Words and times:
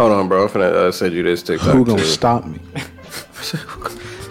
Hold 0.00 0.12
on, 0.12 0.28
bro. 0.28 0.44
I'm 0.44 0.48
finna 0.48 0.72
uh, 0.72 0.90
send 0.92 1.12
you 1.12 1.22
this 1.22 1.42
TikTok. 1.42 1.74
Who 1.74 1.84
gonna 1.84 1.98
too. 1.98 2.04
stop 2.06 2.46
me? 2.46 2.58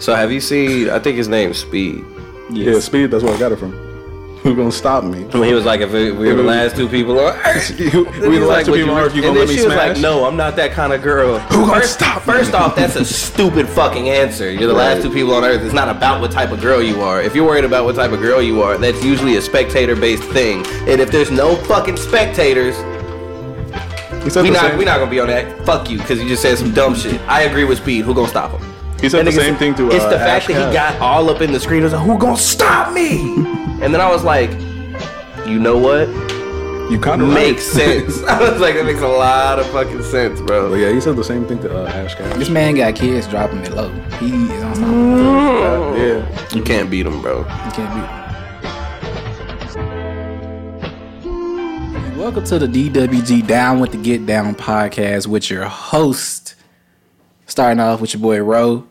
So 0.00 0.14
have 0.14 0.32
you 0.32 0.40
seen? 0.40 0.88
I 0.88 0.98
think 0.98 1.18
his 1.18 1.28
name's 1.28 1.58
Speed. 1.58 2.02
Yeah, 2.50 2.80
speed. 2.80 3.10
That's 3.10 3.22
where 3.22 3.34
I 3.34 3.38
got 3.38 3.52
it 3.52 3.56
from. 3.58 3.72
Who 4.42 4.56
gonna 4.56 4.72
stop 4.72 5.04
me? 5.04 5.24
When 5.24 5.42
he 5.42 5.52
was 5.52 5.66
like, 5.66 5.82
if 5.82 5.92
we 5.92 6.10
we 6.10 6.28
were 6.28 6.34
the 6.36 6.42
last 6.42 6.74
two 6.74 6.88
people 6.88 7.20
on 7.20 7.36
Earth. 7.44 7.70
we 7.78 8.38
the 8.38 8.46
last 8.46 8.64
two 8.64 8.72
people 8.72 8.94
on 8.94 9.02
Earth. 9.02 9.14
You 9.14 9.22
and 9.22 9.36
gonna 9.36 9.38
then 9.40 9.46
let 9.46 9.48
me 9.48 9.56
she 9.56 9.66
was 9.66 9.76
like, 9.76 9.98
no, 9.98 10.24
I'm 10.24 10.38
not 10.38 10.56
that 10.56 10.72
kind 10.72 10.94
of 10.94 11.02
girl. 11.02 11.38
Who 11.38 11.66
gonna 11.66 11.82
first, 11.82 11.92
stop 11.92 12.26
me? 12.26 12.32
First 12.32 12.54
off, 12.54 12.74
that's 12.74 12.96
a 12.96 13.04
stupid 13.04 13.68
fucking 13.68 14.08
answer. 14.08 14.50
You're 14.50 14.68
the 14.68 14.74
last 14.74 15.02
two 15.02 15.12
people 15.12 15.34
on 15.34 15.44
Earth. 15.44 15.60
It's 15.60 15.74
not 15.74 15.90
about 15.90 16.22
what 16.22 16.32
type 16.32 16.50
of 16.50 16.62
girl 16.62 16.82
you 16.82 17.02
are. 17.02 17.20
If 17.20 17.34
you're 17.34 17.46
worried 17.46 17.64
about 17.66 17.84
what 17.84 17.94
type 17.94 18.12
of 18.12 18.20
girl 18.20 18.40
you 18.40 18.62
are, 18.62 18.78
that's 18.78 19.04
usually 19.04 19.36
a 19.36 19.42
spectator-based 19.42 20.24
thing. 20.24 20.64
And 20.88 21.02
if 21.02 21.12
there's 21.12 21.30
no 21.30 21.56
fucking 21.66 21.98
spectators, 21.98 22.74
He 24.22 24.30
said 24.30 24.42
we 24.42 24.50
the 24.50 24.54
not 24.54 24.70
same. 24.70 24.78
we 24.78 24.84
not 24.84 24.98
gonna 24.98 25.10
be 25.10 25.20
on 25.20 25.28
that. 25.28 25.64
Fuck 25.64 25.88
you, 25.90 25.98
because 25.98 26.20
you 26.22 26.28
just 26.28 26.42
said 26.42 26.58
some 26.58 26.72
dumb 26.72 26.94
shit. 26.94 27.20
I 27.22 27.42
agree 27.42 27.64
with 27.64 27.78
Speed. 27.78 28.04
Who 28.04 28.14
gonna 28.14 28.28
stop 28.28 28.50
him? 28.58 28.60
He 29.00 29.08
said 29.08 29.24
That 29.26 29.32
the 29.32 29.40
same 29.40 29.56
thing 29.56 29.74
to. 29.76 29.86
It's 29.90 30.04
uh, 30.04 30.10
the 30.10 30.18
fact 30.18 30.44
Ash 30.44 30.46
that 30.48 30.68
he 30.68 30.74
got 30.74 31.00
all 31.00 31.30
up 31.30 31.40
in 31.40 31.52
the 31.52 31.60
screen. 31.60 31.82
and 31.82 31.84
Was 31.84 31.92
like, 31.94 32.02
who 32.06 32.18
gonna 32.18 32.36
stop 32.36 32.92
me? 32.92 33.22
and 33.82 33.94
then 33.94 34.00
I 34.00 34.10
was 34.10 34.22
like, 34.24 34.50
you 35.48 35.58
know 35.58 35.78
what? 35.78 36.08
You 36.90 36.98
kind 37.00 37.22
of 37.22 37.28
Makes 37.28 37.64
sense. 37.72 38.22
I 38.24 38.40
was 38.50 38.60
like, 38.60 38.74
that 38.74 38.84
makes 38.84 39.00
a 39.00 39.06
lot 39.08 39.58
of 39.60 39.66
fucking 39.70 40.02
sense, 40.02 40.40
But 40.40 40.46
bro. 40.46 40.74
yeah, 40.74 40.90
he 40.92 41.00
said 41.00 41.14
the 41.16 41.22
same 41.24 41.46
thing 41.46 41.60
to 41.60 41.84
uh, 41.84 41.88
Ash 41.88 42.14
Cash. 42.16 42.36
This 42.36 42.50
man 42.50 42.74
got 42.74 42.96
kids 42.96 43.26
dropping 43.28 43.60
it 43.60 43.72
low. 43.72 43.90
He 44.18 44.26
is 44.52 44.62
unstoppable. 44.62 45.96
Yeah. 45.96 46.48
You 46.54 46.62
can't 46.62 46.90
beat 46.90 47.06
him, 47.06 47.22
bro. 47.22 47.38
You 47.38 47.44
can't 47.70 47.94
beat 47.94 48.04
him. 48.10 48.29
Welcome 52.30 52.44
to 52.44 52.64
the 52.64 52.68
DWG 52.68 53.44
Down 53.44 53.80
with 53.80 53.90
the 53.90 53.98
Get 53.98 54.24
Down 54.24 54.54
podcast 54.54 55.26
with 55.26 55.50
your 55.50 55.64
host. 55.64 56.54
Starting 57.46 57.80
off 57.80 58.00
with 58.00 58.14
your 58.14 58.22
boy 58.22 58.40
Ro. 58.40 58.86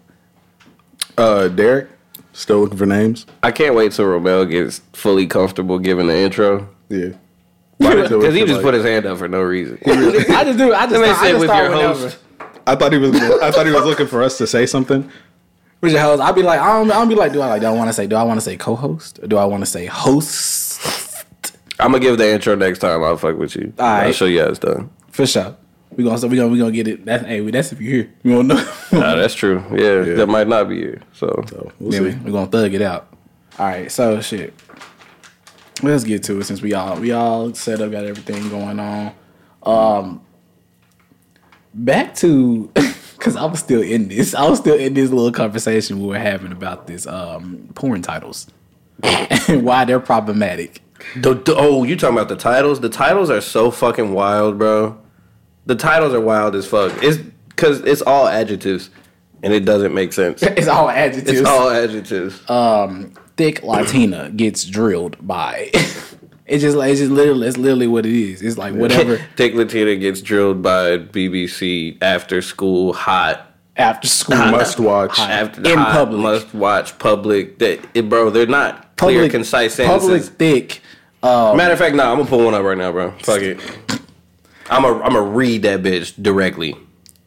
Uh, 1.18 1.48
Derek, 1.48 1.88
still 2.34 2.60
looking 2.60 2.78
for 2.78 2.86
names. 2.86 3.26
I 3.42 3.52
can't 3.52 3.76
wait 3.76 3.94
till 3.94 4.08
Romel 4.08 4.50
gets 4.50 4.80
fully 4.92 5.26
comfortable 5.26 5.80
giving 5.80 6.08
the 6.08 6.18
intro. 6.18 6.68
Yeah. 6.90 7.12
Because 7.80 8.36
he 8.36 8.44
just 8.44 8.62
put 8.62 8.74
his 8.74 8.84
hand 8.84 9.06
up 9.06 9.18
for 9.18 9.30
no 9.30 9.42
reason. 9.42 9.80
I 9.86 10.44
just 10.44 10.58
do. 10.58 10.74
I 10.74 10.86
just, 10.86 11.00
Let 11.00 11.02
me 11.02 11.08
I 11.08 11.30
just 11.30 11.34
with 11.40 11.44
start 11.46 11.64
your 11.64 11.78
whenever. 11.78 11.94
host. 11.98 12.18
I 12.68 12.76
thought 12.76 12.92
he 12.92 12.98
was. 13.00 13.16
I 13.16 13.52
thought 13.52 13.66
he 13.66 13.72
was 13.72 13.86
looking 13.86 14.08
for 14.08 14.22
us 14.22 14.38
to 14.40 14.48
say 14.48 14.66
something. 14.66 15.10
With 15.80 15.94
your 15.94 16.02
host, 16.02 16.22
I'll 16.22 16.34
be 16.34 16.44
like, 16.44 16.60
I 16.60 16.78
don't, 16.78 16.92
I'll 16.92 17.06
be 17.08 17.16
like, 17.16 17.32
do 17.32 17.40
I 17.40 17.48
like, 17.48 17.62
do 17.62 17.68
I 17.68 17.72
want 17.72 17.88
to 17.88 17.94
say, 17.94 18.06
do 18.06 18.18
I 18.18 18.24
want 18.24 18.38
to 18.38 18.42
say 18.42 18.58
co-host, 18.58 19.20
or 19.24 19.28
do 19.28 19.38
I 19.38 19.46
want 19.46 19.62
to 19.62 19.66
say 19.66 19.86
host? 19.86 20.69
I'm 21.80 21.92
gonna 21.92 22.00
give 22.00 22.18
the 22.18 22.30
intro 22.30 22.56
next 22.56 22.80
time. 22.80 23.04
I'll 23.04 23.18
fuck 23.18 23.38
with 23.38 23.56
you. 23.56 23.74
All 23.80 23.86
right. 23.86 24.08
I'll 24.08 24.14
show 24.14 24.26
you 24.26 24.42
how 24.42 24.48
it's 24.50 24.60
done. 24.60 24.90
For 25.12 25.26
sure. 25.26 25.56
We 25.92 26.04
gonna, 26.04 26.28
we 26.28 26.36
gonna, 26.38 26.48
we 26.50 26.60
gonna 26.60 26.72
get 26.72 26.88
it. 26.88 27.04
That's, 27.06 27.26
hey, 27.26 27.40
that's 27.50 27.72
if 27.72 27.82
you 27.82 27.90
here. 27.90 28.14
You 28.24 28.32
don't 28.34 28.48
know. 28.48 28.56
Nah, 28.92 29.16
that's 29.16 29.34
true. 29.36 29.64
Yeah, 29.72 30.16
that 30.16 30.28
might 30.28 30.48
not 30.48 30.68
be 30.70 30.78
you. 30.78 31.00
So, 31.14 31.44
So 31.48 31.72
we'll 31.80 31.94
Yeah, 31.94 32.02
we, 32.02 32.12
see. 32.12 32.18
we're 32.20 32.32
gonna 32.32 32.48
thug 32.50 32.74
it 32.74 32.82
out. 32.82 33.08
All 33.58 33.66
right, 33.68 33.92
so 33.92 34.20
shit. 34.22 34.54
Let's 35.82 36.04
get 36.04 36.24
to 36.24 36.40
it 36.40 36.44
since 36.46 36.62
we 36.62 36.74
all 36.74 37.00
we 37.00 37.12
all 37.12 37.54
set 37.54 37.82
up, 37.82 37.92
got 37.92 38.04
everything 38.06 38.50
going 38.50 38.80
on. 38.80 39.14
Um, 39.64 40.22
back 41.74 42.16
to 42.16 42.72
because 43.18 43.36
I 43.36 43.46
was 43.46 43.60
still 43.60 43.82
in 43.82 44.08
this. 44.10 44.34
I 44.36 44.48
was 44.50 44.60
still 44.60 44.76
in 44.78 44.94
this 44.94 45.10
little 45.10 45.32
conversation 45.32 46.00
we 46.02 46.08
were 46.08 46.20
having 46.20 46.52
about 46.52 46.88
this 46.88 47.06
um 47.08 47.70
porn 47.76 48.02
titles 48.02 48.48
and 49.04 49.64
why 49.64 49.86
they're 49.86 50.00
problematic. 50.00 50.82
The, 51.16 51.34
the- 51.36 51.56
oh, 51.58 51.84
you 51.84 51.96
talking 51.96 52.16
about 52.18 52.30
the 52.30 52.36
titles? 52.36 52.80
The 52.82 52.90
titles 52.90 53.30
are 53.30 53.42
so 53.42 53.72
fucking 53.72 54.14
wild, 54.14 54.58
bro. 54.58 55.00
The 55.66 55.76
titles 55.76 56.14
are 56.14 56.22
wild 56.22 56.56
as 56.56 56.66
fuck. 56.66 56.92
It's 57.04 57.18
because 57.50 57.82
it's 57.82 58.02
all 58.02 58.28
adjectives, 58.28 58.90
and 59.44 59.54
it 59.54 59.66
doesn't 59.66 59.94
make 59.94 60.14
sense. 60.14 60.42
It's 60.58 60.68
all 60.68 60.90
adjectives. 60.90 61.40
It's 61.40 61.48
all 61.48 61.70
adjectives. 61.70 62.50
Um, 62.50 63.14
thick 63.38 63.62
Latina 63.64 64.30
gets 64.32 64.66
drilled 64.66 65.16
by. 65.28 65.70
it's 66.46 66.62
just 66.64 66.76
like 66.78 66.92
it's 66.92 67.00
just 67.02 67.12
literally 67.12 67.48
it's 67.48 67.58
literally 67.58 67.88
what 67.88 68.06
it 68.06 68.14
is. 68.14 68.42
It's 68.42 68.58
like 68.58 68.74
whatever 68.74 69.18
thick 69.36 69.54
Latina 69.54 69.96
gets 69.96 70.22
drilled 70.22 70.62
by 70.64 70.98
BBC 70.98 72.02
after 72.02 72.42
school 72.42 72.94
hot. 72.94 73.46
after 73.78 74.08
school 74.08 74.38
Must 74.38 74.80
watch. 74.80 75.20
After 75.20 75.62
In 75.62 75.78
hot, 75.78 75.92
public. 75.94 76.22
must 76.22 76.54
watch 76.54 76.98
public. 76.98 77.60
That 77.60 77.80
it, 77.94 78.10
bro, 78.10 78.30
they're 78.32 78.48
not 78.48 78.98
clear, 78.98 79.30
concise 79.30 79.76
sentences. 79.76 80.02
Public 80.08 80.24
sentences. 80.24 80.80
Thick. 81.22 81.58
Matter 81.58 81.74
of 81.74 81.80
fact, 81.80 81.96
nah, 81.96 82.12
I'm 82.12 82.18
gonna 82.18 82.30
pull 82.30 82.46
one 82.46 82.54
up 82.54 82.64
right 82.64 82.78
now, 82.78 82.92
bro. 82.92 83.12
Fuck 83.24 83.42
it. 83.42 83.60
I'm 84.70 84.84
gonna 84.84 85.04
I'm 85.04 85.14
gonna 85.14 85.22
read 85.24 85.64
that 85.64 85.82
bitch 85.82 86.22
directly. 86.22 86.76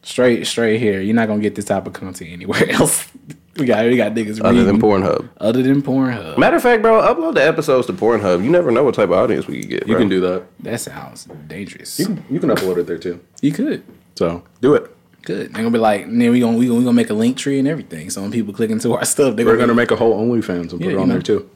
Straight, 0.03 0.47
straight 0.47 0.81
here. 0.81 1.01
You're 1.01 1.15
not 1.15 1.29
gonna 1.29 1.41
get 1.41 1.55
this 1.55 1.65
type 1.67 1.87
of 1.87 1.93
content 1.93 2.31
anywhere 2.31 2.69
else. 2.71 3.09
we 3.57 3.67
got, 3.67 3.85
we 3.85 3.97
got 3.97 4.13
niggas 4.13 4.17
reading 4.43 4.45
Other 4.47 4.65
than. 4.65 4.81
Pornhub. 4.81 5.29
Other 5.39 5.63
than 5.63 5.81
Pornhub. 5.83 6.39
Matter 6.39 6.57
of 6.57 6.63
fact, 6.63 6.83
bro, 6.83 7.01
upload 7.03 7.35
the 7.35 7.45
episodes 7.47 7.87
to 7.87 7.93
Pornhub. 7.93 8.43
You 8.43 8.51
never 8.51 8.71
know 8.73 8.83
what 8.83 8.95
type 8.95 9.11
of 9.11 9.13
audience 9.13 9.47
we 9.47 9.61
could 9.61 9.71
get. 9.71 9.81
You 9.87 9.95
bro. 9.95 9.99
can 10.01 10.09
do 10.09 10.21
that. 10.23 10.45
That 10.61 10.81
sounds 10.81 11.27
dangerous. 11.47 11.99
You 12.01 12.07
can, 12.07 12.25
you 12.31 12.41
can 12.41 12.49
upload 12.51 12.79
it 12.79 12.87
there 12.89 12.99
too. 12.99 13.21
You 13.43 13.53
could. 13.53 13.85
So 14.17 14.43
do 14.61 14.75
it. 14.75 14.91
Good. 15.23 15.53
They're 15.55 15.63
gonna 15.63 15.71
be 15.71 15.79
like, 15.79 16.07
then 16.07 16.31
we 16.33 16.41
gonna 16.41 16.57
we 16.57 16.67
gonna, 16.67 16.79
we 16.79 16.85
gonna 16.85 16.95
make 16.95 17.11
a 17.11 17.15
link 17.15 17.37
tree 17.37 17.61
and 17.61 17.69
everything. 17.69 18.11
So 18.11 18.23
when 18.23 18.33
people 18.33 18.53
click 18.53 18.71
into 18.71 18.95
our 18.95 19.05
stuff, 19.05 19.37
they're 19.37 19.47
We're 19.47 19.53
gonna, 19.53 19.69
gonna 19.69 19.75
make 19.75 19.93
a 19.93 19.97
whole 19.97 20.19
OnlyFans 20.21 20.61
and 20.61 20.71
put 20.71 20.81
Yeah, 20.81 20.87
it 20.89 20.93
you 20.93 21.01
on 21.01 21.09
know. 21.09 21.15
there 21.15 21.23
too. 21.23 21.49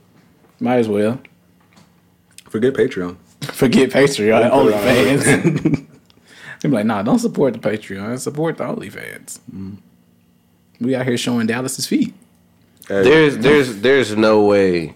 might 0.60 0.76
as 0.78 0.88
well 0.88 1.18
Forget 2.48 2.74
Patreon. 2.74 3.16
forget 3.42 3.90
Patreon, 3.90 4.42
Put 4.42 4.46
it 4.46 4.52
on 4.52 4.66
OnlyFans. 4.66 5.86
They're 6.60 6.70
like, 6.70 6.86
nah, 6.86 7.02
don't 7.02 7.18
support 7.18 7.52
the 7.52 7.58
Patreon. 7.58 8.18
Support 8.18 8.58
the 8.58 8.64
OnlyFans. 8.64 9.40
Mm. 9.54 9.76
We 10.80 10.94
out 10.94 11.06
here 11.06 11.18
showing 11.18 11.46
Dallas's 11.46 11.86
feet. 11.86 12.14
Hey, 12.88 13.02
There's 13.02 13.38
there's 13.38 13.80
there's 13.80 14.16
no 14.16 14.44
way 14.44 14.94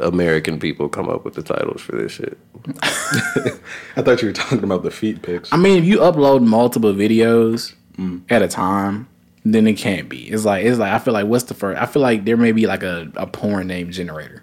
American 0.00 0.58
people 0.58 0.88
come 0.88 1.08
up 1.08 1.24
with 1.24 1.34
the 1.34 1.42
titles 1.42 1.82
for 1.82 1.92
this 1.92 2.12
shit. 2.12 2.38
I 2.82 4.02
thought 4.02 4.22
you 4.22 4.28
were 4.28 4.34
talking 4.34 4.64
about 4.64 4.82
the 4.82 4.90
feet 4.90 5.22
pics. 5.22 5.52
I 5.52 5.56
mean, 5.56 5.78
if 5.78 5.84
you 5.84 5.98
upload 5.98 6.44
multiple 6.44 6.92
videos 6.92 7.74
mm. 7.98 8.22
at 8.30 8.42
a 8.42 8.48
time, 8.48 9.08
then 9.44 9.66
it 9.66 9.74
can't 9.74 10.08
be. 10.08 10.28
It's 10.28 10.44
like 10.44 10.64
it's 10.64 10.78
like 10.78 10.92
I 10.92 10.98
feel 10.98 11.14
like 11.14 11.26
what's 11.26 11.44
the 11.44 11.54
first? 11.54 11.80
I 11.80 11.86
feel 11.86 12.02
like 12.02 12.24
there 12.24 12.36
may 12.36 12.52
be 12.52 12.66
like 12.66 12.82
a, 12.82 13.10
a 13.16 13.26
porn 13.26 13.66
name 13.66 13.90
generator. 13.90 14.42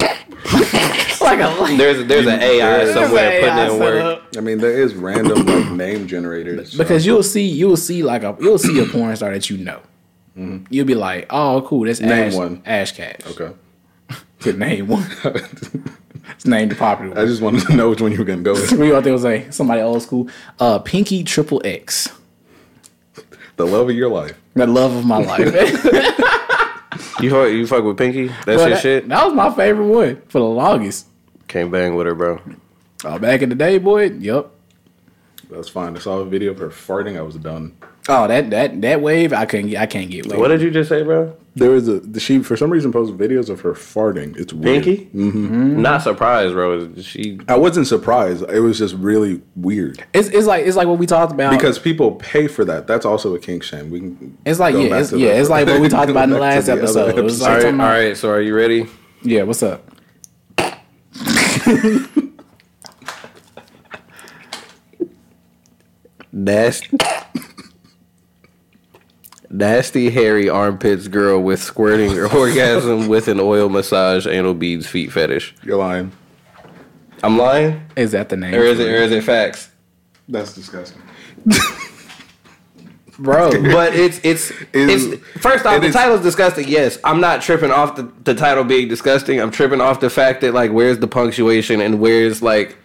like 1.28 1.40
a 1.40 1.48
like, 1.60 1.76
There's 1.76 2.06
there's 2.06 2.26
an 2.26 2.40
AI 2.40 2.92
somewhere 2.92 3.40
putting 3.40 3.74
in 3.74 3.80
work. 3.80 4.22
I 4.36 4.40
mean, 4.40 4.58
there 4.58 4.72
is 4.82 4.94
random 4.94 5.44
like 5.46 5.70
name 5.72 6.06
generators. 6.06 6.74
because 6.74 7.04
you'll 7.06 7.22
see 7.22 7.46
you'll 7.46 7.76
see 7.76 8.02
like 8.02 8.22
a 8.22 8.36
you'll 8.40 8.58
see 8.58 8.78
a 8.80 8.86
porn 8.86 9.14
star 9.16 9.32
that 9.32 9.50
you 9.50 9.58
know. 9.58 9.80
You'll 10.70 10.86
be 10.86 10.94
like, 10.94 11.26
oh, 11.30 11.62
cool, 11.62 11.84
that's 11.84 11.98
Name 11.98 12.12
Ash, 12.28 12.34
one. 12.34 12.62
Ash 12.64 12.92
Cash. 12.92 13.16
okay. 13.26 13.52
Good 14.40 14.58
name 14.58 14.86
one. 14.86 15.06
It's 16.34 16.44
named 16.46 16.70
the 16.70 16.76
popular 16.76 17.14
One. 17.14 17.18
I 17.18 17.24
just 17.24 17.40
wanted 17.40 17.66
to 17.66 17.74
know 17.74 17.88
which 17.88 18.02
one 18.02 18.12
you 18.12 18.18
were 18.18 18.24
gonna 18.24 18.42
go 18.42 18.52
with. 18.52 18.70
We 18.72 18.94
out 18.94 19.02
there 19.02 19.14
was 19.14 19.24
like 19.24 19.50
somebody 19.52 19.80
old 19.80 20.02
school. 20.02 20.28
Uh, 20.60 20.78
Pinky 20.78 21.24
Triple 21.24 21.60
X. 21.64 22.10
The 23.56 23.66
love 23.66 23.88
of 23.88 23.96
your 23.96 24.10
life. 24.10 24.38
The 24.54 24.66
love 24.66 24.94
of 24.94 25.06
my 25.06 25.18
life. 25.18 25.54
You 27.20 27.30
fuck, 27.30 27.50
you 27.50 27.66
fuck 27.66 27.82
with 27.82 27.96
Pinky? 27.98 28.28
That's 28.28 28.44
But 28.44 28.58
your 28.58 28.68
that, 28.70 28.80
shit. 28.80 29.08
that 29.08 29.24
was 29.24 29.34
my 29.34 29.52
favorite 29.52 29.86
one 29.86 30.22
for 30.28 30.38
the 30.38 30.44
longest. 30.44 31.07
Can't 31.48 31.70
bang 31.72 31.94
with 31.94 32.06
her, 32.06 32.14
bro. 32.14 32.40
Oh, 33.04 33.18
back 33.18 33.42
in 33.42 33.48
the 33.48 33.54
day, 33.54 33.78
boy. 33.78 34.10
Yep. 34.10 34.50
That's 35.50 35.68
fine. 35.68 35.96
I 35.96 35.98
saw 36.00 36.18
a 36.18 36.26
video 36.26 36.50
of 36.50 36.58
her 36.58 36.68
farting. 36.68 37.16
I 37.18 37.22
was 37.22 37.36
done. 37.36 37.74
Oh, 38.10 38.26
that 38.26 38.50
that 38.50 38.80
that 38.82 39.00
wave, 39.00 39.32
I 39.32 39.46
couldn't. 39.46 39.70
get- 39.70 39.80
I 39.80 39.86
can't 39.86 40.10
get. 40.10 40.26
With. 40.26 40.36
What 40.38 40.48
did 40.48 40.60
you 40.62 40.70
just 40.70 40.88
say, 40.88 41.02
bro? 41.02 41.34
There 41.56 41.70
was 41.70 41.88
a 41.88 42.20
she 42.20 42.40
for 42.42 42.56
some 42.56 42.70
reason 42.70 42.92
posted 42.92 43.18
videos 43.18 43.48
of 43.48 43.60
her 43.62 43.72
farting. 43.72 44.36
It's 44.38 44.52
weird. 44.52 44.84
Pinky? 44.84 45.06
Mm-hmm. 45.14 45.80
Not 45.82 46.02
surprised, 46.02 46.52
bro. 46.54 46.94
She 46.96 47.40
I 47.48 47.56
wasn't 47.56 47.86
surprised. 47.86 48.44
It 48.48 48.60
was 48.60 48.78
just 48.78 48.94
really 48.94 49.42
weird 49.56 50.04
It's 50.14 50.28
it's 50.28 50.46
like 50.46 50.66
it's 50.66 50.76
like 50.76 50.86
what 50.86 50.98
we 50.98 51.06
talked 51.06 51.32
about. 51.32 51.50
because 51.52 51.78
people 51.78 52.12
pay 52.12 52.46
for 52.46 52.64
that. 52.66 52.86
That's 52.86 53.04
also 53.04 53.34
a 53.34 53.38
kink 53.38 53.62
shame. 53.62 53.90
We 53.90 54.00
can. 54.00 54.38
it's 54.46 54.60
like 54.60 54.74
go 54.74 54.82
yeah, 54.82 54.90
back 54.90 55.00
it's, 55.00 55.10
to 55.10 55.18
yeah, 55.18 55.28
the- 55.34 55.40
it's 55.40 55.50
like 55.50 55.66
what 55.66 55.80
we 55.80 55.88
talked 55.88 56.10
about 56.12 56.24
in 56.24 56.30
the 56.30 56.38
last 56.38 56.66
to 56.66 56.72
episode. 56.72 57.18
It 57.18 57.24
was 57.24 57.42
episode. 57.42 57.44
like 57.44 57.50
all 57.50 57.54
right, 57.56 57.62
talking 57.62 57.80
all 57.80 57.86
about- 57.86 57.98
right. 57.98 58.16
So 58.16 58.30
are 58.30 58.40
you 58.40 58.54
ready? 58.54 58.86
Yeah, 59.22 59.42
what's 59.42 59.62
up? 59.62 59.82
Nasty, 66.30 66.96
nasty, 69.50 70.10
hairy 70.10 70.48
armpits 70.48 71.08
girl 71.08 71.40
with 71.40 71.60
squirting 71.62 72.18
or 72.18 72.26
orgasm 72.36 73.08
with 73.08 73.28
an 73.28 73.40
oil 73.40 73.68
massage, 73.70 74.26
anal 74.26 74.54
beads, 74.54 74.86
feet 74.86 75.10
fetish. 75.10 75.54
You're 75.64 75.78
lying. 75.78 76.12
I'm 77.22 77.38
lying, 77.38 77.82
Is 77.96 78.12
that 78.12 78.28
the 78.28 78.36
name? 78.36 78.54
or 78.54 78.62
is 78.62 78.78
it, 78.78 78.88
or 78.88 78.96
is 78.96 79.10
it 79.10 79.24
facts? 79.24 79.70
That's 80.28 80.54
disgusting. 80.54 81.02
bro? 83.18 83.50
But 83.72 83.94
it's 83.94 84.20
it's 84.22 84.50
is- 84.72 85.06
it's 85.06 85.26
first 85.40 85.66
off 85.66 85.76
it 85.76 85.80
the 85.80 85.86
is- 85.88 85.94
title's 85.94 86.22
disgusting. 86.22 86.68
Yes, 86.68 86.98
I'm 87.04 87.20
not 87.20 87.42
tripping 87.42 87.70
off 87.70 87.96
the, 87.96 88.10
the 88.24 88.34
title 88.34 88.64
being 88.64 88.88
disgusting. 88.88 89.40
I'm 89.40 89.50
tripping 89.50 89.80
off 89.80 90.00
the 90.00 90.10
fact 90.10 90.40
that 90.42 90.54
like 90.54 90.70
where's 90.72 90.98
the 90.98 91.08
punctuation 91.08 91.80
and 91.80 92.00
where's 92.00 92.42
like 92.42 92.76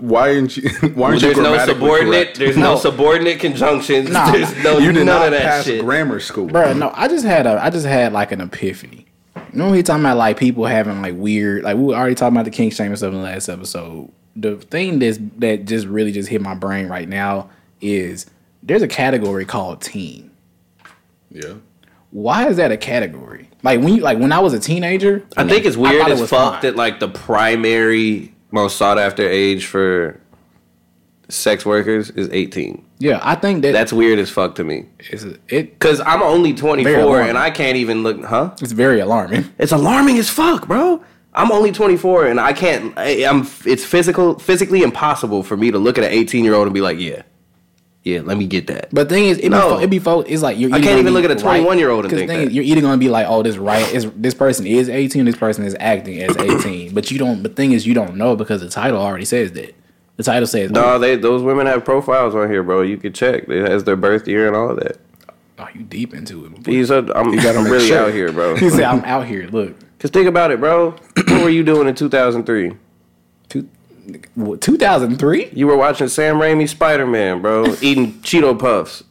Why 0.00 0.34
aren't 0.34 0.56
you? 0.56 0.68
Why 0.94 1.08
aren't 1.10 1.22
you 1.22 1.34
There's 1.34 1.38
no 1.38 1.58
subordinate. 1.64 2.10
correct? 2.26 2.38
There's 2.38 2.56
no. 2.56 2.74
No. 2.74 2.78
subordinate 2.78 3.38
conjunctions. 3.40 4.10
Nah. 4.16 4.32
There's 4.32 4.64
no 4.64 4.78
You 4.78 4.92
did 4.92 5.06
none 5.06 5.20
not 5.20 5.26
of 5.26 5.30
that 5.32 5.42
pass 5.42 5.64
shit. 5.64 5.80
grammar 5.84 6.18
school. 6.20 6.46
Bro, 6.46 6.72
no, 6.74 6.90
I 6.94 7.08
just 7.08 7.24
had 7.24 7.46
a 7.46 7.62
I 7.62 7.70
just 7.70 7.86
had 7.86 8.12
like 8.12 8.32
an 8.32 8.40
epiphany. 8.40 9.06
You 9.36 9.42
know, 9.62 9.70
we 9.70 9.82
talking 9.82 10.02
about 10.02 10.16
like 10.16 10.38
people 10.38 10.66
having 10.66 11.00
like 11.02 11.14
weird, 11.16 11.62
like 11.62 11.76
we 11.76 11.84
were 11.84 11.94
already 11.94 12.14
talking 12.14 12.34
about 12.36 12.44
the 12.46 12.50
kink 12.50 12.72
shame 12.72 12.88
and 12.88 12.98
stuff 12.98 13.12
in 13.12 13.18
the 13.18 13.22
last 13.24 13.48
episode. 13.48 14.10
The 14.34 14.56
thing 14.56 14.98
that's 14.98 15.18
that 15.38 15.64
just 15.66 15.86
really 15.86 16.10
just 16.12 16.28
hit 16.28 16.42
my 16.42 16.54
brain 16.54 16.88
right 16.88 17.08
now 17.08 17.48
is 17.80 18.26
there's 18.66 18.82
a 18.82 18.88
category 18.88 19.44
called 19.44 19.80
teen. 19.80 20.30
Yeah. 21.30 21.54
Why 22.10 22.48
is 22.48 22.56
that 22.56 22.70
a 22.72 22.76
category? 22.76 23.50
Like 23.62 23.80
when 23.80 23.94
you 23.94 24.02
like 24.02 24.18
when 24.18 24.32
I 24.32 24.38
was 24.38 24.52
a 24.54 24.60
teenager, 24.60 25.24
I 25.36 25.46
think 25.46 25.64
it's 25.64 25.76
weird 25.76 26.00
thought 26.00 26.10
it 26.10 26.14
as 26.14 26.20
was 26.20 26.30
fuck 26.30 26.52
fine. 26.54 26.62
that 26.62 26.76
like 26.76 27.00
the 27.00 27.08
primary 27.08 28.34
most 28.50 28.76
sought 28.76 28.98
after 28.98 29.28
age 29.28 29.66
for 29.66 30.20
sex 31.28 31.66
workers 31.66 32.10
is 32.10 32.28
18. 32.30 32.84
yeah, 33.00 33.18
I 33.22 33.34
think 33.34 33.62
that 33.62 33.72
That's 33.72 33.92
weird 33.92 34.20
as 34.20 34.30
fuck 34.30 34.54
to 34.56 34.64
me. 34.64 34.86
it's 35.00 35.24
it 35.48 35.78
Cause 35.80 36.00
I'm 36.06 36.22
only 36.22 36.54
24 36.54 37.22
and 37.22 37.36
I 37.36 37.50
can't 37.50 37.76
even 37.76 38.02
look. 38.04 38.24
Huh? 38.24 38.54
it's 38.62 38.72
very 38.72 39.00
alarming. 39.00 39.44
It's 39.58 39.72
alarming 39.72 40.18
as 40.18 40.30
fuck, 40.30 40.66
bro. 40.68 41.02
I'm 41.34 41.50
only 41.52 41.72
24 41.72 42.28
and 42.28 42.40
I 42.40 42.52
can't. 42.52 42.96
I, 42.96 43.24
I'm. 43.26 43.46
It's 43.66 43.84
physical, 43.84 44.38
physically 44.38 44.82
impossible 44.82 45.42
for 45.42 45.56
me 45.56 45.70
to 45.72 45.78
look 45.78 45.98
at 45.98 46.04
an 46.04 46.12
18 46.12 46.44
year 46.44 46.54
old 46.54 46.66
and 46.66 46.72
be 46.74 46.80
like, 46.80 46.98
yeah, 46.98 47.22
yeah, 48.06 48.20
let 48.22 48.38
me 48.38 48.46
get 48.46 48.68
that. 48.68 48.88
But 48.92 49.08
the 49.08 49.14
thing 49.16 49.24
is, 49.26 49.38
it 49.38 49.48
No. 49.50 49.78
be, 49.78 49.84
it 49.84 49.90
be 49.90 49.98
fo- 49.98 50.20
it's 50.20 50.40
like 50.40 50.58
you're. 50.58 50.72
I 50.72 50.80
can't 50.80 51.00
even 51.00 51.12
look 51.12 51.24
at 51.24 51.30
a 51.32 51.34
21-year-old 51.34 52.04
and 52.04 52.10
'Cause 52.10 52.18
think 52.20 52.28
the 52.30 52.34
thing 52.36 52.44
that. 52.44 52.50
is, 52.50 52.54
You're 52.54 52.64
either 52.64 52.80
gonna 52.80 52.98
be 52.98 53.08
like, 53.08 53.26
oh, 53.28 53.42
this 53.42 53.56
right 53.56 53.92
is 53.92 54.08
this 54.16 54.32
person 54.32 54.64
is 54.64 54.88
18, 54.88 55.24
this 55.24 55.34
person 55.36 55.64
is 55.64 55.76
acting 55.80 56.22
as 56.22 56.36
18, 56.36 56.94
but 56.94 57.10
you 57.10 57.18
don't. 57.18 57.42
The 57.42 57.48
thing 57.48 57.72
is, 57.72 57.84
you 57.86 57.94
don't 57.94 58.14
know 58.16 58.36
because 58.36 58.60
the 58.60 58.68
title 58.68 58.98
already 59.02 59.24
says 59.24 59.50
that. 59.52 59.74
The 60.18 60.22
title 60.22 60.46
says, 60.46 60.70
No, 60.70 60.94
oh, 60.94 60.98
they 61.00 61.16
those 61.16 61.42
women 61.42 61.66
have 61.66 61.84
profiles 61.84 62.34
on 62.36 62.48
here, 62.48 62.62
bro. 62.62 62.80
You 62.82 62.96
can 62.96 63.12
check. 63.12 63.48
It 63.48 63.68
has 63.68 63.82
their 63.84 63.96
birth 63.96 64.26
year 64.28 64.46
and 64.46 64.54
all 64.56 64.70
of 64.70 64.76
that. 64.78 64.96
oh, 65.58 65.66
you 65.74 65.82
deep 65.82 66.14
into 66.14 66.46
it. 66.46 66.64
These 66.64 66.90
are. 66.92 66.98
I'm, 67.14 67.34
gotta 67.36 67.58
I'm 67.58 67.64
really 67.70 67.88
sure. 67.88 67.98
out 68.06 68.12
here, 68.14 68.30
bro. 68.32 68.54
He 68.64 68.70
said, 68.70 68.84
I'm 68.84 69.04
out 69.04 69.26
here. 69.26 69.48
Look, 69.50 69.74
Cause 69.98 70.10
think 70.12 70.28
about 70.28 70.52
it, 70.52 70.60
bro. 70.60 70.92
what 71.16 71.42
were 71.42 71.50
you 71.50 71.64
doing 71.64 71.88
in 71.88 71.94
2003? 71.96 72.72
Two, 74.12 74.20
what, 74.34 74.60
2003. 74.60 75.50
You 75.52 75.66
were 75.66 75.76
watching 75.76 76.08
Sam 76.08 76.36
Raimi 76.36 76.68
Spider 76.68 77.06
Man, 77.06 77.42
bro, 77.42 77.76
eating 77.80 78.14
Cheeto 78.20 78.58
puffs, 78.58 79.02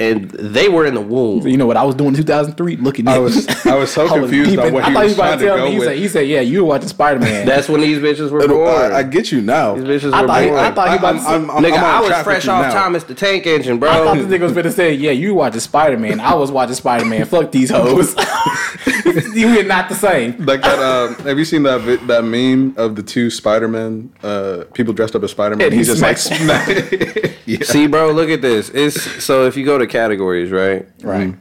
and 0.00 0.30
they 0.30 0.68
were 0.68 0.86
in 0.86 0.94
the 0.94 1.00
womb. 1.00 1.46
You 1.46 1.56
know 1.56 1.66
what 1.66 1.76
I 1.76 1.84
was 1.84 1.94
doing 1.94 2.08
in 2.10 2.14
2003? 2.16 2.76
Looking 2.76 3.06
at 3.06 3.14
I 3.14 3.18
was 3.18 3.46
I 3.66 3.76
was 3.76 3.92
so 3.92 4.08
confused 4.20 4.58
on 4.58 4.72
what 4.72 4.84
I 4.84 4.88
he 4.88 4.94
thought 4.94 5.02
was 5.04 5.12
you 5.12 5.18
were 5.18 5.22
about 5.22 5.28
trying 5.28 5.38
to 5.38 5.44
to 5.44 5.48
tell 5.50 5.56
go 5.58 5.64
me. 5.66 5.70
He 5.72 5.78
with. 5.78 5.88
said, 5.88 5.96
he 5.98 6.08
said, 6.08 6.28
yeah, 6.28 6.40
you 6.40 6.62
were 6.64 6.68
watching 6.70 6.88
Spider 6.88 7.20
Man. 7.20 7.46
That's 7.46 7.68
when 7.68 7.80
these 7.82 7.98
bitches 7.98 8.30
were 8.30 8.46
born. 8.48 8.92
I, 8.92 8.96
I 8.98 9.02
get 9.04 9.30
you 9.30 9.40
now. 9.42 9.74
these 9.74 9.84
bitches 9.84 10.12
I 10.12 10.22
were 10.22 10.26
thought 10.28 10.42
he- 10.42 10.48
born. 10.48 10.60
I 10.60 10.70
thought 10.72 10.90
he 10.90 10.96
about 10.96 11.12
to 11.12 11.20
say- 11.20 11.26
Nigga, 11.30 11.38
I'm 11.38 11.50
on 11.50 11.64
I 11.74 12.00
was 12.00 12.22
fresh 12.24 12.48
off 12.48 12.62
now. 12.66 12.72
Thomas 12.72 13.04
the 13.04 13.14
Tank 13.14 13.46
Engine, 13.46 13.78
bro. 13.78 13.90
I 13.90 13.94
thought 13.94 14.14
bro. 14.16 14.24
this 14.24 14.38
nigga 14.38 14.42
was 14.42 14.52
gonna 14.52 14.72
say, 14.72 14.94
yeah, 14.94 15.10
you 15.10 15.28
were 15.34 15.38
watching 15.40 15.60
Spider 15.60 15.98
Man. 15.98 16.18
I 16.20 16.34
was 16.34 16.50
watching 16.50 16.74
Spider 16.74 17.04
Man. 17.04 17.24
Fuck 17.26 17.52
these 17.52 17.70
hoes. 17.70 18.14
you 19.34 19.58
are 19.60 19.62
not 19.64 19.88
the 19.88 19.94
same. 19.94 20.36
Like 20.44 20.62
that. 20.62 20.78
Um, 20.78 21.14
have 21.26 21.38
you 21.38 21.44
seen 21.44 21.62
that 21.64 21.80
vi- 21.82 22.04
that 22.06 22.24
meme 22.24 22.74
of 22.76 22.96
the 22.96 23.02
two 23.02 23.30
Spider 23.30 23.68
Men? 23.68 24.12
Uh, 24.22 24.64
people 24.74 24.92
dressed 24.94 25.14
up 25.14 25.22
as 25.22 25.30
Spider 25.30 25.56
Man. 25.56 25.66
And 25.66 25.72
he 25.72 25.78
He's 25.78 25.88
just 25.88 26.02
like 26.02 26.18
smacks- 26.18 27.34
yeah. 27.46 27.62
See, 27.64 27.86
bro, 27.86 28.12
look 28.12 28.30
at 28.30 28.42
this. 28.42 28.68
It's 28.70 29.00
so 29.24 29.46
if 29.46 29.56
you 29.56 29.64
go 29.64 29.78
to 29.78 29.86
categories, 29.90 30.50
right? 30.50 30.86
Right. 31.02 31.28
Mm. 31.28 31.36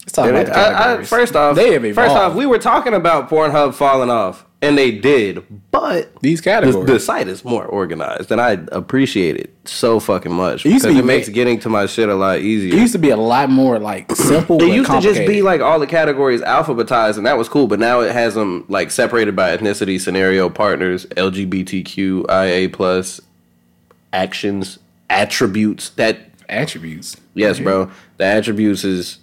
Let's 0.00 0.12
talk 0.12 0.28
about 0.30 0.40
it- 0.42 0.46
the 0.46 0.56
I, 0.58 0.68
I, 0.68 0.72
categories. 0.72 1.08
first 1.08 1.36
off, 1.36 1.54
they 1.56 1.72
have 1.74 1.82
first 1.82 1.90
evolved. 1.98 2.32
off, 2.32 2.34
we 2.34 2.46
were 2.46 2.58
talking 2.58 2.94
about 2.94 3.28
Pornhub 3.28 3.74
falling 3.74 4.08
off, 4.10 4.46
and 4.62 4.76
they 4.78 4.90
did, 4.90 5.44
but 5.70 6.10
these 6.22 6.40
the, 6.40 6.44
categories. 6.44 6.86
the 6.86 6.98
site 6.98 7.28
is 7.28 7.44
more 7.44 7.64
organized, 7.66 8.32
and 8.32 8.40
I 8.40 8.52
appreciate 8.72 9.36
it 9.36 9.54
so 9.66 10.00
fucking 10.00 10.32
much 10.32 10.64
It 10.64 10.70
used 10.70 10.84
because 10.84 10.96
to 10.96 11.02
it 11.02 11.04
makes 11.04 11.28
getting 11.28 11.60
to 11.60 11.68
my 11.68 11.84
shit 11.84 12.08
a 12.08 12.14
lot 12.14 12.38
easier. 12.38 12.72
it 12.74 12.78
used 12.80 12.94
to 12.94 12.98
be 12.98 13.10
a 13.10 13.18
lot 13.18 13.50
more 13.50 13.78
like 13.78 14.10
simple. 14.16 14.62
It 14.62 14.74
used 14.74 14.90
to 14.90 14.94
just 15.00 15.20
be 15.20 15.40
complicated. 15.40 15.44
like 15.44 15.60
all 15.60 15.78
the 15.78 15.86
categories 15.86 16.40
alphabetized, 16.40 17.18
and 17.18 17.26
that 17.26 17.36
was 17.36 17.48
cool. 17.50 17.66
But 17.68 17.78
now 17.78 18.00
it 18.00 18.12
has 18.12 18.34
them 18.34 18.64
like 18.68 18.90
separated 18.90 19.36
by 19.36 19.54
ethnicity, 19.54 20.00
scenario, 20.00 20.48
partners, 20.48 21.04
LGBTQIA 21.16 22.72
plus, 22.72 23.20
actions, 24.12 24.78
attributes. 25.10 25.90
That 25.90 26.27
attributes. 26.48 27.16
yes, 27.34 27.58
bro. 27.60 27.90
The 28.16 28.24
attributes 28.24 28.84
is 28.84 29.18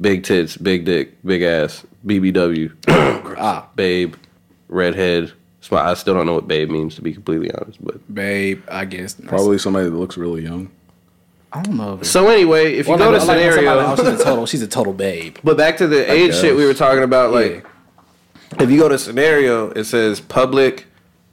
big 0.00 0.24
tits, 0.24 0.56
big 0.56 0.84
dick, 0.84 1.22
big 1.24 1.42
ass, 1.42 1.84
BBW, 2.06 2.72
Ah, 3.38 3.68
babe, 3.74 4.14
redhead. 4.68 5.32
Smile. 5.60 5.90
I 5.90 5.94
still 5.94 6.14
don't 6.14 6.26
know 6.26 6.34
what 6.34 6.48
babe 6.48 6.70
means 6.70 6.96
to 6.96 7.02
be 7.02 7.12
completely 7.12 7.50
honest, 7.52 7.84
but 7.84 8.12
babe. 8.12 8.62
I 8.68 8.84
guess 8.84 9.14
Probably 9.14 9.58
somebody 9.58 9.88
that 9.88 9.94
looks 9.96 10.16
really 10.16 10.42
young. 10.42 10.70
I 11.52 11.62
don't 11.62 11.76
know. 11.76 12.02
So 12.02 12.28
anyway, 12.28 12.74
if 12.74 12.88
you 12.88 12.96
go 12.98 13.10
like- 13.10 13.20
to 13.20 13.26
like 13.26 13.38
when 13.38 13.52
scenario, 13.52 13.78
oh, 13.78 13.94
she's 13.96 14.06
a 14.20 14.24
total. 14.24 14.46
She's 14.46 14.62
a 14.62 14.66
total 14.66 14.92
babe. 14.92 15.36
But 15.44 15.56
back 15.56 15.76
to 15.76 15.86
the 15.86 16.10
age 16.10 16.34
shit 16.34 16.56
we 16.56 16.64
were 16.64 16.74
talking 16.74 17.04
about, 17.04 17.32
like 17.32 17.64
Yeah. 18.54 18.62
if 18.64 18.70
you 18.72 18.78
go 18.78 18.88
to 18.88 18.98
scenario, 18.98 19.70
it 19.70 19.84
says 19.84 20.18
public, 20.20 20.86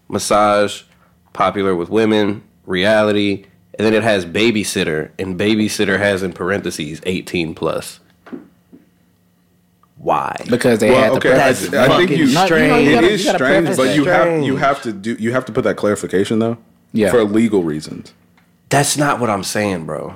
massage, 0.09 0.83
popular 1.33 1.75
with 1.75 1.89
women, 1.89 2.43
reality, 2.67 3.45
and 3.79 3.85
then 3.85 3.93
it 3.95 4.03
has 4.03 4.25
babysitter, 4.25 5.09
and 5.17 5.39
babysitter 5.39 5.97
has 5.97 6.21
in 6.21 6.33
parentheses 6.33 7.01
eighteen 7.05 7.55
plus. 7.55 7.99
Why? 9.97 10.35
Because 10.49 10.79
they 10.79 10.87
had 10.93 11.11
Well, 11.11 11.19
to. 11.19 11.27
okay, 11.29 11.31
I, 11.35 11.51
That's 11.51 11.73
I 11.73 11.87
think 11.87 12.09
fucking 12.09 12.17
you. 12.17 12.17
No, 12.17 12.23
you 12.25 12.33
know, 12.33 12.45
strange. 12.45 12.87
you 12.87 12.95
gotta- 12.95 13.07
is 13.09 13.27
strange, 13.27 13.67
but 13.67 13.77
that. 13.77 13.95
you 13.95 14.05
have 14.05 14.43
you 14.43 14.55
have 14.57 14.81
to 14.83 14.93
do 14.93 15.13
you 15.19 15.31
have 15.33 15.45
to 15.45 15.51
put 15.51 15.63
that 15.65 15.75
clarification 15.75 16.39
though. 16.39 16.57
Yeah. 16.93 17.11
For 17.11 17.23
legal 17.23 17.63
reasons. 17.63 18.13
That's 18.69 18.97
not 18.97 19.19
what 19.19 19.29
I'm 19.29 19.43
saying, 19.43 19.85
bro. 19.85 20.15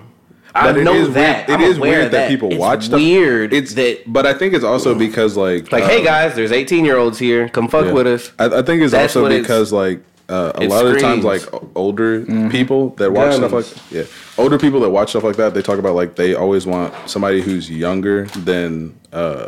I 0.56 0.68
But 0.72 0.78
it 0.78 0.84
know 0.84 0.94
is 0.94 1.02
weird- 1.10 1.14
that. 1.16 1.50
It 1.50 1.54
I'm 1.54 1.62
is 1.62 1.78
aware 1.78 1.92
weird 1.92 2.06
of 2.06 2.12
that, 2.12 2.30
people 2.30 2.50
It's 2.52 2.60
watch 2.60 2.86
stuff. 2.86 2.98
Weird. 3.00 3.54
It's 3.54 3.74
that 3.74 4.02
but 4.12 4.26
I 4.26 4.34
think 4.34 4.54
it's 4.54 4.64
also 4.64 4.94
because 4.96 5.36
like 5.36 5.72
like, 5.72 5.84
uh, 5.84 5.88
hey 5.90 6.04
guys, 6.04 6.36
there's 6.36 6.52
18 6.52 6.86
year 6.86 6.98
olds 6.98 7.20
here. 7.20 7.50
Come 7.50 7.68
fuck 7.68 7.86
yeah. 7.88 7.92
with 7.92 8.08
us. 8.08 8.32
I, 8.40 8.46
I 8.46 8.62
think 8.62 8.82
it's 8.84 8.92
That's 8.92 9.16
also 9.16 9.24
what 9.24 9.32
it's- 9.32 9.44
because 9.44 9.72
like 9.74 10.02
uh, 10.30 10.52
a 10.56 10.62
it 10.64 10.70
lot 10.70 10.86
of 10.86 10.94
the 10.94 11.00
times 11.00 11.24
screams. 11.24 11.46
like 11.46 11.54
o- 11.54 11.70
older 11.76 12.26
people 12.50 12.90
that 12.92 13.12
watch 13.12 13.34
stuff 13.36 13.52
like 13.52 13.92
yeah 13.92 14.04
older 14.38 14.58
people 14.58 14.80
that 14.80 14.90
watch 14.90 15.10
stuff 15.10 15.24
like 15.24 15.36
that 15.36 15.54
they 15.54 15.62
talk 15.62 15.80
about 15.80 15.96
like 15.96 16.16
they 16.16 16.34
always 16.34 16.66
want 16.66 16.94
somebody 17.10 17.42
who's 17.42 17.70
younger 17.70 18.26
than 18.28 18.98
uh, 19.12 19.46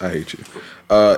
I 0.00 0.08
hate 0.08 0.32
you. 0.34 0.44
Uh, 0.90 1.16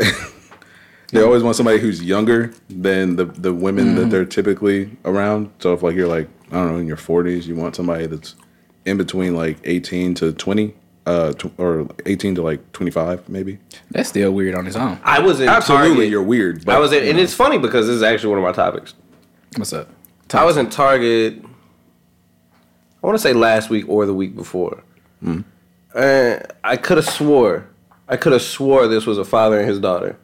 they 1.13 1.23
always 1.23 1.43
want 1.43 1.57
somebody 1.57 1.79
who's 1.79 2.03
younger 2.03 2.53
than 2.69 3.17
the 3.17 3.25
the 3.27 3.53
women 3.53 3.95
that 3.97 4.11
they're 4.11 4.25
typically 4.25 4.97
around. 5.05 5.51
So 5.59 5.73
if 5.75 5.83
like 5.83 5.95
you're 5.95 6.09
like 6.09 6.29
I 6.51 6.55
don't 6.57 6.73
know 6.73 6.79
in 6.79 6.87
your 6.87 6.97
40s, 6.97 7.47
you 7.47 7.55
want 7.57 7.75
somebody 7.77 8.07
that's 8.07 8.35
in 8.85 8.97
between 8.99 9.35
like 9.35 9.59
18 9.65 10.15
to 10.17 10.33
20, 10.33 10.75
uh, 11.07 11.33
tw- 11.35 11.53
or 11.59 11.87
18 12.07 12.35
to 12.37 12.43
like 12.43 12.73
25 12.73 13.29
maybe. 13.29 13.59
That's 13.91 14.09
still 14.09 14.33
weird 14.33 14.55
on 14.55 14.67
its 14.67 14.77
own. 14.77 14.99
I 15.05 15.21
was 15.21 15.41
in 15.41 15.49
Absolutely, 15.49 15.89
Target. 15.91 16.09
you're 16.11 16.23
weird. 16.23 16.65
But, 16.65 16.77
I 16.77 16.79
was 16.79 16.93
in, 16.93 17.07
and 17.09 17.19
it's 17.19 17.35
funny 17.35 17.59
because 17.59 17.87
this 17.87 17.97
is 17.97 18.03
actually 18.03 18.31
one 18.31 18.39
of 18.39 18.45
my 18.45 18.53
topics. 18.53 18.95
What's 19.57 19.73
up? 19.73 19.89
I 20.33 20.45
was 20.45 20.57
in 20.57 20.69
Target. 20.69 21.45
I 23.03 23.07
want 23.07 23.17
to 23.17 23.23
say 23.23 23.33
last 23.35 23.71
week 23.71 23.89
or 23.89 24.07
the 24.07 24.15
week 24.15 24.35
before. 24.35 24.83
And 25.23 25.45
I 26.65 26.77
could 26.77 26.97
have 26.97 27.09
swore, 27.09 27.69
I 28.09 28.17
could 28.17 28.33
have 28.33 28.43
swore 28.43 28.89
this 28.89 29.07
was 29.07 29.17
a 29.19 29.25
father 29.25 29.61
and 29.61 29.69
his 29.69 29.79
daughter. 29.79 30.17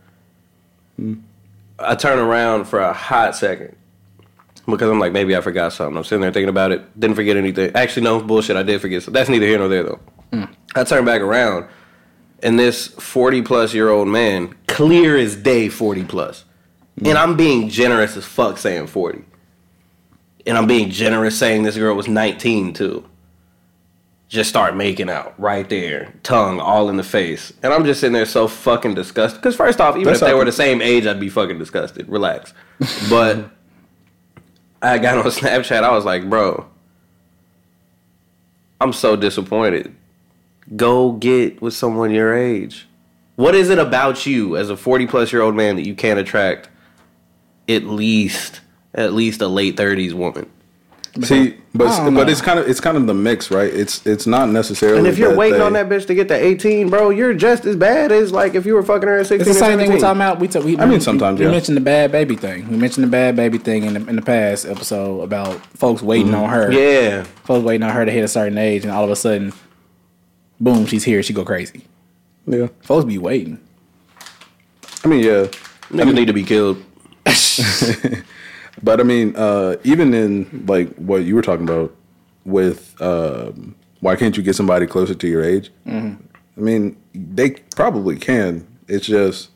I 1.79 1.95
turned 1.95 2.21
around 2.21 2.65
for 2.65 2.81
a 2.81 2.93
hot 2.93 3.37
second 3.37 3.77
because 4.67 4.91
I'm 4.91 4.99
like, 4.99 5.13
maybe 5.13 5.37
I 5.37 5.41
forgot 5.41 5.73
something. 5.73 5.97
I'm 5.97 6.05
sitting 6.05 6.21
there 6.23 6.33
thinking 6.33 6.49
about 6.49 6.73
it. 6.73 6.99
Didn't 6.99 7.17
forget 7.17 7.37
anything. 7.37 7.71
Actually, 7.75 8.03
no 8.03 8.21
bullshit. 8.21 8.57
I 8.57 8.63
did 8.63 8.81
forget. 8.81 9.03
So 9.03 9.11
that's 9.11 9.29
neither 9.29 9.47
here 9.47 9.59
nor 9.59 9.69
there 9.69 9.83
though. 9.85 10.01
Mm. 10.33 10.55
I 10.75 10.85
turned 10.85 11.07
back 11.07 11.21
around, 11.21 11.67
and 12.43 12.59
this 12.59 12.89
40 12.89 13.43
plus 13.43 13.75
year 13.75 13.89
old 13.89 14.09
man, 14.09 14.55
clear 14.67 15.17
as 15.17 15.37
day, 15.37 15.69
40 15.69 16.05
plus, 16.05 16.45
mm. 16.99 17.09
and 17.09 17.19
I'm 17.19 17.37
being 17.37 17.69
generous 17.69 18.17
as 18.17 18.25
fuck 18.25 18.59
saying 18.59 18.87
40 18.87 19.25
and 20.47 20.57
I'm 20.57 20.67
being 20.67 20.91
generous 20.91 21.39
saying 21.39 21.63
this 21.63 21.77
girl 21.77 21.95
was 21.95 22.09
19 22.09 22.73
too. 22.73 23.05
Just 24.29 24.49
start 24.49 24.77
making 24.77 25.11
out 25.11 25.39
right 25.41 25.69
there, 25.69 26.15
tongue 26.23 26.61
all 26.61 26.89
in 26.89 26.97
the 26.97 27.03
face, 27.03 27.53
and 27.63 27.73
I'm 27.73 27.85
just 27.85 28.01
sitting 28.01 28.13
there 28.13 28.27
so 28.27 28.47
fucking 28.47 28.95
disgusted. 28.95 29.41
Because 29.41 29.57
first 29.57 29.81
off, 29.81 29.97
even 29.97 30.07
That's 30.07 30.23
if 30.23 30.29
they 30.29 30.35
were 30.35 30.45
the 30.45 30.53
same 30.53 30.81
age, 30.81 31.07
I'd 31.07 31.19
be 31.19 31.29
fucking 31.29 31.59
disgusted. 31.59 32.09
Relax. 32.09 32.55
but 33.11 33.51
I 34.81 34.99
got 34.99 35.19
on 35.19 35.25
Snapchat. 35.33 35.83
I 35.83 35.91
was 35.91 36.05
like, 36.05 36.31
bro, 36.31 36.65
I'm 38.81 38.93
so 38.93 39.17
disappointed. 39.17 39.97
Go 40.77 41.13
get 41.13 41.61
with 41.61 41.75
someone 41.75 42.11
your 42.11 42.35
age. 42.35 42.87
What 43.37 43.55
is 43.55 43.71
it 43.71 43.79
about 43.79 44.27
you 44.27 44.57
as 44.57 44.71
a 44.71 44.77
40 44.77 45.07
plus 45.07 45.33
year 45.33 45.43
old 45.43 45.55
man 45.55 45.77
that 45.77 45.87
you 45.87 45.95
can't 45.95 46.19
attract 46.19 46.69
at 47.69 47.85
least 47.85 48.61
at 48.95 49.13
least 49.13 49.41
a 49.41 49.49
late 49.49 49.77
30s 49.77 50.13
woman? 50.13 50.51
See, 51.23 51.57
but 51.75 52.11
but 52.11 52.31
it's 52.31 52.41
kind 52.41 52.61
of 52.61 52.69
it's 52.69 52.79
kind 52.79 52.97
of 52.97 53.09
the 53.09 53.15
mix, 53.15 53.51
right? 53.51 53.73
It's 53.73 54.07
it's 54.07 54.29
not 54.29 54.49
necessarily. 54.49 54.99
And 54.99 55.09
if 55.09 55.19
you're 55.19 55.35
waiting 55.35 55.59
they- 55.59 55.65
on 55.65 55.73
that 55.73 55.89
bitch 55.89 56.07
to 56.07 56.15
get 56.15 56.29
to 56.29 56.35
18, 56.35 56.89
bro, 56.89 57.11
you're 57.11 57.35
just 57.35 57.65
as 57.65 57.75
bad 57.75 58.13
as 58.13 58.31
like 58.31 58.55
if 58.55 58.65
you 58.65 58.75
were 58.75 58.83
fucking 58.85 59.09
her 59.09 59.19
at 59.19 59.27
16 59.27 59.41
It's 59.41 59.59
the 59.59 59.65
same 59.65 59.79
thing 59.79 59.91
we're 59.91 59.99
talking 59.99 60.21
about. 60.21 60.39
We, 60.39 60.47
ta- 60.47 60.61
we 60.61 60.79
I 60.79 60.85
mean, 60.85 60.95
we- 60.95 61.01
sometimes, 61.01 61.41
we, 61.41 61.47
yeah. 61.47 61.51
mentioned 61.51 61.77
the 61.77 61.83
bad 61.83 62.13
baby 62.13 62.37
thing. 62.37 62.69
We 62.69 62.77
mentioned 62.77 63.05
the 63.05 63.11
bad 63.11 63.35
baby 63.35 63.59
thing 63.59 63.85
in 63.85 63.95
the, 63.95 64.09
in 64.09 64.17
the 64.17 64.23
past 64.23 64.67
episode 64.67 65.23
about 65.23 65.57
folks 65.77 66.01
waiting 66.01 66.29
mm-hmm. 66.29 66.45
on 66.45 66.51
her. 66.51 66.71
Yeah. 66.71 67.25
folks 67.45 67.65
waiting 67.65 67.83
on 67.83 67.93
her 67.93 68.05
to 68.05 68.13
hit 68.13 68.23
a 68.23 68.29
certain 68.29 68.59
age, 68.59 68.85
and 68.85 68.93
all 68.93 69.03
of 69.03 69.11
a 69.11 69.17
sudden, 69.17 69.53
boom, 70.61 70.87
she's 70.87 71.05
here. 71.05 71.23
She 71.23 71.33
go 71.33 71.45
crazy. 71.45 71.83
yeah, 72.47 72.69
Folks 72.83 73.05
be 73.05 73.19
waiting. 73.19 73.61
I 75.05 75.09
mean, 75.09 75.25
yeah, 75.25 75.47
Niggas 75.91 76.15
need 76.15 76.27
to 76.27 76.33
be 76.33 76.45
killed. 76.45 76.85
but 78.83 79.01
I 79.01 79.03
mean, 79.03 79.35
uh, 79.37 79.77
even 79.85 80.15
in 80.15 80.65
like 80.67 80.95
what 80.97 81.25
you 81.25 81.35
were 81.35 81.43
talking 81.43 81.65
about 81.69 81.95
with 82.45 83.01
um, 83.01 83.75
why 84.01 84.17
can't 84.17 84.37
you 84.37 84.43
get 84.43 84.55
somebody 84.57 84.87
closer 84.87 85.15
to 85.15 85.29
your 85.29 85.43
age? 85.43 85.71
Mm-hmm. 85.87 86.23
I 86.57 86.61
mean, 86.61 86.97
they 87.15 87.51
probably 87.75 88.17
can. 88.17 88.67
It's 88.89 89.07
just 89.07 89.50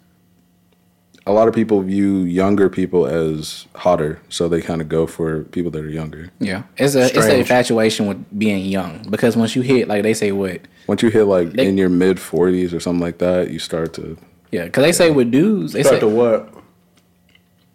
a 1.27 1.33
lot 1.33 1.49
of 1.49 1.55
people 1.55 1.81
view 1.81 2.19
younger 2.19 2.69
people 2.69 3.07
as 3.07 3.67
hotter, 3.75 4.21
so 4.29 4.47
they 4.49 4.61
kind 4.61 4.81
of 4.83 4.89
go 4.89 5.07
for 5.07 5.45
people 5.45 5.71
that 5.71 5.83
are 5.85 5.89
younger. 5.89 6.31
Yeah, 6.39 6.65
it's 6.77 6.95
a 6.95 7.05
it's 7.07 7.17
an 7.27 7.39
infatuation 7.39 8.07
with 8.07 8.39
being 8.39 8.65
young 8.67 9.07
because 9.09 9.37
once 9.37 9.57
you 9.57 9.63
hit 9.63 9.89
like 9.89 10.03
they 10.03 10.13
say 10.15 10.33
what 10.33 10.61
Once 10.87 11.03
you 11.03 11.09
hit 11.09 11.25
like 11.25 11.53
They- 11.53 11.67
in 11.67 11.79
your 11.79 11.89
mid 11.89 12.21
forties 12.21 12.75
or 12.75 12.81
something 12.81 13.01
like 13.01 13.19
that, 13.19 13.51
you 13.51 13.59
start 13.59 13.95
to 13.95 14.19
yeah 14.53 14.65
because 14.67 14.85
they 14.85 14.93
say 14.93 15.11
with 15.11 15.31
dudes 15.31 15.73
they 15.73 15.83
Start 15.83 15.97
say 15.97 16.01
to 16.01 16.09
what? 16.09 16.53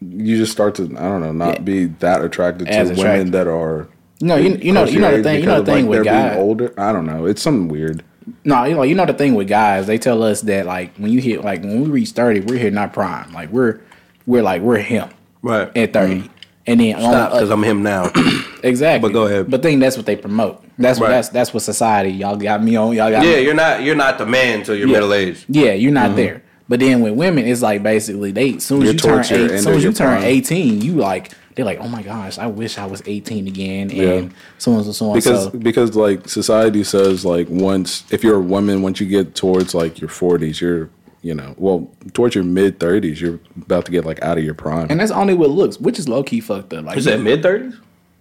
you 0.01 0.37
just 0.37 0.51
start 0.51 0.75
to 0.75 0.83
I 0.83 1.09
don't 1.09 1.21
know 1.21 1.31
not 1.33 1.55
Yeah. 1.55 1.61
be 1.61 1.85
that 1.85 2.23
attracted 2.23 2.67
to 2.67 2.73
As 2.73 2.89
women 2.97 3.31
that 3.31 3.47
are 3.47 3.87
no 4.21 4.35
you 4.35 4.55
you 4.61 4.71
know 4.71 4.85
you 4.85 4.99
know 4.99 5.09
your 5.09 5.21
the 5.23 5.29
age 5.29 5.35
thing 5.35 5.39
you 5.41 5.45
know 5.45 5.61
because 5.61 5.65
the 5.65 5.71
of, 5.71 5.77
thing 5.77 5.85
like, 5.87 5.89
with 5.89 6.03
they're 6.05 6.13
being 6.13 6.27
guys 6.27 6.37
older. 6.37 6.73
I 6.77 6.93
don't 6.93 7.05
know. 7.05 7.25
It's 7.25 7.41
something 7.41 7.67
weird. 7.67 8.03
No 8.43 8.63
you 8.65 8.75
know 8.75 8.83
you 8.83 8.95
know 8.95 9.05
the 9.05 9.13
thing 9.13 9.35
with 9.35 9.47
guys 9.47 9.87
they 9.87 9.97
tell 9.97 10.23
us 10.23 10.41
that 10.41 10.65
like 10.65 10.95
when 10.97 11.11
you 11.11 11.21
hit 11.21 11.43
like 11.43 11.61
when 11.61 11.81
we 11.81 11.89
reach 11.89 12.11
thirty 12.11 12.39
we're 12.39 12.57
hitting 12.57 12.77
our 12.77 12.87
prime 12.87 13.31
like 13.33 13.49
we're 13.49 13.79
we're 14.25 14.43
like 14.43 14.61
we're 14.61 14.77
him 14.79 15.09
Right. 15.41 15.75
at 15.77 15.93
30 15.93 16.15
mm-hmm. 16.15 16.27
and 16.67 16.79
then 16.81 16.99
Stop, 16.99 17.31
because 17.31 17.49
I'm 17.49 17.63
him 17.63 17.81
now. 17.81 18.11
exactly 18.63 19.07
But 19.07 19.13
go 19.13 19.25
ahead. 19.25 19.49
but 19.49 19.61
think 19.61 19.79
that's 19.79 19.95
what 19.95 20.05
they 20.05 20.17
promote 20.17 20.61
that's 20.77 20.99
what 20.99 21.09
that's 21.09 21.29
that's 21.29 21.53
what 21.53 21.63
society 21.63 22.09
y'all 22.11 22.35
got 22.35 22.61
me 22.63 22.75
on 22.75 22.93
y'all 22.93 23.09
got 23.09 23.23
yeah, 23.23 23.35
me 23.35 23.43
you're 23.43 23.53
not 23.53 23.83
you're 23.83 23.95
not 23.95 24.17
the 24.17 24.25
man 24.25 24.59
until 24.59 24.75
you're 24.75 24.87
Yeah. 24.87 24.93
middle 24.93 25.13
aged. 25.13 25.45
Yeah, 25.47 25.73
you're 25.73 25.91
not 25.91 26.07
mm-hmm. 26.07 26.15
there. 26.17 26.43
But 26.69 26.79
then 26.81 27.01
with 27.01 27.13
women, 27.15 27.47
it's 27.47 27.63
like 27.63 27.81
basically 27.81 28.31
they 28.31 28.55
as 28.55 28.63
soon 28.63 28.83
as 28.83 28.85
You're 28.85 28.93
you 28.93 28.99
turn 28.99 29.19
eight, 29.19 29.59
soon 29.59 29.73
as 29.73 29.83
you 29.83 29.91
turn 29.91 30.17
prime. 30.19 30.23
eighteen, 30.23 30.81
you 30.81 30.93
like 30.93 31.31
they're 31.59 31.65
like, 31.65 31.79
oh 31.81 31.89
my 31.89 32.01
gosh, 32.01 32.37
I 32.37 32.47
wish 32.47 32.77
I 32.77 32.85
was 32.85 33.03
eighteen 33.05 33.45
again, 33.47 33.89
and 33.91 34.31
Yeah. 34.31 34.37
so 34.59 34.71
on 34.71 34.79
and 34.85 34.95
so 34.95 35.09
on. 35.09 35.15
because 35.15 35.43
so 35.43 35.49
because 35.51 35.93
like 35.93 36.29
society 36.29 36.85
says 36.85 37.25
like 37.25 37.47
once 37.49 38.05
if 38.13 38.23
you're 38.23 38.37
a 38.37 38.39
woman 38.39 38.81
once 38.81 39.01
you 39.01 39.05
get 39.07 39.35
towards 39.35 39.73
like 39.75 39.99
your 39.99 40.09
40s 40.09 40.61
you're 40.61 40.89
you 41.21 41.33
know 41.33 41.53
well 41.57 41.91
towards 42.13 42.33
your 42.33 42.45
mid 42.45 42.79
30s 42.79 43.19
you're 43.19 43.41
about 43.57 43.83
to 43.85 43.91
get 43.91 44.05
like 44.05 44.21
out 44.21 44.37
of 44.37 44.43
your 44.45 44.53
prime 44.53 44.87
and 44.89 45.01
that's 45.01 45.11
only 45.11 45.33
what 45.33 45.49
looks, 45.49 45.77
which 45.77 45.99
is 45.99 46.07
low 46.07 46.23
key 46.23 46.39
fucked 46.39 46.73
up. 46.73 46.85
Like, 46.85 46.97
Is 46.97 47.03
that 47.05 47.19
mid 47.19 47.43
thirties? 47.43 47.75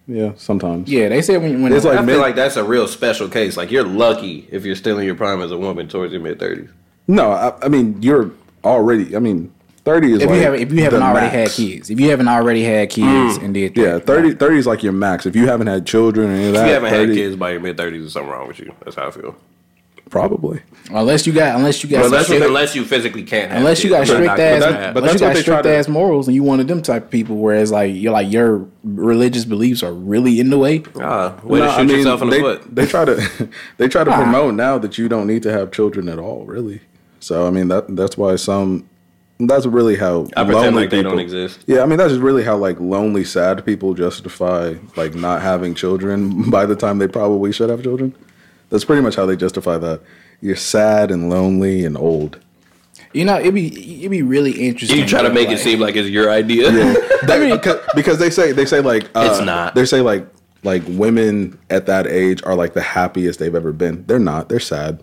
yeah 0.08 0.32
sometimes 0.36 0.88
yeah, 0.90 1.08
they 1.08 1.22
said 1.22 1.40
when 1.40 1.62
when 1.62 1.72
It's 1.72 1.84
I 1.86 1.90
like 1.90 1.98
feel 1.98 2.06
mid- 2.06 2.18
like 2.18 2.34
that's 2.34 2.56
a 2.56 2.64
real 2.64 2.88
special 2.88 3.28
case. 3.28 3.56
Like 3.56 3.70
you're 3.70 3.84
lucky 3.84 4.48
if 4.50 4.64
you're 4.64 4.74
still 4.74 4.98
in 4.98 5.06
your 5.06 5.14
prime 5.14 5.40
as 5.42 5.52
a 5.52 5.58
woman 5.58 5.86
towards 5.86 6.12
your 6.12 6.22
mid 6.22 6.40
thirties. 6.40 6.70
no 7.06 7.30
I, 7.30 7.54
I 7.64 7.68
mean 7.68 8.02
you're 8.02 8.32
already 8.64 9.14
i 9.14 9.20
mean 9.20 9.52
30 9.88 10.12
is 10.12 10.22
if 10.22 10.28
like 10.28 10.36
you 10.36 10.42
haven't 10.42 10.60
if 10.60 10.72
you 10.72 10.82
haven't 10.84 11.00
the 11.00 11.06
already 11.06 11.28
had 11.36 11.48
kids, 11.50 11.90
if 11.90 11.98
you 12.00 12.10
haven't 12.10 12.28
already 12.28 12.62
had 12.64 12.90
kids 12.90 13.36
and 13.38 13.54
did 13.54 13.74
that, 13.74 13.80
yeah 13.80 13.98
30 13.98 14.34
30 14.34 14.58
is 14.58 14.66
like 14.66 14.82
your 14.82 14.92
max 14.92 15.24
if 15.26 15.34
you 15.34 15.46
haven't 15.48 15.66
had 15.66 15.86
children 15.86 16.30
or 16.30 16.34
any 16.34 16.46
of 16.48 16.52
that 16.54 16.62
If 16.62 16.66
you 16.68 16.74
haven't 16.74 16.90
30 16.90 17.06
had 17.08 17.14
kids 17.16 17.36
by 17.36 17.50
your 17.52 17.60
mid 17.60 17.76
thirties, 17.76 18.02
there's 18.02 18.12
something 18.12 18.30
wrong 18.30 18.48
with 18.48 18.58
you. 18.58 18.72
That's 18.84 18.96
how 18.96 19.08
I 19.08 19.10
feel. 19.10 19.34
probably 20.10 20.60
unless 20.90 21.26
you 21.26 21.32
got 21.34 21.54
unless 21.56 21.82
you 21.84 21.90
got 21.90 22.04
unless, 22.06 22.24
strict- 22.26 22.44
unless 22.46 22.74
you 22.74 22.82
physically 22.84 23.22
can't. 23.22 23.50
Have 23.50 23.58
Unless 23.60 23.84
you 23.84 23.90
got 23.90 24.06
you're 24.06 24.16
strict 24.16 24.26
not 24.26 24.40
ass, 24.40 24.60
gonna 24.62 24.72
that- 24.78 24.94
but 24.94 25.02
unless 25.02 25.14
you 25.14 25.18
that's 25.20 25.20
what 25.20 25.46
got 25.46 25.62
they 25.64 25.72
try 25.74 25.82
to- 25.82 25.90
morals, 25.90 26.28
and 26.28 26.34
you 26.34 26.42
one 26.42 26.60
of 26.60 26.66
them 26.66 26.80
type 26.80 27.04
of 27.04 27.10
people, 27.10 27.36
whereas 27.36 27.70
like 27.70 27.94
you're 27.94 28.12
like 28.12 28.30
your 28.32 28.66
religious 28.84 29.44
beliefs 29.44 29.82
are 29.82 29.92
really 29.92 30.40
in 30.40 30.48
the 30.50 30.56
way. 30.58 30.82
Ah, 30.98 31.34
way 31.44 31.58
No, 31.60 31.66
to 31.66 31.72
shoot 31.72 31.78
I 31.78 31.84
mean, 31.84 31.96
yourself 31.98 32.22
in 32.22 32.30
the 32.30 32.36
they, 32.36 32.40
foot. 32.40 32.74
They 32.74 32.86
try 32.86 33.04
to 33.04 33.48
they 33.76 33.88
try 33.88 34.04
to 34.04 34.10
Ah. 34.10 34.16
promote 34.22 34.54
now 34.54 34.78
that 34.78 34.96
you 34.98 35.08
don't 35.08 35.26
need 35.26 35.42
to 35.42 35.52
have 35.52 35.70
children 35.72 36.08
at 36.08 36.18
all, 36.18 36.44
really. 36.46 36.80
So 37.20 37.46
I 37.46 37.50
mean 37.50 37.68
that 37.68 37.94
that's 37.94 38.16
why 38.16 38.36
some 38.36 38.84
that's 39.40 39.66
really 39.66 39.96
how 39.96 40.22
I 40.36 40.44
pretend 40.44 40.52
lonely 40.54 40.82
like 40.82 40.90
they 40.90 40.98
people, 40.98 41.12
don't 41.12 41.20
exist. 41.20 41.60
Yeah, 41.66 41.82
I 41.82 41.86
mean 41.86 41.98
that's 41.98 42.10
just 42.10 42.22
really 42.22 42.42
how 42.44 42.56
like 42.56 42.78
lonely, 42.80 43.24
sad 43.24 43.64
people 43.64 43.94
justify 43.94 44.74
like 44.96 45.14
not 45.14 45.42
having 45.42 45.74
children 45.74 46.50
by 46.50 46.66
the 46.66 46.76
time 46.76 46.98
they 46.98 47.08
probably 47.08 47.52
should 47.52 47.70
have 47.70 47.82
children. 47.82 48.14
That's 48.70 48.84
pretty 48.84 49.02
much 49.02 49.16
how 49.16 49.26
they 49.26 49.36
justify 49.36 49.78
that. 49.78 50.00
You're 50.40 50.56
sad 50.56 51.10
and 51.10 51.30
lonely 51.30 51.84
and 51.84 51.96
old. 51.96 52.38
You 53.12 53.24
know, 53.24 53.38
it'd 53.38 53.54
be 53.54 53.98
it'd 54.00 54.10
be 54.10 54.22
really 54.22 54.52
interesting. 54.52 54.98
You 54.98 55.06
try 55.06 55.22
to 55.22 55.28
though, 55.28 55.34
make 55.34 55.48
it 55.48 55.58
seem 55.58 55.80
like 55.80 55.96
it's 55.96 56.08
your 56.08 56.30
idea. 56.30 56.70
They- 57.26 57.50
because, 57.50 57.80
because 57.96 58.18
they 58.20 58.30
say 58.30 58.52
they 58.52 58.64
say 58.64 58.80
like 58.80 59.04
uh, 59.16 59.28
It's 59.30 59.40
not. 59.44 59.74
They 59.74 59.84
say 59.84 60.00
like 60.00 60.26
like 60.62 60.82
women 60.86 61.58
at 61.70 61.86
that 61.86 62.06
age 62.06 62.42
are 62.44 62.54
like 62.54 62.74
the 62.74 62.80
happiest 62.80 63.38
they've 63.40 63.54
ever 63.54 63.72
been. 63.72 64.04
They're 64.06 64.18
not. 64.18 64.48
They're 64.48 64.60
sad. 64.60 65.02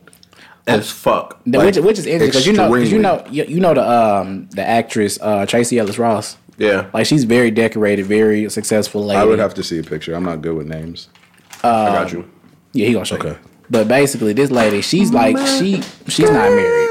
As 0.68 0.90
fuck. 0.90 1.40
The- 1.46 1.60
Like, 1.60 1.76
which, 1.76 1.78
which 1.84 2.00
is 2.00 2.06
interesting 2.08 2.28
because 2.32 2.48
you 2.48 2.54
know, 2.54 2.70
'cause 2.70 2.92
you 2.92 3.00
know, 3.00 3.24
you, 3.30 3.44
you 3.46 3.60
know 3.60 3.74
the 3.74 3.88
um 3.88 4.48
the 4.52 4.68
actress 4.68 5.20
uh 5.22 5.46
Tracee 5.46 5.78
Ellis 5.80 6.00
Ross. 6.00 6.38
Yeah. 6.58 6.88
Like 6.94 7.06
she's 7.06 7.24
very 7.26 7.52
decorated, 7.52 8.06
very 8.06 8.50
successful 8.50 9.06
lady. 9.06 9.20
I 9.20 9.26
would 9.26 9.40
have 9.40 9.54
to 9.56 9.64
see 9.64 9.78
a 9.80 9.84
picture. 9.84 10.16
I'm 10.16 10.24
not 10.24 10.42
good 10.42 10.56
with 10.56 10.68
names. 10.68 11.10
I 11.64 11.68
got 11.88 12.12
you. 12.12 12.28
Yeah, 12.74 12.88
he 12.88 12.94
gonna 12.94 13.06
show 13.06 13.18
you. 13.24 13.38
But 13.70 13.88
basically, 13.88 14.34
this 14.34 14.52
lady, 14.52 14.82
she's 14.82 15.12
like 15.12 15.38
she 15.60 15.82
she's 16.08 16.30
not 16.32 16.50
married. 16.52 16.90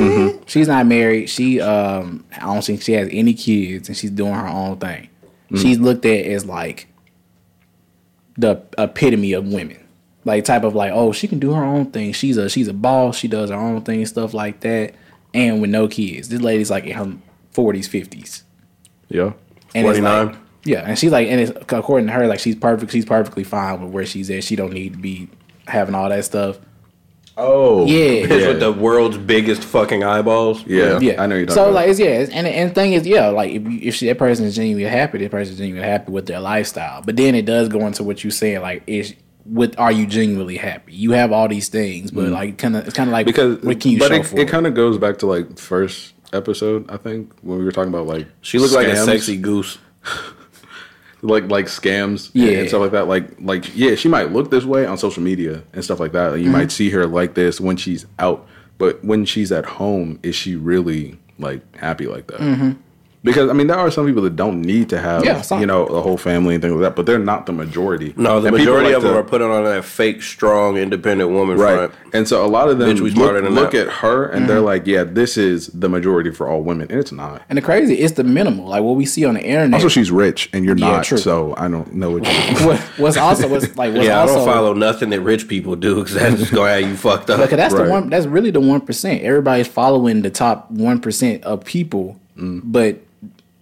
Mm-hmm. 0.00 0.42
She's 0.46 0.68
not 0.68 0.86
married. 0.86 1.28
She 1.28 1.60
um 1.60 2.24
I 2.36 2.40
don't 2.40 2.62
think 2.64 2.82
she 2.82 2.92
has 2.92 3.08
any 3.10 3.34
kids, 3.34 3.88
and 3.88 3.96
she's 3.96 4.10
doing 4.10 4.34
her 4.34 4.46
own 4.46 4.78
thing. 4.78 5.08
Mm. 5.50 5.60
She's 5.62 5.78
looked 5.78 6.04
at 6.04 6.24
as 6.26 6.44
like 6.46 6.86
the 8.36 8.62
epitome 8.78 9.32
of 9.32 9.46
women, 9.46 9.78
like 10.28 10.44
type 10.44 10.62
of 10.62 10.74
like 10.74 10.92
oh 10.94 11.12
she 11.12 11.26
can 11.26 11.38
do 11.40 11.52
her 11.52 11.64
own 11.64 11.90
thing. 11.90 12.12
She's 12.12 12.36
a 12.36 12.48
she's 12.48 12.68
a 12.68 12.72
boss. 12.72 13.16
She 13.18 13.26
does 13.26 13.50
her 13.50 13.56
own 13.56 13.82
thing, 13.82 14.06
stuff 14.06 14.32
like 14.34 14.60
that, 14.60 14.94
and 15.34 15.60
with 15.60 15.70
no 15.70 15.88
kids. 15.88 16.28
This 16.28 16.40
lady's 16.40 16.70
like 16.70 16.84
in 16.84 16.92
her 16.96 17.12
forties, 17.50 17.88
fifties. 17.88 18.44
Yeah. 19.08 19.32
And 19.74 19.86
49? 19.86 20.26
like, 20.26 20.36
yeah, 20.64 20.84
and 20.86 20.98
she's 20.98 21.12
like, 21.12 21.28
and 21.28 21.40
it's 21.40 21.52
according 21.72 22.06
to 22.06 22.12
her, 22.12 22.26
like 22.26 22.40
she's 22.40 22.56
perfect. 22.56 22.92
She's 22.92 23.04
perfectly 23.04 23.44
fine 23.44 23.80
with 23.82 23.92
where 23.92 24.06
she's 24.06 24.30
at. 24.30 24.44
She 24.44 24.56
don't 24.56 24.72
need 24.72 24.92
to 24.94 24.98
be 24.98 25.28
having 25.66 25.94
all 25.94 26.08
that 26.08 26.24
stuff. 26.24 26.58
Oh. 27.36 27.86
Yeah. 27.86 28.26
Bitch 28.26 28.48
with 28.48 28.60
the 28.60 28.72
world's 28.72 29.16
biggest 29.16 29.62
fucking 29.62 30.02
eyeballs. 30.02 30.66
Yeah. 30.66 30.98
Yeah, 30.98 31.22
I 31.22 31.26
know 31.26 31.36
you're 31.36 31.46
talking 31.46 31.54
So 31.54 31.62
about. 31.64 31.74
like, 31.74 31.88
it's 31.88 32.00
yeah, 32.00 32.06
it's, 32.06 32.32
and 32.32 32.46
and 32.48 32.70
the 32.70 32.74
thing 32.74 32.94
is, 32.94 33.06
yeah, 33.06 33.28
like 33.28 33.52
if 33.52 33.62
you, 33.62 33.78
if 33.80 33.94
she, 33.94 34.06
that 34.08 34.18
person 34.18 34.44
is 34.44 34.56
genuinely 34.56 34.90
happy, 34.90 35.18
that 35.18 35.30
person 35.30 35.52
is 35.52 35.58
genuinely 35.58 35.88
happy 35.88 36.10
with 36.10 36.26
their 36.26 36.40
lifestyle. 36.40 37.00
But 37.02 37.16
then 37.16 37.34
it 37.36 37.46
does 37.46 37.68
go 37.68 37.86
into 37.86 38.02
what 38.02 38.24
you're 38.24 38.32
saying, 38.32 38.60
like, 38.60 38.82
is 38.88 39.14
with 39.50 39.78
are 39.78 39.90
you 39.92 40.06
genuinely 40.06 40.56
happy? 40.56 40.92
You 40.94 41.12
have 41.12 41.32
all 41.32 41.48
these 41.48 41.68
things, 41.68 42.10
but 42.10 42.28
like, 42.28 42.58
kind 42.58 42.76
of, 42.76 42.86
it's 42.86 42.96
kind 42.96 43.08
of 43.08 43.12
like 43.12 43.24
Mm. 43.24 43.28
because 43.28 43.62
what 43.62 43.80
can 43.80 43.90
you 43.92 43.98
but 43.98 44.08
show 44.08 44.14
it, 44.14 44.26
for? 44.26 44.38
it 44.38 44.48
kind 44.48 44.66
of 44.66 44.74
goes 44.74 44.98
back 44.98 45.18
to 45.18 45.26
like 45.26 45.58
first 45.58 46.14
episode, 46.32 46.90
I 46.90 46.96
think, 46.98 47.32
when 47.42 47.58
we 47.58 47.64
were 47.64 47.72
talking 47.72 47.92
about 47.92 48.06
like 48.06 48.26
She 48.42 48.58
looked 48.58 48.74
like 48.74 48.86
a 48.88 48.96
sexy 48.96 49.36
goose. 49.36 49.78
like 51.22 51.50
like 51.50 51.66
scams 51.66 52.30
Yeah. 52.32 52.58
and 52.60 52.68
stuff 52.68 52.80
like 52.80 52.92
that. 52.92 53.08
Like 53.08 53.40
like 53.40 53.76
yeah, 53.76 53.94
she 53.96 54.08
might 54.08 54.32
look 54.32 54.50
this 54.50 54.64
way 54.64 54.86
on 54.86 54.98
social 54.98 55.22
media 55.22 55.62
and 55.72 55.82
stuff 55.84 55.98
like 56.00 56.12
that. 56.12 56.32
Like, 56.32 56.38
you 56.38 56.44
Mm-hmm. 56.44 56.52
might 56.52 56.70
see 56.72 56.90
her 56.90 57.06
like 57.06 57.34
this 57.34 57.60
when 57.60 57.76
she's 57.76 58.06
out, 58.18 58.46
but 58.78 59.02
when 59.04 59.24
she's 59.24 59.50
at 59.50 59.64
home, 59.66 60.20
is 60.22 60.34
she 60.36 60.54
really 60.54 61.18
like 61.38 61.76
happy 61.76 62.06
like 62.06 62.26
that? 62.28 62.76
Because 63.28 63.50
I 63.50 63.52
mean, 63.52 63.66
there 63.66 63.78
are 63.78 63.90
some 63.90 64.06
people 64.06 64.22
that 64.22 64.36
don't 64.36 64.62
need 64.62 64.88
to 64.90 64.98
have. 65.00 65.24
Yeah, 65.24 65.42
you 65.60 65.66
know 65.66 65.86
a 65.86 66.00
whole 66.00 66.16
family 66.16 66.54
and 66.54 66.62
things 66.62 66.72
like 66.74 66.82
that, 66.82 66.96
but 66.96 67.06
they're 67.06 67.18
not 67.18 67.46
the 67.46 67.52
majority. 67.52 68.14
No, 68.16 68.40
the 68.40 68.48
And 68.48 68.56
majority 68.56 68.88
like 68.88 68.96
of 68.96 69.02
them 69.02 69.12
to- 69.12 69.18
are 69.18 69.22
putting 69.22 69.48
on 69.50 69.64
that 69.64 69.84
fake, 69.84 70.22
strong, 70.22 70.76
independent 70.76 71.30
woman 71.30 71.58
Right. 71.58 71.76
front. 71.76 71.92
And 72.14 72.26
so 72.26 72.44
a 72.44 72.48
lot 72.48 72.68
of 72.68 72.78
them 72.78 72.96
Bitch, 72.96 73.14
look, 73.14 73.50
look 73.50 73.74
at 73.74 73.88
her 73.88 74.24
and 74.24 74.38
Mm-hmm. 74.40 74.46
they're 74.48 74.60
like, 74.60 74.86
yeah, 74.86 75.04
this 75.04 75.36
is 75.36 75.66
the 75.68 75.88
majority 75.88 76.30
for 76.30 76.48
all 76.48 76.62
women. 76.62 76.86
And 76.90 76.98
it's 76.98 77.12
not. 77.12 77.42
and 77.48 77.56
the 77.58 77.62
crazy, 77.62 77.94
it's 77.96 78.14
the 78.14 78.24
minimal, 78.24 78.66
like 78.68 78.82
what 78.82 78.96
we 78.96 79.04
see 79.04 79.24
on 79.26 79.34
the 79.34 79.42
internet. 79.44 79.74
Also, 79.74 79.88
she's 79.88 80.10
rich 80.10 80.48
and 80.52 80.64
you're 80.64 80.76
Yeah, 80.76 80.90
not. 80.92 81.04
true. 81.04 81.18
So 81.18 81.54
I 81.58 81.68
don't 81.68 81.94
know 81.94 82.10
what 82.12 82.24
you 82.26 82.66
what, 82.66 82.78
what's 82.96 83.16
also 83.18 83.46
what's 83.48 83.76
like 83.76 83.92
what's 83.94 84.06
Yeah, 84.06 84.20
also 84.20 84.34
I 84.34 84.36
don't 84.38 84.46
follow 84.46 84.72
nothing 84.74 85.10
that 85.10 85.20
rich 85.20 85.48
people 85.48 85.76
do 85.76 85.96
because 85.96 86.14
that's 86.14 86.36
just 86.38 86.52
gonna 86.54 86.70
have 86.70 86.80
you 86.88 86.96
fucked 86.96 87.28
up. 87.30 87.40
Because 87.40 87.56
that's 87.56 87.74
Right. 87.74 87.84
the 87.84 87.90
one. 87.90 88.08
That's 88.08 88.26
really 88.26 88.50
the 88.50 88.60
one 88.60 88.80
percent. 88.80 89.22
Everybody's 89.22 89.66
following 89.68 90.22
the 90.22 90.30
top 90.30 90.70
one 90.70 91.00
percent 91.00 91.44
of 91.44 91.64
people, 91.64 92.16
Mm. 92.38 92.62
but 92.64 92.96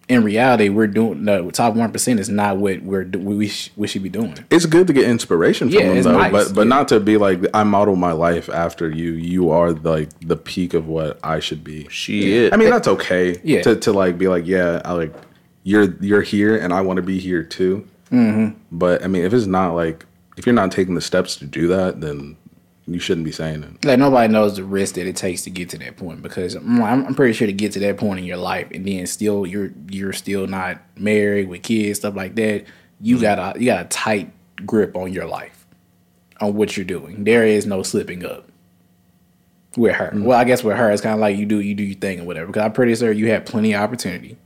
in 0.09 0.23
reality, 0.23 0.69
we're 0.69 0.87
doing 0.87 1.25
the 1.25 1.51
top 1.51 1.75
one 1.75 1.91
percent 1.91 2.21
is 2.21 2.29
not 2.29 2.59
what 2.59 2.83
we're 2.83 3.05
we 3.05 3.49
sh- 3.49 3.71
we 3.77 3.89
should 3.89 4.03
be 4.03 4.09
doing. 4.09 4.35
It's 4.51 4.65
good 4.67 4.87
to 4.87 4.93
get 4.93 5.05
inspiration 5.05 5.69
from 5.69 5.81
Yeah, 5.81 5.95
them 5.95 6.03
though, 6.03 6.19
nice, 6.19 6.33
but 6.33 6.55
but 6.55 6.61
yeah. 6.63 6.69
not 6.69 6.89
to 6.89 7.01
be 7.01 7.17
like 7.17 7.41
I 7.53 7.65
model 7.65 7.97
my 7.97 8.13
life 8.13 8.49
after 8.49 8.89
you. 8.89 9.13
You 9.13 9.51
are 9.51 9.73
like 9.73 10.09
the 10.21 10.37
peak 10.37 10.75
of 10.75 10.87
what 10.87 11.19
I 11.25 11.41
should 11.41 11.65
be. 11.65 11.89
Shit. 11.89 12.53
I 12.53 12.57
mean, 12.57 12.71
that's 12.71 12.89
okay. 12.89 13.41
Yeah. 13.43 13.63
To 13.63 13.77
to 13.77 13.93
like 13.93 14.17
be 14.17 14.29
like, 14.29 14.47
yeah, 14.47 14.81
I 14.85 14.93
like 14.93 15.15
you're 15.65 15.95
you're 16.01 16.23
here 16.23 16.57
and 16.57 16.73
I 16.73 16.83
want 16.83 16.99
to 16.99 17.03
be 17.03 17.19
here 17.19 17.43
too. 17.43 17.87
Mm-hmm. 18.13 18.57
But 18.71 19.03
I 19.03 19.09
mean, 19.09 19.25
if 19.25 19.33
it's 19.35 19.47
not 19.47 19.75
like 19.75 20.07
if 20.37 20.47
you're 20.47 20.55
not 20.55 20.71
taking 20.71 20.95
the 20.95 21.01
steps 21.01 21.35
to 21.37 21.47
do 21.47 21.67
that, 21.69 22.01
then 22.01 22.37
you 22.88 23.00
shouldn't 23.00 23.25
be 23.25 23.33
saying 23.33 23.64
it. 23.64 23.85
Like 23.85 23.99
nobody 23.99 24.33
knows 24.33 24.57
the 24.57 24.64
risk 24.64 24.95
that 24.95 25.07
it 25.07 25.16
takes 25.16 25.43
to 25.43 25.50
get 25.50 25.71
to 25.71 25.78
that 25.78 25.97
point 25.97 26.23
because 26.23 26.55
I'm, 26.55 26.83
I'm 26.83 27.14
pretty 27.14 27.33
sure 27.33 27.47
to 27.47 27.52
get 27.52 27.73
to 27.73 27.81
that 27.81 27.97
point 27.97 28.21
in 28.21 28.25
your 28.25 28.37
life 28.37 28.69
and 28.73 28.87
then 28.87 29.07
still 29.07 29.45
you're 29.45 29.73
you're 29.90 30.12
still 30.12 30.47
not 30.47 30.81
married 30.97 31.49
with 31.49 31.62
kids 31.62 31.99
stuff 31.99 32.14
like 32.14 32.37
that. 32.37 32.64
You 33.00 33.16
mm-hmm. 33.16 33.23
got 33.23 33.57
a 33.57 33.61
you 33.61 33.66
got 33.66 33.87
a 33.87 33.88
tight 33.88 34.31
grip 34.64 34.97
on 34.97 35.12
your 35.12 35.26
life, 35.26 35.66
on 36.40 36.55
what 36.55 36.76
you're 36.76 36.87
doing. 36.87 37.25
There 37.25 37.45
is 37.45 37.66
no 37.66 37.83
slipping 37.83 38.25
up 38.25 38.49
with 39.76 39.97
her. 39.97 40.07
Mm-hmm. 40.07 40.25
Well, 40.25 40.38
I 40.38 40.45
guess 40.45 40.62
with 40.62 40.76
her 40.76 40.90
it's 40.90 41.02
kind 41.02 41.14
of 41.14 41.21
like 41.21 41.37
you 41.37 41.47
do 41.47 41.61
you 41.61 41.75
do 41.75 41.83
your 41.83 41.99
thing 41.99 42.21
or 42.21 42.25
whatever. 42.25 42.47
Because 42.47 42.62
I'm 42.62 42.73
pretty 42.73 42.95
sure 42.95 43.11
you 43.11 43.31
had 43.31 43.47
plenty 43.47 43.75
of 43.75 43.83
opportunity. 43.83 44.37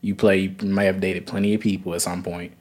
You 0.00 0.14
play 0.14 0.38
you 0.38 0.68
may 0.68 0.86
have 0.86 1.00
dated 1.00 1.26
plenty 1.26 1.52
of 1.52 1.60
people 1.60 1.94
at 1.94 2.00
some 2.00 2.22
point, 2.22 2.52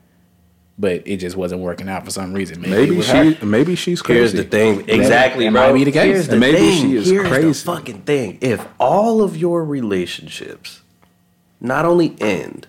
but 0.78 1.04
it 1.08 1.18
just 1.18 1.36
wasn't 1.38 1.62
working 1.62 1.88
out 1.90 2.04
for 2.06 2.12
some 2.12 2.34
reason. 2.34 2.62
Maybe 2.62 2.96
with 2.98 3.08
her. 3.08 3.34
she 3.36 3.46
maybe 3.46 3.76
she's 3.76 4.02
crazy. 4.02 4.20
Here's 4.20 4.34
the 4.34 4.44
thing. 4.44 4.88
Exactly, 4.90 5.46
that 5.46 5.52
bro. 5.54 5.68
might 5.68 5.74
be 5.74 5.84
the 5.86 5.92
case. 5.92 6.04
Here's 6.16 6.28
the 6.28 6.38
Maybe 6.38 6.58
thing. 6.58 6.82
she 6.82 6.96
is 6.98 7.10
Here's 7.10 7.28
crazy. 7.28 7.48
the 7.48 7.54
fucking 7.54 8.02
thing. 8.02 8.38
If 8.42 8.66
all 8.80 9.22
of 9.22 9.38
your 9.38 9.64
relationships 9.64 10.82
not 11.62 11.86
only 11.86 12.16
end, 12.20 12.68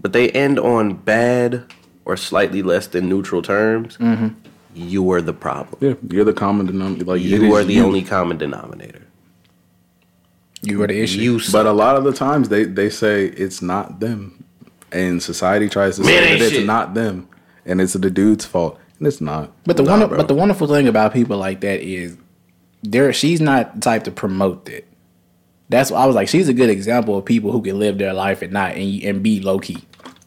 but 0.00 0.12
they 0.12 0.30
end 0.30 0.58
on 0.58 0.94
bad 0.94 1.64
or 2.04 2.16
slightly 2.16 2.62
less 2.62 2.88
than 2.88 3.08
neutral 3.08 3.40
terms, 3.42 3.96
Mm-hmm. 3.98 4.28
you 4.74 5.08
are 5.12 5.22
the 5.22 5.32
problem. 5.32 5.78
Yeah, 5.80 5.94
you're 6.10 6.24
the 6.24 6.32
common 6.32 6.66
denominator. 6.66 7.04
Like 7.04 7.22
You 7.22 7.54
are 7.54 7.62
the 7.62 7.74
you. 7.74 7.84
only 7.86 8.02
common 8.02 8.36
denominator. 8.38 9.02
You 10.62 10.82
are 10.82 10.86
the 10.86 11.00
issue. 11.00 11.20
You 11.20 11.40
But 11.52 11.66
a 11.66 11.72
lot 11.72 11.96
of 11.96 12.04
the 12.04 12.12
times 12.12 12.48
they 12.48 12.64
they 12.64 12.88
say 12.90 13.26
it's 13.26 13.62
not 13.62 14.00
them, 14.00 14.41
and 14.92 15.22
society 15.22 15.68
tries 15.68 15.96
to 15.96 16.02
Man, 16.02 16.10
say 16.10 16.38
that 16.38 16.42
it's 16.44 16.52
shit. 16.56 16.66
not 16.66 16.94
them, 16.94 17.28
and 17.66 17.80
it's 17.80 17.92
the 17.94 18.10
dude's 18.10 18.44
fault, 18.44 18.78
and 18.98 19.06
it's 19.06 19.20
not. 19.20 19.50
But 19.64 19.76
the 19.76 19.82
Nah, 19.82 19.98
one, 20.06 20.08
but 20.16 20.28
the 20.28 20.34
wonderful 20.34 20.66
thing 20.66 20.86
about 20.88 21.12
people 21.12 21.36
like 21.38 21.60
that 21.60 21.80
is, 21.80 22.16
there 22.82 23.12
she's 23.12 23.40
not 23.40 23.74
the 23.76 23.80
type 23.80 24.04
to 24.04 24.10
promote 24.10 24.64
that. 24.66 24.86
That's 25.68 25.90
why 25.90 26.00
I 26.02 26.06
was 26.06 26.14
like, 26.14 26.28
she's 26.28 26.48
a 26.48 26.54
good 26.54 26.68
example 26.70 27.16
of 27.16 27.24
people 27.24 27.50
who 27.52 27.62
can 27.62 27.78
live 27.78 27.96
their 27.98 28.12
life 28.12 28.42
and 28.42 28.52
not 28.52 28.72
and, 28.76 29.02
and 29.02 29.22
be 29.22 29.40
low 29.40 29.58
key, 29.58 29.78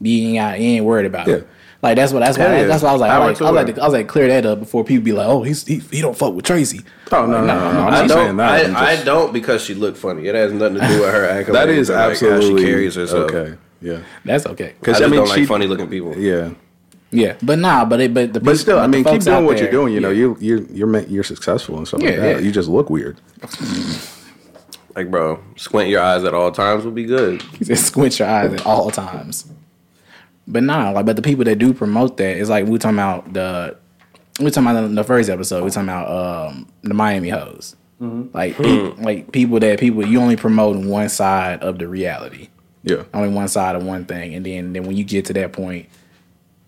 being 0.01 0.37
out, 0.37 0.55
ain't 0.55 0.85
worried 0.85 1.05
about 1.05 1.27
Yeah. 1.27 1.35
it. 1.35 1.47
Like 1.83 1.97
that's 1.97 2.11
what 2.11 2.21
that's 2.21 2.35
why 2.35 2.45
Hell 2.45 2.61
yeah. 2.61 2.67
that's 2.67 2.81
why 2.81 2.89
I 2.89 2.91
was 2.93 3.01
like, 3.01 3.11
I, 3.11 3.13
Power 3.17 3.27
like, 3.27 3.41
I 3.41 3.51
was 3.51 3.55
like, 3.67 3.75
to, 3.75 3.81
I 3.81 3.85
was 3.85 3.93
like, 3.93 4.07
clear 4.07 4.27
that 4.29 4.43
up 4.43 4.59
before 4.59 4.83
people 4.83 5.03
be 5.03 5.11
like, 5.11 5.27
oh, 5.27 5.43
he's 5.43 5.67
he, 5.67 5.77
he 5.79 6.01
don't 6.01 6.17
fuck 6.17 6.33
with 6.33 6.43
Tracee. 6.45 6.79
oh 7.11 7.27
no 7.27 7.41
no 7.41 7.45
no, 7.45 7.45
no, 7.73 7.79
I'm 7.81 7.87
I 7.87 7.89
not 7.91 8.07
don't. 8.07 8.09
saying 8.09 8.37
that. 8.37 8.65
I'm 8.65 8.75
I, 8.75 8.85
I 8.91 9.03
don't 9.03 9.31
because 9.31 9.61
she 9.63 9.75
looked 9.75 9.97
funny. 9.99 10.25
It 10.25 10.33
has 10.33 10.51
nothing 10.51 10.79
to 10.79 10.87
do 10.87 11.01
with 11.01 11.13
her 11.13 11.25
acting. 11.29 11.53
that 11.53 11.69
is 11.69 11.89
like 11.89 12.19
how 12.19 12.39
she 12.41 12.55
carries 12.55 12.95
herself. 12.95 13.29
Okay, 13.31 13.55
yeah, 13.81 14.03
That's 14.23 14.45
okay. 14.45 14.69
I 14.69 14.73
because 14.79 14.99
just 14.99 15.07
I, 15.07 15.11
mean 15.11 15.19
don't 15.19 15.33
she, 15.33 15.41
like 15.41 15.47
funny 15.47 15.67
looking 15.67 15.89
people. 15.89 16.17
yeah. 16.17 16.51
Yeah, 17.11 17.37
but 17.41 17.59
nah, 17.59 17.85
but 17.85 18.01
it, 18.01 18.13
but 18.13 18.33
the 18.33 18.41
But 18.41 18.57
still, 18.57 18.77
I 18.77 18.87
mean, 18.87 19.03
keep 19.03 19.21
doing 19.21 19.37
out 19.37 19.43
what 19.43 19.59
you're 19.59 19.71
doing. 19.71 19.93
You 19.93 20.01
know, 20.01 20.09
yeah. 20.09 20.17
you 20.17 20.37
you're 20.41 20.61
you're 20.71 20.99
you're 21.01 21.23
successful 21.23 21.77
and 21.77 21.87
stuff 21.87 22.01
like 22.01 22.15
that. 22.17 22.37
yeah. 22.37 22.39
You 22.39 22.51
just 22.51 22.67
look 22.67 22.89
weird. 22.89 23.21
Like, 24.95 25.11
bro, 25.11 25.41
squint 25.57 25.89
your 25.89 26.01
eyes 26.01 26.23
at 26.23 26.33
all 26.33 26.51
times 26.51 26.85
would 26.85 26.95
be 26.95 27.03
good. 27.05 27.43
just 27.61 27.87
squint 27.87 28.17
your 28.17 28.27
eyes 28.27 28.53
at 28.53 28.65
all 28.65 28.91
times. 28.91 29.45
But 30.47 30.63
nah, 30.63 30.91
like, 30.91 31.05
but 31.05 31.15
the 31.15 31.21
people 31.21 31.43
that 31.45 31.57
do 31.57 31.73
promote 31.73 32.17
that 32.17 32.37
is 32.37 32.49
like 32.49 32.65
we 32.65 32.79
talking 32.79 32.97
about 32.97 33.33
the 33.33 33.77
we 34.39 34.51
talking 34.51 34.69
about 34.69 34.87
the, 34.89 34.95
the 34.95 35.03
first 35.03 35.29
episode. 35.29 35.63
We 35.63 35.69
talking 35.69 35.89
about 35.89 36.09
um 36.47 36.67
the 36.81 36.93
Miami 36.93 37.29
hoes. 37.29 37.75
Like, 37.99 38.57
pe- 38.57 38.91
like 38.97 39.31
people 39.31 39.59
that 39.59 39.79
people 39.79 40.05
you 40.05 40.19
only 40.19 40.35
promote 40.35 40.75
one 40.77 41.07
side 41.09 41.61
of 41.61 41.79
the 41.79 41.87
reality, 41.87 42.49
Yeah, 42.85 43.03
only 43.13 43.29
one 43.29 43.47
side 43.47 43.75
of 43.75 43.83
one 43.83 44.05
thing, 44.05 44.35
and 44.35 44.45
then 44.45 44.73
then 44.73 44.83
when 44.83 44.95
you 44.95 45.03
get 45.03 45.25
to 45.25 45.33
that 45.33 45.51
point, 45.53 45.89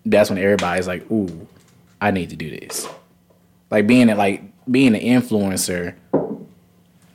that's 0.04 0.28
when 0.30 0.38
everybody's 0.38 0.86
like, 0.86 1.08
"Ooh, 1.10 1.46
I 2.00 2.10
need 2.10 2.30
to 2.30 2.36
do 2.36 2.50
this." 2.50 2.86
Like 3.70 3.86
being 3.86 4.10
a, 4.10 4.16
like 4.16 4.42
being 4.70 4.94
an 4.94 5.00
influencer 5.00 5.94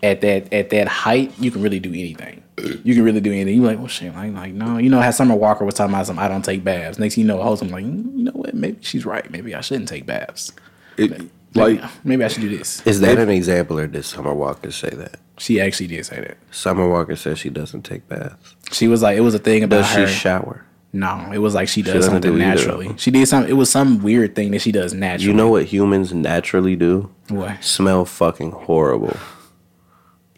at 0.02 0.22
that 0.22 0.54
at 0.54 0.70
that 0.70 0.88
height, 0.88 1.34
you 1.38 1.52
can 1.52 1.62
really 1.62 1.80
do 1.80 1.90
anything. 1.90 2.44
You 2.58 2.94
can 2.94 3.04
really 3.04 3.20
do 3.20 3.32
anything. 3.32 3.56
You're 3.56 3.66
like, 3.66 3.80
well, 3.80 3.88
shit, 3.88 4.14
like, 4.16 4.32
like 4.34 4.54
no, 4.54 4.78
you 4.78 4.90
know 4.90 5.02
how 5.02 5.12
Summer 5.12 5.36
Walker 5.36 5.66
was 5.66 5.74
talking 5.74 5.94
about 5.94 6.06
some. 6.06 6.20
I 6.20 6.28
don't 6.28 6.46
take 6.46 6.64
baths. 6.64 6.98
Next, 6.98 7.16
thing 7.16 7.24
you 7.24 7.28
know, 7.28 7.42
a 7.42 7.44
host, 7.44 7.62
I'm 7.62 7.70
like, 7.70 7.84
mm, 7.84 8.18
you 8.18 8.24
know 8.26 8.32
what? 8.32 8.54
Maybe 8.54 8.78
she's 8.82 9.06
right. 9.06 9.30
Maybe 9.30 9.54
I 9.54 9.62
shouldn't 9.62 9.90
take 9.90 10.06
baths. 10.06 10.54
it, 10.98 11.30
like 11.56 11.82
maybe 12.06 12.24
I 12.24 12.28
should 12.28 12.42
do 12.42 12.56
this. 12.58 12.86
Is 12.86 13.00
that 13.02 13.18
an 13.18 13.30
example, 13.30 13.80
or 13.80 13.88
did 13.88 14.06
Summer 14.06 14.34
Walker 14.34 14.72
say 14.72 14.90
that? 14.90 15.20
She 15.38 15.60
actually 15.60 15.88
did 15.88 16.06
say 16.06 16.22
that. 16.22 16.38
Summer 16.52 16.88
Walker 16.88 17.16
says 17.16 17.40
she 17.40 17.50
doesn't 17.50 17.82
take 17.84 18.08
baths. 18.08 18.56
She 18.72 18.88
was 18.88 19.02
like, 19.02 19.18
it 19.18 19.22
was 19.22 19.34
a 19.36 19.40
thing 19.40 19.64
about 19.64 19.78
Does 19.96 20.10
she 20.10 20.14
shower? 20.16 20.66
no, 20.96 21.32
it 21.34 21.40
was 21.40 21.56
like 21.56 21.68
she 21.68 21.82
does 21.82 21.94
doesn't 21.96 22.12
something 22.14 22.32
do 22.34 22.38
either. 22.38 22.46
naturally. 22.56 22.94
She 22.98 23.10
did 23.12 23.28
something. 23.28 23.50
It 23.50 23.56
was 23.56 23.70
some 23.72 24.04
weird 24.04 24.36
thing 24.36 24.52
that 24.52 24.62
she 24.62 24.72
does 24.72 24.94
naturally. 24.94 25.28
You 25.32 25.34
know 25.36 25.50
what 25.50 25.66
humans 25.66 26.14
naturally 26.14 26.76
do? 26.76 27.10
what? 27.30 27.64
Smell 27.64 28.06
fucking 28.06 28.52
horrible. 28.52 29.18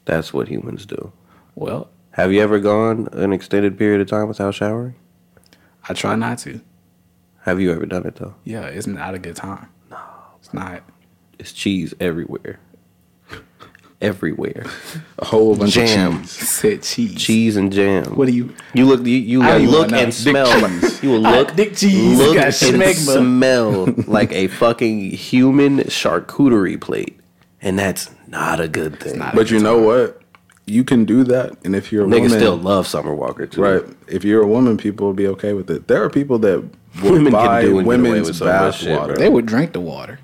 That's 0.05 0.33
what 0.33 0.47
humans 0.47 0.85
do. 0.85 1.11
Well, 1.55 1.89
Have 2.11 2.31
you 2.31 2.41
ever 2.41 2.59
gone 2.59 3.09
an 3.11 3.33
extended 3.33 3.77
period 3.77 3.99
of 4.01 4.07
time 4.07 4.27
without 4.29 4.53
showering? 4.55 4.95
I 5.89 5.93
try 5.93 6.15
not 6.15 6.37
to. 6.39 6.61
Have 7.41 7.59
you 7.59 7.71
ever 7.73 7.85
done 7.85 8.05
it 8.05 8.15
though? 8.15 8.35
Yeah, 8.45 8.65
it's 8.67 8.87
not 8.87 9.13
a 9.13 9.19
good 9.19 9.35
time. 9.35 9.67
No, 9.91 9.97
it's 10.39 10.53
not. 10.53 10.83
It's 11.39 11.51
cheese 11.53 11.93
everywhere. 11.99 12.59
everywhere. 14.01 14.65
a 15.19 15.25
whole 15.25 15.55
bunch 15.55 15.73
Jam. 15.73 16.17
of 16.17 16.21
cheese. 16.21 16.31
Said 16.31 16.83
cheese. 16.83 17.15
Cheese 17.15 17.55
and 17.57 17.71
jam. 17.71 18.15
What 18.15 18.27
do 18.27 18.33
you? 18.33 18.53
You 18.73 18.85
look. 18.85 19.05
You, 19.05 19.17
you 19.17 19.39
will 19.39 19.59
look 19.61 19.91
and 19.91 20.13
smell. 20.13 20.47
You 21.01 21.09
will 21.11 21.19
look. 21.19 21.55
dick 21.55 21.75
cheese 21.75 22.17
Look 22.17 22.37
and 22.37 22.53
schmegma. 22.53 23.17
smell 23.17 23.85
like 24.07 24.31
a 24.33 24.47
fucking 24.47 25.11
human 25.11 25.79
charcuterie 25.79 26.79
plate, 26.79 27.19
and 27.61 27.77
that's 27.79 28.09
not 28.27 28.59
a 28.59 28.67
good 28.67 28.99
thing. 28.99 29.19
not. 29.19 29.35
But 29.35 29.51
you 29.51 29.59
know 29.59 29.77
what? 29.79 30.21
You 30.67 30.83
can 30.83 31.05
do 31.05 31.23
that, 31.25 31.63
and 31.63 31.75
if 31.75 31.91
you're 31.91 32.05
a 32.05 32.07
Niggas 32.07 32.21
woman, 32.21 32.29
still 32.31 32.57
love 32.57 32.87
Summer 32.87 33.13
Walker 33.13 33.45
too. 33.45 33.61
right? 33.61 33.83
If 34.07 34.23
you're 34.23 34.41
a 34.41 34.47
woman, 34.47 34.77
people 34.77 35.05
will 35.05 35.13
be 35.13 35.27
okay 35.27 35.53
with 35.53 35.69
it. 35.69 35.87
There 35.87 36.03
are 36.03 36.09
people 36.09 36.39
that 36.39 36.59
will 37.03 37.11
Women 37.11 37.25
can 37.25 37.31
buy 37.33 37.61
do 37.61 37.67
and 37.67 37.75
get 37.77 37.85
away 37.85 37.97
women's 37.97 38.27
with 38.29 38.39
bath 38.39 38.83
water. 38.87 39.13
bro. 39.13 39.15
They 39.15 39.29
would 39.29 39.45
drink 39.45 39.73
the 39.73 39.79
water. 39.79 40.19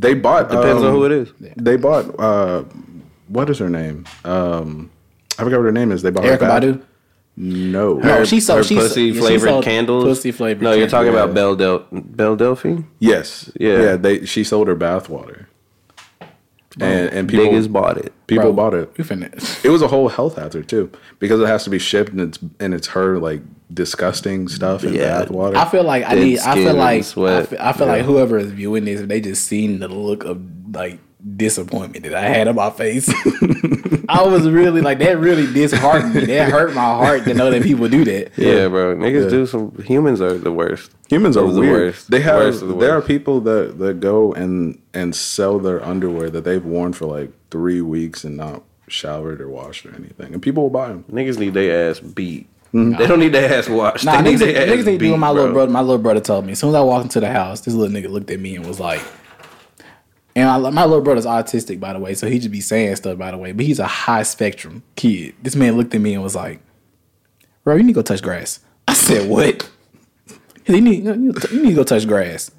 They 0.00 0.14
bought. 0.14 0.50
Depends 0.50 0.82
um, 0.82 0.88
on 0.88 0.92
who 0.94 1.04
it 1.06 1.12
is. 1.12 1.32
They 1.56 1.76
bought. 1.76 2.04
uh 2.18 2.62
What 3.28 3.50
is 3.50 3.58
her 3.58 3.68
name? 3.70 4.04
Um 4.24 4.90
I 5.38 5.44
forgot 5.44 5.58
what 5.58 5.64
her 5.66 5.72
name 5.72 5.92
is. 5.92 6.02
They 6.02 6.10
bought 6.10 6.24
her 6.24 6.36
Erykah 6.36 6.40
bath- 6.40 6.62
Badu. 6.62 6.82
No, 7.38 7.98
No, 7.98 8.24
she 8.24 8.40
sold. 8.40 8.58
Her 8.58 8.64
she 8.64 8.76
pussy 8.76 8.88
sold- 8.88 8.96
yeah, 9.06 9.12
she 9.12 9.20
flavored 9.20 9.48
sold 9.50 9.64
candles. 9.64 10.04
Pussy 10.04 10.32
flavored. 10.32 10.62
No, 10.62 10.72
you're 10.72 10.88
talking 10.88 11.12
Yeah. 11.12 11.20
about 11.24 11.34
Belle 11.34 11.54
Del 11.56 11.84
Belle 11.92 12.36
Delphine. 12.36 12.86
yes, 12.98 13.50
Yeah. 13.60 13.80
yeah. 13.82 13.96
They 13.96 14.24
she 14.24 14.42
sold 14.44 14.68
her 14.68 14.74
bath 14.74 15.08
water, 16.78 16.92
and 16.92 17.12
and 17.12 17.28
people 17.28 17.46
Niggas 17.46 17.72
bought 17.72 17.98
it. 17.98 18.12
people 18.26 18.52
bought 18.52 18.74
it. 18.74 18.90
We 18.98 19.04
finna. 19.04 19.30
It 19.64 19.70
was 19.70 19.82
a 19.82 19.88
whole 19.88 20.08
health 20.08 20.36
hazard 20.36 20.68
too, 20.68 20.90
because 21.18 21.40
it 21.40 21.46
has 21.46 21.64
to 21.64 21.70
be 21.70 21.78
shipped 21.78 22.10
and 22.12 22.20
it's 22.20 22.38
and 22.60 22.74
it's 22.74 22.88
her 22.88 23.18
like 23.18 23.42
disgusting 23.72 24.48
stuff 24.48 24.84
in 24.84 24.94
Yeah. 24.94 25.20
bath 25.20 25.30
water. 25.30 25.56
I 25.56 25.64
feel 25.68 25.82
like 25.84 26.04
I 26.04 26.14
Dead 26.14 26.24
need. 26.24 26.38
I 26.40 26.54
feel 26.54 26.68
and 26.68 26.78
like. 26.78 26.98
I 27.00 27.02
feel, 27.44 27.58
I 27.60 27.72
feel 27.72 27.86
like 27.86 28.04
whoever 28.04 28.38
is 28.38 28.52
viewing 28.52 28.84
this, 28.84 29.00
if 29.00 29.08
they 29.08 29.20
just 29.20 29.46
seen 29.46 29.78
the 29.80 29.88
look 29.88 30.24
of 30.24 30.40
like 30.72 30.98
disappointment 31.36 32.04
that 32.04 32.14
I 32.14 32.28
had 32.28 32.46
on 32.48 32.54
my 32.54 32.70
face. 32.70 33.08
I 34.08 34.22
was 34.22 34.48
really 34.48 34.80
like 34.80 34.98
that. 35.00 35.18
Really 35.18 35.52
disheartened 35.52 36.14
me. 36.14 36.26
That 36.26 36.50
hurt 36.50 36.74
my 36.74 36.80
heart 36.82 37.24
to 37.24 37.34
know 37.34 37.50
that 37.50 37.62
people 37.62 37.88
do 37.88 38.04
that. 38.04 38.32
Yeah, 38.36 38.68
bro. 38.68 38.94
Niggas 38.96 39.24
Yeah. 39.24 39.30
do 39.30 39.46
some. 39.46 39.72
Humans 39.84 40.20
are 40.20 40.38
the 40.38 40.52
worst. 40.52 40.92
Humans 41.08 41.36
are 41.36 41.46
Those 41.46 41.54
the 41.56 41.60
worst. 41.62 42.10
They 42.10 42.20
have 42.20 42.36
Worst 42.36 42.62
of 42.62 42.68
the 42.68 42.76
there 42.76 42.92
are 42.96 43.02
people 43.02 43.40
that 43.40 43.78
that 43.78 44.00
go 44.00 44.32
and 44.32 44.80
and 44.94 45.14
sell 45.14 45.58
their 45.58 45.84
underwear 45.84 46.30
that 46.30 46.44
they've 46.44 46.64
worn 46.64 46.92
for 46.92 47.06
like 47.06 47.30
three 47.50 47.80
weeks 47.80 48.22
and 48.24 48.36
not 48.36 48.62
showered 48.88 49.40
or 49.40 49.48
washed 49.48 49.84
or 49.86 49.94
anything, 49.96 50.32
and 50.32 50.40
people 50.40 50.62
will 50.62 50.70
buy 50.70 50.88
them. 50.88 51.04
Niggas 51.10 51.38
need 51.38 51.54
their 51.54 51.90
ass 51.90 51.98
beat. 51.98 52.48
Mm-hmm. 52.74 52.98
They 52.98 53.06
don't 53.06 53.18
need 53.20 53.32
their 53.32 53.52
ass 53.58 53.68
washed. 53.68 54.04
Nah, 54.04 54.20
they 54.22 54.34
niggas, 54.34 54.38
need 54.46 54.54
their 54.54 54.66
niggas 54.66 54.80
ass 54.80 54.84
need 54.86 54.92
to 54.92 54.92
do 54.92 54.98
beat, 54.98 55.10
what 55.12 55.18
my 55.18 55.32
bro. 55.32 55.34
little 55.40 55.52
brother. 55.54 55.72
My 55.72 55.80
little 55.80 55.98
brother 56.02 56.20
told 56.20 56.44
me. 56.46 56.52
As 56.52 56.58
soon 56.60 56.68
as 56.70 56.74
I 56.76 56.80
walked 56.82 57.04
into 57.04 57.20
the 57.20 57.30
house, 57.32 57.60
this 57.62 57.74
little 57.74 57.94
nigga 57.94 58.10
looked 58.10 58.30
at 58.30 58.38
me 58.38 58.54
and 58.56 58.66
was 58.66 58.78
like, 58.78 59.00
and 60.36 60.48
I, 60.48 60.58
my 60.70 60.84
little 60.84 61.00
brother's 61.02 61.26
autistic, 61.26 61.80
by 61.80 61.92
the 61.92 61.98
way, 61.98 62.14
so 62.14 62.28
he 62.28 62.38
just 62.38 62.52
be 62.52 62.60
saying 62.60 62.94
stuff, 62.96 63.18
by 63.18 63.32
the 63.32 63.38
way. 63.38 63.50
But 63.50 63.64
he's 63.66 63.80
a 63.80 63.86
high 63.86 64.22
spectrum 64.22 64.84
kid. 64.94 65.34
This 65.42 65.56
man 65.56 65.76
looked 65.76 65.92
at 65.94 66.00
me 66.00 66.14
and 66.14 66.22
was 66.22 66.36
like, 66.36 66.60
"Bro, 67.64 67.76
you 67.76 67.82
need 67.82 67.92
to 67.94 67.94
go 67.94 68.02
touch 68.02 68.22
grass." 68.22 68.60
I 68.86 68.92
said, 68.94 69.28
"What?" 69.28 69.68
He 70.64 70.72
said, 70.72 70.76
You 70.76 70.80
need, 70.80 71.04
you 71.04 71.62
need 71.62 71.70
to 71.70 71.74
go 71.74 71.84
touch 71.84 72.06
grass. 72.06 72.50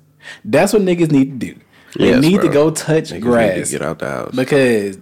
That's 0.44 0.74
what 0.74 0.82
niggas 0.82 1.12
need 1.12 1.40
to 1.40 1.54
do. 1.54 1.60
They 1.98 2.10
Yes, 2.10 2.22
need 2.22 2.42
to 2.42 2.50
go 2.50 2.70
touch 2.72 3.06
Niggas 3.06 3.12
need 3.14 3.20
to 3.20 3.20
grass 3.22 3.72
get 3.72 3.82
out 3.82 4.00
the 4.00 4.10
house. 4.10 4.36
because 4.36 4.98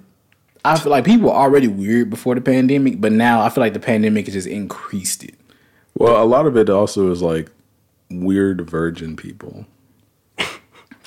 I 0.64 0.78
feel 0.80 0.92
like 0.92 1.06
people 1.06 1.30
were 1.30 1.36
already 1.36 1.68
weird 1.68 2.10
before 2.10 2.36
the 2.36 2.42
pandemic, 2.42 3.00
but 3.02 3.12
now 3.12 3.42
I 3.42 3.50
feel 3.50 3.62
like 3.64 3.74
the 3.74 3.80
pandemic 3.80 4.26
has 4.26 4.34
just 4.34 4.48
increased 4.48 5.24
it. 5.24 5.36
Well, 5.98 6.22
a 6.22 6.26
lot 6.26 6.46
of 6.48 6.58
it 6.58 6.70
also 6.70 7.12
is 7.12 7.22
like 7.22 7.50
weird 8.10 8.68
virgin 8.70 9.16
people. 9.16 9.66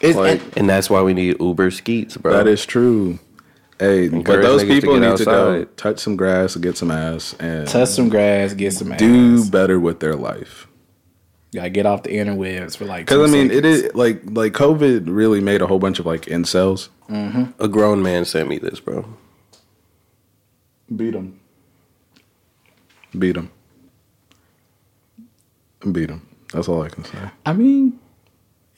It's, 0.00 0.16
Like- 0.16 0.40
and- 0.42 0.58
and 0.58 0.68
that's 0.70 0.88
why 0.88 1.02
we 1.02 1.12
need 1.14 1.37
Uber 1.40 1.70
Skeets, 1.70 2.16
bro. 2.16 2.32
That 2.32 2.46
is 2.46 2.64
true. 2.64 3.18
Hey, 3.78 4.08
but 4.08 4.16
Encourage 4.18 4.42
those 4.44 4.62
niggas 4.62 4.66
to 4.66 4.72
people 4.80 5.00
get 5.00 5.08
need 5.11 5.16
to 5.18 5.24
go 5.24 5.50
outside. 5.52 5.76
touch 5.76 5.98
some 6.00 6.16
grass 6.16 6.54
and 6.56 6.62
get 6.64 6.76
some 6.76 6.90
ass 6.90 7.34
and 7.38 7.66
touch 7.68 7.88
some 7.90 8.08
grass, 8.08 8.52
get 8.54 8.72
some 8.72 8.90
ass. 8.92 8.98
do 8.98 9.48
better 9.50 9.78
with 9.78 10.00
their 10.00 10.14
life. 10.16 10.66
Gotta 11.54 11.70
get 11.70 11.87
off 11.87 12.02
the 12.02 12.11
interwebs 12.11 12.76
for 12.76 12.84
like. 12.87 13.06
Because 13.06 13.30
I 13.30 13.32
mean, 13.32 13.50
it 13.52 13.62
seconds. 13.64 13.82
is 13.84 13.94
like 13.94 14.20
like 14.30 14.52
COVID 14.52 15.04
really 15.06 15.40
made 15.40 15.62
a 15.62 15.66
whole 15.68 15.78
bunch 15.78 15.98
of 16.00 16.06
like 16.06 16.22
incels. 16.22 16.88
Mm-hmm. 17.08 17.62
A 17.62 17.68
grown 17.68 18.02
man 18.02 18.24
sent 18.24 18.48
me 18.48 18.58
this, 18.58 18.80
bro. 18.80 19.06
beat 20.94 21.14
him. 21.14 21.38
Beat 23.18 23.37
him. 23.37 23.50
Beat 25.92 26.11
him. 26.11 26.26
That's 26.52 26.68
all 26.68 26.82
I 26.82 26.88
can 26.88 27.04
say. 27.04 27.18
I 27.46 27.52
mean, 27.52 27.98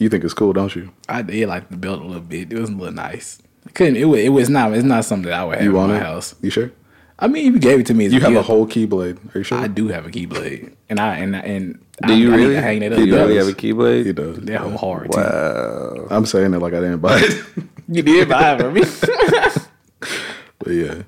You 0.00 0.08
think 0.08 0.24
it's 0.24 0.34
cool, 0.34 0.52
don't 0.52 0.74
you? 0.74 0.90
I 1.08 1.22
did 1.22 1.46
like 1.48 1.68
the 1.68 1.76
belt 1.76 2.00
a 2.00 2.04
little 2.04 2.22
bit. 2.22 2.52
It 2.52 2.58
was 2.58 2.70
a 2.70 2.72
little 2.74 2.92
nice. 2.94 3.38
I 3.66 3.70
couldn't. 3.70 3.96
It 3.96 4.06
was. 4.06 4.20
It 4.20 4.30
was 4.30 4.48
not. 4.48 4.72
It's 4.72 4.82
not 4.82 5.04
something 5.04 5.30
that 5.30 5.38
I 5.40 5.44
would 5.44 5.56
have 5.56 5.64
You 5.64 5.70
in 5.70 5.76
want 5.76 5.92
my 5.92 5.98
it? 5.98 6.02
house. 6.02 6.34
You 6.40 6.50
sure? 6.50 6.72
I 7.18 7.28
mean, 7.28 7.44
you 7.52 7.58
gave 7.58 7.80
it 7.80 7.86
to 7.86 7.94
me, 7.94 8.06
as 8.06 8.14
You 8.14 8.20
have 8.20 8.34
a 8.34 8.40
whole 8.42 8.66
keyblade. 8.66 9.34
Are 9.34 9.38
you 9.38 9.44
sure? 9.44 9.58
I 9.58 9.68
do 9.68 9.88
have 9.88 10.06
a 10.06 10.10
keyblade, 10.10 10.72
and 10.88 10.98
I 10.98 11.16
and 11.18 11.36
and 11.36 11.78
Do 12.06 12.14
I, 12.14 12.16
you 12.16 12.32
I 12.32 12.36
need 12.36 12.42
really? 12.42 12.54
to 12.54 12.60
hang 12.62 12.80
that 12.80 12.92
up. 12.92 12.98
Do 12.98 13.04
you 13.04 13.14
really 13.14 13.36
have 13.36 13.48
a 13.48 13.52
keyblade? 13.52 14.06
He 14.06 14.12
does. 14.14 14.38
That 14.38 14.60
whole 14.62 14.78
hard. 14.78 15.12
too. 15.12 15.20
Wow. 15.20 16.06
I'm 16.10 16.24
saying 16.24 16.54
it 16.54 16.58
like 16.60 16.72
I 16.72 16.80
didn't 16.80 17.00
buy 17.00 17.18
it. 17.20 17.44
You 17.92 18.02
did 18.02 18.28
buy 18.28 18.54
it 18.54 18.60
for 18.60 18.70
me. 18.70 18.82
but 20.60 20.70
yeah. 20.70 21.02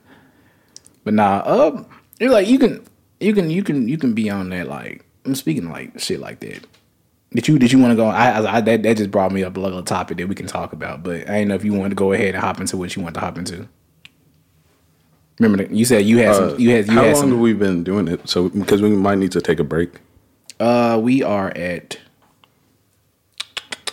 But 1.04 1.14
nah, 1.14 1.42
um, 1.46 1.86
you're 2.18 2.30
like 2.32 2.48
you 2.48 2.58
can, 2.58 2.84
you 3.20 3.32
can, 3.32 3.50
you 3.50 3.62
can, 3.62 3.88
you 3.88 3.96
can 3.96 4.14
be 4.14 4.28
on 4.28 4.50
that. 4.50 4.66
Like 4.68 5.04
I'm 5.24 5.34
speaking 5.36 5.70
like 5.70 5.98
shit 6.00 6.20
like 6.20 6.40
that. 6.40 6.66
Did 7.34 7.48
you 7.48 7.58
did 7.58 7.72
you 7.72 7.78
want 7.78 7.92
to 7.92 7.96
go? 7.96 8.06
I, 8.06 8.56
I, 8.56 8.60
that 8.60 8.82
that 8.82 8.96
just 8.96 9.10
brought 9.10 9.32
me 9.32 9.42
up 9.42 9.56
a 9.56 9.60
little 9.60 9.82
topic 9.82 10.18
that 10.18 10.28
we 10.28 10.34
can 10.34 10.46
talk 10.46 10.72
about. 10.72 11.02
But 11.02 11.28
I 11.28 11.38
didn't 11.38 11.48
know 11.48 11.54
if 11.54 11.64
you 11.64 11.72
wanted 11.72 11.90
to 11.90 11.94
go 11.96 12.12
ahead 12.12 12.34
and 12.34 12.42
hop 12.44 12.60
into 12.60 12.76
what 12.76 12.94
you 12.94 13.02
want 13.02 13.14
to 13.14 13.20
hop 13.20 13.38
into. 13.38 13.68
Remember 15.38 15.64
that 15.64 15.74
you 15.74 15.84
said 15.84 16.04
you 16.04 16.18
had 16.18 16.28
Uh, 16.28 16.50
some. 16.50 16.60
You 16.60 16.70
had 16.70 16.86
you 16.88 16.92
how 16.94 17.04
had 17.04 17.16
long 17.16 17.30
have 17.30 17.38
we 17.38 17.54
been 17.54 17.82
doing 17.84 18.06
it? 18.08 18.28
So 18.28 18.48
because 18.50 18.82
we 18.82 18.90
might 18.90 19.18
need 19.18 19.32
to 19.32 19.40
take 19.40 19.60
a 19.60 19.64
break. 19.64 19.90
Uh, 20.60 21.00
we 21.02 21.22
are 21.22 21.48
at 21.56 21.98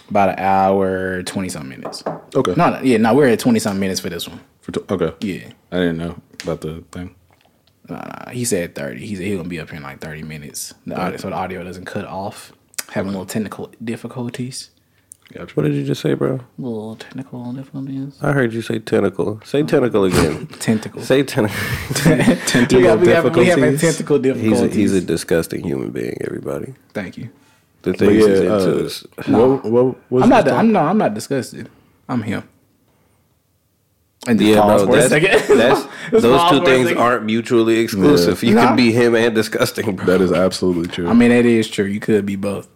about 0.10 0.30
an 0.30 0.40
hour 0.40 1.24
twenty 1.24 1.50
something 1.50 1.70
minutes. 1.70 2.04
Okay. 2.36 2.54
No, 2.56 2.72
no, 2.72 2.82
yeah, 2.82 2.98
no, 2.98 3.14
we're 3.14 3.30
at 3.30 3.40
twenty 3.40 3.60
something 3.60 3.80
minutes 3.80 4.02
for 4.02 4.10
this 4.10 4.28
one. 4.28 4.42
For 4.62 4.74
t- 4.74 4.82
okay. 4.90 5.14
Yeah. 5.22 5.52
I 5.72 5.78
didn't 5.78 5.98
know 5.98 6.22
about 6.44 6.62
the 6.62 6.84
thing. 6.92 7.16
Nah, 7.88 7.96
nah, 7.96 8.30
he 8.32 8.46
said 8.46 8.76
30. 8.76 9.00
He 9.04 9.16
said 9.16 9.26
he's 9.26 9.38
gonna 9.38 9.50
be 9.50 9.60
up 9.60 9.70
here 9.70 9.78
in 9.78 9.84
like 9.84 10.00
30 10.00 10.22
minutes. 10.22 10.76
The 10.86 10.96
audio, 11.00 11.18
so 11.18 11.30
the 11.30 11.36
audio 11.36 11.64
doesn't 11.64 11.86
cut 11.86 12.06
off. 12.06 12.54
Having 12.92 13.12
little 13.12 13.26
technical 13.26 13.72
difficulties. 13.84 14.72
Gotcha. 15.32 15.54
What 15.54 15.64
did 15.64 15.76
you 15.76 15.86
just 15.86 16.02
say, 16.02 16.16
bro? 16.16 16.40
Little 16.58 16.96
technical 16.96 17.54
difficulties. 17.54 18.18
I 18.22 18.32
heard 18.32 18.52
you 18.52 18.64
say 18.64 18.80
tentacle. 18.80 19.40
Say 19.46 19.62
tentacle 19.62 20.06
again. 20.06 20.48
Tentacles. 20.60 21.06
say 21.06 21.22
tentacle. 21.22 21.56
we, 22.06 22.78
we, 22.80 22.84
have, 22.88 23.02
we 23.02 23.08
have 23.12 23.26
a 23.28 23.36
difficulties. 23.36 23.82
tentacle 23.82 24.18
he's 24.18 24.24
difficulties. 24.24 24.62
a, 24.62 24.68
he's 24.76 24.94
a 24.96 25.02
disgusting 25.02 25.64
human 25.64 25.92
being. 25.92 26.18
Everybody. 26.26 26.74
Thank 26.94 27.18
you. 27.18 27.30
The 27.84 27.92
But 27.92 28.00
things 28.00 28.14
yeah, 28.14 28.28
he's 28.30 28.40
into 28.40 28.54
uh, 28.56 28.84
is 28.86 29.08
what, 29.28 30.12
what 30.12 30.24
I'm 30.24 30.30
not. 30.30 30.46
this 30.46 30.54
I'm 30.54 30.72
no. 30.72 30.80
I'm 30.80 30.98
not 30.98 31.14
disgusted. 31.14 31.70
I'm 32.10 32.24
him. 32.24 32.44
And 34.28 34.42
Yeah, 34.42 34.62
pause 34.62 34.84
for 34.84 34.90
a 34.90 34.96
That's, 34.96 35.10
second. 35.10 35.58
that's 35.58 35.88
those 36.12 36.50
two 36.50 36.66
things 36.66 36.92
aren't 36.92 37.24
mutually 37.26 37.80
exclusive. 37.80 38.44
You 38.44 38.56
Nah. 38.56 38.68
can 38.68 38.76
be 38.76 38.92
him 38.92 39.16
and 39.16 39.34
disgusting, 39.34 39.96
bro. 39.96 40.06
That 40.06 40.22
is 40.22 40.32
absolutely 40.34 40.88
true. 40.88 41.08
I 41.08 41.14
mean, 41.14 41.30
that 41.30 41.46
is 41.46 41.70
true. 41.70 41.86
You 41.86 42.00
could 42.02 42.26
be 42.26 42.36
both. 42.36 42.68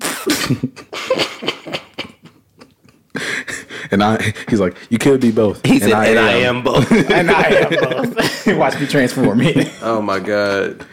and 3.90 4.02
I, 4.02 4.32
he's 4.48 4.60
like, 4.60 4.76
you 4.90 4.98
could 4.98 5.20
be 5.20 5.30
both. 5.30 5.64
He 5.64 5.78
said, 5.78 5.92
and 5.92 6.18
I 6.18 6.32
am 6.32 6.62
both. 6.62 6.90
and 6.90 7.30
I 7.30 7.42
am 7.42 7.70
both. 7.70 8.46
Watch 8.58 8.78
me 8.80 8.86
transform 8.86 9.40
it. 9.42 9.70
oh 9.82 10.00
my 10.02 10.18
god. 10.20 10.84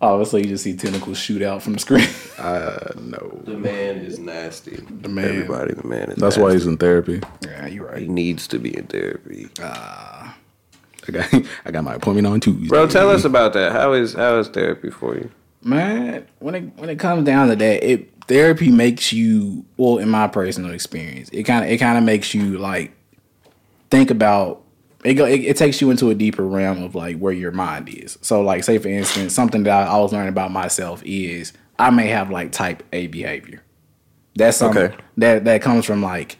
Obviously, 0.00 0.42
you 0.42 0.48
just 0.48 0.64
see 0.64 0.76
tentacles 0.76 1.16
shoot 1.16 1.40
out 1.40 1.62
from 1.62 1.74
the 1.74 1.78
screen. 1.80 2.08
Uh, 2.36 2.90
no. 3.00 3.40
The 3.44 3.56
man 3.56 3.98
is 3.98 4.18
nasty. 4.18 4.74
The 4.76 5.08
man. 5.08 5.24
Everybody, 5.24 5.72
the 5.74 5.86
man 5.86 6.10
is. 6.10 6.16
That's 6.16 6.36
nasty. 6.36 6.40
why 6.42 6.52
he's 6.52 6.66
in 6.66 6.76
therapy. 6.76 7.20
yeah, 7.42 7.66
you're 7.68 7.86
right. 7.86 8.02
he 8.02 8.08
needs 8.08 8.48
to 8.48 8.58
be 8.58 8.76
in 8.76 8.86
therapy. 8.88 9.48
I 9.60 10.34
got, 11.12 11.32
I 11.64 11.70
got 11.70 11.84
my 11.84 11.94
appointment 11.94 12.26
on 12.26 12.40
Tuesday. 12.40 12.66
Bro, 12.66 12.88
tell 12.88 13.08
us 13.08 13.24
about 13.24 13.52
that. 13.52 13.70
How 13.70 13.92
is 13.92 14.14
how 14.14 14.36
is 14.40 14.48
therapy 14.48 14.90
for 14.90 15.14
you? 15.14 15.30
Man, 15.64 16.26
when 16.40 16.54
it 16.54 16.60
when 16.76 16.90
it 16.90 16.98
comes 16.98 17.24
down 17.24 17.48
to 17.48 17.56
that, 17.56 17.82
it 17.90 18.10
therapy 18.28 18.70
makes 18.70 19.12
you 19.12 19.64
well, 19.76 19.98
in 19.98 20.08
my 20.10 20.28
personal 20.28 20.72
experience, 20.72 21.30
it 21.30 21.44
kind 21.44 21.64
of 21.64 21.70
it 21.70 21.78
kind 21.78 21.96
of 21.96 22.04
makes 22.04 22.34
you 22.34 22.58
like 22.58 22.92
think 23.90 24.10
about 24.10 24.62
it, 25.04 25.14
go, 25.14 25.24
it. 25.26 25.40
It 25.40 25.56
takes 25.56 25.80
you 25.80 25.90
into 25.90 26.10
a 26.10 26.14
deeper 26.14 26.44
realm 26.46 26.82
of 26.82 26.94
like 26.94 27.18
where 27.18 27.32
your 27.32 27.52
mind 27.52 27.88
is. 27.88 28.18
So, 28.22 28.42
like, 28.42 28.64
say 28.64 28.78
for 28.78 28.88
instance, 28.88 29.34
something 29.34 29.62
that 29.64 29.88
I, 29.88 29.98
was 29.98 30.12
learning 30.12 30.28
about 30.30 30.50
myself 30.50 31.02
is 31.04 31.52
I 31.78 31.90
may 31.90 32.08
have 32.08 32.30
like 32.30 32.52
type 32.52 32.82
A 32.92 33.06
behavior. 33.06 33.62
That's 34.34 34.56
something 34.56 34.82
Okay. 34.84 34.96
that 35.18 35.44
that 35.44 35.62
comes 35.62 35.84
from 35.86 36.02
like 36.02 36.38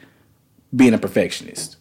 being 0.74 0.92
a 0.94 0.98
perfectionist. 0.98 1.76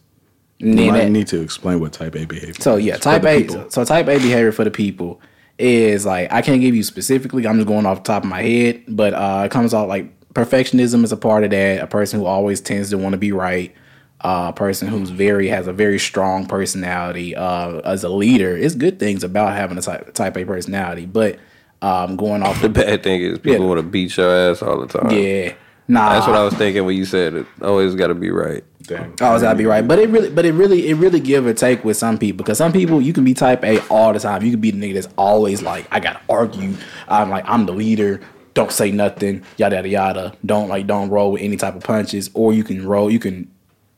And 0.60 0.78
you 0.78 0.92
might 0.92 0.98
that- 1.04 1.10
need 1.10 1.26
to 1.28 1.42
explain 1.42 1.80
what 1.80 1.92
type 1.92 2.14
A 2.14 2.24
behavior. 2.24 2.54
so 2.60 2.76
yeah, 2.76 2.96
type 2.96 3.24
A. 3.24 3.42
people. 3.42 3.70
So 3.70 3.84
type 3.84 4.06
A 4.08 4.16
behavior 4.18 4.52
for 4.52 4.64
the 4.64 4.70
people 4.70 5.20
is 5.58 6.04
like 6.06 6.32
I 6.32 6.42
can't 6.42 6.60
give 6.60 6.74
you 6.74 6.82
specifically. 6.82 7.46
I'm 7.46 7.56
just 7.56 7.68
going 7.68 7.86
off 7.86 7.98
the 7.98 8.04
top 8.12 8.24
of 8.24 8.28
my 8.28 8.42
head, 8.42 8.82
but 8.88 9.14
uh, 9.14 9.42
it 9.46 9.50
comes 9.50 9.72
out 9.74 9.88
like 9.88 10.10
perfectionism 10.34 11.04
is 11.04 11.12
a 11.12 11.16
part 11.16 11.44
of 11.44 11.50
that. 11.50 11.80
A 11.82 11.86
person 11.86 12.18
who 12.20 12.26
always 12.26 12.60
tends 12.60 12.90
to 12.90 12.98
want 12.98 13.12
to 13.12 13.18
be 13.18 13.32
right. 13.32 13.74
Uh, 14.20 14.46
a 14.48 14.52
person 14.56 14.88
who's 14.88 15.10
very 15.10 15.48
has 15.48 15.66
a 15.66 15.72
very 15.72 15.98
strong 15.98 16.46
personality. 16.46 17.36
Uh, 17.36 17.78
as 17.80 18.04
a 18.04 18.08
leader, 18.08 18.56
it's 18.56 18.74
good 18.74 18.98
things 18.98 19.22
about 19.22 19.52
having 19.54 19.76
a 19.76 19.82
type 19.82 20.14
type 20.14 20.36
A 20.36 20.44
personality, 20.44 21.04
but 21.06 21.38
um, 21.82 22.16
going 22.16 22.42
off 22.42 22.60
The 22.62 22.68
the 22.68 22.84
bad 22.84 23.02
thing 23.02 23.20
is 23.22 23.38
people 23.38 23.60
Yeah. 23.62 23.68
want 23.68 23.78
to 23.78 23.82
beat 23.82 24.16
your 24.16 24.30
ass 24.50 24.62
all 24.62 24.80
the 24.80 24.86
time. 24.86 25.10
yeah, 25.10 25.52
nah, 25.88 26.14
That's 26.14 26.26
what 26.26 26.36
I 26.36 26.44
was 26.44 26.54
thinking 26.54 26.84
when 26.84 26.96
you 26.96 27.04
said 27.04 27.34
it. 27.34 27.46
Always 27.62 27.94
got 27.94 28.08
to 28.08 28.14
be 28.14 28.30
right. 28.30 28.64
Dang. 28.86 29.14
I 29.20 29.28
always 29.28 29.42
gotta 29.42 29.56
be 29.56 29.64
right, 29.64 29.86
but 29.86 29.98
it 29.98 30.10
really, 30.10 30.28
but 30.28 30.44
it 30.44 30.52
really, 30.52 30.88
it 30.88 30.94
really 30.96 31.20
give 31.20 31.46
or 31.46 31.54
take 31.54 31.84
with 31.84 31.96
some 31.96 32.18
people 32.18 32.38
because 32.38 32.58
some 32.58 32.70
people 32.70 33.00
you 33.00 33.14
can 33.14 33.24
be 33.24 33.32
type 33.32 33.64
A 33.64 33.80
all 33.88 34.12
the 34.12 34.18
time. 34.18 34.42
You 34.42 34.50
can 34.50 34.60
be 34.60 34.70
the 34.72 34.78
nigga 34.78 34.94
that's 34.94 35.08
always 35.16 35.62
like, 35.62 35.86
I 35.90 36.00
gotta 36.00 36.20
argue. 36.28 36.76
I'm 37.08 37.30
like, 37.30 37.44
I'm 37.48 37.64
the 37.64 37.72
leader. 37.72 38.20
Don't 38.52 38.70
say 38.70 38.90
nothing. 38.90 39.42
Yada 39.56 39.76
yada 39.76 39.88
yada. 39.88 40.36
Don't 40.44 40.68
like, 40.68 40.86
don't 40.86 41.08
roll 41.08 41.32
with 41.32 41.42
any 41.42 41.56
type 41.56 41.74
of 41.74 41.82
punches. 41.82 42.30
Or 42.34 42.52
you 42.52 42.62
can 42.62 42.86
roll. 42.86 43.10
You 43.10 43.18
can 43.18 43.50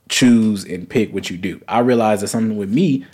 choose 0.09 0.64
and 0.64 0.88
pick 0.88 1.12
what 1.12 1.31
you 1.31 1.37
do. 1.37 1.61
I 1.66 1.81
realized 1.81 2.22
that 2.22 2.29
something 2.29 2.57
with 2.57 2.70
me, 2.70 3.05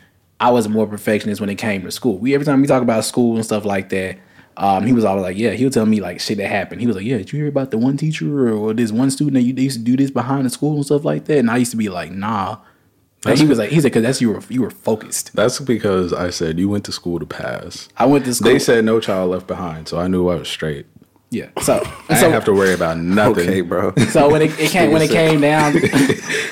I 0.41 0.51
was 0.51 0.69
more 0.69 0.87
perfectionist 0.87 1.41
when 1.41 1.49
it 1.49 1.57
came 1.57 1.83
to 1.83 1.91
school. 1.91 2.19
We 2.19 2.35
every 2.35 2.45
time 2.45 2.61
we 2.61 2.67
talk 2.67 2.83
about 2.83 3.05
school 3.05 3.37
and 3.37 3.45
stuff 3.45 3.65
like 3.65 3.89
that. 3.89 4.19
Um, 4.57 4.87
he 4.87 4.93
was 4.93 5.05
always 5.05 5.23
like, 5.23 5.37
yeah, 5.39 5.51
he'll 5.51 5.71
tell 5.71 5.87
me 5.87 6.01
like 6.01 6.21
shit 6.21 6.39
that 6.39 6.49
happened. 6.49 6.81
He 6.81 6.87
was 6.87 6.97
like, 6.97 7.05
yeah, 7.05 7.19
did 7.19 7.33
you 7.33 7.39
hear 7.39 7.49
about 7.49 7.71
the 7.71 7.79
one 7.79 7.97
teacher 7.97 8.49
or, 8.49 8.53
or 8.53 8.75
this 8.75 8.93
one 8.93 9.11
student 9.11 9.35
that 9.35 9.43
you 9.43 9.53
they 9.53 9.63
used 9.63 9.79
to 9.79 9.85
do 9.85 9.97
this 9.97 10.11
behind 10.11 10.45
the 10.47 10.51
school 10.51 10.75
and 10.77 10.85
stuff 10.85 11.05
like 11.05 11.25
that? 11.27 11.39
And 11.39 11.51
I 11.51 11.57
used 11.57 11.71
to 11.71 11.77
be 11.77 11.89
like, 11.89 12.11
nah. 12.13 12.59
And 13.25 13.39
he 13.39 13.47
was 13.47 13.57
like, 13.59 13.71
he 13.71 13.77
said, 13.81 13.85
because 13.93 14.03
that's 14.03 14.21
you 14.21 14.33
were 14.33 14.43
you 14.49 14.63
were 14.63 14.71
focused. 14.71 15.35
That's 15.35 15.61
because 15.61 16.13
I 16.13 16.31
said 16.31 16.59
you 16.59 16.69
went 16.69 16.85
to 16.87 16.93
school 16.93 17.19
to 17.21 17.27
pass. 17.27 17.89
I 17.97 18.05
went 18.07 18.25
to 18.25 18.35
school. 18.35 18.51
They 18.53 18.59
said 18.59 18.85
no 18.85 18.99
child 19.01 19.31
left 19.31 19.47
behind, 19.47 19.87
so 19.89 19.99
I 20.01 20.09
knew 20.09 20.29
I 20.29 20.35
was 20.35 20.49
straight. 20.49 20.87
yeah. 21.31 21.49
So 21.63 21.75
I 22.09 22.15
so, 22.17 22.23
didn't 22.23 22.33
have 22.33 22.45
to 22.47 22.53
worry 22.53 22.75
about 22.75 22.99
nothing. 23.23 23.49
Okay, 23.49 23.61
bro. 23.61 23.95
so 24.11 24.29
when 24.29 24.43
it, 24.43 24.59
it 24.59 24.71
came 24.71 24.91
when 24.91 25.03
it 25.03 25.11
came 25.21 25.41
down, 25.41 25.73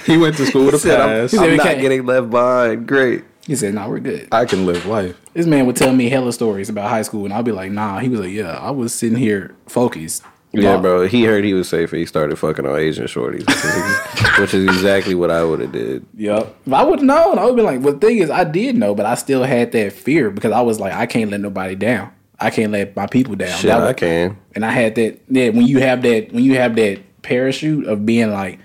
He 0.06 0.16
went 0.16 0.36
to 0.36 0.46
school 0.46 0.70
to 0.70 0.78
pass. 0.78 1.32
He 1.32 1.36
said 1.38 1.44
I'm 1.44 1.50
we 1.50 1.56
not 1.56 1.66
can't- 1.66 1.80
getting 1.80 2.06
left 2.06 2.30
behind. 2.30 2.86
Great. 2.86 3.24
He 3.46 3.56
said, 3.56 3.74
nah, 3.74 3.88
we're 3.88 4.00
good. 4.00 4.28
I 4.32 4.44
can 4.44 4.66
live 4.66 4.86
life. 4.86 5.20
This 5.34 5.46
man 5.46 5.66
would 5.66 5.76
tell 5.76 5.92
me 5.92 6.08
hella 6.08 6.32
stories 6.32 6.68
about 6.68 6.90
high 6.90 7.02
school, 7.02 7.24
and 7.24 7.32
I'll 7.32 7.42
be 7.42 7.52
like, 7.52 7.72
nah. 7.72 7.98
He 7.98 8.08
was 8.08 8.20
like, 8.20 8.32
yeah, 8.32 8.58
I 8.58 8.70
was 8.70 8.94
sitting 8.94 9.18
here 9.18 9.54
focused. 9.66 10.22
Yeah, 10.52 10.78
bro. 10.78 11.06
He 11.06 11.24
heard 11.24 11.44
he 11.44 11.54
was 11.54 11.68
safe 11.68 11.92
and 11.92 12.00
he 12.00 12.06
started 12.06 12.36
fucking 12.36 12.66
on 12.66 12.76
Asian 12.76 13.06
shorties, 13.06 13.46
which 13.46 13.64
is, 13.64 14.38
which 14.40 14.54
is 14.54 14.64
exactly 14.64 15.14
what 15.14 15.30
I 15.30 15.44
would 15.44 15.60
have 15.60 15.70
did. 15.70 16.04
Yep. 16.14 16.56
If 16.66 16.72
I 16.72 16.82
would 16.82 16.98
have 16.98 17.06
known, 17.06 17.38
I 17.38 17.44
would 17.44 17.50
have 17.50 17.56
been 17.56 17.64
like, 17.64 17.82
but 17.82 18.00
the 18.00 18.06
thing 18.08 18.18
is, 18.18 18.30
I 18.30 18.42
did 18.44 18.76
know, 18.76 18.94
but 18.94 19.06
I 19.06 19.14
still 19.14 19.44
had 19.44 19.70
that 19.72 19.92
fear 19.92 20.30
because 20.30 20.50
I 20.52 20.60
was 20.60 20.80
like, 20.80 20.92
I 20.92 21.06
can't 21.06 21.30
let 21.30 21.40
nobody 21.40 21.76
down. 21.76 22.12
I 22.40 22.50
can't 22.50 22.72
let 22.72 22.96
my 22.96 23.06
people 23.06 23.36
down. 23.36 23.56
Shit, 23.58 23.68
That 23.68 23.82
I 23.82 23.92
can. 23.92 24.38
And 24.54 24.64
I 24.64 24.72
had 24.72 24.96
that, 24.96 25.20
that 25.28 25.54
when 25.54 25.66
you 25.66 25.78
have 25.80 26.02
that, 26.02 26.32
when 26.32 26.42
you 26.42 26.56
have 26.56 26.74
that 26.76 27.00
parachute 27.22 27.86
of 27.86 28.04
being 28.04 28.32
like, 28.32 28.58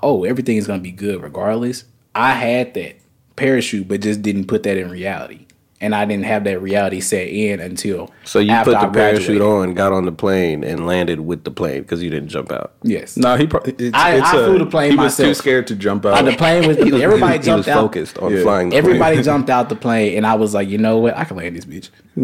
oh, 0.00 0.24
everything 0.24 0.58
is 0.58 0.66
gonna 0.68 0.82
be 0.82 0.92
good 0.92 1.22
regardless. 1.22 1.84
I 2.14 2.32
had 2.32 2.74
that 2.74 2.96
parachute, 3.36 3.88
but 3.88 4.00
just 4.00 4.22
didn't 4.22 4.46
put 4.46 4.62
that 4.64 4.76
in 4.76 4.90
reality. 4.90 5.46
And 5.82 5.94
I 5.94 6.04
didn't 6.04 6.24
have 6.26 6.44
that 6.44 6.62
reality 6.62 7.00
set 7.00 7.26
in 7.26 7.58
until 7.60 8.08
So 8.24 8.38
you 8.38 8.52
after 8.52 8.72
put 8.72 8.80
the 8.80 8.86
I 8.86 8.90
parachute 8.90 9.26
graduated. 9.38 9.42
on, 9.42 9.74
got 9.74 9.92
on 9.92 10.04
the 10.04 10.12
plane, 10.12 10.62
and 10.62 10.86
landed 10.86 11.20
with 11.20 11.42
the 11.44 11.50
plane 11.50 11.82
because 11.82 12.02
you 12.02 12.08
didn't 12.08 12.28
jump 12.28 12.52
out. 12.52 12.72
Yes. 12.84 13.16
No, 13.16 13.36
he 13.36 13.46
probably. 13.48 13.72
It's, 13.78 13.94
I- 13.96 14.14
it's 14.14 14.26
I 14.28 14.36
a- 14.40 14.44
flew 14.46 14.58
the 14.58 14.66
plane 14.66 14.92
He 14.92 14.96
was 14.96 15.16
too 15.16 15.24
myself. 15.24 15.36
scared 15.38 15.66
to 15.66 15.74
jump 15.74 16.06
out. 16.06 16.14
Uh, 16.14 16.22
the 16.22 16.36
plane 16.36 16.66
was, 16.68 16.76
He 16.84 16.92
was, 16.92 17.02
everybody 17.02 17.32
he 17.32 17.38
was, 17.38 17.46
jumped 17.46 17.68
out. 17.68 17.82
focused 17.82 18.18
on 18.18 18.32
Yeah. 18.34 18.42
flying. 18.42 18.68
The 18.70 18.76
Everybody 18.76 19.16
plane. 19.16 19.24
jumped 19.24 19.50
out 19.50 19.68
the 19.68 19.74
plane, 19.76 20.16
and 20.16 20.24
I 20.26 20.34
was 20.34 20.54
like, 20.54 20.68
you 20.68 20.78
know 20.78 20.98
what? 20.98 21.16
I 21.16 21.24
can 21.24 21.36
land 21.36 21.56
this 21.56 21.64
bitch. 21.64 21.90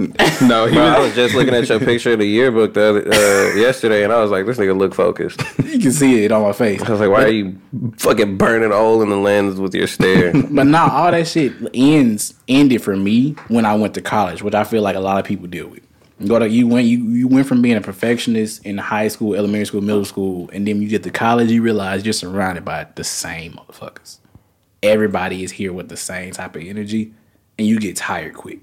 no, 0.48 0.66
he 0.66 0.74
Bro, 0.74 0.84
I 0.84 0.98
was, 1.00 1.06
was 1.08 1.14
just 1.16 1.34
looking 1.34 1.54
at 1.54 1.68
your 1.68 1.80
picture 1.80 2.12
of 2.12 2.18
the 2.20 2.26
yearbook 2.26 2.74
the 2.74 2.82
other, 2.84 3.08
uh, 3.12 3.54
yesterday, 3.56 4.04
and 4.04 4.12
I 4.12 4.20
was 4.20 4.30
like, 4.30 4.44
"This 4.46 4.58
nigga 4.58 4.76
look 4.76 4.94
focused." 4.94 5.42
You 5.64 5.78
can 5.80 5.92
see 5.92 6.24
it 6.24 6.32
on 6.32 6.42
my 6.42 6.52
face. 6.52 6.82
I 6.82 6.90
was 6.90 7.00
like, 7.00 7.10
"Why 7.10 7.24
are 7.24 7.28
you 7.28 7.58
fucking 7.98 8.36
burning 8.36 8.70
a 8.70 8.76
hole 8.76 9.00
in 9.02 9.08
the 9.10 9.16
lens 9.16 9.58
with 9.60 9.74
your 9.74 9.86
stare?" 9.86 10.32
But 10.32 10.66
nah, 10.66 10.88
all 10.90 11.10
that 11.10 11.26
shit 11.26 11.52
ends 11.74 12.34
ended 12.48 12.82
for 12.82 12.96
me 12.96 13.32
when 13.48 13.64
I 13.64 13.74
went 13.74 13.94
to 13.94 14.00
college, 14.00 14.42
which 14.42 14.54
I 14.54 14.64
feel 14.64 14.82
like 14.82 14.96
a 14.96 15.00
lot 15.00 15.18
of 15.18 15.24
people 15.24 15.46
deal 15.46 15.68
with. 15.68 15.82
Go 16.26 16.38
to 16.40 16.48
you 16.48 16.66
went 16.66 16.86
you 16.88 17.04
you 17.04 17.28
went 17.28 17.46
from 17.46 17.62
being 17.62 17.76
a 17.76 17.80
perfectionist 17.80 18.66
in 18.66 18.76
high 18.78 19.06
school, 19.06 19.34
elementary 19.36 19.66
school, 19.66 19.80
middle 19.82 20.04
school, 20.04 20.50
and 20.52 20.66
then 20.66 20.82
you 20.82 20.88
get 20.88 21.04
to 21.04 21.10
college. 21.10 21.50
You 21.50 21.62
realize 21.62 22.04
you're 22.04 22.12
surrounded 22.12 22.64
by 22.64 22.88
the 22.96 23.04
same 23.04 23.52
motherfuckers. 23.52 24.18
Everybody 24.82 25.44
is 25.44 25.52
here 25.52 25.72
with 25.72 25.88
the 25.88 25.96
same 25.96 26.32
type 26.32 26.56
of 26.56 26.62
energy, 26.62 27.12
and 27.56 27.66
you 27.68 27.78
get 27.78 27.96
tired 27.96 28.34
quick. 28.34 28.58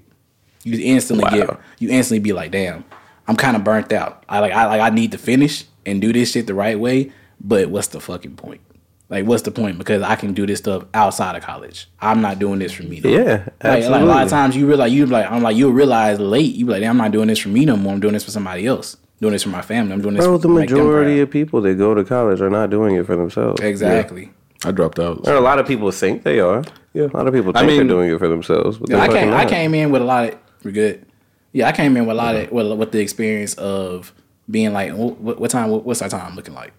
You 0.64 0.78
instantly 0.82 1.24
Wow. 1.24 1.30
get 1.30 1.60
you 1.78 1.88
instantly 1.90 2.18
be 2.18 2.32
like, 2.34 2.50
damn, 2.50 2.84
I'm 3.26 3.36
kind 3.36 3.56
of 3.56 3.64
burnt 3.64 3.90
out. 3.92 4.24
I 4.28 4.40
like 4.40 4.52
I 4.52 4.66
like 4.66 4.80
I 4.82 4.90
need 4.90 5.12
to 5.12 5.18
finish 5.18 5.64
and 5.86 6.02
do 6.02 6.12
this 6.12 6.32
shit 6.32 6.46
the 6.46 6.54
right 6.54 6.78
way, 6.78 7.10
but 7.40 7.70
what's 7.70 7.88
the 7.88 8.00
fucking 8.00 8.36
point? 8.36 8.60
Like, 9.08 9.24
what's 9.24 9.42
the 9.42 9.52
point? 9.52 9.78
Because 9.78 10.02
I 10.02 10.16
can 10.16 10.34
do 10.34 10.46
this 10.46 10.58
stuff 10.58 10.84
outside 10.92 11.36
of 11.36 11.42
college. 11.42 11.88
I'm 12.00 12.20
not 12.20 12.38
doing 12.40 12.58
this 12.58 12.72
for 12.72 12.82
me. 12.82 13.00
no 13.00 13.10
more. 13.10 13.20
Yeah, 13.20 13.48
Like, 13.62 13.84
like 13.84 14.02
a 14.02 14.04
lot 14.04 14.24
of 14.24 14.30
times 14.30 14.56
you 14.56 14.66
realize 14.66 14.92
you 14.92 15.06
like 15.06 15.30
I'm 15.30 15.42
like 15.42 15.56
you'll 15.56 15.72
realize 15.72 16.18
late. 16.18 16.54
You 16.54 16.66
be 16.66 16.72
like, 16.72 16.82
I'm 16.82 16.96
not 16.96 17.12
doing 17.12 17.28
this 17.28 17.38
for 17.38 17.48
me 17.48 17.64
no 17.64 17.76
more. 17.76 17.92
I'm 17.92 18.00
doing 18.00 18.14
this 18.14 18.24
for 18.24 18.32
somebody 18.32 18.66
else. 18.66 18.96
doing 19.20 19.32
this 19.32 19.44
for 19.44 19.50
my 19.50 19.62
family. 19.62 19.92
I'm 19.92 20.02
doing 20.02 20.14
this 20.14 20.24
Bro, 20.24 20.38
for 20.38 20.42
the 20.42 20.48
make 20.48 20.68
them 20.68 20.78
majority 20.78 21.20
of 21.20 21.30
people 21.30 21.60
that 21.62 21.74
go 21.76 21.94
to 21.94 22.04
college 22.04 22.40
are 22.40 22.50
not 22.50 22.70
doing 22.70 22.96
it 22.96 23.06
for 23.06 23.14
themselves. 23.16 23.60
exactly. 23.60 24.30
I 24.64 24.72
dropped 24.72 24.98
out. 24.98 25.18
And 25.18 25.36
a 25.36 25.40
lot 25.40 25.58
of 25.60 25.66
people 25.68 25.90
think 25.92 26.24
they 26.24 26.40
are. 26.40 26.64
Yeah. 26.92 27.04
A 27.04 27.16
lot 27.16 27.28
of 27.28 27.34
people 27.34 27.52
I 27.54 27.60
think 27.60 27.68
mean- 27.68 27.76
they're 27.78 27.96
doing 27.96 28.10
it 28.10 28.18
for 28.18 28.28
themselves. 28.28 28.78
But 28.78 28.90
Yeah, 28.90 28.96
I 29.02 29.06
fucking 29.06 29.22
came 29.22 29.34
I 29.34 29.44
came 29.44 29.74
in 29.74 29.90
with 29.92 30.02
a 30.02 30.04
lot 30.04 30.32
of 30.32 30.38
we're 30.64 30.72
good. 30.72 31.06
Yeah, 31.52 31.68
I 31.68 31.72
came 31.72 31.96
in 31.96 32.06
with 32.06 32.16
a 32.16 32.18
lot 32.18 32.34
of 32.34 32.50
with, 32.50 32.76
with 32.76 32.90
the 32.90 33.00
experience 33.00 33.54
of 33.54 34.12
being 34.50 34.72
like, 34.72 34.92
what, 34.92 35.38
what 35.38 35.50
time? 35.50 35.70
What's 35.70 36.02
our 36.02 36.08
time 36.08 36.34
looking 36.34 36.54
like? 36.54 36.72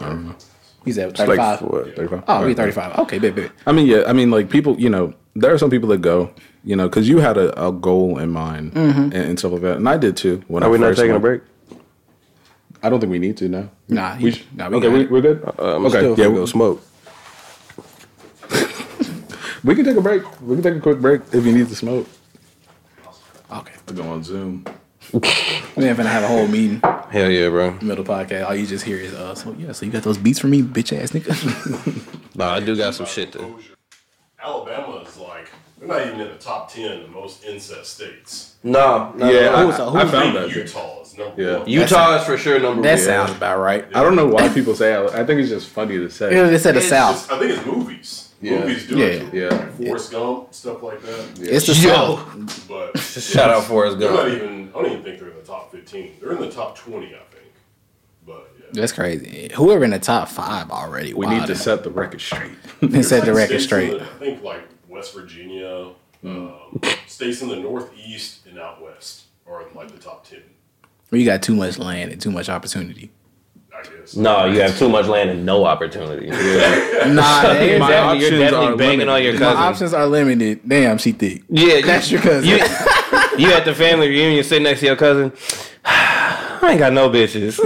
I 0.00 0.08
don't 0.08 0.26
know. 0.26 0.34
He's 0.88 0.96
at 0.96 1.08
Like, 1.18 1.28
thirty 1.28 1.36
five. 1.36 1.60
what? 1.60 1.94
35. 1.96 2.24
oh, 2.28 2.46
we 2.46 2.54
thirty 2.54 2.72
five. 2.72 2.98
Okay, 3.00 3.18
bit 3.18 3.34
bit. 3.34 3.52
I 3.66 3.72
mean, 3.72 3.86
yeah. 3.86 4.04
I 4.06 4.14
mean, 4.14 4.30
like 4.30 4.48
people, 4.48 4.74
you 4.80 4.88
know, 4.88 5.12
there 5.36 5.52
are 5.52 5.58
some 5.58 5.68
people 5.68 5.90
that 5.90 6.00
go, 6.00 6.30
you 6.64 6.74
know, 6.76 6.88
because 6.88 7.06
you 7.06 7.18
had 7.18 7.36
a, 7.36 7.66
a 7.68 7.70
goal 7.70 8.18
in 8.18 8.30
mind 8.30 8.72
and, 8.74 9.12
and 9.12 9.38
stuff 9.38 9.52
like 9.52 9.60
that, 9.62 9.76
and 9.76 9.86
I 9.86 9.98
did 9.98 10.16
too. 10.16 10.42
When 10.48 10.62
Are 10.62 10.66
I 10.66 10.70
we 10.70 10.78
not 10.78 10.86
first 10.88 11.00
taking 11.00 11.14
a 11.14 11.20
break? 11.20 11.42
I 12.82 12.88
don't 12.88 13.00
think 13.00 13.10
we 13.10 13.18
need 13.18 13.36
to 13.36 13.48
now. 13.50 13.68
Nah, 13.88 14.16
we, 14.16 14.30
he- 14.30 14.46
nah, 14.56 14.68
we 14.70 14.76
okay, 14.76 14.88
we, 14.88 15.06
we're 15.06 15.20
good. 15.20 15.42
Uh, 15.58 15.76
okay, 15.84 15.88
still 15.90 16.16
yeah, 16.18 16.24
yeah, 16.24 16.28
we, 16.30 16.34
go 16.36 16.46
smoke. 16.46 16.80
we 19.64 19.74
can 19.74 19.84
take 19.84 19.96
a 19.96 20.00
break. 20.00 20.22
We 20.40 20.54
can 20.56 20.62
take 20.62 20.76
a 20.76 20.80
quick 20.80 21.00
break 21.00 21.20
if 21.32 21.44
you 21.44 21.52
need 21.52 21.68
to 21.68 21.74
smoke. 21.76 22.06
Okay, 23.52 23.72
We 23.88 23.94
go 23.96 24.04
on 24.04 24.22
Zoom. 24.24 24.64
We 25.12 25.84
ain't 25.84 25.98
finna 25.98 26.06
have 26.06 26.22
a 26.24 26.28
whole 26.28 26.46
meeting 26.46 26.80
Hell 27.10 27.30
yeah, 27.30 27.48
bro. 27.48 27.72
middle 27.80 28.04
podcast. 28.04 28.46
All 28.46 28.54
you 28.54 28.66
just 28.66 28.84
hear 28.84 28.98
is 28.98 29.14
uh, 29.14 29.34
so 29.34 29.52
yeah. 29.58 29.72
So 29.72 29.86
you 29.86 29.92
got 29.92 30.02
those 30.02 30.18
beats 30.18 30.38
for 30.38 30.46
me, 30.48 30.62
bitch 30.62 30.96
ass 30.98 31.10
nigga. 31.12 32.14
Nah, 32.34 32.54
I 32.54 32.60
do 32.60 32.76
got 32.76 32.94
some 32.94 33.06
shit 33.06 33.32
though. 33.32 33.58
Alabama 34.40 34.98
is 34.98 35.16
like 35.16 35.50
they're 35.78 35.88
not 35.88 36.06
even 36.06 36.20
in 36.20 36.28
the 36.28 36.34
top 36.36 36.72
ten 36.72 37.00
of 37.02 37.10
most 37.10 37.44
incest 37.44 37.94
states. 37.94 38.56
No, 38.62 39.12
no. 39.16 39.30
Yeah, 39.30 39.54
I, 39.54 39.64
who's- 39.64 39.76
who's- 39.78 39.94
I 39.94 40.00
I 40.02 40.04
found 40.06 40.34
think 40.34 40.34
that. 40.34 40.56
Utah 40.56 41.02
is 41.02 41.18
number 41.18 41.42
Yeah. 41.42 41.58
one. 41.58 41.68
Utah 41.68 42.16
is 42.16 42.24
for 42.26 42.36
sure 42.38 42.60
number 42.60 42.82
that 42.82 42.94
one. 42.94 42.98
sounds 43.04 43.30
about 43.32 43.58
right. 43.58 43.86
I 43.94 44.02
don't 44.02 44.14
know 44.16 44.26
why 44.26 44.48
people 44.50 44.74
say. 44.76 44.94
I 44.96 45.24
think 45.24 45.40
it's 45.40 45.48
just 45.48 45.68
funny 45.68 45.96
to 45.98 46.08
say. 46.10 46.32
Yeah, 46.34 46.44
they 46.44 46.58
said 46.58 46.74
the 46.74 46.78
It's 46.78 46.88
South. 46.88 47.16
just- 47.16 47.32
I 47.32 47.38
think 47.40 47.52
it's 47.56 47.66
movies. 47.66 48.27
Yeah. 48.40 48.60
Movies 48.60 48.86
do 48.86 48.96
Yeah. 48.98 49.04
it. 49.06 49.34
Yeah. 49.34 49.48
Like 49.48 49.72
Forrest 49.74 50.12
Gump, 50.12 50.54
stuff 50.54 50.82
like 50.82 51.02
that. 51.02 51.38
Yeah. 51.38 51.50
It's 51.54 51.66
the 51.66 51.74
Yo. 51.74 51.88
South. 52.16 52.68
But 52.68 52.98
Shout 53.00 53.50
out 53.50 53.64
Forrest 53.64 53.98
they're 53.98 54.12
not 54.12 54.28
even. 54.28 54.68
I 54.70 54.72
don't 54.82 54.86
even 54.92 55.02
think 55.02 55.18
they're 55.18 55.30
in 55.30 55.36
the 55.36 55.42
top 55.42 55.72
fifteen. 55.72 56.12
They're 56.20 56.32
in 56.32 56.40
the 56.40 56.50
top 56.50 56.76
twenty, 56.76 57.06
I 57.08 57.18
think. 57.34 57.52
But 58.26 58.52
yeah. 58.58 58.66
That's 58.72 58.92
crazy. 58.92 59.50
Whoever 59.54 59.84
in 59.84 59.90
the 59.90 59.98
top 59.98 60.28
five 60.28 60.70
already. 60.70 61.14
we 61.14 61.26
need 61.26 61.46
to 61.46 61.56
set 61.56 61.82
the 61.82 61.90
record 61.90 62.20
straight. 62.20 62.52
They 62.80 63.02
set 63.02 63.24
the 63.24 63.34
record 63.34 63.60
straight. 63.60 63.98
the- 63.98 64.04
I 64.04 64.18
think 64.18 64.42
like 64.44 64.60
West 64.88 65.14
Virginia, 65.14 65.90
um, 66.24 66.54
states 67.06 67.42
in 67.42 67.48
the 67.48 67.56
Northeast 67.56 68.46
and 68.46 68.58
out 68.58 68.80
west 68.82 69.24
are 69.48 69.64
like 69.74 69.90
the 69.90 69.98
top 69.98 70.24
ten. 70.28 70.42
You 71.10 71.24
got 71.24 71.42
too 71.42 71.54
much 71.56 71.78
land 71.78 72.12
and 72.12 72.20
too 72.20 72.30
much 72.30 72.48
opportunity. 72.48 73.10
I 73.78 73.82
guess. 73.82 74.16
No, 74.16 74.46
you 74.46 74.60
have 74.60 74.76
too 74.76 74.88
much 74.88 75.06
land 75.06 75.30
and 75.30 75.46
no 75.46 75.64
opportunity. 75.64 76.28
Nah, 76.98 77.52
You're 77.52 77.78
My 77.78 77.90
definitely, 77.90 77.94
options 77.94 78.22
you're 78.22 78.40
definitely 78.40 78.66
are 78.66 78.76
banging 78.76 79.08
on 79.08 79.22
your 79.22 79.38
my 79.38 79.46
options 79.46 79.94
are 79.94 80.06
limited. 80.06 80.60
Damn, 80.66 80.98
she 80.98 81.12
thick. 81.12 81.42
Yeah, 81.48 81.80
That's 81.84 82.10
your 82.10 82.20
cousin. 82.20 82.48
You, 82.48 82.56
you 83.38 83.52
at 83.52 83.64
the 83.64 83.74
family 83.74 84.08
reunion 84.08 84.42
sitting 84.42 84.64
next 84.64 84.80
to 84.80 84.86
your 84.86 84.96
cousin. 84.96 85.32
I 85.84 86.70
ain't 86.70 86.80
got 86.80 86.92
no 86.92 87.08
bitches. 87.08 87.58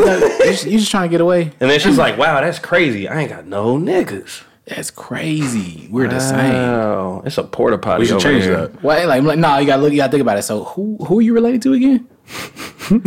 you 0.64 0.78
just, 0.78 0.90
trying 0.90 1.08
to 1.08 1.10
get 1.10 1.20
away. 1.22 1.50
And 1.60 1.70
then 1.70 1.80
she's 1.80 1.96
like, 1.96 2.18
wow, 2.18 2.40
that's 2.42 2.58
crazy. 2.58 3.08
I 3.08 3.20
ain't 3.20 3.30
got 3.30 3.46
no 3.46 3.78
niggas. 3.78 4.42
That's 4.66 4.90
crazy. 4.90 5.88
We're 5.90 6.08
the 6.08 6.20
same. 6.20 7.26
It's 7.26 7.38
a 7.38 7.44
porta 7.44 7.78
potty. 7.78 8.00
We 8.00 8.06
should 8.06 8.16
over 8.16 8.22
change 8.22 8.44
here. 8.44 8.68
that. 8.68 8.82
Well, 8.82 9.08
like, 9.08 9.22
like, 9.22 9.38
no, 9.38 9.58
you 9.58 9.66
gotta 9.66 9.82
look. 9.82 9.92
You 9.92 9.98
gotta 9.98 10.10
think 10.10 10.20
about 10.20 10.38
it. 10.38 10.42
So, 10.42 10.64
who 10.64 10.98
who 11.04 11.18
are 11.18 11.22
you 11.22 11.34
related 11.34 11.62
to 11.62 11.72
again? 11.72 12.06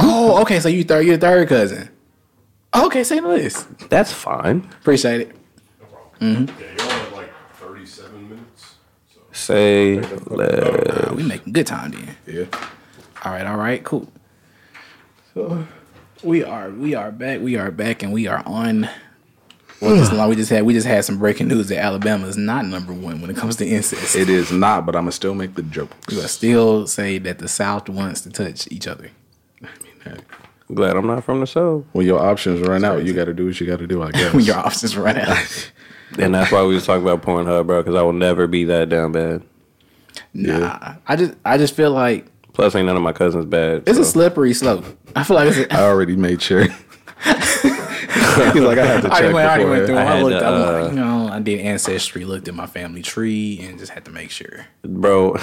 oh, 0.01 0.41
okay. 0.41 0.59
So 0.59 0.67
you 0.67 0.83
third, 0.83 1.05
you're 1.05 1.17
third 1.17 1.47
cousin. 1.47 1.89
Okay, 2.75 3.03
say 3.03 3.19
the 3.19 3.27
list. 3.27 3.67
That's 3.89 4.11
fine. 4.11 4.67
Appreciate 4.81 5.21
it. 5.21 5.35
No 5.79 5.85
problem. 5.87 6.47
Yeah, 6.59 6.65
you're 6.77 6.81
only 6.81 6.93
at 7.05 7.13
like 7.13 7.33
thirty-seven 7.53 8.29
minutes. 8.29 8.75
So 9.13 9.21
Say 9.31 9.99
Uh, 9.99 11.13
we 11.15 11.23
making 11.23 11.53
good 11.53 11.67
time 11.67 11.91
then. 11.91 12.15
Yeah. 12.27 12.45
All 13.23 13.31
right, 13.31 13.45
all 13.47 13.57
right, 13.57 13.83
cool. 13.83 14.11
So 15.33 15.65
we 16.23 16.43
are 16.43 16.69
we 16.69 16.95
are 16.95 17.11
back. 17.11 17.39
We 17.41 17.55
are 17.55 17.71
back, 17.71 18.03
and 18.03 18.11
we 18.13 18.27
are 18.27 18.43
on. 18.45 18.89
Well, 19.81 19.97
just 19.97 20.13
long 20.13 20.29
we 20.29 20.35
just 20.35 20.49
had 20.49 20.63
we 20.63 20.73
just 20.73 20.87
had 20.87 21.03
some 21.05 21.17
breaking 21.19 21.47
news 21.47 21.67
that 21.67 21.79
Alabama 21.79 22.27
is 22.27 22.37
not 22.37 22.65
number 22.65 22.93
one 22.93 23.19
when 23.21 23.29
it 23.29 23.35
comes 23.37 23.57
to 23.57 23.65
incest. 23.67 24.15
It 24.15 24.29
is 24.29 24.51
not, 24.51 24.85
but 24.85 24.95
I'm 24.95 25.03
gonna 25.03 25.11
still 25.11 25.35
make 25.35 25.55
the 25.55 25.63
joke. 25.63 25.91
We 26.09 26.15
will 26.17 26.27
still 26.27 26.87
say 26.87 27.17
that 27.19 27.39
the 27.39 27.47
South 27.47 27.89
wants 27.89 28.21
to 28.21 28.29
touch 28.29 28.67
each 28.71 28.87
other. 28.87 29.11
Glad 30.73 30.95
I'm 30.97 31.07
not 31.07 31.23
from 31.23 31.39
the 31.41 31.47
south. 31.47 31.83
When 31.93 32.05
your 32.05 32.19
options 32.19 32.61
run 32.67 32.83
out, 32.83 33.05
you 33.05 33.13
got 33.13 33.25
to 33.25 33.33
do 33.33 33.45
what 33.45 33.59
you 33.59 33.67
got 33.67 33.79
to 33.79 33.87
do. 33.87 34.01
I 34.01 34.11
guess. 34.11 34.33
when 34.33 34.43
your 34.45 34.57
options 34.57 34.95
run 34.97 35.17
out. 35.17 35.71
And 36.19 36.33
that's 36.35 36.51
why 36.51 36.63
we 36.63 36.75
was 36.75 36.85
talking 36.85 37.01
about 37.01 37.23
Pornhub, 37.23 37.65
bro, 37.65 37.81
because 37.81 37.95
I 37.95 38.01
will 38.03 38.13
never 38.13 38.45
be 38.47 38.63
that 38.65 38.89
down 38.89 39.11
bad. 39.11 39.41
Nah, 40.33 40.95
I 41.07 41.15
just 41.15 41.33
I 41.43 41.57
just 41.57 41.73
feel 41.75 41.91
like 41.91 42.27
Plus, 42.53 42.73
ain't 42.75 42.85
none 42.85 42.95
of 42.95 43.01
my 43.01 43.11
cousins 43.11 43.45
bad. 43.45 43.83
it's 43.87 43.97
a 43.97 44.05
slippery 44.05 44.53
slope. 44.53 44.85
I 45.15 45.23
feel 45.23 45.35
like 45.35 45.49
it's. 45.51 45.73
I 45.73 45.79
A, 45.79 45.83
already 45.89 46.15
made 46.15 46.41
sure. 46.41 46.61
He's 46.61 48.55
like, 48.63 48.77
I 48.77 48.85
had 48.85 49.01
to 49.01 49.09
check 49.09 49.33
already 49.33 49.33
went, 49.33 49.47
I 49.49 49.49
already 49.59 49.65
went 49.65 49.87
beforehand. 49.87 49.87
through. 49.87 49.97
I 49.97 50.17
I, 50.17 50.21
looked. 50.21 50.39
to, 50.39 50.45
I'm 50.47 50.53
uh, 50.53 50.81
like, 50.83 50.91
you 50.91 50.95
know, 50.99 51.27
I 51.29 51.39
did 51.41 51.59
ancestry, 51.61 52.23
looked 52.23 52.47
at 52.47 52.53
my 52.53 52.67
family 52.67 53.01
tree, 53.01 53.59
and 53.61 53.79
just 53.79 53.91
had 53.91 54.05
to 54.05 54.11
make 54.11 54.29
sure. 54.29 54.67
bro. 54.83 55.35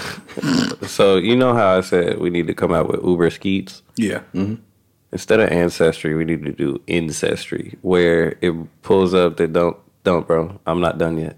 so 0.87 1.17
you 1.17 1.37
know 1.37 1.55
how 1.55 1.77
I 1.77 1.81
said 1.81 2.19
we 2.19 2.31
need 2.31 2.47
to 2.47 2.55
come 2.55 2.73
out 2.73 2.89
with 2.89 3.03
Uber 3.05 3.31
Skeets 3.31 3.83
Yeah. 3.97 4.21
Instead 5.13 5.41
of 5.41 5.51
ancestry. 5.51 6.15
We 6.15 6.25
need 6.25 6.45
to 6.45 6.53
do 6.53 6.81
incestry, 6.89 7.77
where 7.83 8.37
it 8.41 8.83
pulls 8.83 9.15
up 9.15 9.37
that 9.37 9.53
don't 9.53 9.77
don't, 10.05 10.27
bro. 10.27 10.59
I'm 10.67 10.81
not 10.81 10.99
done 10.99 11.19
yet. 11.19 11.37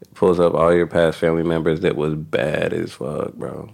It 0.00 0.12
pulls 0.14 0.40
up 0.40 0.54
all 0.54 0.74
your 0.74 0.86
past 0.86 1.18
family 1.18 1.42
members 1.42 1.80
that 1.80 1.96
was 1.96 2.14
bad 2.14 2.72
as 2.72 2.92
fuck, 2.92 3.34
bro. 3.34 3.70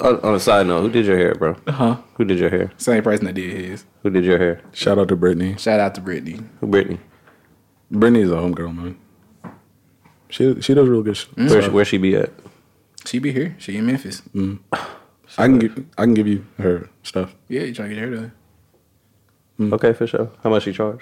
On, 0.00 0.18
on 0.20 0.34
a 0.34 0.40
side 0.40 0.66
note, 0.66 0.80
who 0.80 0.90
did 0.90 1.04
your 1.04 1.18
hair, 1.18 1.34
bro? 1.34 1.56
Uh 1.66 1.72
huh? 1.72 1.96
Who 2.14 2.24
did 2.24 2.38
your 2.38 2.48
hair? 2.48 2.72
Same 2.78 3.02
person 3.02 3.26
that 3.26 3.34
did 3.34 3.52
his. 3.52 3.84
Who 4.02 4.10
did 4.10 4.24
your 4.24 4.38
hair? 4.38 4.62
Shout 4.72 4.98
out 4.98 5.08
to 5.08 5.16
Brittany. 5.16 5.56
Shout 5.58 5.78
out 5.80 5.94
to 5.96 6.00
Brittany. 6.00 6.40
Who, 6.60 6.68
Brittany? 6.68 7.00
Brittany's 7.90 8.30
a 8.30 8.34
homegirl, 8.34 8.74
man. 8.74 8.98
She 10.30 10.60
she 10.60 10.74
does 10.74 10.88
real 10.88 11.02
good 11.02 11.16
shit. 11.16 11.36
Where, 11.36 11.70
where 11.70 11.84
she 11.84 11.98
be 11.98 12.14
at? 12.16 12.30
She 13.04 13.18
be 13.18 13.32
here. 13.32 13.56
She 13.58 13.76
in 13.76 13.86
Memphis. 13.86 14.22
I 15.38 15.46
can 15.46 15.58
give 15.58 15.84
I 15.98 16.02
can 16.04 16.14
give 16.14 16.26
you 16.26 16.44
her 16.58 16.88
stuff. 17.02 17.34
Yeah, 17.48 17.62
you 17.62 17.74
trying 17.74 17.90
to 17.90 17.94
get 17.94 18.04
her 18.04 18.10
done? 18.14 18.32
Mm. 19.58 19.72
Okay, 19.74 19.92
for 19.92 20.06
sure. 20.06 20.30
How 20.42 20.50
much 20.50 20.66
you 20.66 20.72
charge? 20.72 21.00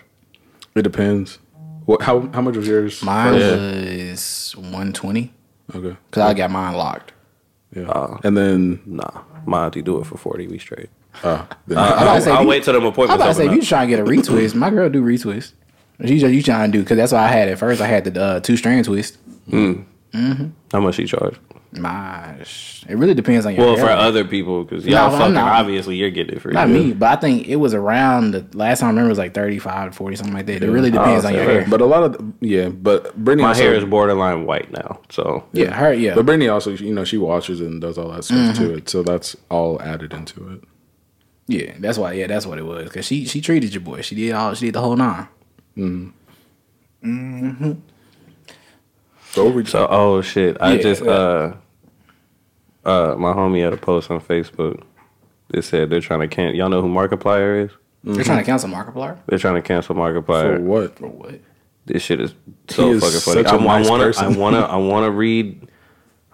It 0.75 0.83
depends. 0.83 1.39
What 1.87 2.03
how 2.03 2.21
how 2.33 2.41
much 2.43 2.57
was 2.57 2.67
yours? 2.69 3.03
Mine 3.03 3.33
first? 3.39 4.57
was 4.57 4.71
one 4.73 4.93
twenty 4.93 5.33
Okay. 5.75 5.97
because 6.11 6.23
I 6.23 6.35
got 6.35 6.51
mine 6.51 6.75
locked. 6.75 7.13
Yeah. 7.75 7.85
Oh. 7.89 8.19
and 8.25 8.37
then 8.37 8.81
Nah, 8.87 9.23
my 9.47 9.65
auntie 9.67 9.83
do 9.83 10.01
it 10.01 10.05
for 10.07 10.17
forty. 10.19 10.47
We 10.47 10.59
straight. 10.59 10.89
uh, 11.23 11.45
then 11.67 11.79
about 11.79 11.89
to 11.95 12.01
I'll, 12.11 12.21
say, 12.21 12.31
I'll 12.31 12.43
you- 12.43 12.49
wait 12.49 12.63
till 12.65 12.75
them 12.75 12.85
I'm 12.85 12.93
about 12.93 13.19
to 13.27 13.35
say 13.35 13.47
if 13.47 13.53
you 13.53 13.61
up. 13.61 13.65
trying 13.67 13.89
to 13.89 13.97
get 13.97 14.01
a 14.01 14.05
retwist, 14.05 14.55
my 14.55 14.71
girl 14.71 14.89
do 14.91 15.03
retwist. 15.03 15.53
She 16.05 16.19
just 16.19 16.33
you 16.33 16.43
trying 16.43 16.71
to 16.71 16.79
do 16.79 16.83
because 16.85 16.97
that's 16.97 17.13
what 17.13 17.21
I 17.23 17.29
had 17.29 17.49
at 17.49 17.59
first. 17.59 17.81
I 17.81 17.87
had 17.87 18.05
the 18.05 18.21
uh, 18.23 18.41
two 18.41 18.57
strand 18.57 18.85
twist. 18.85 19.19
How 19.53 20.81
much 20.81 20.95
she 20.97 21.07
charge? 21.07 21.37
My, 21.71 22.35
it 22.39 22.97
really 22.97 23.13
depends 23.13 23.45
on 23.45 23.55
your. 23.55 23.67
Well, 23.67 23.77
for 23.77 23.91
other 23.91 24.25
people, 24.25 24.65
because 24.65 24.87
y'all 24.87 25.13
I'm 25.13 25.19
fucking 25.19 25.35
not. 25.35 25.61
obviously 25.61 25.97
you're 25.97 26.11
getting 26.11 26.37
it 26.37 26.41
free. 26.41 26.55
not 26.55 26.71
me, 26.71 26.95
but 26.95 27.19
I 27.19 27.21
think 27.21 27.47
it 27.47 27.57
was 27.57 27.75
around 27.75 28.31
the 28.31 28.47
last 28.57 28.81
time 28.81 28.87
I 28.87 28.91
remember 28.93 29.11
was 29.11 29.19
like 29.19 29.35
thirty 29.35 29.59
five 29.59 29.95
forty 29.95 30.17
something 30.17 30.35
like 30.35 30.47
that. 30.47 30.63
It 30.63 30.71
really 30.71 30.91
depends 30.91 31.27
Oh, 31.27 31.29
on 31.29 31.35
your 31.35 31.45
hair. 31.45 31.67
but 31.69 31.83
a 31.83 31.85
lot 31.85 32.05
of 32.05 32.33
yeah, 32.41 32.71
but 32.71 33.15
Brittany 33.23 33.43
My 33.43 33.49
also, 33.51 33.63
hair 33.63 33.75
is 33.75 33.85
borderline 33.85 34.47
white 34.47 34.71
now, 34.73 35.01
so 35.11 35.45
yeah, 35.53 35.73
her 35.75 35.93
yeah. 35.93 36.15
But 36.15 36.25
Brittany 36.25 36.49
also, 36.49 36.71
you 36.71 36.95
know, 36.95 37.05
she 37.05 37.19
washes 37.19 37.61
and 37.61 37.83
does 37.83 37.99
all 37.99 38.13
that 38.13 38.25
stuff 38.25 38.57
mm-hmm. 38.57 38.65
to 38.65 38.75
it, 38.75 38.89
so 38.89 39.03
that's 39.03 39.37
all 39.51 39.81
added 39.83 40.15
into 40.15 40.51
it. 40.51 40.65
Yeah, 41.49 41.75
that's 41.79 41.99
why. 41.99 42.13
Yeah, 42.13 42.29
that's 42.29 42.47
what 42.47 42.59
it 42.59 42.65
was. 42.65 42.85
Because 42.85 43.05
she 43.07 43.27
she 43.27 43.43
treated 43.43 43.75
your 43.75 43.83
boy. 43.83 44.01
She 44.01 44.15
did 44.15 44.33
all. 44.33 44.55
She 44.55 44.67
did 44.67 44.75
the 44.75 44.81
whole 44.81 44.97
nine. 44.97 45.29
Mm-hmm. 45.77 46.09
Mm-hmm. 47.05 47.73
So 49.39 49.49
we 49.51 49.65
so 49.65 49.87
oh 49.89 50.21
shit, 50.21 50.57
I 50.61 50.75
Yeah, 50.75 50.83
just 50.83 51.05
yeah. 51.05 51.11
uh 51.11 51.57
Uh, 52.85 53.15
my 53.19 53.33
homie 53.33 53.63
had 53.63 53.73
a 53.73 53.77
post 53.77 54.11
on 54.11 54.21
Facebook. 54.21 54.83
It 55.53 55.63
said 55.63 55.91
they're 55.91 56.01
trying 56.01 56.21
to 56.21 56.29
can. 56.29 56.55
Y'all 56.55 56.69
know 56.69 56.83
who 56.83 56.89
Markiplier 56.89 57.67
is? 57.67 57.71
They're 58.05 58.25
trying 58.25 58.39
to 58.39 58.45
cancel 58.45 58.69
Markiplier 58.71 59.19
They're 59.27 59.39
trying 59.39 59.57
to 59.57 59.63
cancel 59.63 59.95
Markiplier. 59.95 60.57
For 60.57 60.61
what? 60.63 60.99
for 60.99 61.07
what? 61.09 61.41
This 61.87 62.03
shit 62.03 62.21
is 62.21 62.35
so 62.69 62.91
He 62.91 62.97
is 62.97 63.03
fucking 63.03 63.21
funny. 63.21 63.45
such 63.45 63.53
a 63.53 63.57
I, 63.57 63.75
I 63.75 63.79
nice 63.81 63.89
wanna, 63.91 64.05
person. 64.05 64.35
I 64.35 64.37
wanna, 64.39 64.61
I 64.61 64.77
wanna 64.77 65.11
read. 65.25 65.69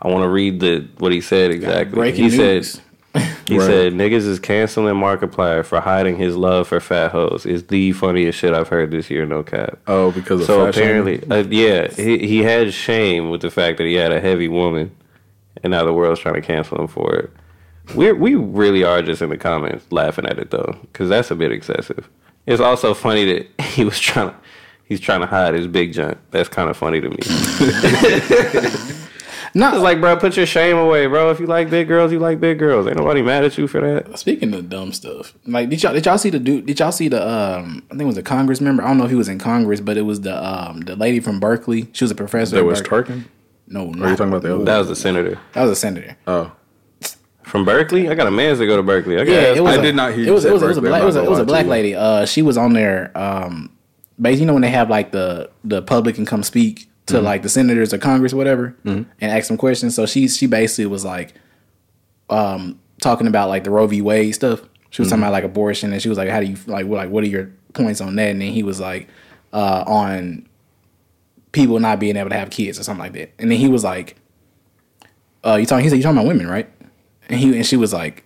I 0.01 0.09
wanna 0.09 0.29
read 0.29 0.61
the 0.61 0.89
what 0.99 1.13
he 1.13 1.21
said 1.21 1.51
exactly. 1.51 1.95
Breaking 1.97 2.31
he 2.31 2.37
news. 2.37 2.73
said. 2.73 2.83
He 3.47 3.59
Right. 3.59 3.67
said 3.67 3.93
niggas 3.93 4.27
is 4.27 4.39
canceling 4.41 4.95
Markiplier 4.95 5.65
for 5.65 5.81
hiding 5.81 6.17
his 6.17 6.35
love 6.37 6.67
for 6.69 6.81
fat 6.81 7.13
hoes. 7.13 7.45
Is 7.47 7.65
the 7.65 7.93
funniest 7.93 8.39
shit 8.39 8.55
I've 8.55 8.69
heard 8.69 8.91
this 8.91 9.11
year. 9.11 9.25
No 9.27 9.43
cap. 9.43 9.79
Oh, 9.87 10.11
because 10.11 10.41
of 10.41 10.47
So 10.47 10.67
apparently, 10.67 11.23
uh, 11.31 11.45
yeah, 11.49 11.89
he 11.93 12.19
he 12.27 12.43
had 12.43 12.73
shame 12.73 13.31
with 13.31 13.43
the 13.43 13.51
fact 13.51 13.79
that 13.79 13.85
he 13.85 13.95
had 13.95 14.13
a 14.13 14.21
heavy 14.21 14.49
woman, 14.49 14.91
and 15.63 15.71
now 15.73 15.85
the 15.85 15.93
world's 15.93 16.21
trying 16.21 16.35
to 16.35 16.41
cancel 16.41 16.81
him 16.81 16.89
for 16.89 17.15
it. 17.15 17.31
We 17.95 18.11
we 18.13 18.35
really 18.35 18.83
are 18.83 19.03
just 19.03 19.21
in 19.23 19.29
the 19.29 19.37
comments 19.37 19.85
laughing 19.91 20.25
at 20.27 20.39
it 20.39 20.51
though, 20.51 20.75
because 20.83 21.09
that's 21.09 21.31
a 21.31 21.35
bit 21.37 21.53
excessive. 21.53 22.09
It's 22.47 22.61
also 22.63 22.95
funny 22.95 23.25
that 23.27 23.47
he 23.75 23.85
was 23.85 24.01
trying 24.01 24.31
to 24.31 24.35
he's 24.87 25.01
trying 25.01 25.21
to 25.21 25.27
hide 25.27 25.55
his 25.55 25.67
big 25.67 25.93
junk. 25.93 26.17
That's 26.31 26.49
kind 26.49 26.71
of 26.71 26.77
funny 26.79 27.01
to 27.03 27.11
me. 27.11 27.19
No, 29.57 29.73
It's 29.73 29.83
like, 29.83 30.01
bro, 30.01 30.17
put 30.17 30.37
your 30.37 30.47
shame 30.47 30.77
away, 30.77 31.07
bro. 31.07 31.31
If 31.31 31.39
you 31.39 31.47
like 31.47 31.71
big 31.71 31.87
girls, 31.87 32.11
you 32.11 32.19
like 32.19 32.41
big 32.41 32.59
girls. 32.59 32.89
Ain't 32.89 32.97
nobody 32.97 33.23
mad 33.23 33.45
at 33.45 33.57
you 33.57 33.69
for 33.69 33.81
that. 33.81 34.19
Speaking 34.19 34.53
of 34.53 34.69
dumb 34.69 34.93
stuff, 34.93 35.33
like 35.47 35.69
did 35.71 35.81
y'all 35.83 35.93
did 35.93 36.05
y'all 36.07 36.19
see 36.19 36.31
the 36.31 36.41
dude? 36.41 36.67
Did 36.67 36.81
y'all 36.81 36.91
see 36.91 37.07
the 37.09 37.23
um? 37.27 37.83
I 37.87 37.91
think 37.91 38.03
it 38.03 38.07
was 38.07 38.17
a 38.17 38.23
Congress 38.23 38.61
member. 38.61 38.83
I 38.83 38.89
don't 38.89 38.99
know 38.99 39.05
if 39.05 39.11
he 39.11 39.17
was 39.17 39.29
in 39.29 39.39
Congress, 39.39 39.81
but 39.81 39.97
it 39.97 40.03
was 40.03 40.23
the 40.23 40.37
um 40.45 40.81
the 40.81 40.97
lady 40.97 41.21
from 41.21 41.39
Berkeley. 41.39 41.89
She 41.93 42.03
was 42.03 42.11
a 42.11 42.17
professor. 42.17 42.57
That 42.57 42.65
was 42.65 42.83
Berkeley. 42.83 43.17
Tarkin? 43.17 43.25
No, 43.69 43.87
Or 43.87 44.07
are 44.07 44.11
you 44.11 44.17
talking 44.17 44.29
about 44.29 44.43
the 44.43 44.55
other? 44.57 44.65
That 44.65 44.79
was 44.79 44.89
the 44.89 44.97
senator 44.97 45.39
That 45.53 45.63
was 45.63 45.71
a 45.71 45.77
senator. 45.77 46.17
Oh. 46.27 46.53
from 47.45 47.65
Berkeley. 47.65 48.09
I 48.09 48.15
got 48.15 48.27
a 48.27 48.31
man's 48.33 48.59
to 48.59 48.67
go 48.67 48.77
to 48.77 48.83
Berkeley. 48.83 49.19
I 49.19 49.25
got 49.25 49.33
Yeah, 49.33 49.55
it 49.55 49.63
was. 49.63 49.77
I 49.77 49.79
a- 49.79 49.83
did 49.83 49.95
not 49.95 50.15
hear 50.15 50.27
It 50.27 50.31
was. 50.33 50.45
It 50.45 50.53
was, 50.53 50.63
it 50.63 50.67
was 50.67 50.77
a 50.79 50.83
black. 50.83 51.01
It 51.03 51.07
was 51.07 51.17
a, 51.17 51.23
it 51.23 51.31
was 51.31 51.39
a 51.39 51.45
black 51.45 51.67
lady. 51.67 51.95
Uh, 51.95 52.27
she 52.27 52.43
was 52.43 52.57
on 52.59 52.73
there. 52.73 53.13
Um, 53.17 53.71
basically, 54.21 54.41
you 54.41 54.47
know 54.47 54.53
when 54.55 54.63
they 54.63 54.71
have 54.71 54.91
like 54.91 55.13
the 55.13 55.51
the 55.63 55.81
public 55.81 56.17
can 56.17 56.27
come 56.27 56.43
speak 56.43 56.89
to 57.07 57.15
Mm-hmm. 57.17 57.25
like 57.25 57.43
the 57.43 57.49
senators 57.49 57.93
or 57.93 57.99
Congress, 57.99 58.33
or 58.33 58.37
whatever, 58.37 58.75
and 58.85 59.07
ask 59.21 59.49
them 59.49 59.57
questions. 59.59 59.95
So 59.95 60.07
she 60.07 60.27
she 60.29 60.47
basically 60.47 60.87
was 60.87 61.05
like, 61.05 61.35
um, 62.31 62.81
talking 63.01 63.27
about 63.27 63.49
like 63.49 63.65
the 63.65 63.71
Roe 63.71 63.87
v. 63.87 64.01
Wade 64.03 64.35
stuff. 64.35 64.61
She 64.91 65.03
was 65.03 65.09
Mm-hmm. 65.09 65.11
talking 65.11 65.23
about 65.25 65.33
like 65.33 65.45
abortion, 65.45 65.93
and 65.93 66.01
she 66.01 66.09
was 66.09 66.19
like, 66.19 66.29
"How 66.29 66.41
do 66.41 66.47
you 66.47 66.57
like? 66.67 66.87
What 66.87 66.97
like 66.97 67.11
what 67.11 67.25
are 67.25 67.29
your 67.29 67.51
points 67.73 68.01
on 68.01 68.17
that?" 68.17 68.31
And 68.31 68.41
then 68.41 68.53
he 68.53 68.63
was 68.63 68.81
like, 68.81 69.09
uh, 69.53 69.85
on 69.87 70.49
people 71.53 71.79
not 71.79 72.01
being 72.01 72.17
able 72.17 72.31
to 72.31 72.37
have 72.37 72.51
kids 72.51 72.79
or 72.79 72.83
something 72.85 73.03
like 73.05 73.13
that. 73.13 73.33
And 73.39 73.51
then 73.51 73.59
he 73.59 73.69
was 73.69 73.85
like, 73.85 74.17
uh, 75.45 75.57
"You 75.57 75.67
talking?" 75.67 75.85
He 75.85 75.91
said, 75.91 75.97
"You 75.97 76.03
talking 76.03 76.19
about 76.19 76.29
women, 76.29 76.47
right?" 76.49 76.69
And 77.29 77.39
he 77.41 77.55
and 77.57 77.67
she 77.67 77.77
was 77.77 77.93
like, 77.93 78.25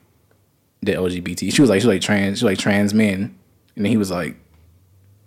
"The 0.83 0.93
LGBT." 0.93 1.53
She 1.53 1.61
was 1.61 1.71
like, 1.71 1.81
"She 1.81 1.87
was 1.87 1.95
like 1.95 2.03
trans. 2.03 2.39
She 2.39 2.45
was 2.45 2.53
like 2.53 2.59
trans 2.59 2.93
men." 2.95 3.35
And 3.77 3.85
then 3.85 3.91
he 3.91 3.97
was 3.97 4.11
like, 4.11 4.37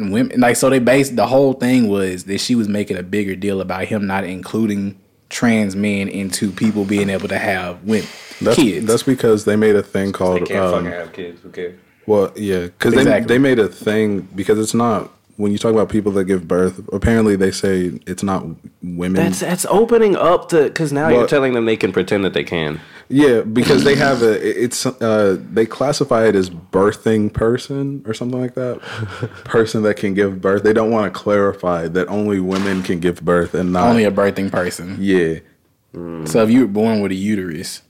"Women." 0.10 0.40
Like 0.40 0.56
so, 0.56 0.70
they 0.70 0.80
based 0.80 1.16
the 1.16 1.28
whole 1.28 1.54
thing 1.54 1.88
was 1.88 2.24
that 2.24 2.40
she 2.40 2.56
was 2.56 2.68
making 2.68 2.98
a 2.98 3.04
bigger 3.04 3.36
deal 3.36 3.62
about 3.62 3.86
him 3.86 4.08
not 4.08 4.24
including 4.24 4.98
trans 5.30 5.76
men 5.76 6.08
into 6.08 6.52
people 6.52 6.84
being 6.84 7.10
able 7.10 7.28
to 7.30 7.38
have 7.38 7.82
women 7.84 8.08
That's, 8.42 8.58
kids. 8.58 8.86
that's 8.86 9.04
because 9.04 9.46
they 9.46 9.56
made 9.56 9.76
a 9.76 9.84
thing 9.84 10.12
called. 10.12 10.42
They 10.42 10.46
can't 10.46 10.60
um, 10.66 10.84
fucking 10.86 11.00
have 11.00 11.14
kids. 11.14 11.42
Who 11.42 11.50
cares? 11.52 11.80
Well, 12.06 12.34
yeah, 12.36 12.62
because 12.64 12.94
Exactly. 12.94 13.28
they 13.28 13.34
they 13.36 13.38
made 13.38 13.60
a 13.60 13.68
thing 13.68 14.22
because 14.36 14.58
it's 14.60 14.74
not 14.74 15.10
when 15.42 15.52
you 15.52 15.58
talk 15.58 15.74
about 15.74 15.90
people 15.90 16.12
that 16.14 16.26
give 16.26 16.48
birth. 16.48 16.88
Apparently, 16.94 17.36
they 17.36 17.52
say 17.52 18.00
it's 18.06 18.22
not 18.22 18.46
women. 18.84 19.22
That's 19.22 19.40
that's 19.40 19.66
opening 19.66 20.16
up 20.16 20.50
to 20.50 20.64
because 20.66 20.94
now 20.94 21.10
you're 21.10 21.28
telling 21.28 21.54
them 21.54 21.66
they 21.66 21.76
can 21.76 21.92
pretend 21.92 22.24
that 22.24 22.34
they 22.34 22.44
can. 22.44 22.80
yeah, 23.10 23.42
because 23.42 23.84
they 23.84 23.96
have 23.96 24.22
a 24.22 24.64
it's 24.64 24.86
uh 24.86 25.38
they 25.52 25.66
classify 25.66 26.28
it 26.28 26.36
as 26.36 26.50
birthing 26.50 27.34
person 27.34 28.04
or 28.06 28.14
something 28.14 28.40
like 28.40 28.54
that. 28.54 28.80
person 29.44 29.82
that 29.84 29.96
can 29.96 30.14
give 30.14 30.40
birth. 30.40 30.64
They 30.64 30.74
don't 30.74 30.92
want 30.92 31.12
to 31.12 31.20
clarify 31.20 31.88
that 31.88 32.08
only 32.08 32.40
women 32.40 32.84
can 32.84 33.00
give 33.00 33.26
birth 33.26 33.56
and 33.56 33.74
not 33.74 33.90
only 33.90 34.04
a 34.04 34.12
birthing 34.12 34.52
person. 34.52 34.98
yeah. 35.00 35.40
So 35.94 36.42
if 36.44 36.50
you 36.50 36.62
were 36.62 36.68
born 36.68 37.02
with 37.02 37.12
a 37.12 37.16
uterus, 37.16 37.82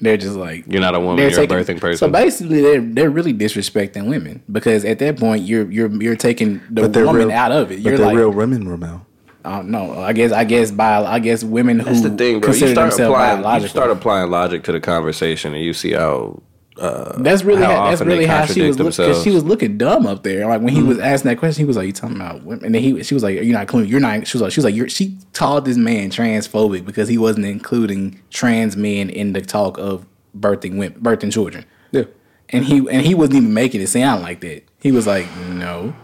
they're 0.00 0.16
just 0.16 0.36
like 0.36 0.64
You're 0.68 0.80
not 0.80 0.94
a 0.94 1.00
woman. 1.00 1.18
You're 1.18 1.30
taking- 1.30 1.56
a 1.56 1.60
birthing 1.60 1.80
person. 1.80 1.98
So 1.98 2.08
basically, 2.08 2.60
they're 2.62 2.80
they're 2.80 3.10
really 3.10 3.34
disrespecting 3.34 4.08
women 4.08 4.42
because 4.50 4.84
at 4.84 4.98
that 5.00 5.18
point 5.18 5.42
you're 5.42 5.70
you're 5.70 5.90
you're 6.02 6.16
taking 6.16 6.60
the 6.70 6.88
But 6.88 6.96
woman 7.04 7.28
real, 7.28 7.32
out 7.32 7.52
of 7.52 7.72
it. 7.72 7.80
You're 7.80 7.96
they're 7.96 8.06
like, 8.06 8.16
real 8.16 8.30
women, 8.30 8.68
Ramel. 8.68 9.04
I 9.44 9.56
don't 9.56 9.70
know. 9.70 9.98
I 9.98 10.12
guess 10.12 10.32
I 10.32 10.44
guess 10.44 10.70
by 10.70 11.04
I 11.04 11.18
guess 11.20 11.42
women 11.42 11.78
who 11.78 11.84
That's 11.86 12.02
the 12.02 12.10
thing, 12.10 12.40
bro. 12.40 12.50
You 12.50 12.56
start 12.56 12.74
themselves 12.90 13.00
applying. 13.00 13.62
You 13.62 13.68
start 13.68 13.90
applying 13.90 14.30
logic 14.30 14.62
to 14.64 14.72
the 14.72 14.80
conversation, 14.80 15.54
and 15.54 15.64
you 15.64 15.72
see 15.72 15.92
how. 15.92 16.42
Uh, 16.78 17.20
that's 17.22 17.42
really 17.42 17.62
how 17.62 17.74
how, 17.74 17.90
that's 17.90 18.02
really 18.02 18.26
how 18.26 18.46
she 18.46 18.62
was 18.62 18.78
looking 18.78 19.04
because 19.04 19.22
she 19.22 19.30
was 19.30 19.44
looking 19.44 19.76
dumb 19.78 20.06
up 20.06 20.22
there. 20.22 20.46
Like 20.46 20.60
when 20.60 20.72
he 20.72 20.82
was 20.82 20.98
asking 20.98 21.30
that 21.30 21.38
question, 21.38 21.62
he 21.62 21.66
was 21.66 21.76
like, 21.76 21.86
"You 21.86 21.92
talking 21.92 22.16
about 22.16 22.44
women?" 22.44 22.64
And 22.66 22.74
then 22.74 22.82
he 22.82 23.02
she 23.02 23.14
was 23.14 23.22
like, 23.22 23.34
"You're 23.34 23.46
not 23.46 23.62
including. 23.62 23.90
You're 23.90 24.00
not." 24.00 24.26
She 24.26 24.36
was 24.36 24.42
like, 24.42 24.52
"She 24.52 24.60
was 24.60 24.64
like, 24.64 24.74
you're." 24.74 24.88
She 24.88 25.18
called 25.32 25.64
this 25.64 25.76
man 25.76 26.10
transphobic 26.10 26.84
because 26.84 27.08
he 27.08 27.18
wasn't 27.18 27.46
including 27.46 28.20
trans 28.30 28.76
men 28.76 29.10
in 29.10 29.32
the 29.32 29.40
talk 29.40 29.76
of 29.78 30.06
birthing 30.38 30.78
women, 30.78 31.00
birthing 31.00 31.32
children. 31.32 31.64
Yeah. 31.90 32.04
and 32.50 32.64
he 32.64 32.78
and 32.90 33.04
he 33.04 33.14
wasn't 33.14 33.38
even 33.38 33.54
making 33.54 33.80
it 33.80 33.88
sound 33.88 34.22
like 34.22 34.40
that. 34.40 34.64
He 34.80 34.92
was 34.92 35.06
like, 35.06 35.26
no. 35.48 35.94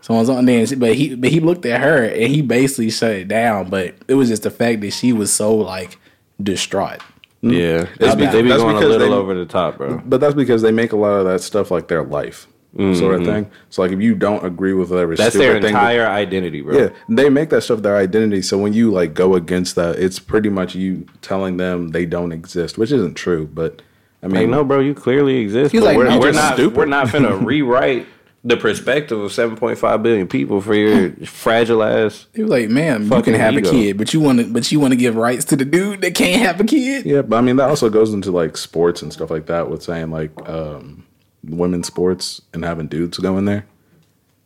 So 0.00 0.14
I 0.14 0.18
was 0.18 0.28
on 0.28 0.44
there, 0.46 0.60
and 0.60 0.80
but 0.80 0.94
he 0.94 1.14
but 1.14 1.30
he 1.30 1.40
looked 1.40 1.66
at 1.66 1.80
her 1.80 2.04
and 2.04 2.32
he 2.32 2.42
basically 2.42 2.90
shut 2.90 3.12
it 3.12 3.28
down. 3.28 3.70
But 3.70 3.94
it 4.08 4.14
was 4.14 4.28
just 4.28 4.42
the 4.44 4.50
fact 4.50 4.80
that 4.82 4.92
she 4.92 5.12
was 5.12 5.32
so 5.32 5.54
like 5.54 5.98
distraught. 6.42 7.00
Yeah, 7.50 7.86
That's 7.98 7.98
they 7.98 8.06
be, 8.10 8.16
because- 8.16 8.32
they 8.32 8.42
be 8.42 8.48
that's 8.48 8.62
going 8.62 8.76
a 8.76 8.80
little 8.80 9.08
they- 9.08 9.14
over 9.14 9.34
the 9.34 9.46
top, 9.46 9.78
bro. 9.78 10.02
But 10.04 10.20
that's 10.20 10.34
because 10.34 10.62
they 10.62 10.72
make 10.72 10.92
a 10.92 10.96
lot 10.96 11.12
of 11.14 11.24
that 11.26 11.40
stuff 11.40 11.70
like 11.70 11.88
their 11.88 12.02
life 12.04 12.46
sort 12.94 13.14
of 13.14 13.24
thing. 13.24 13.50
So 13.70 13.80
like 13.80 13.90
if 13.92 14.02
you 14.02 14.14
don't 14.14 14.44
agree 14.44 14.74
with 14.74 14.90
whatever 14.90 15.14
Mm-hmm. 15.14 15.22
That's 15.22 15.34
stupid 15.34 15.44
their 15.46 15.62
thing 15.62 15.72
that- 15.72 15.78
entire 15.94 16.06
identity, 16.08 16.60
bro. 16.60 16.76
Yeah, 16.78 16.88
they 17.08 17.30
make 17.30 17.48
that 17.50 17.62
stuff 17.62 17.80
their 17.80 17.96
identity. 17.96 18.42
So 18.42 18.58
when 18.58 18.74
you 18.74 18.90
like 18.92 19.14
go 19.14 19.34
against 19.34 19.76
that, 19.76 19.96
it's 19.98 20.18
pretty 20.18 20.50
much 20.50 20.74
you 20.74 21.06
telling 21.22 21.56
them 21.56 21.88
they 21.88 22.04
don't 22.04 22.32
exist, 22.32 22.76
which 22.76 22.92
isn't 22.92 23.14
true. 23.14 23.46
But 23.46 23.80
I 24.22 24.26
mean, 24.28 24.42
Like, 24.42 24.48
no, 24.50 24.64
bro, 24.64 24.80
you 24.80 24.92
clearly 24.92 25.38
exist. 25.38 25.72
He's 25.72 25.80
but 25.80 25.86
like, 25.86 25.96
we're, 25.96 26.18
we're 26.18 26.32
not. 26.32 26.54
stupid. 26.54 26.76
We're 26.76 26.84
not 26.86 27.06
finna 27.06 27.42
rewrite 27.44 28.06
the 28.46 28.56
perspective 28.56 29.18
of 29.18 29.32
7.5 29.32 30.02
billion 30.04 30.28
people 30.28 30.60
for 30.60 30.72
your 30.74 31.10
fragile 31.26 31.82
ass. 31.82 32.26
He 32.32 32.42
was 32.42 32.50
like, 32.50 32.68
"Man, 32.68 33.10
you 33.10 33.22
can 33.22 33.34
have 33.34 33.54
ego. 33.54 33.68
a 33.68 33.72
kid, 33.72 33.98
but 33.98 34.14
you 34.14 34.20
want 34.20 34.38
to 34.38 34.46
but 34.52 34.70
you 34.70 34.78
want 34.78 34.92
to 34.92 34.96
give 34.96 35.16
rights 35.16 35.44
to 35.46 35.56
the 35.56 35.64
dude 35.64 36.00
that 36.02 36.14
can't 36.14 36.40
have 36.40 36.60
a 36.60 36.64
kid." 36.64 37.04
yeah, 37.04 37.22
but 37.22 37.36
I 37.36 37.40
mean 37.40 37.56
that 37.56 37.68
also 37.68 37.90
goes 37.90 38.14
into 38.14 38.30
like 38.30 38.56
sports 38.56 39.02
and 39.02 39.12
stuff 39.12 39.30
like 39.30 39.46
that 39.46 39.68
with 39.68 39.82
saying 39.82 40.12
like 40.12 40.30
um, 40.48 41.04
women's 41.44 41.88
sports 41.88 42.40
and 42.54 42.64
having 42.64 42.86
dudes 42.86 43.18
go 43.18 43.36
in 43.36 43.46
there. 43.46 43.66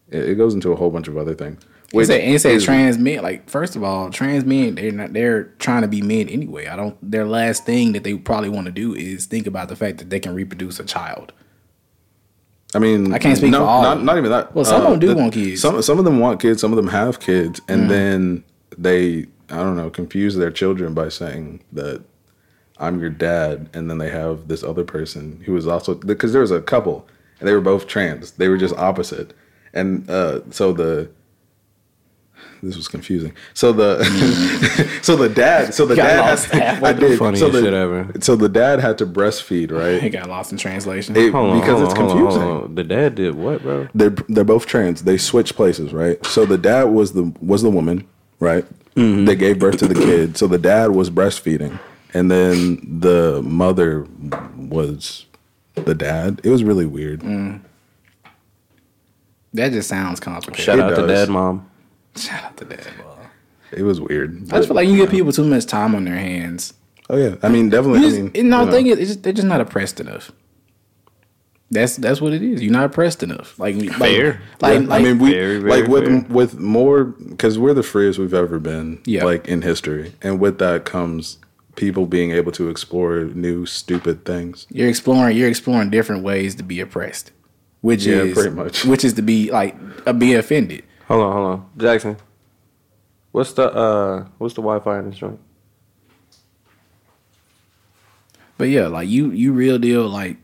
It, 0.08 0.30
it 0.30 0.34
goes 0.36 0.54
into 0.54 0.72
a 0.72 0.76
whole 0.76 0.90
bunch 0.90 1.06
of 1.06 1.18
other 1.18 1.34
things. 1.34 1.62
He 1.90 1.96
Which 1.98 2.06
said, 2.06 2.20
and 2.20 2.30
he 2.30 2.38
said 2.38 2.52
is- 2.54 2.64
trans 2.64 2.96
men. 2.98 3.22
Like, 3.22 3.50
first 3.50 3.76
of 3.76 3.82
all, 3.84 4.10
trans 4.10 4.44
men 4.46 4.76
they're 4.76 4.92
not 4.92 5.12
they're 5.12 5.44
trying 5.58 5.82
to 5.82 5.88
be 5.88 6.00
men 6.00 6.28
anyway. 6.30 6.68
I 6.68 6.76
don't. 6.76 6.96
Their 7.02 7.26
last 7.26 7.66
thing 7.66 7.92
that 7.92 8.04
they 8.04 8.14
probably 8.14 8.48
want 8.48 8.64
to 8.66 8.72
do 8.72 8.94
is 8.94 9.26
think 9.26 9.46
about 9.46 9.68
the 9.68 9.76
fact 9.76 9.98
that 9.98 10.08
they 10.08 10.20
can 10.20 10.34
reproduce 10.34 10.80
a 10.80 10.84
child. 10.84 11.32
I 12.74 12.78
mean, 12.78 13.12
I 13.12 13.18
can't 13.18 13.36
speak 13.36 13.50
no, 13.50 13.58
for 13.60 13.64
all 13.64 13.82
Not, 13.82 14.02
not 14.04 14.16
even 14.18 14.30
that. 14.30 14.46
Uh, 14.46 14.50
Well, 14.54 14.64
some 14.64 14.82
of 14.84 14.90
them 14.90 15.00
do 15.00 15.08
the- 15.08 15.16
want 15.16 15.32
kids. 15.32 15.60
Some 15.60 15.82
some 15.82 15.98
of 15.98 16.04
them 16.04 16.18
want 16.20 16.40
kids. 16.40 16.60
Some 16.60 16.72
of 16.72 16.76
them 16.76 16.88
have 16.88 17.18
kids, 17.20 17.60
and 17.68 17.82
Mm. 17.84 17.88
then 17.88 18.44
they 18.78 19.26
I 19.50 19.56
don't 19.56 19.76
know 19.76 19.90
confuse 19.90 20.36
their 20.36 20.50
children 20.52 20.94
by 20.94 21.08
saying 21.08 21.60
that 21.72 22.02
I'm 22.78 23.00
your 23.00 23.10
dad, 23.10 23.68
and 23.74 23.90
then 23.90 23.98
they 23.98 24.10
have 24.10 24.46
this 24.48 24.62
other 24.62 24.84
person 24.84 25.42
who 25.46 25.52
was 25.52 25.66
also 25.66 25.94
because 25.94 26.32
there 26.32 26.40
was 26.42 26.52
a 26.52 26.60
couple 26.60 27.06
and 27.40 27.48
they 27.48 27.52
were 27.52 27.60
both 27.60 27.86
trans. 27.86 28.32
They 28.32 28.48
were 28.48 28.56
just 28.56 28.76
opposite, 28.76 29.32
and 29.74 30.08
uh, 30.08 30.40
so 30.50 30.72
the. 30.72 31.08
This 32.62 32.76
was 32.76 32.88
confusing. 32.88 33.32
So 33.54 33.72
the, 33.72 34.04
so 35.02 35.16
the 35.16 35.28
dad, 35.28 35.72
so 35.72 35.86
the 35.86 35.96
Got 35.96 36.02
dad 36.06 36.20
lost 36.20 36.46
had, 36.46 36.84
I 36.84 36.92
did. 36.92 37.18
Funniest 37.18 37.40
so 37.44 37.48
the, 37.50 37.62
shit 37.62 37.72
ever. 37.72 38.10
So 38.20 38.36
the 38.36 38.48
dad 38.50 38.80
had 38.80 38.98
to 38.98 39.06
breastfeed, 39.06 39.70
right? 39.72 40.02
He 40.02 40.10
got 40.10 40.28
lost 40.28 40.52
in 40.52 40.58
translation. 40.58 41.16
It- 41.16 41.32
Hold 41.32 41.50
on, 41.52 41.60
because 41.60 41.78
hold 41.80 41.84
it's 41.90 41.98
on, 41.98 42.06
hold 42.06 42.10
on, 42.10 42.16
confusing. 42.18 42.42
hold 42.48 42.64
on. 42.64 42.74
The 42.74 42.84
dad 42.84 43.14
did 43.14 43.34
what, 43.34 43.62
bro? 43.62 43.88
they're 43.94 44.10
they're 44.28 44.44
both 44.44 44.66
trans. 44.66 45.04
They 45.04 45.16
switch 45.16 45.54
places, 45.54 45.92
right? 45.94 46.24
So 46.26 46.44
the 46.44 46.58
dad 46.58 46.84
was 46.84 47.12
the 47.14 47.32
was 47.40 47.62
the 47.62 47.70
woman, 47.70 48.06
right? 48.40 48.64
Mm-hmm. 48.96 49.24
They 49.24 49.36
gave 49.36 49.58
birth 49.58 49.78
to 49.78 49.86
the 49.88 49.94
kid. 49.94 50.36
So 50.36 50.46
the 50.46 50.58
dad 50.58 50.90
was 50.90 51.08
breastfeeding, 51.10 51.78
and 52.12 52.30
then 52.30 52.98
the 53.00 53.40
mother 53.42 54.06
was 54.56 55.24
the 55.76 55.94
dad. 55.94 56.40
It 56.44 56.50
was 56.50 56.62
really 56.64 56.84
weird. 56.86 57.20
Mm. 57.20 57.60
that 59.54 59.72
just 59.72 59.88
sounds 59.88 60.20
complicated. 60.20 60.64
Shout 60.64 60.78
It 60.78 60.84
out 60.84 60.96
to 60.96 61.06
dad, 61.06 61.28
mom. 61.28 61.69
Shout 62.16 62.44
out 62.44 62.56
to 62.58 62.64
that. 62.66 62.84
boy. 62.98 63.26
It 63.72 63.82
was 63.82 64.00
weird. 64.00 64.42
I 64.52 64.56
just 64.56 64.68
feel 64.68 64.74
like 64.76 64.88
you 64.88 64.96
give 64.96 65.10
people 65.10 65.32
too 65.32 65.44
much 65.44 65.66
time 65.66 65.94
on 65.94 66.04
their 66.04 66.16
hands. 66.16 66.74
oh 67.08 67.16
yeah, 67.16 67.36
I 67.42 67.48
mean 67.48 67.68
definitely. 67.70 68.00
You 68.00 68.06
I 68.08 68.10
mean, 68.30 68.48
no, 68.50 68.60
you 68.60 68.66
know. 68.66 68.72
thing 68.72 68.86
is, 68.88 68.98
it's 68.98 69.08
just, 69.10 69.22
they're 69.22 69.32
just 69.32 69.46
not 69.46 69.60
oppressed 69.60 70.00
enough. 70.00 70.32
That's 71.72 71.96
that's 71.96 72.20
what 72.20 72.32
it 72.32 72.42
is. 72.42 72.60
You're 72.62 72.72
not 72.72 72.86
oppressed 72.86 73.22
enough. 73.22 73.56
Like 73.58 73.76
like, 73.76 73.92
Fair. 73.92 74.40
Like, 74.60 74.80
Yeah, 74.82 74.86
like 74.88 75.00
I 75.00 75.04
mean, 75.04 75.18
we 75.20 75.30
very, 75.32 75.58
very 75.60 75.70
like 75.82 75.88
with 75.88 76.04
fair. 76.06 76.24
with 76.28 76.58
more 76.58 77.04
because 77.04 77.60
we're 77.60 77.74
the 77.74 77.84
freest 77.84 78.18
we've 78.18 78.34
ever 78.34 78.58
been, 78.58 79.00
Yeah. 79.04 79.24
like 79.24 79.46
in 79.46 79.62
history, 79.62 80.14
and 80.20 80.40
with 80.40 80.58
that 80.58 80.84
comes 80.84 81.38
people 81.76 82.06
being 82.06 82.32
able 82.32 82.50
to 82.52 82.68
explore 82.68 83.20
new 83.20 83.66
stupid 83.66 84.24
things. 84.24 84.66
You're 84.70 84.88
exploring. 84.88 85.36
You're 85.36 85.48
exploring 85.48 85.90
different 85.90 86.24
ways 86.24 86.56
to 86.56 86.64
be 86.64 86.80
oppressed, 86.80 87.30
which 87.82 88.04
Yeah, 88.04 88.22
is 88.22 88.34
pretty 88.34 88.50
much. 88.50 88.84
which 88.84 89.04
is 89.04 89.12
to 89.14 89.22
be 89.22 89.52
like 89.52 89.76
uh, 90.08 90.12
be 90.12 90.34
offended. 90.34 90.82
Hold 91.10 91.22
on, 91.24 91.32
hold 91.32 91.46
on, 91.46 91.70
Jackson. 91.76 92.16
What's 93.32 93.52
the 93.54 93.64
uh 93.64 94.26
what's 94.38 94.54
the 94.54 94.62
Wi-Fi 94.62 95.00
in 95.00 95.10
this 95.10 95.18
joint? 95.18 95.40
But 98.56 98.68
yeah, 98.68 98.86
like 98.86 99.08
you, 99.08 99.32
you 99.32 99.52
real 99.52 99.78
deal. 99.78 100.08
Like 100.08 100.36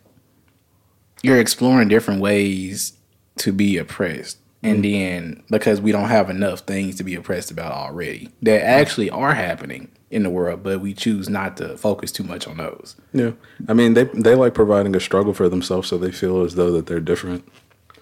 you're 1.22 1.38
exploring 1.38 1.86
different 1.86 2.20
ways 2.20 2.94
to 3.36 3.52
be 3.52 3.78
oppressed, 3.78 4.38
and 4.60 4.84
then 4.84 5.44
because 5.50 5.80
we 5.80 5.92
don't 5.92 6.08
have 6.08 6.30
enough 6.30 6.60
things 6.60 6.96
to 6.96 7.04
be 7.04 7.14
oppressed 7.14 7.52
about 7.52 7.70
already 7.70 8.30
that 8.42 8.64
actually 8.64 9.08
are 9.08 9.34
happening 9.34 9.92
in 10.10 10.24
the 10.24 10.30
world, 10.30 10.64
but 10.64 10.80
we 10.80 10.94
choose 10.94 11.28
not 11.28 11.58
to 11.58 11.76
focus 11.76 12.10
too 12.10 12.24
much 12.24 12.48
on 12.48 12.56
those. 12.56 12.96
Yeah, 13.12 13.32
I 13.68 13.72
mean 13.72 13.94
they 13.94 14.04
they 14.04 14.34
like 14.34 14.54
providing 14.54 14.96
a 14.96 15.00
struggle 15.00 15.32
for 15.32 15.48
themselves, 15.48 15.86
so 15.86 15.96
they 15.96 16.10
feel 16.10 16.42
as 16.42 16.56
though 16.56 16.72
that 16.72 16.86
they're 16.86 16.98
different. 16.98 17.46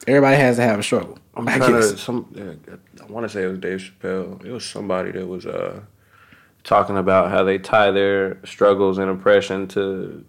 Everybody 0.07 0.37
has 0.37 0.57
to 0.57 0.63
have 0.63 0.79
a 0.79 0.83
struggle. 0.83 1.19
I'm 1.35 1.49
I 1.49 1.57
trying 1.57 1.73
guess. 1.73 1.93
to 1.93 1.99
some. 1.99 2.59
I 3.03 3.05
want 3.13 3.25
to 3.25 3.29
say 3.29 3.45
it 3.45 3.49
was 3.49 3.59
Dave 3.59 3.81
Chappelle. 3.81 4.45
It 4.45 4.51
was 4.53 4.65
somebody 4.65 5.11
that 5.13 5.27
was 5.27 5.47
uh 5.47 5.81
talking 6.63 6.97
about 6.97 7.31
how 7.31 7.43
they 7.45 7.59
tie 7.59 7.91
their 7.91 8.39
struggles 8.45 8.99
and 8.99 9.11
oppression 9.11 9.67
to 9.69 10.25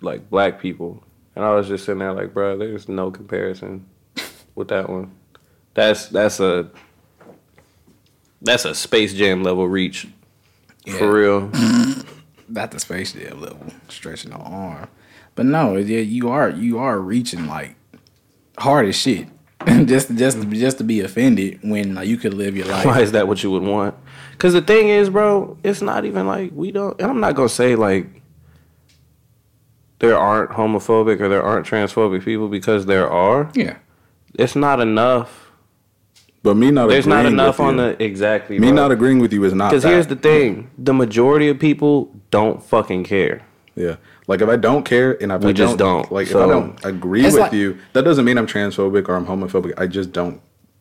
like 0.00 0.30
black 0.30 0.60
people, 0.60 1.02
and 1.36 1.44
I 1.44 1.54
was 1.54 1.68
just 1.68 1.84
sitting 1.84 1.98
there 1.98 2.12
like, 2.12 2.32
bro, 2.32 2.56
there's 2.56 2.88
no 2.88 3.10
comparison 3.10 3.86
with 4.54 4.68
that 4.68 4.88
one. 4.88 5.12
That's 5.74 6.06
that's 6.08 6.40
a 6.40 6.70
that's 8.42 8.64
a 8.64 8.74
Space 8.74 9.12
Jam 9.14 9.42
level 9.42 9.68
reach 9.68 10.06
Yeah. 10.86 10.98
for 10.98 11.12
real. 11.12 11.50
not 12.48 12.70
the 12.72 12.80
space 12.80 13.12
jam 13.12 13.40
level, 13.40 13.66
stretching 13.88 14.30
the 14.32 14.36
arm. 14.36 14.88
But 15.36 15.46
no, 15.46 15.76
yeah, 15.76 16.00
you 16.00 16.28
are 16.30 16.50
you 16.50 16.78
are 16.78 16.98
reaching 16.98 17.46
like 17.46 17.76
hard 18.60 18.86
as 18.86 18.96
shit. 18.96 19.26
just 19.86 20.14
just 20.16 20.40
to, 20.40 20.46
just 20.46 20.78
to 20.78 20.84
be 20.84 21.00
offended 21.00 21.58
when 21.62 21.94
like, 21.94 22.08
you 22.08 22.16
could 22.16 22.32
live 22.32 22.56
your 22.56 22.66
life. 22.66 22.86
Why 22.86 23.00
is 23.00 23.12
that 23.12 23.28
what 23.28 23.42
you 23.42 23.50
would 23.50 23.62
want? 23.62 23.94
Because 24.32 24.54
the 24.54 24.62
thing 24.62 24.88
is, 24.88 25.10
bro, 25.10 25.58
it's 25.62 25.82
not 25.82 26.06
even 26.06 26.26
like 26.26 26.52
we 26.54 26.72
don't. 26.72 26.98
And 27.00 27.10
I'm 27.10 27.20
not 27.20 27.34
gonna 27.34 27.48
say 27.50 27.76
like 27.76 28.06
there 29.98 30.16
aren't 30.16 30.52
homophobic 30.52 31.20
or 31.20 31.28
there 31.28 31.42
aren't 31.42 31.66
transphobic 31.66 32.24
people 32.24 32.48
because 32.48 32.86
there 32.86 33.08
are. 33.10 33.50
Yeah. 33.54 33.76
It's 34.34 34.56
not 34.56 34.80
enough. 34.80 35.50
But 36.42 36.56
me 36.56 36.70
not 36.70 36.88
There's 36.88 37.06
not 37.06 37.26
enough 37.26 37.58
with 37.58 37.68
on 37.68 37.76
you- 37.76 37.82
the 37.96 38.02
exactly. 38.02 38.58
me 38.58 38.72
not 38.72 38.90
agreeing 38.90 39.18
with 39.18 39.30
you 39.30 39.44
is 39.44 39.52
not 39.52 39.70
Because 39.72 39.84
here's 39.84 40.06
the 40.06 40.16
thing: 40.16 40.70
the 40.78 40.94
majority 40.94 41.48
of 41.50 41.58
people 41.58 42.16
don't 42.30 42.62
fucking 42.62 43.04
care. 43.04 43.42
Yeah. 43.76 43.96
Like 44.26 44.40
if 44.42 44.48
I 44.48 44.56
don't 44.56 44.84
care 44.84 45.20
and 45.22 45.32
if 45.32 45.42
We 45.42 45.50
I 45.50 45.52
just 45.52 45.78
don't, 45.78 46.02
don't. 46.02 46.12
like 46.12 46.28
if 46.28 46.36
I 46.36 46.46
don't 46.46 46.84
agree 46.84 47.22
with 47.22 47.34
like- 47.36 47.52
you, 47.52 47.78
that 47.92 48.02
doesn't 48.02 48.24
mean 48.24 48.36
I'm 48.38 48.46
transphobic 48.46 49.08
or 49.08 49.14
I'm 49.16 49.26
homophobic. 49.26 49.74
I 49.78 49.86
just 49.86 50.12
don't 50.12 50.40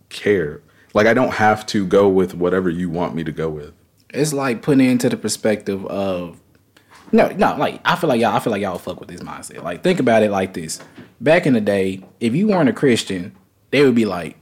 care. 0.10 0.62
Like 0.94 1.08
I 1.08 1.14
don't 1.14 1.34
have 1.34 1.66
to 1.68 1.86
go 1.86 2.10
with 2.10 2.34
whatever 2.36 2.70
you 2.70 2.90
want 2.90 3.16
me 3.16 3.24
to 3.24 3.32
go 3.32 3.50
with. 3.50 3.74
It's 4.12 4.34
like 4.34 4.62
putting 4.64 4.86
it 4.88 4.90
into 4.92 5.10
the 5.10 5.18
perspective 5.18 5.86
of 5.86 6.40
no, 7.12 7.30
no, 7.30 7.56
like 7.58 7.80
I 7.86 7.96
feel 7.96 8.08
like 8.10 8.20
y'all 8.22 8.36
I 8.36 8.40
feel 8.40 8.52
like 8.52 8.62
y'all 8.62 8.78
fuck 8.78 9.00
with 9.00 9.10
this 9.10 9.22
mindset. 9.22 9.64
Like 9.64 9.84
think 9.84 10.00
about 10.00 10.24
it 10.24 10.32
like 10.32 10.54
this. 10.54 10.80
Back 11.22 11.46
in 11.46 11.54
the 11.54 11.62
day, 11.62 12.04
if 12.20 12.34
you 12.34 12.48
weren't 12.48 12.70
a 12.70 12.74
Christian, 12.74 13.36
they 13.72 13.84
would 13.84 13.96
be 13.96 14.06
like, 14.06 14.36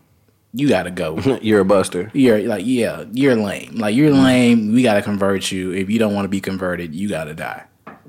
You 0.54 0.70
gotta 0.70 0.92
go. 0.92 1.18
You're 1.42 1.60
a 1.62 1.66
buster. 1.66 2.10
you're 2.14 2.40
like, 2.44 2.66
yeah, 2.66 3.04
you're 3.12 3.36
lame. 3.36 3.76
Like 3.76 3.94
you're 3.96 4.12
lame, 4.12 4.74
we 4.74 4.84
gotta 4.84 5.02
convert 5.02 5.52
you. 5.52 5.72
If 5.74 5.90
you 5.90 6.00
don't 6.00 6.14
want 6.14 6.26
to 6.26 6.30
be 6.30 6.40
converted, 6.42 6.96
you 6.96 7.10
gotta 7.10 7.34
die. 7.34 7.66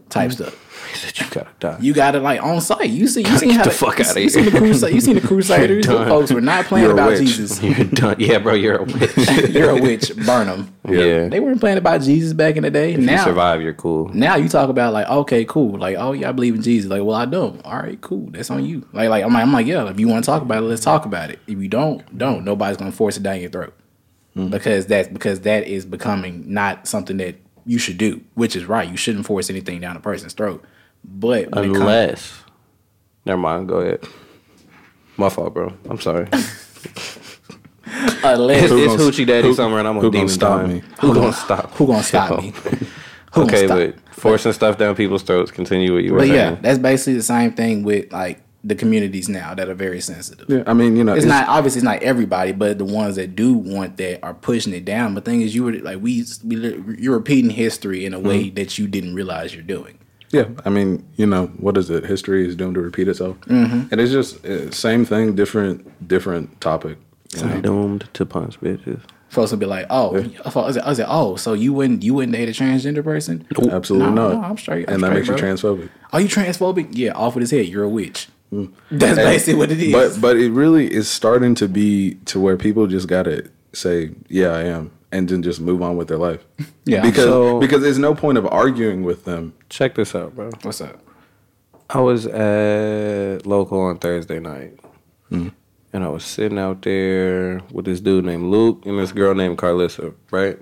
Type 0.08 0.32
stuff. 0.32 0.64
He 0.90 0.96
said 0.96 1.18
you 1.18 1.26
gotta 1.30 1.50
die. 1.60 1.78
You 1.80 1.92
got 1.92 2.14
it 2.14 2.20
like 2.20 2.42
on 2.42 2.60
site. 2.60 2.88
You 2.90 3.08
see, 3.08 3.20
you 3.20 3.38
seen 3.38 3.50
how 3.50 3.64
the 3.64 3.70
fuck 3.70 4.00
outta 4.00 4.20
you 4.20 4.30
seen 4.30 4.46
the 4.46 4.50
crusade. 4.50 4.94
You 4.94 5.00
seen 5.00 5.16
the 5.16 5.20
Crusaders. 5.26 5.84
Done. 5.84 6.08
folks 6.08 6.32
were 6.32 6.40
not 6.40 6.64
playing 6.64 6.90
about 6.90 7.10
witch. 7.10 7.20
Jesus. 7.20 7.62
You're 7.62 7.84
done. 7.84 8.16
Yeah, 8.18 8.38
bro. 8.38 8.54
You're 8.54 8.76
a 8.76 8.84
witch. 8.84 9.50
You're 9.50 9.70
a 9.70 9.80
witch. 9.80 10.16
Burn 10.24 10.46
them. 10.46 10.74
yeah. 10.88 11.28
They 11.28 11.40
weren't 11.40 11.60
playing 11.60 11.78
about 11.78 12.00
Jesus 12.02 12.32
back 12.32 12.56
in 12.56 12.62
the 12.62 12.70
day. 12.70 12.94
If 12.94 13.00
you 13.00 13.06
now, 13.06 13.24
survive, 13.24 13.60
you're 13.60 13.74
cool. 13.74 14.08
now 14.14 14.36
you 14.36 14.48
talk 14.48 14.70
about 14.70 14.92
like, 14.92 15.08
okay, 15.08 15.44
cool. 15.44 15.78
Like, 15.78 15.96
oh 15.98 16.12
yeah, 16.12 16.30
I 16.30 16.32
believe 16.32 16.54
in 16.54 16.62
Jesus. 16.62 16.90
Like, 16.90 17.02
well, 17.02 17.16
I 17.16 17.26
don't. 17.26 17.62
All 17.64 17.76
right, 17.76 18.00
cool. 18.00 18.30
That's 18.30 18.50
on 18.50 18.64
you. 18.64 18.88
Like, 18.92 19.10
like 19.10 19.24
I'm 19.24 19.32
like, 19.32 19.42
I'm 19.42 19.52
like, 19.52 19.66
yeah. 19.66 19.88
If 19.90 20.00
you 20.00 20.08
want 20.08 20.24
to 20.24 20.30
talk 20.30 20.42
about 20.42 20.62
it, 20.62 20.66
let's 20.66 20.82
talk 20.82 21.04
about 21.04 21.30
it. 21.30 21.38
If 21.46 21.58
you 21.58 21.68
don't, 21.68 22.16
don't. 22.16 22.44
Nobody's 22.44 22.78
gonna 22.78 22.92
force 22.92 23.16
it 23.16 23.22
down 23.22 23.40
your 23.40 23.50
throat 23.50 23.74
mm. 24.38 24.50
because 24.50 24.86
that's 24.86 25.08
because 25.08 25.40
that 25.40 25.66
is 25.66 25.84
becoming 25.84 26.44
not 26.52 26.86
something 26.86 27.16
that 27.18 27.36
you 27.68 27.78
should 27.78 27.98
do. 27.98 28.20
Which 28.34 28.56
is 28.56 28.64
right. 28.64 28.88
You 28.88 28.96
shouldn't 28.96 29.26
force 29.26 29.48
anything 29.50 29.80
down 29.80 29.96
a 29.96 30.00
person's 30.00 30.32
throat. 30.32 30.64
But 31.04 31.50
when 31.54 31.64
it 31.64 31.68
comes- 31.68 31.78
Unless, 31.78 32.42
never 33.24 33.38
mind. 33.40 33.68
Go 33.68 33.76
ahead. 33.76 34.00
My 35.16 35.28
fault, 35.28 35.54
bro. 35.54 35.72
I'm 35.88 36.00
sorry. 36.00 36.26
unless 38.24 38.64
It's, 38.64 38.72
it's 38.72 38.86
gonna- 38.96 38.98
Hoochie 39.10 39.26
Daddy 39.26 39.48
who- 39.48 39.54
Summer, 39.54 39.78
and 39.78 39.88
I'm 39.88 39.96
on 39.96 40.02
who 40.02 40.10
gonna 40.10 40.22
demon 40.24 40.28
stop 40.34 40.60
time. 40.60 40.72
me? 40.72 40.82
Who 41.00 41.14
gonna 41.14 41.32
stop? 41.32 41.70
who 41.74 41.86
gonna 41.86 42.02
stop 42.02 42.42
me? 42.42 42.50
Who 43.34 43.42
okay, 43.42 43.66
gonna 43.66 43.92
stop? 43.92 44.02
but 44.06 44.14
forcing 44.14 44.52
stuff 44.52 44.78
down 44.78 44.94
people's 44.94 45.22
throats. 45.22 45.50
Continue 45.50 45.94
what 45.94 46.04
you 46.04 46.12
were 46.12 46.18
But 46.18 46.28
saying. 46.28 46.34
yeah, 46.54 46.54
that's 46.60 46.78
basically 46.78 47.14
the 47.14 47.22
same 47.22 47.52
thing 47.52 47.82
with 47.82 48.12
like 48.12 48.40
the 48.64 48.74
communities 48.74 49.28
now 49.28 49.54
that 49.54 49.68
are 49.68 49.74
very 49.74 50.00
sensitive. 50.00 50.46
Yeah, 50.48 50.64
I 50.66 50.74
mean, 50.74 50.96
you 50.96 51.04
know, 51.04 51.14
It's 51.14 51.24
not 51.24 51.48
obviously 51.48 51.78
it's 51.78 51.84
not 51.84 52.02
everybody, 52.02 52.52
but 52.52 52.78
the 52.78 52.84
ones 52.84 53.16
that 53.16 53.36
do 53.36 53.54
want 53.54 53.96
that 53.98 54.22
are 54.24 54.34
pushing 54.34 54.72
it 54.74 54.84
down. 54.84 55.14
But 55.14 55.24
thing 55.24 55.42
is, 55.42 55.54
you 55.54 55.64
were 55.64 55.72
like 55.74 56.00
we, 56.00 56.24
we 56.44 56.56
you're 56.98 57.14
repeating 57.16 57.50
history 57.50 58.04
in 58.04 58.14
a 58.14 58.18
way 58.20 58.44
Mm-hmm. 58.46 58.54
that 58.56 58.76
you 58.78 58.86
didn't 58.88 59.14
realize 59.14 59.54
you're 59.54 59.62
doing. 59.62 59.98
Yeah, 60.30 60.44
I 60.66 60.68
mean, 60.70 61.08
you 61.16 61.24
know, 61.24 61.46
what 61.58 61.78
is 61.78 61.88
it? 61.88 62.04
History 62.04 62.46
is 62.46 62.54
doomed 62.54 62.74
to 62.74 62.82
repeat 62.82 63.08
itself, 63.08 63.40
mm-hmm. 63.42 63.88
and 63.90 63.98
it's 64.00 64.12
just 64.12 64.44
uh, 64.44 64.70
same 64.70 65.06
thing, 65.06 65.34
different, 65.34 66.06
different 66.06 66.60
topic. 66.60 66.98
you 67.34 67.44
know? 67.46 67.60
Doomed 67.62 68.08
to 68.12 68.26
punch 68.26 68.60
bitches. 68.60 69.00
Folks 69.30 69.50
will 69.52 69.58
be 69.58 69.66
like, 69.66 69.86
"Oh, 69.88 70.16
I 70.44 70.48
was 70.54 70.76
I 70.76 70.88
was 70.88 70.98
like, 70.98 71.08
oh, 71.10 71.36
so 71.36 71.52
you 71.54 71.72
wouldn't 71.72 72.02
you 72.02 72.12
wouldn't 72.14 72.32
date 72.34 72.48
a 72.48 72.52
transgender 72.52 73.04
person? 73.04 73.46
Absolutely 73.70 74.10
No, 74.10 74.28
not. 74.28 74.34
no, 74.34 74.42
I'm 74.42 74.58
straight. 74.58 74.88
I'm 74.88 74.94
and 74.96 75.02
that 75.04 75.08
straight, 75.22 75.28
makes 75.28 75.42
you 75.42 75.46
transphobic. 75.48 75.88
Are 76.12 76.20
you 76.20 76.28
transphobic? 76.28 76.88
Yeah, 76.92 77.12
off 77.12 77.34
with 77.34 77.42
his 77.42 77.50
head. 77.50 77.66
You're 77.66 77.84
a 77.84 77.88
witch. 77.88 78.28
That's 78.90 79.16
basically 79.18 79.54
what 79.58 79.70
it 79.70 79.80
is. 79.80 79.92
But 79.92 80.20
but 80.20 80.36
it 80.36 80.50
really 80.52 80.92
is 80.92 81.08
starting 81.08 81.54
to 81.56 81.68
be 81.68 82.14
to 82.26 82.40
where 82.40 82.56
people 82.56 82.86
just 82.86 83.06
gotta 83.08 83.50
say, 83.72 84.10
yeah, 84.28 84.48
I 84.48 84.62
am, 84.64 84.90
and 85.12 85.28
then 85.28 85.42
just 85.42 85.60
move 85.60 85.82
on 85.82 85.96
with 85.96 86.08
their 86.08 86.16
life. 86.18 86.44
Yeah. 86.84 87.02
because 87.02 87.24
So- 87.24 87.60
because 87.60 87.82
there's 87.82 87.98
no 87.98 88.14
point 88.14 88.38
of 88.38 88.46
arguing 88.46 89.02
with 89.04 89.24
them. 89.24 89.52
Check 89.68 89.94
this 89.96 90.14
out, 90.14 90.34
bro. 90.34 90.50
What's 90.62 90.80
up? 90.80 90.98
I 91.90 92.00
was 92.00 92.26
at 92.26 93.46
local 93.46 93.80
on 93.80 93.98
Thursday 93.98 94.40
night, 94.40 94.78
Mm-hmm. 95.30 95.48
and 95.92 96.04
I 96.04 96.08
was 96.08 96.24
sitting 96.24 96.58
out 96.58 96.82
there 96.82 97.60
with 97.70 97.84
this 97.84 98.00
dude 98.00 98.24
named 98.24 98.44
Luke 98.50 98.84
and 98.86 98.98
this 98.98 99.12
girl 99.12 99.34
named 99.34 99.58
Carlissa. 99.58 100.14
Right? 100.30 100.58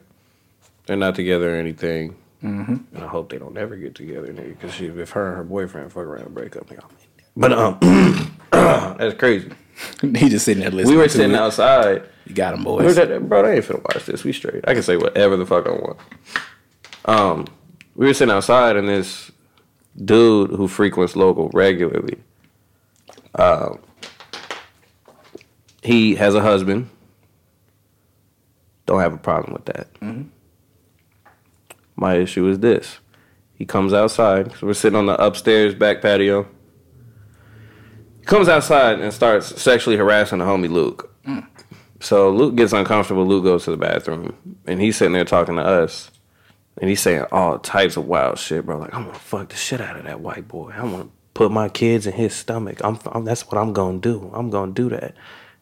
They're 0.86 0.96
not 0.96 1.14
together 1.14 1.54
or 1.54 1.56
anything, 1.58 2.16
Mm-hmm. 2.44 2.76
and 2.94 3.04
I 3.04 3.06
hope 3.08 3.30
they 3.30 3.38
don't 3.38 3.56
ever 3.56 3.76
get 3.76 3.94
together, 3.94 4.32
nigga. 4.32 4.58
Because 4.60 4.80
if 4.80 5.10
her 5.10 5.28
and 5.28 5.36
her 5.38 5.44
boyfriend 5.44 5.92
fuck 5.92 6.04
around 6.04 6.26
and 6.26 6.34
break 6.34 6.54
up, 6.56 6.66
nigga, 6.68 6.84
I'm 6.84 6.90
in 6.90 6.96
there. 6.98 7.05
But 7.36 7.52
um, 7.52 7.78
that's 8.50 9.14
crazy. 9.18 9.50
he 10.00 10.28
just 10.28 10.44
sitting 10.46 10.62
there 10.62 10.70
listening. 10.70 10.96
We 10.96 11.02
were 11.02 11.08
sitting 11.08 11.32
it. 11.32 11.36
outside. 11.36 12.02
You 12.26 12.34
got 12.34 12.54
him, 12.54 12.64
boys. 12.64 12.96
that- 12.96 13.28
bro, 13.28 13.42
they 13.42 13.56
ain't 13.56 13.64
finna 13.64 13.82
watch 13.94 14.06
this. 14.06 14.24
We 14.24 14.32
straight. 14.32 14.64
I 14.66 14.74
can 14.74 14.82
say 14.82 14.96
whatever 14.96 15.36
the 15.36 15.46
fuck 15.46 15.66
I 15.66 15.70
want. 15.72 15.98
Um, 17.04 17.46
we 17.94 18.06
were 18.06 18.14
sitting 18.14 18.34
outside, 18.34 18.76
and 18.76 18.88
this 18.88 19.30
dude 20.02 20.50
who 20.50 20.66
frequents 20.66 21.14
local 21.14 21.50
regularly, 21.52 22.18
um, 23.36 23.78
he 25.82 26.16
has 26.16 26.34
a 26.34 26.40
husband. 26.40 26.90
Don't 28.86 29.00
have 29.00 29.12
a 29.14 29.18
problem 29.18 29.52
with 29.52 29.64
that. 29.66 29.88
My 31.96 32.14
issue 32.16 32.48
is 32.48 32.58
this: 32.60 32.98
he 33.54 33.64
comes 33.64 33.92
outside. 33.92 34.52
So 34.56 34.66
we're 34.66 34.74
sitting 34.74 34.98
on 34.98 35.06
the 35.06 35.22
upstairs 35.22 35.74
back 35.74 36.02
patio. 36.02 36.48
Comes 38.26 38.48
outside 38.48 39.00
and 39.00 39.12
starts 39.12 39.60
sexually 39.60 39.96
harassing 39.96 40.38
the 40.40 40.44
homie 40.44 40.68
Luke. 40.68 41.14
Mm. 41.26 41.46
So 42.00 42.30
Luke 42.30 42.56
gets 42.56 42.72
uncomfortable. 42.72 43.24
Luke 43.26 43.44
goes 43.44 43.64
to 43.64 43.70
the 43.70 43.76
bathroom, 43.76 44.36
and 44.66 44.80
he's 44.80 44.96
sitting 44.96 45.12
there 45.14 45.24
talking 45.24 45.56
to 45.56 45.62
us, 45.62 46.10
and 46.78 46.90
he's 46.90 47.00
saying 47.00 47.24
all 47.32 47.58
types 47.58 47.96
of 47.96 48.06
wild 48.06 48.38
shit, 48.38 48.66
bro. 48.66 48.78
Like 48.78 48.94
I'm 48.94 49.06
gonna 49.06 49.18
fuck 49.18 49.48
the 49.48 49.56
shit 49.56 49.80
out 49.80 49.96
of 49.96 50.04
that 50.04 50.20
white 50.20 50.48
boy. 50.48 50.72
I 50.76 50.84
want 50.84 51.04
to 51.04 51.10
put 51.34 51.50
my 51.52 51.68
kids 51.68 52.06
in 52.06 52.12
his 52.14 52.34
stomach. 52.34 52.80
I'm, 52.84 52.98
I'm 53.06 53.24
that's 53.24 53.46
what 53.46 53.58
I'm 53.58 53.72
gonna 53.72 53.98
do. 53.98 54.30
I'm 54.34 54.50
gonna 54.50 54.72
do 54.72 54.88
that. 54.90 55.14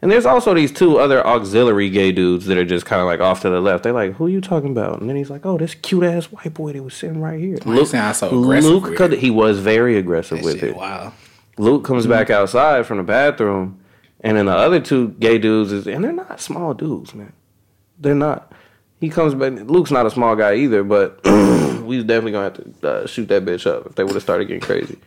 And 0.02 0.10
there's 0.10 0.26
also 0.26 0.52
these 0.52 0.72
two 0.72 0.98
other 0.98 1.26
auxiliary 1.26 1.88
gay 1.88 2.12
dudes 2.12 2.46
that 2.46 2.58
are 2.58 2.64
just 2.64 2.84
kind 2.84 3.00
of 3.00 3.06
like 3.06 3.20
off 3.20 3.40
to 3.42 3.48
the 3.48 3.60
left. 3.60 3.84
They're 3.84 3.92
like, 3.92 4.14
"Who 4.16 4.26
are 4.26 4.30
you 4.30 4.40
talking 4.40 4.70
about?" 4.70 5.00
And 5.00 5.08
then 5.08 5.16
he's 5.16 5.30
like, 5.30 5.46
"Oh, 5.46 5.56
this 5.56 5.74
cute 5.74 6.02
ass 6.04 6.26
white 6.26 6.52
boy 6.52 6.72
that 6.72 6.82
was 6.82 6.94
sitting 6.94 7.20
right 7.20 7.40
here." 7.40 7.58
Luke, 7.64 7.88
sound 7.88 8.16
so 8.16 8.28
aggressive 8.28 8.70
Luke, 8.70 8.96
could- 8.96 9.12
he 9.14 9.30
was 9.30 9.60
very 9.60 9.96
aggressive 9.96 10.38
That 10.38 10.44
with 10.44 10.62
it. 10.62 10.76
Wow. 10.76 11.12
Luke 11.56 11.84
comes 11.84 12.06
back 12.06 12.30
outside 12.30 12.86
from 12.86 12.98
the 12.98 13.02
bathroom, 13.02 13.80
and 14.20 14.36
then 14.36 14.46
the 14.46 14.52
other 14.52 14.80
two 14.80 15.08
gay 15.20 15.38
dudes 15.38 15.72
is, 15.72 15.86
and 15.86 16.02
they're 16.02 16.12
not 16.12 16.40
small 16.40 16.74
dudes, 16.74 17.14
man. 17.14 17.32
They're 17.98 18.14
not. 18.14 18.52
He 19.00 19.08
comes 19.08 19.34
back. 19.34 19.52
Luke's 19.52 19.90
not 19.90 20.06
a 20.06 20.10
small 20.10 20.34
guy 20.34 20.54
either, 20.54 20.82
but 20.82 21.22
we 21.24 22.02
definitely 22.02 22.32
gonna 22.32 22.44
have 22.44 22.80
to 22.80 22.88
uh, 22.88 23.06
shoot 23.06 23.28
that 23.28 23.44
bitch 23.44 23.66
up 23.66 23.86
if 23.86 23.94
they 23.94 24.04
would 24.04 24.14
have 24.14 24.22
started 24.22 24.46
getting 24.46 24.62
crazy. 24.62 24.98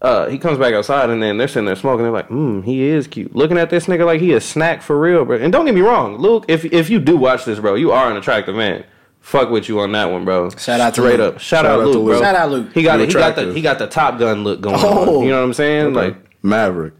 Uh, 0.00 0.28
he 0.28 0.38
comes 0.38 0.58
back 0.58 0.72
outside 0.74 1.10
and 1.10 1.20
then 1.20 1.38
they're 1.38 1.48
sitting 1.48 1.66
there 1.66 1.74
smoking. 1.74 2.04
They're 2.04 2.12
like, 2.12 2.28
"Hmm, 2.28 2.62
he 2.62 2.82
is 2.84 3.08
cute." 3.08 3.34
Looking 3.34 3.58
at 3.58 3.68
this 3.68 3.86
nigga 3.86 4.06
like 4.06 4.20
he 4.20 4.32
a 4.32 4.40
snack 4.40 4.80
for 4.80 4.98
real, 4.98 5.24
bro. 5.24 5.38
And 5.38 5.52
don't 5.52 5.66
get 5.66 5.74
me 5.74 5.80
wrong, 5.80 6.18
Luke. 6.18 6.44
If 6.46 6.64
if 6.66 6.88
you 6.88 7.00
do 7.00 7.16
watch 7.16 7.44
this, 7.44 7.58
bro, 7.58 7.74
you 7.74 7.90
are 7.90 8.10
an 8.10 8.16
attractive 8.16 8.54
man. 8.54 8.84
Fuck 9.28 9.50
with 9.50 9.68
you 9.68 9.78
on 9.80 9.92
that 9.92 10.06
one, 10.10 10.24
bro. 10.24 10.48
Shout 10.48 10.80
out 10.80 10.94
to 10.94 11.02
straight 11.02 11.20
Luke. 11.20 11.34
up. 11.34 11.40
Shout, 11.40 11.66
out, 11.66 11.80
Luke, 11.80 12.02
bro. 12.06 12.18
Shout 12.18 12.34
out 12.34 12.50
Luke. 12.50 12.72
He 12.72 12.82
got 12.82 12.98
You. 12.98 13.04
He 13.04 13.12
got 13.12 13.36
the 13.36 13.52
he 13.52 13.60
got 13.60 13.78
the 13.78 13.86
Top 13.86 14.18
Gun 14.18 14.42
look 14.42 14.62
going 14.62 14.76
Oh. 14.78 15.18
on. 15.18 15.24
You 15.24 15.28
know 15.32 15.40
what 15.40 15.44
I'm 15.44 15.52
saying? 15.52 15.92
Like 15.92 16.16
Maverick. 16.42 16.94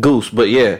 Goose, 0.00 0.28
but 0.28 0.48
yeah, 0.48 0.78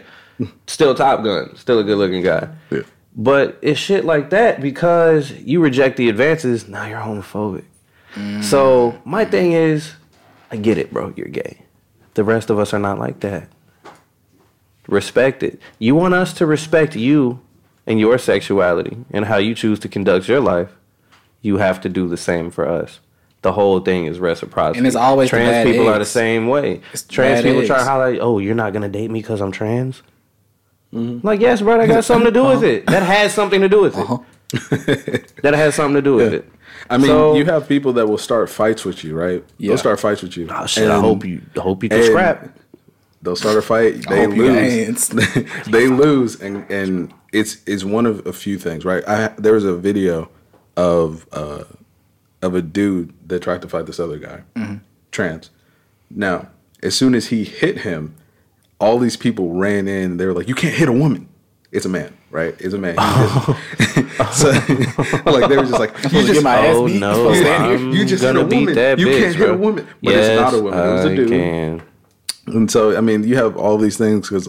still 0.67 0.93
Top 0.97 1.23
Gun, 1.23 1.55
still 1.55 1.79
a 1.79 1.85
good 1.85 1.99
looking 1.99 2.21
guy. 2.25 2.49
Yeah. 2.69 2.81
But 3.15 3.59
it's 3.63 3.79
shit 3.79 4.05
like 4.05 4.31
that 4.31 4.61
because 4.61 5.31
you 5.31 5.61
reject 5.61 5.99
the 5.99 6.09
advances. 6.09 6.67
Now 6.67 6.85
you're 6.87 6.99
homophobic. 6.99 7.63
Mm. 8.17 8.43
So 8.43 9.01
my 9.05 9.25
thing 9.25 9.53
is, 9.53 9.93
I 10.51 10.57
get 10.57 10.79
it, 10.79 10.93
bro. 10.93 11.13
You're 11.15 11.29
gay. 11.29 11.59
The 12.15 12.25
rest 12.25 12.51
of 12.51 12.59
us 12.59 12.75
are 12.75 12.81
not 12.81 12.99
like 12.99 13.21
that. 13.21 13.49
Respect 14.89 15.45
it. 15.45 15.61
You 15.79 15.95
want 15.95 16.15
us 16.15 16.33
to 16.35 16.45
respect 16.47 16.97
you 16.97 17.41
and 17.87 18.01
your 18.01 18.19
sexuality 18.19 18.97
and 19.11 19.27
how 19.27 19.37
you 19.37 19.55
choose 19.55 19.79
to 19.81 19.89
conduct 19.89 20.29
your 20.29 20.41
life. 20.41 20.71
You 21.43 21.59
have 21.59 21.81
to 21.83 21.89
do 21.89 22.09
the 22.09 22.17
same 22.17 22.51
for 22.51 22.67
us. 22.67 23.01
The 23.43 23.53
whole 23.53 23.81
thing 23.81 24.07
is 24.07 24.19
reciprocity. 24.19 24.79
And 24.79 24.87
it's 24.87 24.97
always 24.97 25.31
the 25.31 25.37
trans 25.37 25.51
bad 25.51 25.67
people 25.67 25.89
are 25.89 25.99
the 25.99 26.07
same 26.07 26.49
way. 26.49 26.81
It's 26.95 27.03
Trans 27.03 27.43
bad 27.43 27.45
people 27.51 27.67
try 27.67 27.77
to 27.77 27.83
eggs. 27.83 27.89
highlight, 27.89 28.19
oh, 28.21 28.39
you're 28.39 28.55
not 28.55 28.73
gonna 28.73 28.89
date 28.89 29.11
me 29.11 29.21
because 29.21 29.43
I'm 29.43 29.53
trans. 29.53 30.03
Mm-hmm. 30.95 31.27
Like, 31.27 31.41
yes, 31.41 31.61
bro, 31.61 31.79
I 31.81 31.87
got 31.87 32.05
something 32.05 32.27
to 32.27 32.31
do 32.33 32.45
with 32.47 32.63
it. 32.65 32.87
That 32.87 33.03
has 33.03 33.35
something 33.35 33.61
to 33.61 33.69
do 33.69 33.83
with 33.83 33.99
it. 33.99 34.01
Uh-huh. 34.01 34.19
that 35.43 35.55
has 35.55 35.75
something 35.75 35.97
to 35.97 36.03
do 36.03 36.15
with 36.15 36.33
it. 36.33 36.49
I 36.89 36.97
mean, 36.99 37.09
So- 37.09 37.35
you 37.35 37.45
have 37.47 37.69
people 37.69 37.93
that 37.95 38.07
will 38.09 38.19
start 38.19 38.49
fights 38.49 38.85
with 38.85 39.05
you, 39.05 39.15
right? 39.15 39.45
Yeah. 39.59 39.69
They'll 39.69 39.79
start 39.79 40.01
fights 40.01 40.23
with 40.23 40.37
you. 40.37 40.49
Oh 40.51 40.67
shit! 40.67 40.91
I 40.91 41.01
hope 41.01 41.25
you 41.25 41.43
hope 41.57 41.83
you 41.83 41.89
can 41.89 41.99
and- 41.99 42.07
scrap. 42.07 42.59
They'll 43.23 43.37
start 43.37 43.57
a 43.57 43.63
fight. 43.63 44.05
They 44.09 44.25
hope 44.27 44.37
you 44.37 44.53
lose. 44.53 45.09
they 45.67 45.89
lose, 45.89 46.41
and 46.41 46.71
and 46.71 47.13
it's 47.35 47.59
it's 47.67 47.85
one 47.85 48.07
of 48.07 48.27
a 48.27 48.33
few 48.33 48.59
things, 48.59 48.85
right? 48.85 49.03
I 49.07 49.29
there 49.37 49.53
was 49.55 49.65
a 49.65 49.75
video 49.77 50.31
of 50.77 51.27
uh 51.33 51.65
of 52.43 52.55
a 52.55 52.63
dude 52.63 53.13
that 53.29 53.43
tried 53.43 53.63
to 53.63 53.69
fight 53.69 53.87
this 53.87 53.99
other 54.01 54.19
guy, 54.19 54.43
Mm-hmm. 54.57 54.77
trans. 55.11 55.51
Now, 56.11 56.49
as 56.83 56.95
soon 56.97 57.15
as 57.15 57.29
he 57.29 57.45
hit 57.45 57.79
him, 57.79 58.15
all 58.79 58.99
these 58.99 59.17
people 59.17 59.53
ran 59.55 59.89
in. 59.89 60.17
They 60.19 60.27
were 60.27 60.35
like, 60.35 60.49
"You 60.49 60.55
can't 60.55 60.75
hit 60.75 60.89
a 60.89 60.93
woman. 60.93 61.29
It's 61.73 61.87
a 61.87 61.89
man, 61.89 62.17
right? 62.31 62.55
It's 62.61 62.75
a 62.75 62.79
man." 62.79 62.97
He 63.95 64.03
just- 64.03 64.41
so, 64.41 64.51
like 65.27 65.49
they 65.49 65.57
were 65.57 65.65
just 65.65 65.79
like, 65.81 65.93
"You 66.13 66.27
just 66.27 66.43
my 66.45 66.55
ass 66.57 66.77
Oh 66.77 66.87
beat. 66.87 67.01
no! 67.01 67.33
You- 67.33 67.47
I'm 67.49 67.91
you 67.93 68.05
just 68.05 68.23
hit 68.23 68.35
gonna 68.35 68.41
a 68.41 68.47
woman. 68.47 68.75
that 68.75 68.99
You 68.99 69.07
bitch, 69.07 69.21
can't 69.23 69.35
hit 69.37 69.51
a 69.51 69.57
woman. 69.57 69.87
But 70.03 70.15
it's 70.15 70.41
not 70.41 70.55
a 70.55 70.63
woman. 70.63 70.79
It 70.79 70.93
was 70.93 71.05
a 71.05 71.11
I 71.11 71.15
dude. 71.17 71.29
Can. 71.29 71.83
And 72.47 72.71
so, 72.71 72.97
I 72.97 73.01
mean, 73.01 73.25
you 73.27 73.37
have 73.37 73.57
all 73.57 73.79
these 73.79 73.97
things 73.97 74.29
because, 74.29 74.49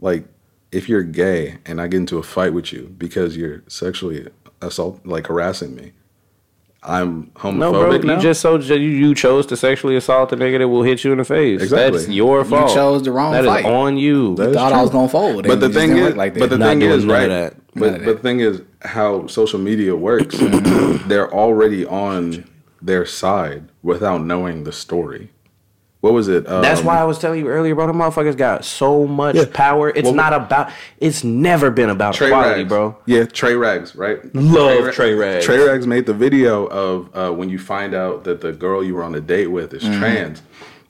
like, 0.00 0.24
if 0.72 0.88
you're 0.88 1.02
gay 1.02 1.58
and 1.66 1.80
I 1.80 1.88
get 1.88 1.98
into 1.98 2.18
a 2.18 2.22
fight 2.22 2.52
with 2.52 2.72
you 2.72 2.94
because 2.98 3.36
you're 3.36 3.62
sexually 3.68 4.28
assault, 4.60 5.04
like 5.04 5.26
harassing 5.26 5.74
me, 5.74 5.92
I'm 6.82 7.26
homophobic 7.32 7.58
No, 7.58 7.72
bro, 7.72 7.98
now. 7.98 8.14
you 8.16 8.20
just 8.22 8.40
so 8.40 8.56
you, 8.56 8.74
you 8.74 9.14
chose 9.14 9.44
to 9.46 9.56
sexually 9.56 9.96
assault 9.96 10.32
a 10.32 10.36
nigga 10.36 10.58
that 10.60 10.68
will 10.68 10.82
hit 10.82 11.04
you 11.04 11.12
in 11.12 11.18
the 11.18 11.24
face. 11.24 11.60
Exactly. 11.60 11.98
That's 11.98 12.10
your 12.10 12.42
fault. 12.44 12.70
You 12.70 12.74
chose 12.74 13.02
the 13.02 13.12
wrong 13.12 13.32
That 13.32 13.44
is 13.44 13.50
fight. 13.50 13.64
on 13.66 13.98
you. 13.98 14.34
That 14.36 14.50
is 14.50 14.56
Thought 14.56 14.72
I 14.72 14.80
was 14.80 14.90
gonna 14.90 15.08
fold. 15.08 15.46
But 15.46 15.60
the 15.60 15.68
thing 15.68 15.96
is, 15.96 16.16
like 16.16 16.34
but 16.38 16.48
the 16.48 16.56
Not 16.56 16.68
thing 16.68 16.82
is, 16.82 17.04
right? 17.04 17.26
that. 17.26 17.56
But, 17.74 18.04
but 18.04 18.04
the 18.04 18.14
thing 18.16 18.40
is, 18.40 18.62
how 18.82 19.26
social 19.26 19.58
media 19.58 19.94
works, 19.94 20.36
mm-hmm. 20.36 21.06
they're 21.08 21.32
already 21.32 21.84
on 21.84 22.48
their 22.80 23.04
side 23.04 23.68
without 23.82 24.24
knowing 24.24 24.64
the 24.64 24.72
story. 24.72 25.30
What 26.00 26.14
was 26.14 26.28
it? 26.28 26.48
Um, 26.48 26.62
That's 26.62 26.80
why 26.82 26.98
I 26.98 27.04
was 27.04 27.18
telling 27.18 27.40
you 27.40 27.48
earlier, 27.48 27.74
bro. 27.74 27.86
The 27.86 27.92
motherfuckers 27.92 28.34
got 28.36 28.64
so 28.64 29.06
much 29.06 29.36
Yeah. 29.36 29.44
power. 29.52 29.90
It's 29.90 30.06
Well, 30.06 30.14
not 30.14 30.32
about. 30.32 30.70
It's 30.98 31.22
never 31.22 31.70
been 31.70 31.90
about 31.90 32.14
Trey 32.14 32.30
quality, 32.30 32.60
Rags. 32.60 32.68
bro. 32.70 32.96
Yeah, 33.04 33.24
Trey 33.26 33.54
Rags, 33.54 33.94
right? 33.94 34.18
Love 34.34 34.86
Ra- 34.86 34.90
Trey 34.92 35.12
Rags. 35.12 35.44
Trey 35.44 35.58
Rags 35.58 35.86
made 35.86 36.06
the 36.06 36.14
video 36.14 36.64
of 36.68 37.10
uh, 37.14 37.30
when 37.34 37.50
you 37.50 37.58
find 37.58 37.92
out 37.94 38.24
that 38.24 38.40
the 38.40 38.52
girl 38.52 38.82
you 38.82 38.94
were 38.94 39.02
on 39.02 39.14
a 39.14 39.20
date 39.20 39.48
with 39.48 39.74
is 39.74 39.82
trans, 39.98 40.40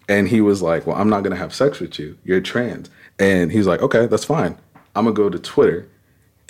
and 0.08 0.28
he 0.28 0.40
was 0.40 0.62
like, 0.62 0.86
"Well, 0.86 0.94
I'm 0.96 1.08
not 1.10 1.24
gonna 1.24 1.34
have 1.36 1.52
sex 1.52 1.80
with 1.80 1.98
you. 1.98 2.16
You're 2.24 2.40
trans." 2.40 2.88
And 3.18 3.50
he's 3.50 3.66
like, 3.66 3.82
"Okay, 3.82 4.06
that's 4.06 4.24
fine. 4.24 4.58
I'm 4.94 5.04
gonna 5.06 5.14
go 5.16 5.28
to 5.28 5.38
Twitter 5.40 5.88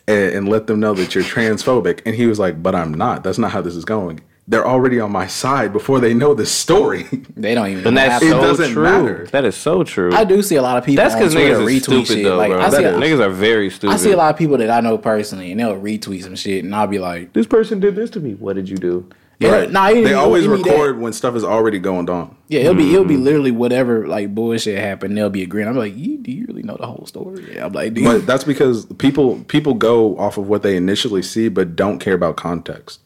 and, 0.06 0.34
and 0.34 0.48
let 0.50 0.66
them 0.66 0.80
know 0.80 0.92
that 0.92 1.14
you're 1.14 1.24
transphobic." 1.24 2.00
And 2.04 2.14
he 2.14 2.26
was 2.26 2.38
like, 2.38 2.62
"But 2.62 2.74
I'm 2.74 2.92
not. 2.92 3.24
That's 3.24 3.38
not 3.38 3.52
how 3.52 3.62
this 3.62 3.74
is 3.74 3.86
going. 3.86 4.20
They're 4.51 4.66
already 4.66 4.98
on 5.01 5.12
my 5.12 5.26
side 5.28 5.72
before 5.72 6.01
they 6.01 6.12
know 6.12 6.34
the 6.34 6.44
story." 6.46 7.07
They 7.36 7.55
don't 7.55 7.68
even. 7.70 7.86
And 7.86 7.96
that's 7.96 8.22
have 8.22 8.32
It 8.32 8.34
doesn't 8.42 8.72
true. 8.72 8.82
matter. 8.82 9.26
That 9.32 9.44
is 9.46 9.57
so 9.57 9.82
true. 9.82 10.12
I 10.12 10.24
do 10.24 10.42
see 10.42 10.57
a 10.57 10.62
lot 10.62 10.76
of 10.76 10.84
people 10.84 11.03
That's 11.03 11.14
because 11.14 11.32
Twitter 11.32 11.55
niggas 11.57 11.66
is 11.68 11.82
retweet 11.82 11.82
stupid 11.84 12.07
shit. 12.09 12.24
though, 12.24 12.36
like 12.36 12.51
bro. 12.51 12.61
I 12.61 12.68
see, 12.70 12.76
niggas 12.76 13.20
are 13.24 13.30
very 13.30 13.70
stupid. 13.70 13.94
I 13.94 13.96
see 13.96 14.12
a 14.12 14.16
lot 14.16 14.30
of 14.34 14.36
people 14.36 14.59
that 14.59 14.68
I 14.70 14.80
know 14.80 14.98
personally, 14.98 15.51
and 15.53 15.59
they'll 15.61 15.80
retweet 15.80 16.22
some 16.24 16.36
shit, 16.36 16.64
and 16.64 16.74
I'll 16.74 16.86
be 16.86 16.98
like, 16.98 17.32
This 17.32 17.46
person 17.46 17.80
did 17.80 17.94
this 17.96 18.11
to 18.11 18.20
me. 18.20 18.34
What 18.34 18.57
did 18.57 18.68
you 18.68 18.76
do? 18.76 19.09
yeah, 19.38 19.64
nah, 19.70 19.88
they 19.88 20.12
always 20.12 20.46
wouldn't 20.46 20.64
be 20.64 20.70
that. 20.70 20.76
record 20.76 20.98
when 21.01 21.14
stuff 21.14 21.34
is 21.34 21.44
already 21.44 21.78
going 21.78 22.11
on. 22.11 22.36
Yeah, 22.48 22.61
it'll 22.61 22.74
be 22.74 22.90
it'll 22.92 23.05
Mm-hmm. 23.05 23.09
be 23.09 23.16
literally 23.16 23.51
whatever 23.53 24.07
like 24.07 24.34
bullshit 24.34 24.78
happened. 24.78 25.16
They'll 25.16 25.30
be 25.30 25.42
agreeing. 25.42 25.66
I'm 25.66 25.76
like, 25.78 25.96
you, 25.96 26.18
do 26.18 26.30
you 26.30 26.44
really 26.46 26.62
know 26.62 26.76
the 26.78 26.86
whole 26.86 27.07
story? 27.07 27.55
Yeah, 27.55 27.64
I'm 27.64 27.72
like, 27.72 27.94
dude. 27.94 28.05
But 28.05 28.26
that's 28.26 28.44
because 28.44 28.84
people 28.98 29.42
people 29.48 29.72
go 29.72 30.18
off 30.18 30.36
of 30.36 30.46
what 30.46 30.62
they 30.62 30.76
initially 30.76 31.22
see, 31.22 31.48
but 31.48 31.74
don't 31.74 32.01
care 32.01 32.12
about 32.12 32.36
context. 32.36 33.01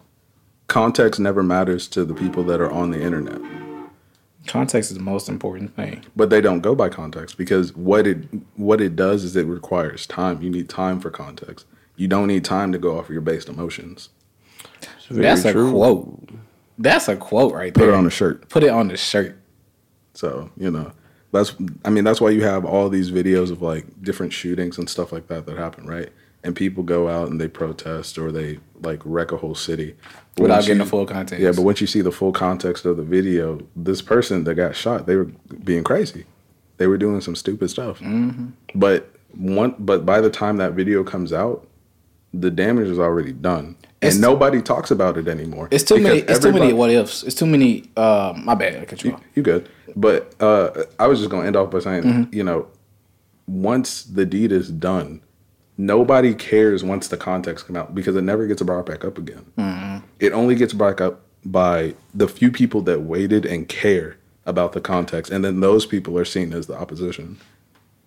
Context 0.68 1.20
never 1.20 1.42
matters 1.42 1.86
to 1.88 2.04
the 2.04 2.14
people 2.14 2.42
that 2.44 2.60
are 2.60 2.70
on 2.70 2.90
the 2.90 3.00
internet, 3.00 3.40
context 4.46 4.90
is 4.90 4.96
the 4.96 5.02
most 5.02 5.28
important 5.28 5.74
thing. 5.76 6.04
but 6.16 6.30
they 6.30 6.40
don't 6.40 6.60
go 6.60 6.74
by 6.74 6.88
context 6.88 7.36
because 7.38 7.74
what 7.76 8.06
it 8.06 8.18
what 8.56 8.80
it 8.80 8.96
does 8.96 9.24
is 9.24 9.36
it 9.36 9.46
requires 9.46 10.06
time. 10.06 10.42
You 10.42 10.50
need 10.50 10.68
time 10.68 11.00
for 11.00 11.10
context. 11.10 11.66
You 11.96 12.08
don't 12.08 12.26
need 12.28 12.44
time 12.44 12.72
to 12.72 12.78
go 12.78 12.98
off 12.98 13.06
of 13.06 13.10
your 13.10 13.20
based 13.20 13.48
emotions. 13.48 14.08
That's 15.10 15.44
a 15.44 15.52
true. 15.52 15.70
quote. 15.70 16.30
That's 16.78 17.08
a 17.08 17.16
quote 17.16 17.52
right 17.54 17.72
Put 17.72 17.80
there. 17.80 17.90
Put 17.90 17.94
it 17.94 17.98
on 17.98 18.06
a 18.06 18.10
shirt. 18.10 18.48
Put 18.48 18.64
it 18.64 18.70
on 18.70 18.88
the 18.88 18.96
shirt. 18.96 19.38
So 20.14 20.50
you 20.56 20.70
know 20.70 20.92
that's 21.32 21.54
I 21.84 21.90
mean 21.90 22.04
that's 22.04 22.20
why 22.20 22.30
you 22.30 22.42
have 22.44 22.64
all 22.64 22.88
these 22.88 23.10
videos 23.10 23.50
of 23.50 23.62
like 23.62 24.02
different 24.02 24.32
shootings 24.32 24.78
and 24.78 24.88
stuff 24.88 25.12
like 25.12 25.28
that 25.28 25.46
that 25.46 25.58
happen, 25.58 25.86
right? 25.86 26.10
And 26.42 26.54
people 26.54 26.82
go 26.82 27.08
out 27.08 27.28
and 27.30 27.40
they 27.40 27.48
protest 27.48 28.18
or 28.18 28.30
they 28.32 28.58
like 28.82 29.00
wreck 29.04 29.32
a 29.32 29.38
whole 29.38 29.54
city 29.54 29.94
But 30.23 30.23
Without 30.38 30.60
getting 30.62 30.78
you- 30.78 30.84
the 30.84 30.90
full 30.90 31.06
context. 31.06 31.42
Yeah, 31.42 31.52
but 31.52 31.62
once 31.62 31.80
you 31.80 31.86
see 31.86 32.00
the 32.00 32.10
full 32.12 32.32
context 32.32 32.84
of 32.84 32.96
the 32.96 33.02
video, 33.02 33.60
this 33.76 34.02
person 34.02 34.44
that 34.44 34.54
got 34.56 34.74
shot, 34.74 35.06
they 35.06 35.16
were 35.16 35.28
being 35.64 35.84
crazy. 35.84 36.24
They 36.78 36.86
were 36.88 36.98
doing 36.98 37.20
some 37.20 37.36
stupid 37.36 37.70
stuff. 37.70 38.00
Mm-hmm. 38.00 38.46
But 38.74 39.10
one, 39.36 39.74
but 39.78 40.04
by 40.04 40.20
the 40.20 40.30
time 40.30 40.56
that 40.56 40.72
video 40.72 41.04
comes 41.04 41.32
out, 41.32 41.66
the 42.32 42.50
damage 42.50 42.88
is 42.88 42.98
already 42.98 43.32
done, 43.32 43.76
It's- 44.00 44.14
and 44.14 44.20
nobody 44.22 44.60
talks 44.60 44.90
about 44.90 45.16
it 45.16 45.28
anymore. 45.28 45.68
It's 45.70 45.84
too 45.84 46.00
many. 46.00 46.18
It's 46.20 46.40
too 46.40 46.52
many 46.52 46.72
what 46.72 46.90
ifs. 46.90 47.22
It's 47.22 47.36
too 47.36 47.46
many. 47.46 47.84
Uh, 47.96 48.32
my 48.36 48.56
bad. 48.56 48.82
I 48.82 48.84
cut 48.86 49.04
you 49.04 49.10
you, 49.12 49.16
you 49.36 49.42
good. 49.44 49.68
But 49.94 50.34
uh, 50.40 50.82
I 50.98 51.06
was 51.06 51.20
just 51.20 51.30
gonna 51.30 51.46
end 51.46 51.54
off 51.54 51.70
by 51.70 51.78
saying, 51.78 52.02
Mm-hmm. 52.02 52.34
you 52.34 52.42
know, 52.42 52.66
once 53.46 54.02
the 54.04 54.26
deed 54.26 54.50
is 54.50 54.68
done, 54.70 55.20
nobody 55.76 56.34
cares 56.34 56.84
once 56.84 57.08
the 57.08 57.16
context 57.16 57.66
come 57.66 57.76
out 57.76 57.94
because 57.94 58.16
it 58.16 58.22
never 58.22 58.46
gets 58.46 58.62
brought 58.62 58.86
back 58.86 59.04
up 59.04 59.18
again. 59.18 59.44
Mm-hmm. 59.58 60.06
It 60.20 60.32
only 60.32 60.54
gets 60.54 60.72
brought 60.72 61.00
up 61.00 61.22
by 61.44 61.94
the 62.14 62.28
few 62.28 62.50
people 62.50 62.80
that 62.82 63.02
waited 63.02 63.44
and 63.44 63.68
care 63.68 64.16
about 64.46 64.72
the 64.72 64.80
context, 64.80 65.32
and 65.32 65.44
then 65.44 65.60
those 65.60 65.86
people 65.86 66.18
are 66.18 66.24
seen 66.24 66.52
as 66.52 66.66
the 66.66 66.74
opposition 66.74 67.38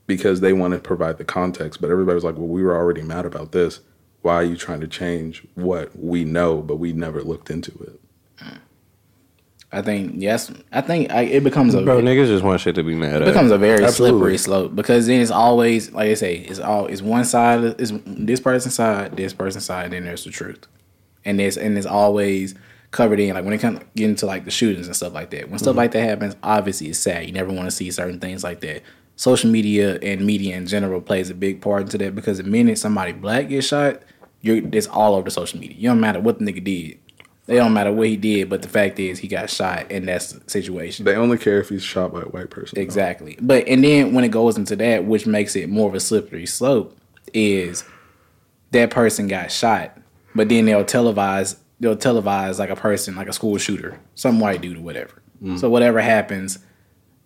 because 0.05 0.39
they 0.39 0.53
want 0.53 0.74
to 0.74 0.80
provide 0.80 1.18
the 1.18 1.26
context. 1.26 1.82
But 1.82 1.91
everybody's 1.91 2.24
like, 2.24 2.36
well, 2.36 2.47
we 2.47 2.63
were 2.63 2.76
already 2.76 3.01
mad 3.01 3.26
about 3.26 3.51
this. 3.51 3.82
Why 4.22 4.36
are 4.36 4.43
you 4.43 4.55
trying 4.55 4.82
to 4.82 4.88
change 4.88 5.45
what 5.55 5.97
we 5.97 6.26
know, 6.26 6.61
but 6.61 6.78
we 6.78 6.93
never 6.93 7.22
looked 7.22 7.49
into 7.49 7.72
it? 7.84 7.99
I 9.78 9.82
think 9.82 10.14
yes. 10.18 10.52
I 10.72 10.82
think 10.82 11.12
I, 11.12 11.22
it 11.22 11.44
becomes 11.44 11.74
a 11.76 11.82
Bro, 11.82 12.02
niggas 12.02 12.28
just 12.28 12.44
want 12.44 12.60
shit 12.62 12.76
to 12.76 12.84
be 12.84 12.96
mad 12.96 13.18
it 13.18 13.22
at. 13.22 13.26
becomes 13.26 13.52
a 13.52 13.58
very 13.58 13.84
Absolutely. 13.84 14.20
slippery 14.20 14.38
slope 14.38 14.76
because 14.76 15.08
then 15.08 15.22
it's 15.22 15.32
always 15.32 15.92
like 15.92 16.10
I 16.10 16.14
say, 16.16 16.36
it's 16.38 16.60
all 16.60 16.88
it's 16.88 17.02
one 17.02 17.26
side, 17.26 17.80
is 17.80 17.94
this 18.06 18.40
person's 18.40 18.76
side, 18.76 19.16
this 19.16 19.34
person's 19.34 19.66
side, 19.66 19.92
then 19.92 20.06
there's 20.06 20.24
the 20.24 20.32
truth, 20.32 20.66
and 21.26 21.40
it's 21.40 21.58
and 21.58 21.78
it's 21.78 21.88
always 21.88 22.56
covered 22.92 23.20
in 23.20 23.34
like 23.34 23.44
when 23.44 23.54
it 23.54 23.58
comes 23.60 23.80
get 23.96 24.10
into 24.10 24.26
like 24.26 24.46
the 24.46 24.52
shootings 24.52 24.88
and 24.88 24.96
stuff 24.96 25.14
like 25.14 25.30
that. 25.32 25.50
When 25.50 25.60
stuff 25.60 25.72
Mm-hmm. 25.72 25.78
like 25.78 25.92
that 25.92 26.02
happens, 26.04 26.36
obviously 26.42 26.88
it's 26.90 27.00
sad. 27.00 27.26
You 27.26 27.32
never 27.34 27.52
want 27.52 27.66
to 27.66 27.72
see 27.72 27.92
certain 27.92 28.20
things 28.20 28.44
like 28.44 28.62
that. 28.62 28.82
Social 29.18 29.50
media 29.50 29.98
and 30.02 30.26
media 30.26 30.56
in 30.56 30.68
general 30.68 31.02
plays 31.02 31.30
a 31.30 31.34
big 31.36 31.62
part 31.62 31.82
into 31.84 31.98
that 31.98 32.16
because 32.16 32.38
the 32.38 32.44
minute 32.44 32.78
somebody 32.78 33.12
black 33.12 33.50
gets 33.50 33.68
shot, 33.68 34.02
you're 34.42 34.62
it's 34.72 34.88
all 34.88 35.16
over 35.16 35.24
the 35.26 35.32
social 35.32 35.60
media. 35.60 35.76
You 35.78 35.90
don't 35.90 36.00
matter 36.00 36.20
what 36.20 36.40
the 36.40 36.46
nigga 36.46 36.64
did. 36.64 37.00
It 37.48 37.56
don't 37.56 37.74
matter 37.74 37.93
what 37.93 38.08
he 38.08 38.18
did, 38.18 38.50
but 38.50 38.62
the 38.62 38.68
fact 38.68 39.00
is 39.00 39.20
he 39.20 39.30
got 39.30 39.50
shot, 39.50 39.89
in 39.89 40.06
that 40.08 40.22
situation. 40.48 41.06
They 41.06 41.16
only 41.16 41.38
care 41.38 41.62
if 41.62 41.70
he's 41.70 41.82
shot 41.82 42.12
by 42.12 42.22
a 42.22 42.26
white 42.26 42.50
person. 42.50 42.78
Exactly. 42.78 43.38
But 43.39 43.68
and 43.68 43.84
then 43.84 44.14
when 44.14 44.26
it 44.26 44.32
goes 44.32 44.58
into 44.58 44.76
that, 44.76 45.06
which 45.06 45.26
makes 45.26 45.56
it 45.56 45.70
more 45.70 45.88
of 45.88 45.95
a 45.95 46.02
slippery 46.02 46.45
slope, 46.45 46.98
is 47.34 47.86
that 48.72 48.89
person 48.89 49.28
got 49.28 49.52
shot, 49.52 49.98
but 50.36 50.50
then 50.50 50.66
they'll 50.66 50.84
televise 50.84 51.58
they'll 51.80 51.95
televise 51.95 52.60
like 52.60 52.70
a 52.70 52.76
person 52.76 53.16
like 53.16 53.30
a 53.30 53.34
school 53.34 53.58
shooter, 53.58 54.00
some 54.16 54.39
white 54.39 54.62
dude 54.62 54.78
or 54.78 54.82
whatever. 54.82 55.22
Mm. 55.41 55.58
So 55.58 55.70
whatever 55.70 56.02
happens, 56.02 56.60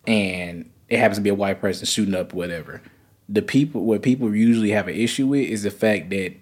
and 0.06 0.70
it 0.88 0.98
happens 0.98 1.18
to 1.18 1.22
be 1.22 1.30
a 1.30 1.34
white 1.34 1.60
person 1.60 1.86
shooting 1.86 2.14
up 2.14 2.32
whatever. 2.32 2.80
The 3.28 3.42
people 3.42 3.84
what 3.84 4.02
people 4.02 4.32
usually 4.34 4.70
have 4.70 4.86
an 4.86 4.94
issue 4.94 5.26
with 5.26 5.48
is 5.48 5.64
the 5.64 5.70
fact 5.70 6.10
that 6.10 6.34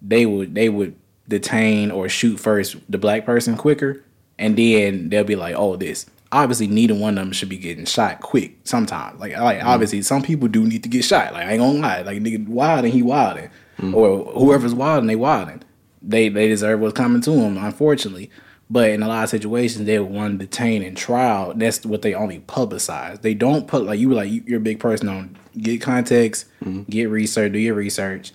they 0.00 0.24
would 0.24 0.54
they 0.54 0.68
would 0.68 0.96
detain 1.28 1.90
or 1.90 2.08
shoot 2.08 2.38
first 2.38 2.76
the 2.88 2.98
black 2.98 3.24
person 3.24 3.56
quicker, 3.56 4.02
and 4.38 4.56
then 4.56 5.08
they'll 5.08 5.24
be 5.24 5.36
like, 5.36 5.54
"Oh, 5.56 5.76
this." 5.76 6.06
Obviously, 6.30 6.66
neither 6.66 6.94
one 6.94 7.16
of 7.16 7.24
them 7.24 7.32
should 7.32 7.48
be 7.48 7.56
getting 7.56 7.86
shot 7.86 8.20
quick. 8.20 8.58
Sometimes, 8.64 9.18
like, 9.18 9.36
like 9.38 9.58
mm-hmm. 9.58 9.68
obviously, 9.68 10.02
some 10.02 10.22
people 10.22 10.46
do 10.46 10.66
need 10.66 10.82
to 10.82 10.88
get 10.88 11.04
shot. 11.04 11.32
Like, 11.32 11.46
I 11.46 11.52
ain't 11.52 11.60
gonna 11.60 11.78
lie, 11.78 12.02
like 12.02 12.18
nigga 12.18 12.46
wilding, 12.46 12.92
he 12.92 13.02
wilding, 13.02 13.50
mm-hmm. 13.78 13.94
or 13.94 14.24
whoever's 14.32 14.74
wilding, 14.74 15.06
they 15.06 15.16
wilding. 15.16 15.62
They 16.02 16.28
they 16.28 16.48
deserve 16.48 16.80
what's 16.80 16.94
coming 16.94 17.22
to 17.22 17.30
them, 17.30 17.56
unfortunately. 17.56 18.30
But 18.70 18.90
in 18.90 19.02
a 19.02 19.08
lot 19.08 19.24
of 19.24 19.30
situations, 19.30 19.86
they 19.86 19.98
want 19.98 20.38
to 20.38 20.46
detain 20.46 20.82
and 20.82 20.96
trial. 20.96 21.54
That's 21.56 21.86
what 21.86 22.02
they 22.02 22.12
only 22.14 22.40
publicize. 22.40 23.22
They 23.22 23.32
don't 23.32 23.66
put 23.66 23.84
like 23.84 23.98
you 23.98 24.10
were 24.10 24.14
like 24.14 24.30
you- 24.30 24.44
you're 24.46 24.58
a 24.58 24.62
big 24.62 24.80
person 24.80 25.08
on 25.08 25.36
get 25.56 25.80
context, 25.80 26.46
mm-hmm. 26.62 26.82
get 26.82 27.08
research, 27.08 27.52
do 27.52 27.58
your 27.58 27.74
research, 27.74 28.32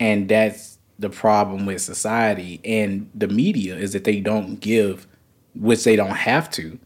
and 0.00 0.28
that's 0.28 0.75
the 0.98 1.10
problem 1.10 1.66
with 1.66 1.82
society 1.82 2.60
and 2.64 3.10
the 3.14 3.28
media 3.28 3.76
is 3.76 3.92
that 3.92 4.04
they 4.04 4.20
don't 4.20 4.60
give, 4.60 5.06
which 5.54 5.84
they 5.84 5.96
don't 5.96 6.10
have 6.10 6.50
to, 6.52 6.78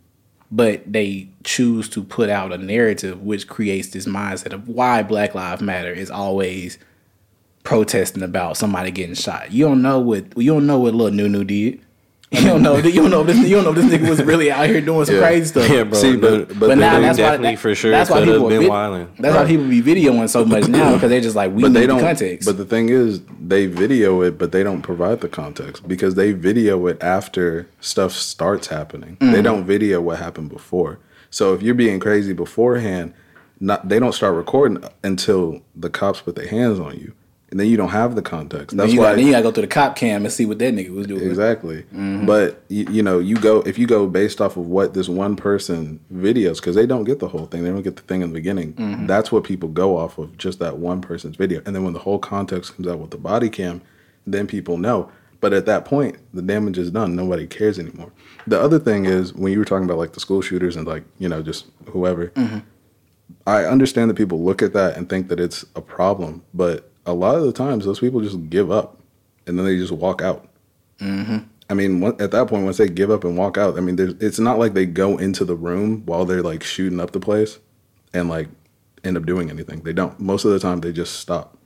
but 0.51 0.83
they 0.91 1.29
choose 1.45 1.89
to 1.91 2.03
put 2.03 2.29
out 2.29 2.53
a 2.53 2.59
narrative 2.59 3.23
which 3.23 3.47
creates 3.47 3.89
this 3.89 4.07
mindset 4.07 4.53
of 4.53 4.69
why 4.69 5.03
Black 5.03 5.35
Lives 5.35 5.63
Matter 5.63 5.93
is 5.93 6.11
always 6.11 6.79
protesting 7.63 8.23
about 8.23 8.57
somebody 8.57 8.91
getting 8.91 9.15
shot. 9.15 9.53
You 9.53 9.67
don't 9.67 9.83
know 9.83 10.01
what 10.01 10.37
you 10.37 10.53
don't 10.53 10.67
know 10.67 10.79
what 10.81 10.95
little 10.95 11.15
Nunu 11.15 11.45
did. 11.45 11.81
You 12.33 12.43
don't 12.45 12.63
know. 12.63 12.77
You 12.77 12.93
don't 13.03 13.11
know. 13.11 13.25
This, 13.25 13.39
you 13.49 13.57
don't 13.57 13.65
know. 13.65 13.73
This 13.73 13.87
nigga 13.87 14.09
was 14.09 14.23
really 14.23 14.53
out 14.53 14.69
here 14.69 14.81
doing 14.81 15.05
some 15.05 15.17
Yeah. 15.17 15.21
crazy 15.23 15.47
stuff. 15.47 15.69
Yeah, 15.69 15.83
bro. 15.83 15.99
See, 15.99 16.17
but- 16.17 16.47
but 16.49 16.59
But 16.61 16.79
now 16.79 17.01
that's 17.01 17.19
why 17.19 17.25
definitely 17.25 17.55
that, 17.57 17.59
for 17.61 17.75
sure 17.75 17.91
That's 17.91 18.09
why 18.09 18.25
people 18.25 18.49
been 18.49 18.61
vid- 18.61 18.69
wilding. 18.69 19.09
That's 19.19 19.35
why 19.35 19.47
people 19.47 19.67
be 19.67 19.83
videoing 19.83 20.29
so 20.29 20.45
much 20.45 20.69
now 20.69 20.95
because 20.95 21.11
they're 21.11 21.21
just 21.21 21.35
like 21.35 21.53
we 21.53 21.63
but 21.63 21.69
need 21.69 21.75
they 21.75 21.81
the 21.83 21.87
don't. 21.89 22.01
context. 22.01 22.47
But 22.47 22.57
the 22.57 22.65
thing 22.65 22.89
is, 22.89 23.21
they 23.45 23.67
video 23.67 24.23
it, 24.23 24.39
but 24.39 24.53
they 24.53 24.63
don't 24.63 24.83
provide 24.83 25.23
the 25.23 25.29
context 25.29 25.89
because 25.89 26.15
they 26.15 26.31
video 26.31 26.87
it 26.87 27.03
after 27.03 27.67
stuff 27.81 28.13
starts 28.13 28.69
happening. 28.69 29.17
Mm-hmm. 29.21 29.33
They 29.33 29.43
don't 29.43 29.65
video 29.65 30.01
what 30.01 30.19
happened 30.21 30.51
before. 30.51 31.01
So 31.31 31.53
if 31.55 31.63
you're 31.63 31.75
being 31.75 31.99
crazy 31.99 32.33
beforehand, 32.33 33.13
not 33.59 33.89
they 33.89 33.99
don't 33.99 34.15
start 34.15 34.35
recording 34.37 34.83
until 35.03 35.63
the 35.75 35.91
cops 35.91 36.21
put 36.21 36.37
their 36.37 36.47
hands 36.49 36.79
on 36.79 36.97
you, 36.97 37.13
and 37.51 37.59
then 37.59 37.67
you 37.67 37.77
don't 37.77 37.89
have 37.89 38.15
the 38.15 38.23
context. 38.23 38.77
then 38.77 38.79
That's 38.79 38.93
you, 38.93 39.01
why. 39.01 39.11
got, 39.11 39.17
then 39.17 39.27
you 39.27 39.33
gotta 39.33 39.43
go 39.43 39.51
through 39.51 39.63
the 39.63 39.69
cop 39.69 39.97
cam 39.97 40.25
and 40.25 40.33
see 40.33 40.47
what 40.47 40.59
that 40.61 40.73
nigga 40.73 40.91
was 40.91 41.07
doing. 41.07 41.23
Exactly. 41.23 41.83
Mm-hmm. 41.83 42.27
But 42.27 42.63
you, 42.69 42.87
you 42.91 43.03
know, 43.03 43.19
you 43.19 43.37
go 43.37 43.61
if 43.63 43.79
you 43.79 43.87
go 43.87 44.07
based 44.07 44.41
off 44.41 44.57
of 44.57 44.67
what 44.67 44.95
this 44.95 45.09
one 45.09 45.37
person 45.37 46.01
videos 46.13 46.57
because 46.57 46.77
they 46.77 46.87
don't 46.87 47.05
get 47.05 47.19
the 47.19 47.29
whole 47.29 47.47
thing. 47.47 47.65
They 47.65 47.71
don't 47.71 47.83
get 47.83 47.97
the 47.97 48.03
thing 48.03 48.23
in 48.23 48.31
the 48.31 48.35
beginning. 48.35 48.75
Mm-hmm. 48.75 49.07
That's 49.07 49.33
what 49.33 49.45
people 49.45 49.69
go 49.69 49.97
off 49.97 50.19
of, 50.19 50.37
just 50.39 50.61
that 50.61 50.79
one 50.79 51.01
person's 51.01 51.37
video. 51.37 51.61
And 51.67 51.75
then 51.75 51.83
when 51.83 51.93
the 51.93 51.99
whole 51.99 52.19
context 52.19 52.77
comes 52.77 52.87
out 52.87 52.99
with 52.99 53.11
the 53.11 53.19
body 53.19 53.49
cam, 53.49 53.83
then 54.27 54.47
people 54.47 54.79
know. 54.79 55.11
But 55.41 55.53
at 55.53 55.67
that 55.67 55.85
point, 55.87 56.19
the 56.35 56.43
damage 56.43 56.79
is 56.79 56.91
done. 56.91 57.17
Nobody 57.17 57.47
cares 57.47 57.79
anymore. 57.79 58.13
The 58.47 58.61
other 58.61 58.79
thing 58.79 59.07
is 59.07 59.33
when 59.33 59.53
you 59.53 59.59
were 59.59 59.65
talking 59.65 59.87
about 59.87 59.99
like 59.99 60.13
the 60.13 60.21
school 60.21 60.43
shooters 60.43 60.77
and 60.77 60.87
like 60.87 61.03
you 61.19 61.29
know 61.29 61.43
just 61.43 61.67
whoever. 61.87 62.29
Mm-hmm. 62.29 62.59
I 63.47 63.65
understand 63.65 64.11
that 64.11 64.15
people 64.15 64.43
look 64.43 64.61
at 64.63 64.73
that 64.75 64.97
and 64.97 65.09
think 65.09 65.29
that 65.29 65.41
it's 65.41 65.65
a 65.75 65.81
problem, 65.81 66.45
but 66.53 66.90
a 67.07 67.13
lot 67.15 67.35
of 67.37 67.45
the 67.45 67.53
times 67.53 67.85
those 67.85 68.01
people 68.01 68.21
just 68.21 68.51
give 68.51 68.71
up 68.71 68.99
and 69.47 69.59
then 69.59 69.65
they 69.67 69.77
just 69.77 69.93
walk 69.93 70.23
out. 70.23 70.47
I 71.01 71.75
mean, 71.75 72.03
at 72.05 72.31
that 72.33 72.49
point, 72.49 72.65
once 72.65 72.77
they 72.79 72.89
give 72.89 73.11
up 73.11 73.25
and 73.25 73.37
walk 73.39 73.57
out, 73.57 73.79
I 73.79 73.81
mean, 73.81 73.97
there's, 73.97 74.15
it's 74.21 74.39
not 74.39 74.59
like 74.59 74.75
they 74.75 74.87
go 74.87 75.17
into 75.19 75.45
the 75.45 75.55
room 75.55 76.03
while 76.05 76.25
they're 76.25 76.43
like 76.43 76.63
shooting 76.63 77.01
up 77.01 77.13
the 77.13 77.21
place 77.21 77.59
and 78.13 78.29
like 78.29 78.49
end 79.05 79.17
up 79.17 79.25
doing 79.25 79.51
anything. 79.51 79.81
They 79.81 79.93
don't. 79.93 80.19
Most 80.21 80.45
of 80.45 80.51
the 80.51 80.59
time, 80.59 80.81
they 80.81 80.93
just 80.93 81.21
stop. 81.21 81.57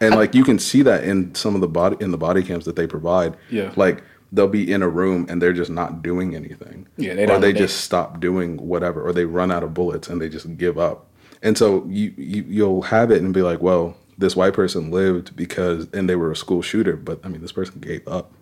And 0.00 0.14
like 0.14 0.34
you 0.34 0.44
can 0.44 0.58
see 0.58 0.82
that 0.82 1.04
in 1.04 1.34
some 1.34 1.54
of 1.54 1.60
the 1.60 1.68
body 1.68 1.96
in 2.00 2.10
the 2.10 2.18
body 2.18 2.42
cams 2.42 2.64
that 2.64 2.74
they 2.76 2.86
provide. 2.86 3.36
Yeah. 3.50 3.72
Like 3.76 4.02
they'll 4.32 4.48
be 4.48 4.70
in 4.72 4.82
a 4.82 4.88
room 4.88 5.26
and 5.28 5.40
they're 5.42 5.52
just 5.52 5.70
not 5.70 6.02
doing 6.02 6.34
anything. 6.34 6.86
Yeah, 6.96 7.14
they 7.14 7.24
or 7.24 7.38
they 7.38 7.52
they- 7.52 7.58
just 7.58 7.82
stop 7.82 8.18
doing 8.18 8.56
whatever, 8.56 9.02
or 9.06 9.12
they 9.12 9.24
run 9.26 9.50
out 9.52 9.62
of 9.62 9.72
bullets 9.74 10.08
and 10.08 10.20
they 10.20 10.28
just 10.28 10.56
give 10.56 10.78
up. 10.78 11.06
And 11.42 11.56
so 11.56 11.84
you, 11.88 12.12
you 12.16 12.44
you'll 12.48 12.82
have 12.82 13.10
it 13.10 13.22
and 13.22 13.32
be 13.32 13.42
like, 13.42 13.60
well, 13.62 13.94
this 14.20 14.36
white 14.36 14.52
person 14.52 14.90
lived 14.90 15.34
because 15.34 15.88
and 15.92 16.08
they 16.08 16.14
were 16.14 16.30
a 16.30 16.36
school 16.36 16.62
shooter, 16.62 16.96
but 16.96 17.20
I 17.24 17.28
mean, 17.28 17.40
this 17.40 17.52
person 17.52 17.80
gave 17.80 18.06
up. 18.06 18.32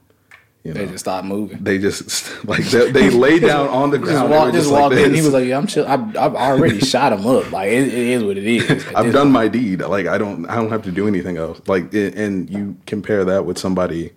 You 0.64 0.74
know, 0.74 0.80
They 0.80 0.86
just 0.90 1.04
stopped 1.04 1.24
moving. 1.24 1.62
they 1.62 1.78
just 1.78 2.44
like 2.44 2.64
they, 2.64 2.90
they 2.90 3.10
lay 3.26 3.38
down 3.38 3.68
on 3.68 3.90
the 3.90 3.98
ground. 3.98 4.30
They 4.30 4.36
walk, 4.36 4.52
just 4.52 4.70
like 4.70 4.82
walked 4.82 4.96
in. 4.96 5.14
He 5.14 5.22
was 5.22 5.32
like, 5.32 5.46
"Yeah, 5.46 5.56
I'm 5.56 5.68
chill. 5.68 5.86
I've, 5.86 6.16
I've 6.16 6.34
already 6.34 6.80
shot 6.92 7.12
him 7.12 7.24
up. 7.26 7.50
Like 7.52 7.68
it, 7.68 7.88
it 7.88 7.94
is 7.94 8.24
what 8.24 8.36
it 8.36 8.44
is. 8.44 8.86
I've 8.94 9.12
done 9.12 9.30
my 9.30 9.46
deed. 9.46 9.80
Like 9.82 10.06
I 10.06 10.18
don't 10.18 10.44
I 10.46 10.56
don't 10.56 10.70
have 10.70 10.82
to 10.82 10.90
do 10.90 11.06
anything 11.06 11.36
else. 11.36 11.60
Like 11.68 11.94
it, 11.94 12.16
and 12.16 12.50
you 12.50 12.76
compare 12.86 13.24
that 13.24 13.46
with 13.46 13.56
somebody 13.56 14.12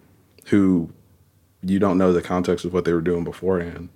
who 0.47 0.91
you 1.61 1.77
don't 1.77 1.99
know 1.99 2.11
the 2.11 2.23
context 2.23 2.65
of 2.65 2.73
what 2.73 2.85
they 2.85 2.93
were 2.93 3.01
doing 3.01 3.23
beforehand, 3.23 3.89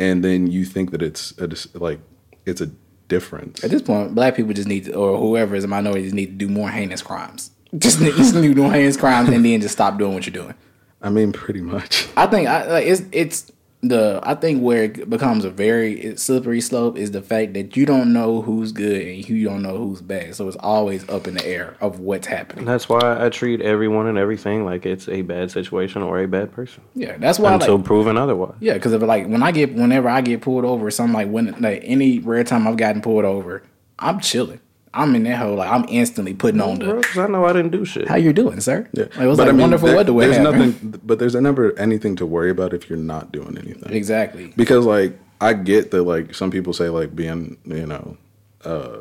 and 0.00 0.24
then 0.24 0.48
you 0.50 0.64
think 0.64 0.90
that 0.90 1.02
it's 1.02 1.32
a, 1.38 1.48
like 1.78 2.00
it's 2.44 2.60
a 2.60 2.70
difference. 3.14 3.62
At 3.62 3.70
this 3.70 3.82
point, 3.82 4.14
black 4.14 4.34
people 4.34 4.52
just 4.52 4.68
need 4.68 4.86
to, 4.86 4.94
or 4.94 5.18
whoever 5.18 5.54
is 5.54 5.64
a 5.64 5.68
minority, 5.68 6.02
just 6.02 6.14
need 6.14 6.26
to 6.26 6.46
do 6.46 6.48
more 6.48 6.68
heinous 6.68 7.02
crimes. 7.02 7.50
Just 7.78 8.00
need, 8.00 8.14
just 8.14 8.36
need 8.36 8.48
to 8.48 8.54
do 8.54 8.62
more 8.62 8.72
heinous 8.72 8.96
crimes 8.96 9.28
and 9.28 9.44
then 9.44 9.60
just 9.60 9.74
stop 9.74 9.98
doing 9.98 10.14
what 10.14 10.24
you're 10.26 10.32
doing. 10.32 10.54
I 11.02 11.10
mean, 11.10 11.32
pretty 11.32 11.60
much. 11.60 12.06
I 12.16 12.28
think 12.28 12.46
I, 12.46 12.70
like 12.70 12.86
it's 12.86 13.02
it's 13.10 13.50
the 13.88 14.20
I 14.22 14.34
think 14.34 14.62
where 14.62 14.84
it 14.84 15.08
becomes 15.10 15.44
a 15.44 15.50
very 15.50 16.16
slippery 16.16 16.60
slope 16.60 16.96
is 16.96 17.10
the 17.10 17.22
fact 17.22 17.54
that 17.54 17.76
you 17.76 17.86
don't 17.86 18.12
know 18.12 18.42
who's 18.42 18.72
good 18.72 19.00
and 19.06 19.28
you 19.28 19.44
don't 19.44 19.62
know 19.62 19.76
who's 19.76 20.00
bad. 20.00 20.34
So 20.34 20.46
it's 20.48 20.56
always 20.58 21.08
up 21.08 21.26
in 21.26 21.34
the 21.34 21.46
air 21.46 21.76
of 21.80 22.00
what's 22.00 22.26
happening. 22.26 22.64
That's 22.64 22.88
why 22.88 23.24
I 23.24 23.28
treat 23.28 23.60
everyone 23.60 24.06
and 24.06 24.16
everything 24.18 24.64
like 24.64 24.86
it's 24.86 25.08
a 25.08 25.22
bad 25.22 25.50
situation 25.50 26.02
or 26.02 26.20
a 26.20 26.26
bad 26.28 26.52
person 26.52 26.82
Yeah, 26.94 27.16
that's 27.18 27.38
why. 27.38 27.54
until 27.54 27.76
Like, 27.76 27.84
proven 27.84 28.16
otherwise. 28.16 28.54
yeah, 28.60 28.74
because 28.74 28.92
like 28.94 29.26
when 29.26 29.42
I 29.42 29.52
get 29.52 29.74
whenever 29.74 30.08
I 30.08 30.20
get 30.20 30.40
pulled 30.40 30.64
over 30.64 30.86
or 30.86 30.90
something 30.90 31.14
like 31.14 31.28
when 31.28 31.54
like 31.60 31.82
any 31.84 32.18
rare 32.18 32.44
time 32.44 32.66
I've 32.66 32.76
gotten 32.76 33.02
pulled 33.02 33.24
over, 33.24 33.62
I'm 33.98 34.20
chilling. 34.20 34.60
I'm 34.94 35.14
in 35.16 35.24
that 35.24 35.38
hole 35.38 35.56
like 35.56 35.70
I'm 35.70 35.84
instantly 35.88 36.34
putting 36.34 36.60
on 36.60 36.78
Bro, 36.78 36.96
the 36.96 37.02
'cause 37.02 37.18
I 37.18 37.26
know 37.26 37.44
I 37.44 37.52
didn't 37.52 37.72
do 37.72 37.84
shit. 37.84 38.06
how 38.08 38.16
you 38.16 38.32
doing, 38.32 38.60
sir? 38.60 38.86
Yeah, 38.92 39.04
Like, 39.04 39.18
it 39.20 39.26
was 39.26 39.36
But 39.38 39.44
like 39.44 39.48
I 39.48 39.52
mean, 39.52 39.60
wonderful 39.62 39.88
there- 39.88 39.96
weather. 39.96 40.12
What 40.12 40.20
There's 40.26 40.36
happened? 40.36 40.58
nothing, 40.84 41.00
but 41.04 41.18
there's 41.18 41.34
never 41.34 41.76
anything 41.78 42.16
to 42.16 42.26
worry 42.26 42.50
about 42.50 42.72
if 42.72 42.88
you're 42.88 42.98
not 42.98 43.32
doing 43.32 43.58
anything. 43.58 43.92
exactly. 43.92 44.52
Because 44.56 44.86
like 44.86 45.18
I 45.40 45.52
get 45.52 45.90
that 45.90 46.02
like 46.04 46.34
some 46.34 46.50
people 46.50 46.72
say 46.72 46.88
like 46.88 47.14
being 47.16 47.56
you 47.64 47.86
know 47.86 48.16
uh, 48.64 48.98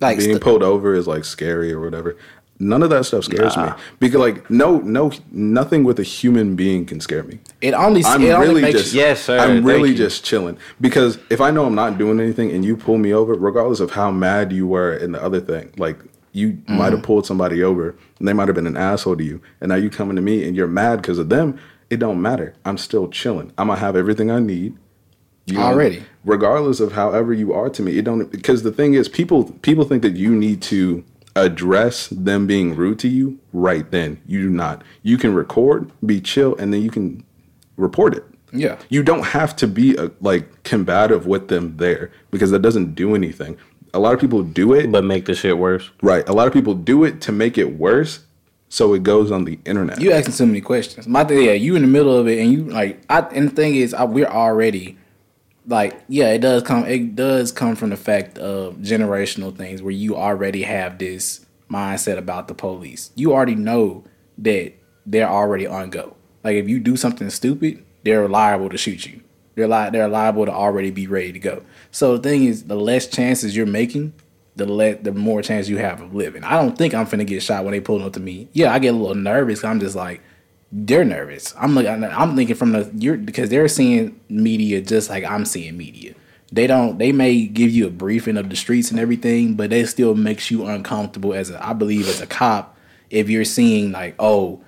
Like 0.00 0.18
being 0.18 0.30
st- 0.32 0.42
pulled 0.42 0.62
over 0.62 0.94
is 0.94 1.06
like 1.06 1.24
scary 1.24 1.72
or 1.72 1.80
whatever. 1.80 2.16
None 2.60 2.82
of 2.82 2.90
that 2.90 3.04
stuff 3.06 3.24
scares 3.24 3.56
me 3.56 3.68
because 4.00 4.18
like 4.20 4.50
no 4.50 4.78
no 4.80 5.12
nothing 5.30 5.84
with 5.84 6.00
a 6.00 6.02
human 6.02 6.56
being 6.56 6.86
can 6.86 7.00
scare 7.00 7.22
me. 7.22 7.38
it 7.60 7.72
only 7.72 8.04
I'm 8.04 8.20
it 8.22 8.30
only 8.32 8.48
really 8.48 8.62
makes 8.62 8.80
just 8.80 8.94
Yes, 8.94 9.22
sir. 9.22 9.38
I'm 9.38 9.64
really 9.64 9.90
you. 9.90 9.96
just 9.96 10.24
chilling 10.24 10.58
because 10.80 11.18
if 11.30 11.40
I 11.40 11.52
know 11.52 11.66
I'm 11.66 11.76
not 11.76 11.98
doing 11.98 12.18
anything 12.20 12.50
and 12.50 12.64
you 12.64 12.76
pull 12.76 12.98
me 12.98 13.12
over, 13.14 13.34
regardless 13.34 13.78
of 13.80 13.92
how 13.92 14.10
mad 14.10 14.52
you 14.52 14.66
were 14.66 14.92
in 14.96 15.12
the 15.12 15.22
other 15.22 15.40
thing, 15.40 15.72
like 15.78 15.98
you 16.32 16.48
Mm-hmm. 16.52 16.76
might 16.78 16.92
have 16.92 17.02
pulled 17.02 17.26
somebody 17.26 17.62
over 17.62 17.94
and 18.18 18.26
they 18.28 18.32
might 18.32 18.48
have 18.48 18.54
been 18.54 18.66
an 18.66 18.76
asshole 18.76 19.16
to 19.16 19.24
you, 19.24 19.40
and 19.60 19.68
now 19.70 19.76
you 19.76 19.88
coming 19.88 20.16
to 20.16 20.22
me 20.22 20.46
and 20.46 20.56
you're 20.56 20.66
mad 20.66 21.00
because 21.00 21.18
of 21.18 21.28
them. 21.28 21.58
It 21.90 21.98
don't 22.00 22.20
matter. 22.20 22.54
I'm 22.64 22.76
still 22.76 23.08
chilling. 23.08 23.52
I'm 23.56 23.68
gonna 23.68 23.78
have 23.80 23.94
everything 23.96 24.30
I 24.30 24.40
need. 24.40 24.76
You 25.46 25.58
Already. 25.58 26.02
regardless 26.24 26.80
of 26.80 26.92
however 26.92 27.32
you 27.32 27.52
are 27.54 27.70
to 27.70 27.82
me, 27.82 27.96
it 27.98 28.04
don't 28.04 28.30
because 28.30 28.62
the 28.64 28.72
thing 28.72 28.94
is, 28.94 29.08
people 29.08 29.44
people 29.62 29.84
think 29.84 30.02
that 30.02 30.16
you 30.16 30.34
need 30.34 30.60
to 30.62 31.02
address 31.44 32.08
them 32.08 32.46
being 32.46 32.74
rude 32.74 32.98
to 33.00 33.08
you 33.08 33.38
right 33.52 33.90
then. 33.90 34.20
You 34.26 34.42
do 34.42 34.50
not. 34.50 34.82
You 35.02 35.18
can 35.18 35.34
record, 35.34 35.90
be 36.04 36.20
chill, 36.20 36.56
and 36.56 36.72
then 36.72 36.82
you 36.82 36.90
can 36.90 37.24
report 37.76 38.14
it. 38.14 38.24
Yeah. 38.52 38.78
You 38.88 39.02
don't 39.02 39.24
have 39.26 39.54
to 39.56 39.66
be 39.66 39.96
a, 39.96 40.10
like 40.20 40.62
combative 40.62 41.26
with 41.26 41.48
them 41.48 41.76
there 41.76 42.10
because 42.30 42.50
that 42.50 42.62
doesn't 42.62 42.94
do 42.94 43.14
anything. 43.14 43.58
A 43.94 43.98
lot 43.98 44.14
of 44.14 44.20
people 44.20 44.42
do 44.42 44.74
it, 44.74 44.90
but 44.92 45.04
make 45.04 45.26
the 45.26 45.34
shit 45.34 45.58
worse. 45.58 45.90
right? 46.02 46.28
A 46.28 46.32
lot 46.32 46.46
of 46.46 46.52
people 46.52 46.74
do 46.74 47.04
it 47.04 47.20
to 47.22 47.32
make 47.32 47.56
it 47.56 47.78
worse, 47.78 48.20
so 48.68 48.92
it 48.92 49.02
goes 49.02 49.30
on 49.30 49.44
the 49.44 49.58
internet. 49.64 50.00
You 50.00 50.12
asking 50.12 50.34
so 50.34 50.44
many 50.46 50.60
questions. 50.60 51.08
My 51.08 51.24
thing, 51.24 51.42
yeah, 51.42 51.52
you 51.52 51.74
in 51.74 51.82
the 51.82 51.88
middle 51.88 52.14
of 52.16 52.28
it, 52.28 52.38
and 52.38 52.52
you 52.52 52.64
like, 52.64 53.00
I 53.08 53.20
and 53.20 53.48
the 53.48 53.54
thing 53.54 53.76
is, 53.76 53.94
I, 53.94 54.04
we're 54.04 54.26
already 54.26 54.98
like, 55.68 56.02
yeah, 56.08 56.30
it 56.32 56.38
does 56.38 56.62
come, 56.62 56.86
it 56.86 57.14
does 57.14 57.52
come 57.52 57.76
from 57.76 57.90
the 57.90 57.96
fact 57.96 58.38
of 58.38 58.76
generational 58.76 59.54
things 59.54 59.82
where 59.82 59.92
you 59.92 60.16
already 60.16 60.62
have 60.62 60.98
this 60.98 61.46
mindset 61.70 62.16
about 62.16 62.48
the 62.48 62.54
police. 62.54 63.10
You 63.14 63.32
already 63.34 63.54
know 63.54 64.04
that 64.38 64.72
they're 65.04 65.28
already 65.28 65.66
on 65.66 65.90
go. 65.90 66.16
Like 66.42 66.56
if 66.56 66.68
you 66.68 66.80
do 66.80 66.96
something 66.96 67.28
stupid, 67.30 67.84
they're 68.04 68.28
liable 68.28 68.70
to 68.70 68.78
shoot 68.78 69.06
you. 69.06 69.20
They're 69.54 69.68
li- 69.68 69.90
they're 69.90 70.08
liable 70.08 70.46
to 70.46 70.52
already 70.52 70.90
be 70.90 71.06
ready 71.06 71.32
to 71.32 71.38
go. 71.38 71.62
So 71.90 72.16
the 72.16 72.28
thing 72.28 72.44
is, 72.44 72.64
the 72.64 72.76
less 72.76 73.06
chances 73.06 73.56
you're 73.56 73.66
making, 73.66 74.14
the 74.56 74.66
let 74.66 75.04
the 75.04 75.12
more 75.12 75.42
chance 75.42 75.68
you 75.68 75.78
have 75.78 76.00
of 76.00 76.14
living. 76.14 76.44
I 76.44 76.60
don't 76.60 76.78
think 76.78 76.94
I'm 76.94 77.06
finna 77.06 77.26
get 77.26 77.42
shot 77.42 77.64
when 77.64 77.72
they 77.72 77.80
pull 77.80 78.02
up 78.02 78.12
to 78.14 78.20
me. 78.20 78.48
Yeah, 78.52 78.72
I 78.72 78.78
get 78.78 78.94
a 78.94 78.96
little 78.96 79.14
nervous. 79.14 79.64
I'm 79.64 79.80
just 79.80 79.96
like, 79.96 80.22
they're 80.70 81.04
nervous. 81.04 81.54
I'm 81.58 81.74
like, 81.74 81.86
I'm 81.86 82.36
thinking 82.36 82.56
from 82.56 82.72
the 82.72 82.90
you're 82.94 83.16
because 83.16 83.48
they're 83.48 83.68
seeing 83.68 84.20
media 84.28 84.80
just 84.80 85.08
like 85.08 85.24
I'm 85.24 85.44
seeing 85.44 85.76
media. 85.76 86.14
They 86.50 86.66
don't. 86.66 86.98
They 86.98 87.12
may 87.12 87.46
give 87.46 87.70
you 87.70 87.86
a 87.86 87.90
briefing 87.90 88.36
of 88.36 88.48
the 88.48 88.56
streets 88.56 88.90
and 88.90 88.98
everything, 88.98 89.54
but 89.54 89.70
they 89.70 89.84
still 89.84 90.14
makes 90.14 90.50
you 90.50 90.66
uncomfortable 90.66 91.34
as 91.34 91.50
a. 91.50 91.66
I 91.66 91.72
believe 91.74 92.08
as 92.08 92.20
a 92.20 92.26
cop, 92.26 92.76
if 93.10 93.28
you're 93.28 93.44
seeing 93.44 93.92
like, 93.92 94.14
oh, 94.18 94.62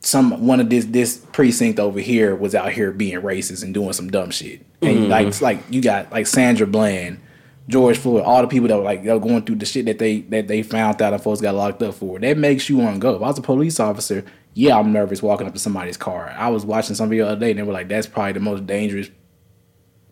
some 0.00 0.46
one 0.46 0.60
of 0.60 0.70
this 0.70 0.84
this 0.86 1.18
precinct 1.32 1.78
over 1.78 2.00
here 2.00 2.34
was 2.36 2.54
out 2.54 2.72
here 2.72 2.92
being 2.92 3.20
racist 3.20 3.62
and 3.64 3.74
doing 3.74 3.92
some 3.92 4.10
dumb 4.10 4.30
shit, 4.30 4.64
and 4.80 4.98
mm-hmm. 4.98 5.10
like 5.10 5.26
it's 5.26 5.42
like 5.42 5.58
you 5.70 5.80
got 5.80 6.12
like 6.12 6.28
Sandra 6.28 6.68
Bland, 6.68 7.20
George 7.68 7.98
Floyd, 7.98 8.22
all 8.22 8.42
the 8.42 8.48
people 8.48 8.68
that 8.68 8.76
were 8.76 8.84
like 8.84 9.02
they 9.02 9.12
were 9.12 9.18
going 9.18 9.42
through 9.42 9.56
the 9.56 9.66
shit 9.66 9.86
that 9.86 9.98
they 9.98 10.20
that 10.22 10.46
they 10.46 10.62
found 10.62 11.02
out 11.02 11.12
and 11.12 11.22
folks 11.22 11.40
got 11.40 11.54
locked 11.54 11.82
up 11.82 11.94
for. 11.94 12.18
That 12.18 12.36
makes 12.36 12.68
you 12.68 12.76
want 12.76 12.96
to 12.96 13.00
go. 13.00 13.16
If 13.16 13.22
I 13.22 13.26
was 13.26 13.38
a 13.38 13.42
police 13.42 13.80
officer, 13.80 14.24
yeah, 14.54 14.78
I'm 14.78 14.92
nervous 14.92 15.22
walking 15.22 15.46
up 15.46 15.52
to 15.54 15.58
somebody's 15.58 15.96
car. 15.96 16.34
I 16.36 16.48
was 16.50 16.64
watching 16.66 16.94
some 16.94 17.08
video 17.08 17.26
the 17.26 17.32
other 17.32 17.40
day 17.40 17.50
and 17.50 17.58
they 17.58 17.62
were 17.62 17.72
like, 17.72 17.88
that's 17.88 18.06
probably 18.06 18.32
the 18.32 18.40
most 18.40 18.66
dangerous 18.66 19.08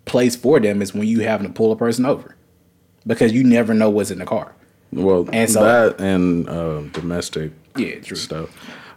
place 0.07 0.34
for 0.36 0.59
them 0.61 0.82
is 0.82 0.95
when 0.95 1.07
you 1.07 1.20
having 1.20 1.47
to 1.47 1.53
pull 1.53 1.72
a 1.72 1.76
person 1.76 2.05
over 2.07 2.34
because 3.07 3.32
you 3.32 3.45
never 3.45 3.74
know 3.74 3.91
what's 3.91 4.11
in 4.11 4.18
the 4.18 4.26
car. 4.26 4.55
Well, 4.93 5.28
And 5.32 5.49
so- 5.51 5.62
that 5.62 6.01
and 6.01 6.49
uh, 6.49 6.80
domestic 6.93 7.53
Yeah, 7.76 8.01
true. 8.01 8.16
stuff. 8.16 8.51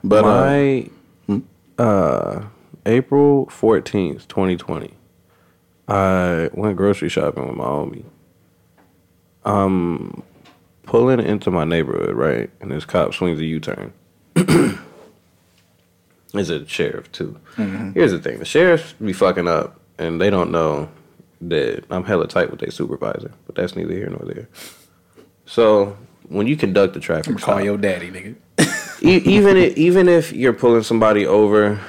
But 0.04 0.26
uh, 0.26 0.28
My 1.28 1.42
uh, 1.78 2.46
April 2.86 3.46
fourteenth, 3.50 4.28
twenty 4.28 4.58
twenty. 4.58 4.94
I 5.88 6.50
went 6.54 6.78
grocery 6.78 7.10
shopping 7.10 7.48
with 7.48 7.56
my 7.58 7.66
homie. 7.66 8.06
Um, 9.46 10.24
pulling 10.84 11.20
into 11.20 11.52
my 11.52 11.64
neighborhood, 11.66 12.16
right, 12.16 12.50
and 12.62 12.72
this 12.72 12.86
cop 12.86 13.14
swings 13.14 13.40
a 13.40 13.46
U 13.46 13.60
turn. 13.60 13.94
Is 16.34 16.50
a 16.50 16.66
sheriff 16.66 17.12
too. 17.12 17.40
Mm-hmm. 17.58 17.92
Here's 17.92 18.12
the 18.12 18.20
thing: 18.20 18.40
the 18.40 18.46
sheriffs 18.46 18.94
be 18.94 19.14
fucking 19.14 19.48
up, 19.48 19.80
and 20.00 20.20
they 20.20 20.32
don't 20.32 20.52
know 20.52 20.90
that 21.42 21.86
I'm 21.92 22.04
hella 22.04 22.28
tight 22.28 22.50
with 22.50 22.60
their 22.60 22.72
supervisor. 22.72 23.32
But 23.46 23.56
that's 23.56 23.76
neither 23.76 23.94
here 23.94 24.10
nor 24.10 24.26
there. 24.26 24.50
So 25.46 25.96
when 26.30 26.48
you 26.48 26.58
conduct 26.58 26.96
a 26.96 27.00
traffic 27.00 27.38
Call 27.38 27.56
stop, 27.56 27.64
your 27.64 27.78
daddy, 27.78 28.10
nigga. 28.10 28.36
Even 29.02 29.58
i 29.58 29.74
even 29.76 30.08
if 30.08 30.32
you're 30.32 30.54
pulling 30.54 30.84
somebody 30.84 31.28
over 31.28 31.82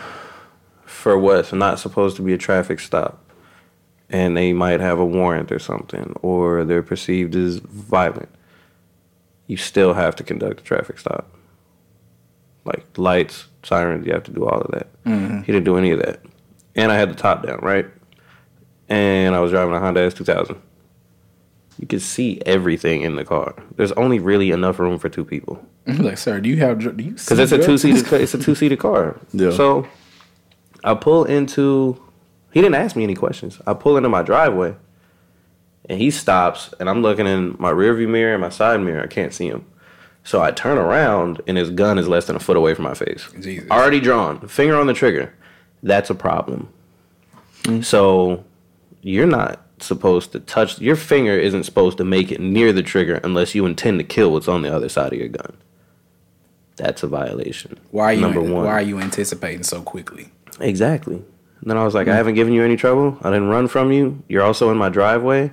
for 0.85 1.17
what's 1.17 1.53
not 1.53 1.79
supposed 1.79 2.17
to 2.17 2.23
be 2.23 2.33
a 2.33 2.39
traffic 2.39 2.81
stop, 2.81 3.25
and 4.11 4.37
they 4.37 4.53
might 4.53 4.81
have 4.81 4.99
a 4.99 5.05
warrant 5.05 5.53
or 5.53 5.61
something, 5.61 6.17
or 6.23 6.65
they're 6.65 6.83
perceived 6.83 7.37
as 7.37 7.59
violent, 7.59 8.29
you 9.47 9.57
still 9.57 9.95
have 9.95 10.17
to 10.17 10.25
conduct 10.25 10.61
a 10.61 10.65
traffic 10.65 10.99
stop. 10.99 11.31
Like 12.65 12.85
lights, 12.97 13.47
sirens, 13.63 14.07
you 14.07 14.13
have 14.13 14.25
to 14.25 14.33
do 14.33 14.47
all 14.47 14.61
of 14.61 14.71
that. 14.73 15.05
Mm-hmm. 15.05 15.43
He 15.43 15.53
didn't 15.53 15.65
do 15.65 15.77
any 15.77 15.91
of 15.91 15.99
that, 16.01 16.21
and 16.75 16.91
I 16.91 16.97
had 16.97 17.11
the 17.11 17.15
top 17.15 17.47
down 17.47 17.59
right, 17.63 17.87
and 18.89 19.35
I 19.35 19.41
was 19.41 19.51
driving 19.51 19.75
a 19.75 19.81
Honda 19.81 20.01
S 20.01 20.15
two 20.15 20.25
thousand. 20.25 20.61
You 21.79 21.87
could 21.87 22.03
see 22.03 22.41
everything 22.47 23.03
in 23.03 23.17
the 23.17 23.25
car. 23.25 23.55
There's 23.77 23.93
only 23.93 24.19
really 24.21 24.53
enough 24.53 24.79
room 24.79 24.99
for 24.99 25.09
two 25.09 25.25
people 25.25 25.65
like, 25.87 26.19
sir, 26.19 26.41
do 26.41 26.49
you 26.49 26.57
have 26.59 26.79
do 26.79 27.05
you 27.05 27.13
because 27.13 27.39
it's 27.39 27.53
a 27.53 27.59
two 27.59 27.77
seated 27.77 28.11
it's 28.13 28.35
a 28.35 28.39
two 28.39 28.55
seated 28.55 28.79
car. 28.79 29.21
Yeah. 29.33 29.51
So 29.51 29.87
I 30.83 30.95
pull 30.95 31.25
into. 31.25 32.01
He 32.53 32.61
didn't 32.61 32.77
ask 32.77 32.97
me 32.97 33.03
any 33.03 33.15
questions. 33.15 33.61
I 33.67 33.75
pull 33.75 33.97
into 33.97 34.09
my 34.09 34.23
driveway, 34.23 34.77
and 35.89 36.01
he 36.01 36.11
stops, 36.11 36.73
and 36.81 36.89
I'm 36.89 37.03
looking 37.03 37.27
in 37.27 37.57
my 37.59 37.71
rearview 37.71 38.09
mirror 38.09 38.33
and 38.35 38.41
my 38.41 38.49
side 38.49 38.81
mirror. 38.81 39.03
I 39.03 39.09
can't 39.09 39.35
see 39.35 39.49
him. 39.49 39.67
So 40.25 40.41
I 40.43 40.51
turn 40.51 40.79
around, 40.79 41.43
and 41.47 41.59
his 41.59 41.71
gun 41.71 41.99
is 41.99 42.09
less 42.09 42.27
than 42.27 42.37
a 42.37 42.41
foot 42.41 42.57
away 42.57 42.75
from 42.75 42.85
my 42.85 42.95
face. 42.95 43.29
Jesus. 43.41 43.71
Already 43.71 44.01
drawn, 44.01 44.47
finger 44.49 44.77
on 44.77 44.87
the 44.87 44.95
trigger. 44.95 45.33
That's 45.83 46.09
a 46.09 46.15
problem. 46.15 46.73
Mm. 47.65 47.85
So 47.85 48.43
you're 49.03 49.27
not 49.27 49.61
supposed 49.81 50.33
to 50.33 50.41
touch 50.41 50.81
your 50.81 50.97
finger 50.97 51.39
isn't 51.39 51.65
supposed 51.65 51.99
to 51.99 52.05
make 52.05 52.33
it 52.33 52.41
near 52.41 52.73
the 52.73 52.83
trigger 52.83 53.21
unless 53.23 53.55
you 53.55 53.67
intend 53.67 53.99
to 53.99 54.05
kill 54.05 54.33
what's 54.33 54.49
on 54.49 54.63
the 54.63 54.75
other 54.75 54.89
side 54.89 55.13
of 55.13 55.19
your 55.19 55.29
gun. 55.29 55.57
That's 56.77 57.03
a 57.03 57.07
violation. 57.07 57.79
Why 57.91 58.05
are 58.05 58.13
you 58.15 58.21
number 58.21 58.41
one? 58.41 58.65
why 58.65 58.73
are 58.73 58.83
you 58.83 58.99
anticipating 58.99 59.63
so 59.63 59.83
quickly? 59.83 60.31
Exactly. 60.59 61.17
And 61.17 61.71
then 61.71 61.77
I 61.77 61.85
was 61.85 61.95
like, 61.95 62.07
mm. 62.07 62.13
I 62.13 62.17
haven't 62.17 62.35
given 62.35 62.55
you 62.55 62.63
any 62.63 62.77
trouble. 62.77 63.19
I 63.23 63.31
didn't 63.31 63.49
run 63.49 63.69
from 63.69 63.93
you. 63.93 64.23
You're 64.29 64.43
also 64.43 64.71
in 64.71 64.79
my 64.79 64.89
driveway. 64.89 65.53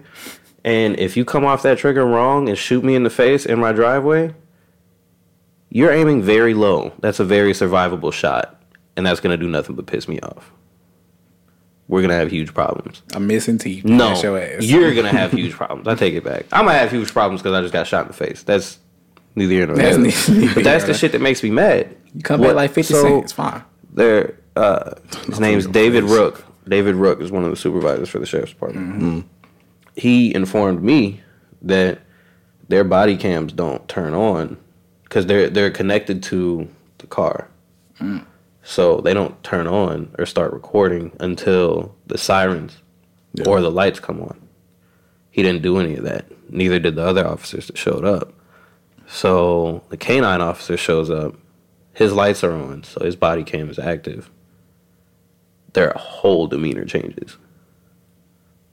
And 0.64 0.98
if 1.00 1.18
you 1.18 1.26
come 1.26 1.44
off 1.44 1.64
that 1.64 1.78
trigger 1.78 2.06
wrong 2.06 2.48
and 2.48 2.58
shoot 2.58 2.84
me 2.84 2.96
in 2.96 3.04
the 3.04 3.10
face 3.10 3.46
in 3.46 3.60
my 3.60 3.72
driveway, 3.72 4.34
you're 5.72 5.92
aiming 5.92 6.22
very 6.22 6.54
low. 6.54 6.94
That's 7.00 7.20
a 7.20 7.26
very 7.26 7.54
survivable 7.54 8.14
shot. 8.14 8.62
And 8.98 9.06
that's 9.06 9.22
going 9.22 9.32
to 9.38 9.44
do 9.44 9.50
nothing 9.50 9.76
but 9.76 9.88
piss 9.88 10.08
me 10.08 10.20
off. 10.20 10.52
We're 11.88 12.02
going 12.02 12.10
to 12.10 12.16
have 12.16 12.30
huge 12.30 12.54
problems. 12.54 13.02
I'm 13.14 13.26
missing 13.26 13.58
teeth. 13.58 13.86
No, 13.86 14.14
you're 14.62 14.94
going 14.94 15.06
to 15.06 15.18
have 15.18 15.32
huge 15.32 15.54
problems. 15.54 15.88
I 15.88 15.96
take 15.96 16.14
it 16.14 16.24
back. 16.24 16.46
I'm 16.52 16.66
going 16.66 16.76
to 16.76 16.80
have 16.80 16.92
huge 16.92 17.12
problems 17.12 17.42
because 17.42 17.54
I 17.58 17.62
just 17.62 17.74
got 17.74 17.88
shot 17.88 18.02
in 18.04 18.08
the 18.10 18.14
face. 18.14 18.44
That's 18.44 18.80
neither 19.36 19.54
here 19.54 19.66
nor 19.66 19.78
there. 19.78 19.98
But 20.54 20.64
that's 20.64 20.84
the 20.86 20.94
shit 20.94 21.14
that 21.14 21.22
makes 21.22 21.42
me 21.42 21.50
mad. 21.52 21.96
You 22.14 22.22
come 22.22 22.42
back 22.42 22.54
like 22.56 22.72
50 22.72 22.94
so- 22.94 23.02
cents. 23.02 23.24
It's 23.24 23.34
fine. 23.34 23.64
there 23.94 24.38
uh 24.58 24.96
his 25.28 25.40
name's 25.40 25.66
David. 25.68 26.04
Rook. 26.04 26.46
David 26.68 26.96
Rook 26.96 27.22
is 27.22 27.32
one 27.32 27.46
of 27.46 27.50
the 27.50 27.56
supervisors 27.56 28.10
for 28.10 28.20
the 28.20 28.26
sheriff's 28.26 28.52
department. 28.52 29.26
He 29.96 30.34
informed 30.36 30.84
me 30.84 31.22
that 31.62 32.00
their 32.68 32.84
body 32.84 33.16
cams 33.18 33.52
don't 33.54 33.88
turn 33.88 34.14
on 34.14 34.58
because 35.12 35.26
they're 35.26 35.50
they're 35.50 35.70
connected 35.70 36.24
to 36.24 36.70
the 37.00 37.08
car. 37.08 37.50
Mm. 38.00 38.26
So 38.64 39.02
they 39.02 39.14
don't 39.14 39.44
turn 39.44 39.68
on 39.68 40.16
or 40.18 40.26
start 40.26 40.54
recording 40.54 41.12
until 41.20 41.94
the 42.08 42.18
sirens 42.18 42.78
Yeah. 43.34 43.50
or 43.50 43.60
the 43.60 43.70
lights 43.70 44.00
come 44.00 44.22
on. 44.22 44.40
He 45.30 45.44
didn't 45.44 45.64
do 45.64 45.80
any 45.80 45.98
of 45.98 46.06
that. 46.06 46.28
Neither 46.50 46.80
did 46.80 46.96
the 46.96 47.04
other 47.06 47.28
officers 47.28 47.68
that 47.68 47.78
showed 47.78 48.06
up. 48.06 48.32
So 49.06 49.84
the 49.90 49.98
canine 49.98 50.40
officer 50.40 50.78
shows 50.78 51.10
up. 51.10 51.36
His 51.94 52.14
lights 52.14 52.42
are 52.42 52.54
on, 52.54 52.84
so 52.86 53.04
his 53.04 53.18
body 53.18 53.44
cam 53.44 53.70
is 53.70 53.80
active. 53.80 54.30
Their 55.74 55.92
whole 55.98 56.48
demeanor 56.48 56.86
changes. 56.86 57.36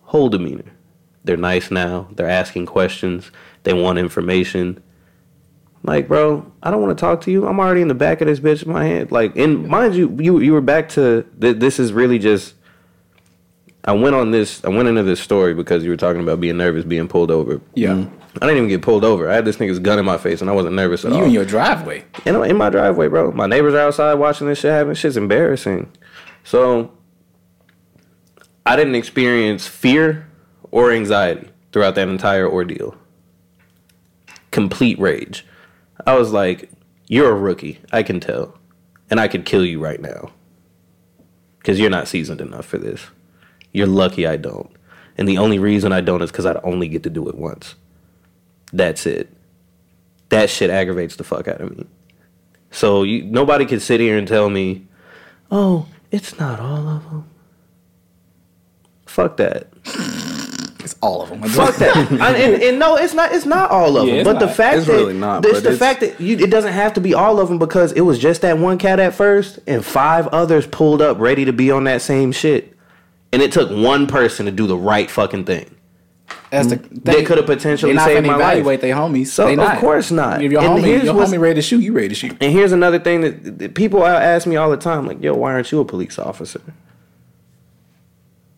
Whole 0.02 0.28
demeanor. 0.28 0.70
They're 1.24 1.36
nice 1.36 1.72
now. 1.72 2.06
They're 2.12 2.28
asking 2.28 2.66
questions. 2.66 3.32
They 3.64 3.72
want 3.72 3.98
information. 3.98 4.80
Like, 5.84 6.08
bro, 6.08 6.50
I 6.62 6.70
don't 6.70 6.82
want 6.82 6.96
to 6.96 7.00
talk 7.00 7.20
to 7.22 7.30
you. 7.30 7.46
I'm 7.46 7.60
already 7.60 7.80
in 7.82 7.88
the 7.88 7.94
back 7.94 8.20
of 8.20 8.26
this 8.26 8.40
bitch 8.40 8.64
in 8.64 8.72
my 8.72 8.84
head. 8.84 9.12
Like, 9.12 9.36
and 9.36 9.66
mind 9.68 9.94
you, 9.94 10.14
you 10.20 10.40
you 10.40 10.52
were 10.52 10.60
back 10.60 10.88
to 10.90 11.24
th- 11.40 11.58
this 11.58 11.78
is 11.78 11.92
really 11.92 12.18
just. 12.18 12.54
I 13.84 13.92
went 13.92 14.14
on 14.14 14.32
this. 14.32 14.62
I 14.64 14.68
went 14.68 14.88
into 14.88 15.02
this 15.04 15.20
story 15.20 15.54
because 15.54 15.82
you 15.84 15.90
were 15.90 15.96
talking 15.96 16.20
about 16.20 16.40
being 16.40 16.56
nervous, 16.58 16.84
being 16.84 17.08
pulled 17.08 17.30
over. 17.30 17.60
Yeah. 17.74 17.90
Mm. 17.92 18.10
I 18.42 18.46
didn't 18.46 18.56
even 18.58 18.68
get 18.68 18.82
pulled 18.82 19.04
over. 19.04 19.30
I 19.30 19.34
had 19.34 19.44
this 19.44 19.56
nigga's 19.56 19.78
gun 19.78 19.98
in 19.98 20.04
my 20.04 20.18
face, 20.18 20.40
and 20.42 20.50
I 20.50 20.52
wasn't 20.52 20.74
nervous 20.74 21.04
at 21.04 21.12
You 21.12 21.16
all. 21.16 21.20
You 21.22 21.26
in 21.28 21.32
your 21.32 21.44
driveway. 21.44 22.04
in, 22.26 22.36
in 22.44 22.56
my 22.56 22.68
driveway, 22.70 23.08
bro. 23.08 23.32
My 23.32 23.46
neighbors 23.46 23.72
are 23.74 23.80
outside 23.80 24.14
watching 24.14 24.46
this 24.46 24.58
shit 24.58 24.70
happen. 24.72 24.94
Shit's 24.94 25.16
embarrassing. 25.16 25.90
So 26.44 26.92
I 28.66 28.76
didn't 28.76 28.94
experience 28.96 29.66
fear 29.66 30.28
or 30.70 30.92
anxiety 30.92 31.48
throughout 31.72 31.94
that 31.94 32.08
entire 32.08 32.48
ordeal. 32.48 32.94
Complete 34.50 34.98
rage. 34.98 35.46
I 36.06 36.16
was 36.16 36.32
like, 36.32 36.70
"You're 37.06 37.30
a 37.30 37.34
rookie. 37.34 37.80
I 37.92 38.02
can 38.02 38.20
tell, 38.20 38.58
and 39.10 39.20
I 39.20 39.28
could 39.28 39.44
kill 39.44 39.64
you 39.64 39.80
right 39.80 40.00
now 40.00 40.32
because 41.58 41.78
you're 41.78 41.90
not 41.90 42.08
seasoned 42.08 42.40
enough 42.40 42.66
for 42.66 42.78
this. 42.78 43.06
You're 43.72 43.86
lucky 43.86 44.26
I 44.26 44.36
don't, 44.36 44.70
and 45.16 45.28
the 45.28 45.38
only 45.38 45.58
reason 45.58 45.92
I 45.92 46.00
don't 46.00 46.22
is 46.22 46.30
because 46.30 46.46
I'd 46.46 46.60
only 46.62 46.88
get 46.88 47.02
to 47.04 47.10
do 47.10 47.28
it 47.28 47.36
once. 47.36 47.74
That's 48.72 49.06
it." 49.06 49.32
that 50.28 50.50
shit 50.50 50.70
aggravates 50.70 51.16
the 51.16 51.24
fuck 51.24 51.48
out 51.48 51.60
of 51.60 51.76
me. 51.76 51.86
So 52.70 53.02
you, 53.02 53.24
nobody 53.24 53.64
can 53.64 53.80
sit 53.80 54.00
here 54.00 54.18
and 54.18 54.28
tell 54.28 54.50
me, 54.50 54.86
"Oh, 55.50 55.86
it's 56.10 56.38
not 56.38 56.60
all 56.60 56.88
of 56.88 57.04
them." 57.04 57.24
Fuck 59.06 59.36
that. 59.38 59.68
It's 60.98 61.06
all 61.06 61.22
of 61.22 61.28
them. 61.30 61.42
Fuck 61.44 61.76
that. 61.76 61.96
I- 62.20 62.36
and, 62.36 62.62
and 62.62 62.78
no, 62.78 62.96
it's 62.96 63.14
not. 63.14 63.32
It's 63.32 63.46
not 63.46 63.70
all 63.70 63.96
of 63.96 64.06
Yeah, 64.08 64.14
them. 64.14 64.20
it's 64.20 64.28
But 64.28 64.38
the 64.40 64.48
fact 64.52 64.78
It's 64.78 64.86
that 64.86 64.92
really 64.92 65.14
not, 65.14 65.44
it's 65.44 65.60
the 65.60 65.72
it's- 65.72 65.78
fact 65.78 66.00
that 66.00 66.20
you, 66.20 66.36
it 66.38 66.50
doesn't 66.50 66.72
have 66.72 66.92
to 66.94 67.00
be 67.00 67.14
all 67.14 67.38
of 67.40 67.48
them 67.48 67.58
because 67.58 67.92
it 67.92 68.00
was 68.02 68.18
just 68.18 68.42
that 68.42 68.58
one 68.58 68.78
cat 68.78 68.98
at 69.00 69.14
first, 69.14 69.60
and 69.66 69.84
five 69.84 70.26
others 70.28 70.66
pulled 70.66 71.00
up 71.00 71.18
ready 71.18 71.44
to 71.44 71.52
be 71.52 71.70
on 71.70 71.84
that 71.84 72.02
same 72.02 72.32
shit, 72.32 72.76
and 73.32 73.42
it 73.42 73.52
took 73.52 73.70
one 73.70 74.06
person 74.06 74.46
to 74.46 74.52
do 74.52 74.66
the 74.66 74.76
right 74.76 75.10
fucking 75.10 75.44
thing. 75.44 75.74
That's 76.50 76.68
the 76.68 76.76
mm. 76.76 77.04
They 77.04 77.12
thing. 77.12 77.24
could 77.26 77.36
have 77.38 77.46
potentially 77.46 77.92
not 77.92 78.06
saved 78.06 78.24
gonna 78.24 78.28
my 78.38 78.42
life. 78.44 78.52
evaluate 78.54 78.80
their 78.80 78.94
homies. 78.94 79.26
So, 79.28 79.46
they 79.46 79.52
of 79.52 79.58
not. 79.58 79.78
course 79.78 80.10
not. 80.10 80.42
If 80.42 80.50
your 80.50 80.62
And 80.62 80.82
homie, 80.82 81.04
your 81.04 81.14
homie 81.14 81.38
ready 81.38 81.54
to 81.56 81.62
shoot, 81.62 81.80
you 81.80 81.92
ready 81.92 82.08
to 82.08 82.14
shoot. 82.14 82.36
And 82.40 82.52
here's 82.52 82.72
another 82.72 82.98
thing 82.98 83.20
that, 83.20 83.58
that 83.58 83.74
people 83.74 84.04
ask 84.04 84.46
me 84.46 84.56
all 84.56 84.70
the 84.70 84.76
time, 84.78 85.06
like, 85.06 85.22
"Yo, 85.22 85.34
why 85.34 85.52
aren't 85.52 85.70
you 85.70 85.80
a 85.80 85.84
police 85.84 86.18
officer?" 86.18 86.60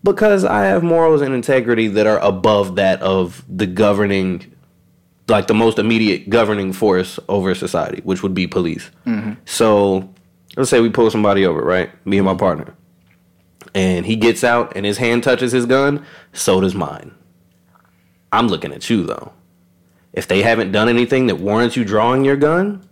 Because 0.03 0.45
I 0.45 0.65
have 0.65 0.83
morals 0.83 1.21
and 1.21 1.35
integrity 1.35 1.87
that 1.89 2.07
are 2.07 2.19
above 2.21 2.77
that 2.77 3.03
of 3.03 3.45
the 3.49 3.67
governing 3.67 4.55
like 5.31 5.47
the 5.47 5.55
most 5.55 5.79
immediate 5.79 6.29
governing 6.29 6.73
force 6.73 7.19
over 7.29 7.55
society, 7.55 8.03
which 8.03 8.23
would 8.23 8.35
be 8.35 8.47
police. 8.47 8.91
Mm-hmm. 9.07 9.35
So 9.45 10.13
let's 10.57 10.69
say 10.69 10.81
we 10.81 10.91
pull 10.91 11.11
somebody 11.11 11.47
over, 11.47 11.63
right? 11.63 11.91
Me 12.07 12.19
and 12.19 12.25
my 12.25 12.33
mm-hmm. 12.33 12.41
partner. 12.41 12.75
And 13.75 14.05
he 14.05 14.17
gets 14.17 14.43
out 14.43 14.77
and 14.77 14.85
his 14.85 14.99
hand 14.99 15.23
touches 15.23 15.53
his 15.53 15.65
gun, 15.67 16.05
so 16.33 16.61
does 16.61 16.75
mine. 16.75 17.15
I'm 18.33 18.49
looking 18.49 18.73
at 18.73 18.91
you 18.91 19.05
though. 19.05 19.33
If 20.13 20.27
they 20.27 20.43
haven't 20.43 20.73
done 20.73 20.89
anything 20.89 21.29
that 21.29 21.37
warrants 21.37 21.77
you 21.77 21.85
drawing 21.85 22.25
your 22.25 22.37
gun, 22.37 22.83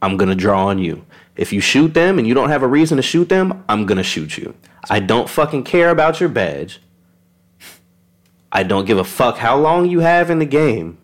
I'm 0.00 0.16
gonna 0.16 0.36
draw 0.36 0.66
on 0.66 0.78
you. 0.78 1.04
If 1.36 1.52
you 1.52 1.60
shoot 1.60 1.94
them 1.94 2.18
and 2.18 2.28
you 2.28 2.34
don't 2.34 2.50
have 2.50 2.62
a 2.62 2.68
reason 2.68 2.96
to 2.96 3.02
shoot 3.02 3.28
them, 3.28 3.64
I'm 3.68 3.86
gonna 3.86 4.04
shoot 4.04 4.38
you. 4.38 4.54
I 4.88 5.00
don't 5.00 5.28
fucking 5.28 5.64
care 5.64 5.90
about 5.90 6.20
your 6.20 6.28
badge. 6.28 6.80
I 8.52 8.62
don't 8.62 8.84
give 8.86 8.98
a 8.98 9.04
fuck 9.04 9.36
how 9.38 9.56
long 9.58 9.86
you 9.88 10.00
have 10.00 10.30
in 10.30 10.38
the 10.38 10.46
game. 10.46 10.98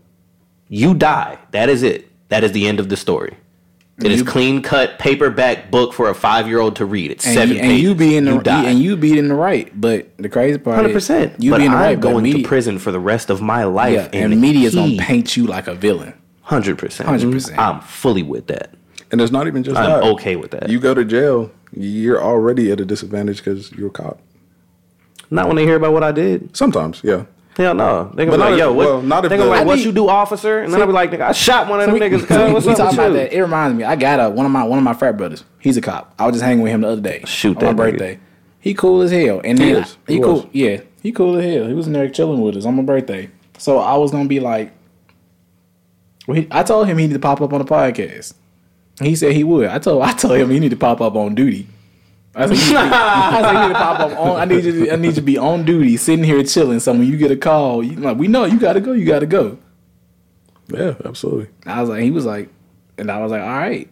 You 0.69 0.95
die. 0.95 1.39
That 1.53 1.69
is 1.69 1.83
it. 1.83 2.11
That 2.29 2.43
is 2.43 2.53
the 2.53 2.67
end 2.67 2.81
of 2.81 2.89
the 2.89 2.97
story. 2.97 3.37
It 4.03 4.11
is 4.11 4.19
You- 4.21 4.25
clean 4.27 4.63
cut 4.63 4.99
paperback 4.99 5.71
book 5.71 5.93
for 5.95 6.11
a 6.11 6.15
five 6.15 6.49
year 6.49 6.59
old 6.61 6.77
to 6.77 6.85
read. 6.85 7.11
It's 7.13 7.25
And, 7.25 7.35
seven 7.35 7.55
you, 7.57 7.63
and 7.63 7.71
pages. 7.71 7.83
you 7.83 7.95
be 7.95 8.17
in 8.17 8.25
the 8.27 8.39
die. 8.39 8.65
and 8.65 8.79
you 8.79 8.97
be 8.97 9.19
in 9.19 9.29
the 9.29 9.35
right, 9.35 9.71
but 9.81 10.09
the 10.19 10.29
crazy 10.29 10.59
part 10.59 10.77
Hundred 10.77 10.89
is 10.91 10.95
percent. 10.95 11.35
you 11.39 11.51
but 11.51 11.59
be 11.59 11.65
in 11.67 11.71
the 11.71 11.77
I'm 11.79 11.83
right, 11.83 12.01
going 12.01 12.25
media, 12.25 12.43
to 12.43 12.49
prison 12.49 12.79
for 12.79 12.91
the 12.93 13.01
rest 13.01 13.31
of 13.31 13.41
my 13.41 13.65
life. 13.65 13.95
yeah, 13.95 14.09
and, 14.21 14.39
media's 14.41 14.75
he- 14.75 14.97
gonna 14.97 15.03
paint 15.09 15.37
you 15.37 15.47
like 15.47 15.67
a 15.67 15.75
villain. 15.75 16.13
Hundred 16.43 16.77
percent. 16.79 17.09
100%. 17.09 17.57
I'm 17.59 17.81
fully 17.81 18.23
with 18.23 18.49
that. 18.49 18.75
And 19.13 19.21
it's 19.21 19.31
not 19.33 19.47
even 19.47 19.63
just 19.63 19.77
I'm 19.77 20.01
that. 20.01 20.03
okay 20.15 20.37
with 20.37 20.51
that. 20.53 20.69
You 20.69 20.81
go 20.81 20.93
to 20.95 21.05
jail, 21.05 21.51
you're 21.73 22.21
already 22.23 22.71
at 22.73 22.81
a 22.81 22.85
disadvantage 22.85 23.39
because 23.39 23.71
you're 23.73 23.89
a 23.89 23.91
cop. 23.91 24.19
Not 25.31 25.47
when 25.47 25.57
they 25.57 25.65
hear 25.65 25.77
about 25.77 25.93
what 25.93 26.03
I 26.05 26.13
did. 26.13 26.57
Sometimes, 26.57 27.01
yeah. 27.05 27.25
Hell 27.57 27.75
no. 27.75 28.11
They 28.15 28.27
gonna 28.27 28.37
But 28.37 28.37
be 28.37 28.39
not 28.39 28.45
like, 28.45 28.53
if- 28.55 28.59
yo, 28.59 28.73
what? 28.73 28.87
well, 28.87 29.03
not 29.03 29.25
if 29.25 29.31
they 29.31 29.37
gonna 29.39 29.49
the- 29.49 29.55
be 29.55 29.59
like, 29.61 29.67
what 29.67 29.79
you 29.79 29.91
do, 29.93 30.09
officer? 30.09 30.59
And 30.59 30.73
then 30.73 30.81
I'll 30.81 30.87
be 30.87 30.93
like, 30.93 31.11
nigga, 31.11 31.23
I 31.23 31.33
shot 31.33 31.69
one 31.69 31.81
of 31.81 31.87
them 31.87 31.97
niggas. 31.99 32.27
So 32.29 32.47
we, 32.47 32.53
cuz, 32.53 32.53
What's 32.53 32.67
we 32.67 32.73
up 32.73 32.79
talk 32.79 32.91
with 32.91 32.99
about 32.99 33.09
you? 33.13 33.17
that. 33.19 33.33
It 33.33 33.41
reminds 33.41 33.79
me. 33.79 33.85
I 33.85 33.97
got 33.97 34.21
a 34.21 34.29
one 34.29 34.45
of 34.45 34.53
my 34.53 34.63
one 34.65 34.77
of 34.79 34.85
my 34.85 34.93
frat 34.93 35.17
brothers. 35.17 35.43
He's 35.59 35.77
a 35.79 35.81
cop. 35.81 36.13
I 36.19 36.27
was 36.27 36.35
just 36.35 36.45
hanging 36.45 36.63
with 36.63 36.73
him 36.73 36.83
the 36.83 36.89
other 36.89 37.01
day. 37.01 37.23
Shoot 37.25 37.57
on 37.57 37.65
my 37.65 37.73
that 37.73 37.75
nigga. 37.75 37.77
birthday. 37.93 38.21
He 38.61 38.75
cool 38.75 39.01
as 39.03 39.11
hell. 39.11 39.41
And 39.43 39.59
He 39.59 39.73
then 39.73 39.83
is. 39.85 39.97
he, 40.07 40.15
He 40.15 40.21
cool. 40.21 40.51
Yeah, 40.53 40.81
he 41.03 41.13
cool 41.13 41.37
as 41.39 41.45
hell. 41.45 41.67
He 41.67 41.73
was 41.73 41.87
in 41.87 41.93
there 41.95 42.09
chilling 42.11 42.43
with 42.43 42.57
us 42.57 42.67
on 42.67 42.75
my 42.77 42.83
birthday. 42.83 43.31
So 43.59 43.79
I 43.79 43.97
was 43.97 44.11
gonna 44.11 44.29
be 44.29 44.39
like, 44.41 44.73
well, 46.27 46.37
he, 46.37 46.47
I 46.51 46.63
told 46.63 46.89
him 46.89 46.99
he 46.99 47.05
needed 47.07 47.15
to 47.15 47.21
pop 47.21 47.41
up 47.41 47.53
on 47.55 47.59
the 47.61 47.65
podcast. 47.65 48.35
He 49.01 49.15
said 49.17 49.33
he 49.33 49.45
would. 49.45 49.69
I 49.69 49.79
told 49.79 50.03
I 50.03 50.13
told 50.13 50.39
him 50.39 50.51
he 50.51 50.59
need 50.59 50.71
to 50.71 50.77
pop 50.77 51.01
up 51.01 51.15
on 51.17 51.35
duty. 51.35 51.67
I 52.35 52.47
said, 52.47 52.57
you 52.59 52.67
need, 52.75 52.77
I 52.93 53.43
said, 53.43 53.53
you 53.55 53.61
need 53.69 53.75
to 53.75 53.79
pop 53.81 54.01
up 54.01 54.19
on. 54.19 54.41
I 54.41 54.45
need 54.45 54.65
you. 54.65 54.85
To, 54.85 54.93
I 54.93 54.97
need 54.97 55.09
you 55.09 55.13
to 55.15 55.21
be 55.23 55.39
on 55.39 55.65
duty, 55.65 55.97
sitting 55.97 56.25
here 56.25 56.43
chilling. 56.45 56.81
So 56.81 56.93
when 56.93 57.07
you 57.07 57.17
get 57.17 57.31
a 57.31 57.37
call, 57.37 57.83
you, 57.83 57.97
like 57.97 58.19
we 58.19 58.29
know 58.29 58.45
you 58.45 58.59
got 58.59 58.75
to 58.75 58.81
go. 58.81 58.93
You 58.93 59.07
got 59.07 59.21
to 59.21 59.27
go. 59.27 59.59
Yeah, 60.69 60.95
absolutely. 61.05 61.49
I 61.65 61.81
was 61.81 61.89
like, 61.89 62.03
he 62.03 62.11
was 62.11 62.27
like, 62.27 62.51
and 62.99 63.11
I 63.11 63.21
was 63.23 63.31
like, 63.31 63.41
all 63.43 63.49
right, 63.49 63.89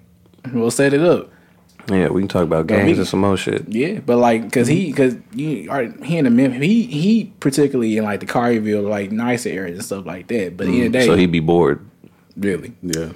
we'll 0.52 0.70
set 0.70 0.92
it 0.92 1.00
up. 1.00 1.30
Yeah, 1.90 2.08
we 2.08 2.22
can 2.22 2.28
talk 2.28 2.44
about 2.44 2.66
games 2.66 2.98
and 2.98 3.06
some 3.06 3.20
more 3.20 3.36
shit. 3.36 3.68
Yeah, 3.68 4.00
but 4.00 4.16
like, 4.16 4.50
cause 4.50 4.66
he, 4.66 4.90
cause 4.92 5.16
you 5.34 5.70
are 5.70 5.84
he 6.02 6.16
in 6.16 6.24
the 6.24 6.30
Memphis, 6.30 6.62
he 6.62 6.86
he 6.86 7.24
particularly 7.40 7.96
in 7.98 8.04
like 8.04 8.20
the 8.20 8.26
Collierville, 8.26 8.88
like 8.88 9.12
nicer 9.12 9.50
areas 9.50 9.76
and 9.78 9.84
stuff 9.84 10.06
like 10.06 10.26
that. 10.28 10.56
But 10.56 10.66
in 10.66 10.72
the 10.72 10.82
end 10.84 10.94
the 10.94 10.98
day, 11.00 11.06
So 11.06 11.14
he'd 11.14 11.30
be 11.32 11.40
bored. 11.40 11.84
really, 12.36 12.72
Yeah. 12.82 13.10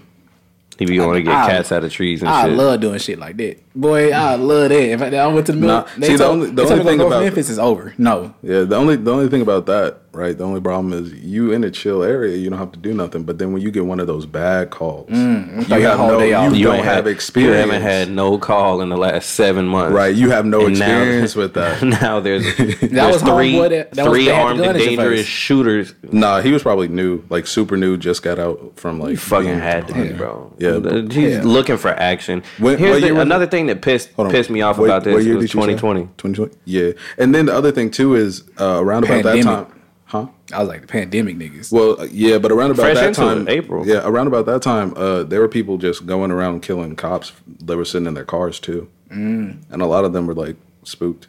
He'd 0.79 0.87
be 0.89 0.97
going 0.97 1.15
to 1.15 1.23
get 1.23 1.35
I- 1.35 1.47
cats 1.49 1.73
out 1.73 1.83
of 1.85 1.93
trees 1.93 2.21
and 2.23 2.29
I 2.31 2.47
shit. 2.47 2.57
love 2.57 2.81
doing 2.81 2.99
shit 3.01 3.19
like 3.19 3.37
that. 3.39 3.59
Boy, 3.75 4.13
I 4.13 4.37
love 4.37 4.69
that. 4.69 4.81
If 4.81 5.03
I, 5.03 5.09
I 5.17 5.27
went 5.27 5.47
to 5.47 5.53
the 5.53 5.59
middle, 5.59 5.77
Nah, 5.77 5.87
they 5.99 6.07
see, 6.09 6.13
the 6.17 6.19
told, 6.25 6.33
only- 6.35 6.51
the 6.53 6.63
only 6.63 6.85
thing 6.85 7.01
about- 7.01 7.23
Memphis 7.25 7.51
is 7.51 7.59
over. 7.59 7.95
No, 7.99 8.35
Yeah, 8.43 8.63
the 8.63 8.77
only 8.77 8.97
the 8.97 9.13
only 9.13 9.29
thing 9.29 9.43
about 9.43 9.67
that, 9.67 10.08
right? 10.13 10.37
The 10.37 10.45
only 10.45 10.61
problem 10.61 10.93
is 10.93 11.13
you 11.15 11.53
in 11.53 11.65
a 11.65 11.71
chill 11.71 12.03
area, 12.03 12.37
you 12.37 12.51
don't 12.51 12.59
have 12.59 12.73
to 12.73 12.79
do 12.79 12.95
nothing. 12.95 13.25
But 13.25 13.39
then 13.39 13.53
when 13.53 13.63
you 13.63 13.71
get 13.71 13.85
one 13.87 14.01
of 14.01 14.07
those 14.07 14.27
bad 14.27 14.71
calls, 14.71 15.09
Mm, 15.11 15.69
you 15.69 15.75
have 15.87 15.99
no, 15.99 16.19
day 16.19 16.31
you, 16.31 16.55
you 16.55 16.65
don't 16.67 16.77
have 16.85 17.05
had, 17.05 17.07
experience. 17.07 17.67
You 17.67 17.73
haven't 17.73 17.83
had 17.83 18.11
no 18.11 18.39
call 18.39 18.81
in 18.81 18.89
the 18.89 18.97
last 18.97 19.31
seven 19.31 19.67
months. 19.67 19.95
right. 19.95 20.15
You 20.15 20.31
have 20.31 20.45
no 20.47 20.67
And 20.67 20.79
now- 20.79 20.87
experience 20.87 21.37
with 21.37 21.55
that. 21.55 21.83
now 22.03 22.21
there's, 22.21 22.45
there's 22.57 22.81
was 22.81 23.23
three, 23.23 23.53
homeboy 23.55 23.69
that- 23.71 23.93
that 23.93 24.05
was 24.09 24.13
three 24.15 24.31
armed 24.31 24.61
and 24.61 24.79
dangerous 24.79 25.21
face. 25.21 25.27
shooters. 25.27 25.95
Nah, 26.11 26.41
he 26.41 26.53
was 26.53 26.63
probably 26.63 26.89
new, 26.89 27.23
like 27.31 27.47
super 27.47 27.77
new, 27.77 27.97
just 27.97 28.23
got 28.23 28.39
out 28.39 28.73
from 28.77 28.99
like 29.01 29.11
You 29.13 29.17
fucking 29.17 29.47
being- 29.49 29.59
had 29.61 29.89
to 29.89 29.95
be, 29.95 30.13
bro. 30.13 30.53
Yeah. 30.59 30.73
The- 30.79 31.09
he's 31.13 31.35
Yeah. 31.35 31.43
looking 31.45 31.77
for 31.77 31.89
action. 31.91 32.43
When- 32.59 32.79
Here's 32.79 33.01
the- 33.03 33.21
another 33.21 33.47
thing 33.47 33.67
that 33.67 33.83
pissed 33.83 34.11
on. 34.19 34.31
pissed 34.31 34.51
me 34.51 34.63
off 34.63 34.79
What- 34.79 34.87
about 34.87 35.07
what 35.07 35.17
this 35.17 35.25
year 35.27 35.35
was 35.37 35.43
you 35.45 35.49
say? 35.49 35.53
2020. 35.53 36.09
2020. 36.17 36.55
Yeah, 36.65 36.93
and 37.19 37.35
then 37.35 37.47
the 37.47 37.55
other 37.55 37.71
thing 37.73 37.91
too 37.91 38.15
is 38.15 38.43
uh, 38.61 38.79
around 38.81 39.05
about 39.05 39.23
Pandemic. 39.23 39.45
that 39.45 39.51
time, 39.51 39.67
huh? 40.09 40.27
I 40.53 40.59
was 40.61 40.69
like 40.69 40.81
the 40.81 40.87
pandemic 40.87 41.37
niggas. 41.37 41.71
Well, 41.71 42.01
uh, 42.01 42.09
yeah, 42.11 42.39
but 42.39 42.51
around 42.51 42.73
about 42.73 42.83
Fresh 42.83 42.97
that 42.97 43.09
into 43.09 43.21
time, 43.21 43.49
it, 43.49 43.53
April. 43.53 43.87
Yeah, 43.87 44.03
around 44.07 44.27
about 44.27 44.47
that 44.47 44.63
time, 44.63 44.93
uh, 44.97 45.23
there 45.23 45.41
were 45.41 45.49
people 45.49 45.79
just 45.79 46.07
going 46.07 46.31
around 46.31 46.63
killing 46.63 46.97
cops. 46.97 47.33
They 47.47 47.77
were 47.77 47.85
sitting 47.85 48.07
in 48.07 48.15
their 48.15 48.25
cars 48.25 48.59
too, 48.59 48.91
mm. 49.11 49.57
and 49.71 49.83
a 49.83 49.87
lot 49.87 50.05
of 50.05 50.13
them 50.13 50.27
were 50.27 50.35
like 50.35 50.57
spooked. 50.83 51.29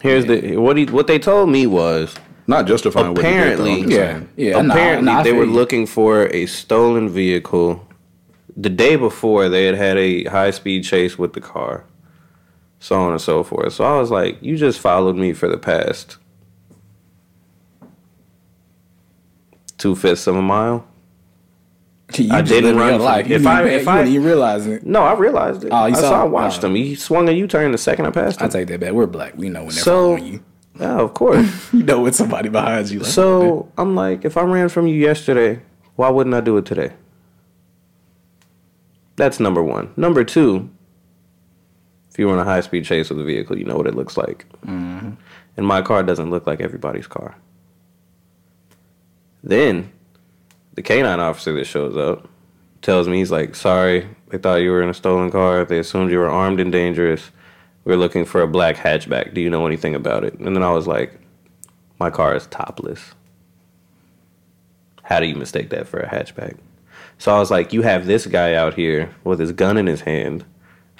Here's 0.00 0.26
the 0.26 0.56
what 0.58 0.76
he 0.76 0.84
what 0.86 1.06
they 1.06 1.18
told 1.18 1.48
me 1.48 1.66
was 1.66 2.14
Not 2.46 2.66
justifying 2.66 3.16
Apparently- 3.16 3.80
what 3.82 3.88
did. 3.88 3.90
Though, 3.90 3.96
yeah, 3.96 4.20
yeah. 4.36 4.60
apparently 4.60 5.06
nah, 5.12 5.20
I 5.20 5.22
they 5.22 5.32
were 5.32 5.44
you. 5.44 5.52
looking 5.52 5.86
for 5.86 6.26
a 6.34 6.46
stolen 6.46 7.08
vehicle. 7.08 7.84
The 8.56 8.70
day 8.70 8.96
before 8.96 9.48
they 9.48 9.66
had 9.66 9.76
had 9.76 9.96
a 9.96 10.24
high 10.24 10.50
speed 10.50 10.82
chase 10.82 11.16
with 11.16 11.32
the 11.34 11.40
car, 11.40 11.84
so 12.80 12.96
on 12.96 13.12
and 13.12 13.20
so 13.20 13.44
forth. 13.44 13.72
So 13.72 13.84
I 13.84 13.98
was 14.00 14.10
like, 14.10 14.42
you 14.42 14.56
just 14.56 14.80
followed 14.80 15.14
me 15.16 15.32
for 15.32 15.48
the 15.48 15.58
past 15.58 16.16
two 19.78 19.94
fifths 19.96 20.26
of 20.26 20.36
a 20.36 20.42
mile. 20.42 20.86
You 22.14 22.32
I 22.32 22.40
didn't 22.42 22.76
run 22.76 23.00
life. 23.00 23.28
You 23.28 23.36
if 23.36 23.46
I- 23.46 23.64
if 23.64 23.82
you 23.84 23.88
I- 23.90 24.04
even 24.06 24.24
realizing 24.24 24.72
it. 24.72 24.86
No, 24.86 25.02
I 25.02 25.12
realized 25.14 25.64
it. 25.64 25.68
Oh, 25.72 25.86
you 25.86 25.94
I 25.94 26.00
saw 26.00 26.08
saw. 26.10 26.20
I 26.22 26.24
watched 26.24 26.64
Oh. 26.64 26.68
him. 26.68 26.74
He 26.74 26.94
swung 26.94 27.28
a 27.28 27.32
U 27.32 27.46
turn 27.46 27.70
the 27.72 27.78
second 27.78 28.06
I 28.06 28.10
passed 28.10 28.40
him. 28.40 28.46
I 28.46 28.48
take 28.48 28.68
that 28.68 28.80
back. 28.80 28.92
We're 28.92 29.06
black. 29.06 29.34
We 29.36 29.48
know 29.50 29.60
when 29.60 29.68
they're 29.74 29.82
So, 29.84 30.16
you. 30.16 30.40
yeah, 30.80 30.98
of 30.98 31.12
course. 31.14 31.70
You 31.72 31.82
know 31.82 32.00
when 32.00 32.12
somebody 32.14 32.48
behind 32.48 32.90
you. 32.90 33.00
Like, 33.00 33.08
So 33.08 33.68
I'm 33.76 33.94
like, 33.94 34.24
if 34.24 34.36
I 34.38 34.42
ran 34.42 34.70
from 34.70 34.86
you 34.86 34.94
yesterday, 34.94 35.60
why 35.96 36.08
wouldn't 36.08 36.34
I 36.34 36.40
do 36.40 36.56
it 36.56 36.64
today? 36.64 36.92
That's 39.16 39.38
number 39.40 39.62
one. 39.62 39.90
Number 39.96 40.24
two, 40.24 40.70
if 42.10 42.18
you 42.18 42.26
were 42.26 42.34
in 42.34 42.38
a 42.38 42.44
high 42.44 42.60
speed 42.60 42.84
chase 42.84 43.10
with 43.10 43.20
a 43.20 43.24
vehicle, 43.24 43.58
you 43.58 43.64
know 43.64 43.76
what 43.76 43.86
it 43.86 43.94
looks 43.94 44.16
like. 44.16 44.46
Mm-hmm. 44.66 45.10
And 45.56 45.66
my 45.66 45.82
car 45.82 46.02
doesn't 46.02 46.30
look 46.30 46.46
like 46.46 46.60
everybody's 46.60 47.06
car. 47.06 47.36
Then 49.42 49.92
the 50.74 50.82
canine 50.82 51.20
officer 51.20 51.52
that 51.54 51.64
shows 51.64 51.96
up 51.96 52.28
tells 52.82 53.08
me 53.08 53.18
he's 53.18 53.30
like, 53.30 53.54
sorry, 53.54 54.08
they 54.28 54.38
thought 54.38 54.56
you 54.56 54.70
were 54.70 54.82
in 54.82 54.88
a 54.88 54.94
stolen 54.94 55.30
car. 55.30 55.64
They 55.64 55.78
assumed 55.78 56.10
you 56.10 56.18
were 56.18 56.28
armed 56.28 56.60
and 56.60 56.70
dangerous. 56.70 57.30
We're 57.84 57.96
looking 57.96 58.24
for 58.24 58.42
a 58.42 58.46
black 58.46 58.76
hatchback. 58.76 59.34
Do 59.34 59.40
you 59.40 59.50
know 59.50 59.66
anything 59.66 59.94
about 59.94 60.24
it? 60.24 60.34
And 60.34 60.54
then 60.54 60.62
I 60.62 60.70
was 60.70 60.86
like, 60.86 61.18
my 61.98 62.10
car 62.10 62.34
is 62.36 62.46
topless. 62.46 63.14
How 65.02 65.20
do 65.20 65.26
you 65.26 65.34
mistake 65.34 65.70
that 65.70 65.88
for 65.88 66.00
a 66.00 66.08
hatchback? 66.08 66.58
So 67.16 67.34
I 67.34 67.38
was 67.38 67.50
like, 67.50 67.72
you 67.72 67.82
have 67.82 68.06
this 68.06 68.26
guy 68.26 68.54
out 68.54 68.74
here 68.74 69.14
with 69.24 69.40
his 69.40 69.52
gun 69.52 69.76
in 69.76 69.86
his 69.86 70.02
hand, 70.02 70.44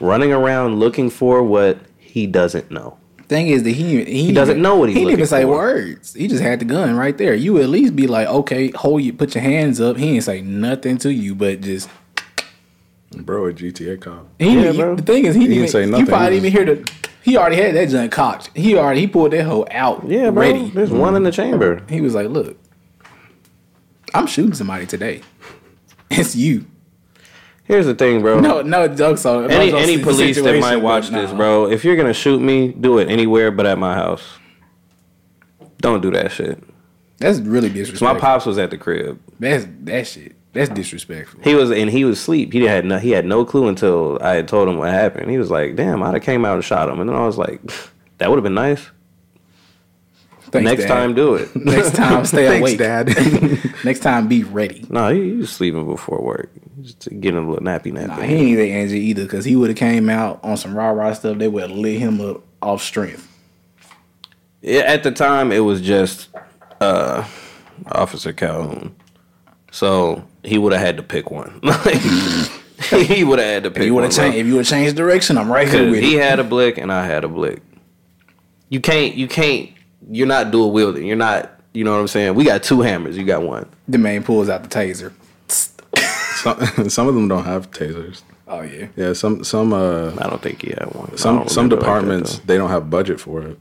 running 0.01 0.33
around 0.33 0.81
looking 0.81 1.11
for 1.11 1.43
what 1.43 1.79
he 1.99 2.27
doesn't 2.27 2.71
know. 2.71 2.99
Thing 3.29 3.49
is 3.49 3.63
that 3.65 3.71
he 3.71 4.05
he, 4.05 4.27
He 4.27 4.33
doesn't 4.33 4.53
even- 4.57 4.63
know 4.63 4.77
what 4.77 4.89
he's 4.89 4.97
he 4.99 5.05
didn't 5.05 5.13
even 5.19 5.27
say 5.27 5.43
for. 5.43 5.49
words. 5.49 6.15
He 6.15 6.29
just 6.29 6.43
had 6.43 6.59
the 6.61 6.65
gun 6.65 6.97
right 6.97 7.17
there. 7.17 7.35
You 7.35 7.53
would 7.55 7.63
at 7.63 7.69
least 7.69 7.95
be 7.97 8.07
like, 8.07 8.27
okay, 8.29 8.71
hold 8.73 9.03
you, 9.03 9.13
put 9.13 9.35
your 9.35 9.43
hands 9.43 9.81
up. 9.81 9.97
He 9.97 10.13
didn't 10.13 10.25
say 10.25 10.41
nothing 10.41 10.99
to 10.99 11.13
you, 11.13 11.35
but 11.35 11.61
just 11.61 11.89
bro, 13.13 13.47
a 13.47 13.53
GTA 13.53 14.01
cop. 14.01 14.27
he. 14.39 14.55
Yeah, 14.63 14.73
he- 14.73 14.79
bro. 14.79 14.95
the 14.97 15.03
thing 15.03 15.25
is, 15.27 15.35
he, 15.35 15.43
He 15.43 15.47
didn't 15.49 15.61
didn't 15.63 15.71
say 15.73 15.87
nothing. 15.87 16.07
You 16.07 16.11
probably 16.11 16.41
didn't 16.41 16.47
even 16.47 16.67
hear 16.67 16.75
the. 16.77 16.93
He 17.23 17.37
already 17.37 17.57
had 17.57 17.75
that 17.75 17.91
gun 17.91 18.09
cocked. 18.09 18.51
He 18.57 18.77
already 18.77 19.01
he 19.01 19.07
pulled 19.07 19.33
that 19.33 19.45
hoe 19.45 19.67
out. 19.71 20.09
Yeah, 20.09 20.31
bro. 20.31 20.41
ready. 20.43 20.71
There's 20.71 20.91
one 20.91 21.15
in 21.15 21.25
the 21.25 21.31
chamber. 21.33 21.83
He 21.89 22.01
was 22.01 22.15
like, 22.15 22.29
look, 22.29 22.57
I'm 24.15 24.27
shooting 24.27 24.55
somebody 24.55 24.87
today. 24.87 25.21
It's 26.11 26.35
you. 26.35 26.65
Here's 27.69 27.85
the 27.85 27.95
thing, 27.95 28.23
bro. 28.23 28.41
No, 28.41 28.63
no 28.63 28.89
jokes 28.89 29.27
on 29.27 29.51
any 29.51 29.71
no 29.71 29.77
any 29.77 30.03
police 30.03 30.41
that 30.41 30.59
might 30.59 30.79
watch 30.79 31.11
this, 31.11 31.31
bro, 31.33 31.71
if 31.71 31.85
you're 31.85 31.97
gonna 31.97 32.15
shoot 32.15 32.41
me, 32.41 32.69
do 32.69 32.99
it 32.99 33.09
anywhere 33.11 33.51
but 33.51 33.67
at 33.67 33.79
my 33.79 33.95
house. 33.95 34.39
Don't 35.79 36.01
do 36.01 36.11
that 36.13 36.33
shit. 36.33 36.63
That's 37.19 37.41
really 37.41 37.69
disrespectful. 37.69 38.15
my 38.15 38.19
pops 38.19 38.47
was 38.47 38.59
at 38.59 38.71
the 38.71 38.79
crib. 38.79 39.21
That's 39.39 39.67
that 39.83 40.07
shit. 40.07 40.35
That's 40.55 40.71
disrespectful. 40.71 41.43
He 41.43 41.55
was 41.55 41.71
and 41.71 41.91
he 41.91 42.05
was 42.07 42.19
asleep. 42.19 42.55
He 42.55 42.63
had 42.63 42.87
no 42.87 42.99
he 42.99 43.11
had 43.11 43.27
no 43.27 43.45
clue 43.45 43.69
until 43.69 44.19
I 44.23 44.37
had 44.37 44.49
told 44.49 44.69
him 44.69 44.79
what 44.79 44.91
happened. 44.91 45.31
He 45.31 45.37
was 45.37 45.51
like, 45.51 45.77
"Damn, 45.77 46.03
I'd 46.03 46.15
have 46.15 46.23
came 46.23 46.47
out 46.47 46.55
and 46.55 46.65
shot 46.65 46.89
him." 46.89 47.01
And 47.01 47.09
then 47.09 47.17
I 47.17 47.27
was 47.27 47.37
like, 47.37 47.61
"That 48.17 48.31
would 48.31 48.37
have 48.37 48.45
been 48.45 48.55
nice." 48.55 48.91
Thanks, 50.51 50.65
Next 50.71 50.83
Dad. 50.85 50.89
time, 50.89 51.15
do 51.15 51.35
it. 51.35 51.55
Next 51.65 51.95
time, 51.95 52.25
stay 52.25 52.47
Thanks, 52.47 52.61
awake. 52.63 52.79
Dad. 52.79 53.09
Next 53.85 54.01
time, 54.01 54.29
be 54.29 54.45
ready. 54.45 54.85
no, 54.89 55.09
he, 55.13 55.23
he 55.31 55.33
was 55.37 55.51
sleeping 55.51 55.87
before 55.87 56.21
work, 56.23 56.51
just 56.83 57.09
getting 57.21 57.39
a 57.45 57.49
little 57.49 57.65
nappy 57.65 57.93
nappy. 57.93 58.09
Nah, 58.09 58.21
he 58.23 58.35
ain't 58.35 58.49
even 58.49 58.69
Angie 58.71 58.99
either, 59.01 59.25
because 59.25 59.45
he 59.45 59.57
would 59.57 59.69
have 59.71 59.79
came 59.79 60.09
out 60.09 60.41
on 60.43 60.57
some 60.57 60.75
rah 60.75 60.91
rah 60.91 61.13
stuff. 61.13 61.39
They 61.39 61.49
would 61.49 61.63
have 61.63 61.71
lit 61.73 61.99
him 61.99 62.21
up 62.21 62.43
off 62.63 62.83
strength. 62.83 63.25
Yeah, 64.63 64.81
at 64.81 65.03
the 65.05 65.11
time, 65.13 65.53
it 65.53 65.61
was 65.61 65.81
just 65.81 66.29
uh, 66.81 67.27
Officer 67.93 68.33
Calhoun. 68.33 68.95
So 69.71 70.25
he 70.43 70.59
would 70.59 70.73
have 70.73 70.81
had 70.81 70.97
to 70.97 71.03
pick 71.03 71.31
one. 71.31 71.61
Like, 71.63 71.97
he 73.07 73.23
would 73.25 73.39
have 73.39 73.49
had 73.49 73.63
to 73.65 73.71
pick 73.71 73.81
If 73.81 73.87
you 73.87 73.95
would 73.95 74.03
one. 74.03 74.11
have 74.11 74.17
changed, 74.17 74.39
if 74.39 74.47
you 74.47 74.55
would 74.55 74.67
have 74.67 74.69
changed 74.69 74.97
direction, 74.97 75.37
I'm 75.37 75.51
right 75.51 75.69
here 75.69 75.91
with 75.91 76.01
he 76.03 76.17
it. 76.17 76.23
had 76.23 76.39
a 76.39 76.45
blick 76.45 76.79
and 76.79 76.93
I 76.93 77.05
had 77.07 77.25
a 77.25 77.29
blick. 77.29 77.61
You 78.69 78.81
can't. 78.81 79.15
You 79.15 79.27
can't. 79.29 79.71
You're 80.11 80.27
not 80.27 80.51
dual 80.51 80.73
wielding. 80.73 81.07
You're 81.07 81.17
not. 81.17 81.55
You 81.75 81.85
know 81.85 81.93
what 81.93 82.01
I'm 82.01 82.09
saying? 82.09 82.35
We 82.35 82.45
got 82.45 82.63
two 82.63 82.81
hammers. 82.81 83.17
You 83.17 83.25
got 83.25 83.43
one. 83.43 83.69
The 83.87 83.99
man 83.99 84.25
pulls 84.25 84.49
out 84.49 84.63
the 84.63 84.69
taser. 84.69 85.13
Some, 85.49 86.89
some 86.89 87.09
of 87.09 87.15
them 87.15 87.29
don't 87.29 87.45
have 87.45 87.71
tasers. 87.71 88.23
Oh 88.47 88.63
yeah. 88.63 88.89
Yeah, 88.97 89.13
some 89.13 89.45
some 89.45 89.73
uh 89.73 90.13
I 90.19 90.29
don't 90.29 90.41
think 90.41 90.63
he 90.63 90.71
had 90.71 90.89
one. 90.95 91.17
Some 91.17 91.49
some 91.49 91.65
remember 91.65 91.77
like 91.77 91.81
that, 91.81 91.81
departments 91.81 92.39
they 92.41 92.57
don't 92.57 92.71
have 92.71 92.89
budget 92.89 93.21
for 93.21 93.43
it. 93.43 93.59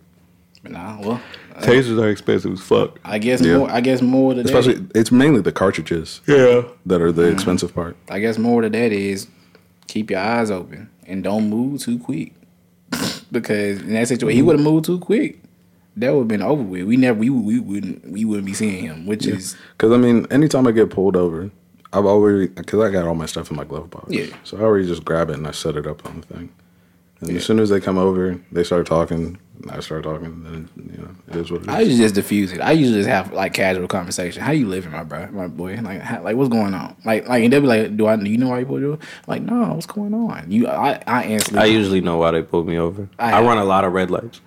Nah, 0.64 1.00
well, 1.00 1.22
though. 1.54 1.68
tasers 1.68 2.02
are 2.02 2.10
expensive 2.10 2.54
as 2.54 2.62
fuck. 2.62 3.00
I 3.04 3.20
guess 3.20 3.42
Yeah. 3.42 3.58
more. 3.58 3.70
I 3.70 3.82
guess 3.82 4.02
more 4.02 4.34
to 4.34 4.44
that. 4.44 4.46
Especially 4.46 4.86
it's 4.96 5.12
mainly 5.12 5.42
the 5.42 5.52
cartridges 5.52 6.22
Yeah. 6.26 6.64
that 6.86 7.02
are 7.02 7.12
the 7.12 7.24
mm-hmm. 7.24 7.34
expensive 7.34 7.76
part. 7.76 7.98
I 8.10 8.20
guess 8.20 8.38
more 8.38 8.62
to 8.62 8.70
that 8.70 8.92
is 8.92 9.28
keep 9.88 10.10
your 10.10 10.20
eyes 10.20 10.50
open 10.50 10.90
and 11.06 11.24
don't 11.24 11.50
move 11.50 11.82
too 11.82 12.00
quick. 12.00 12.34
because 13.32 13.82
in 13.82 13.94
that 13.94 14.08
situation, 14.08 14.36
he 14.36 14.40
mm-hmm. 14.40 14.48
would 14.48 14.56
have 14.58 14.66
moved 14.66 14.86
too 14.86 15.00
quick. 15.00 15.40
That 16.00 16.14
would 16.14 16.20
have 16.22 16.28
been 16.28 16.42
over 16.44 16.62
with. 16.62 16.84
We 16.84 16.96
never, 16.98 17.18
we, 17.20 17.30
we 17.30 17.60
wouldn't, 17.60 18.08
we 18.10 18.24
wouldn't 18.24 18.46
be 18.46 18.54
seeing 18.54 18.84
him. 18.86 19.06
Which 19.06 19.26
is, 19.26 19.58
Because 19.72 19.92
I 19.92 19.98
mean, 19.98 20.28
anytime 20.30 20.68
I 20.68 20.72
get 20.72 20.90
pulled 20.90 21.16
over, 21.16 21.52
I've 21.94 22.06
already 22.06 22.48
because 22.48 22.80
I 22.82 22.92
got 22.92 23.08
all 23.08 23.16
my 23.16 23.26
stuff 23.26 23.50
in 23.50 23.58
my 23.58 23.64
glove 23.64 23.90
box. 23.90 24.06
Yeah. 24.10 24.28
So 24.44 24.58
I 24.58 24.62
already 24.62 24.88
just 24.88 25.04
grab 25.06 25.30
it 25.30 25.38
and 25.38 25.48
I 25.48 25.52
set 25.52 25.76
it 25.76 25.88
up 25.88 26.06
on 26.06 26.22
the 26.22 26.28
thing. 26.28 26.54
And 27.22 27.32
as 27.36 27.46
soon 27.46 27.60
as 27.60 27.70
they 27.70 27.80
come 27.80 27.98
over, 27.98 28.40
they 28.52 28.64
start 28.64 28.86
talking. 28.86 29.40
And 29.62 29.72
I 29.72 29.80
start 29.80 30.04
talking. 30.04 30.26
And 30.26 30.46
then 30.46 30.70
you 30.92 31.02
know, 31.02 31.10
it 31.30 31.36
is 31.36 31.52
what 31.52 31.62
it 31.62 31.68
is. 31.68 31.70
I 31.70 31.80
usually 31.82 31.98
just 32.04 32.16
diffuse 32.16 32.52
it. 32.54 32.62
I 32.62 32.72
usually 32.72 33.00
just 33.00 33.10
have 33.10 33.34
like 33.34 33.54
casual 33.54 33.88
conversation. 33.88 34.42
How 34.42 34.52
you 34.52 34.68
living, 34.68 34.92
my 34.92 35.04
bro, 35.04 35.28
my 35.32 35.48
boy? 35.48 35.76
Like, 35.82 36.02
how, 36.02 36.22
like 36.22 36.36
what's 36.36 36.50
going 36.50 36.74
on? 36.74 36.96
Like, 37.06 37.28
like 37.28 37.44
and 37.44 37.52
they'll 37.52 37.62
be 37.62 37.68
like, 37.68 37.98
do 37.98 38.08
I, 38.08 38.16
do 38.16 38.30
you 38.30 38.38
know 38.38 38.50
why 38.50 38.60
you 38.60 38.66
pulled 38.66 38.82
you? 38.82 38.94
over? 38.94 39.02
Like, 39.28 39.42
no, 39.42 39.74
what's 39.74 39.86
going 39.88 40.14
on? 40.14 40.52
You, 40.52 40.68
I, 40.68 41.02
I 41.08 41.24
instantly, 41.26 41.62
I 41.64 41.66
usually 41.66 42.02
know 42.02 42.18
why 42.18 42.32
they 42.32 42.42
pulled 42.44 42.68
me 42.68 42.78
over. 42.78 43.08
I- 43.20 43.34
I, 43.34 43.42
run 43.42 43.58
a 43.58 43.66
lot 43.66 43.84
of 43.86 43.94
red 43.94 44.12
lights. 44.12 44.42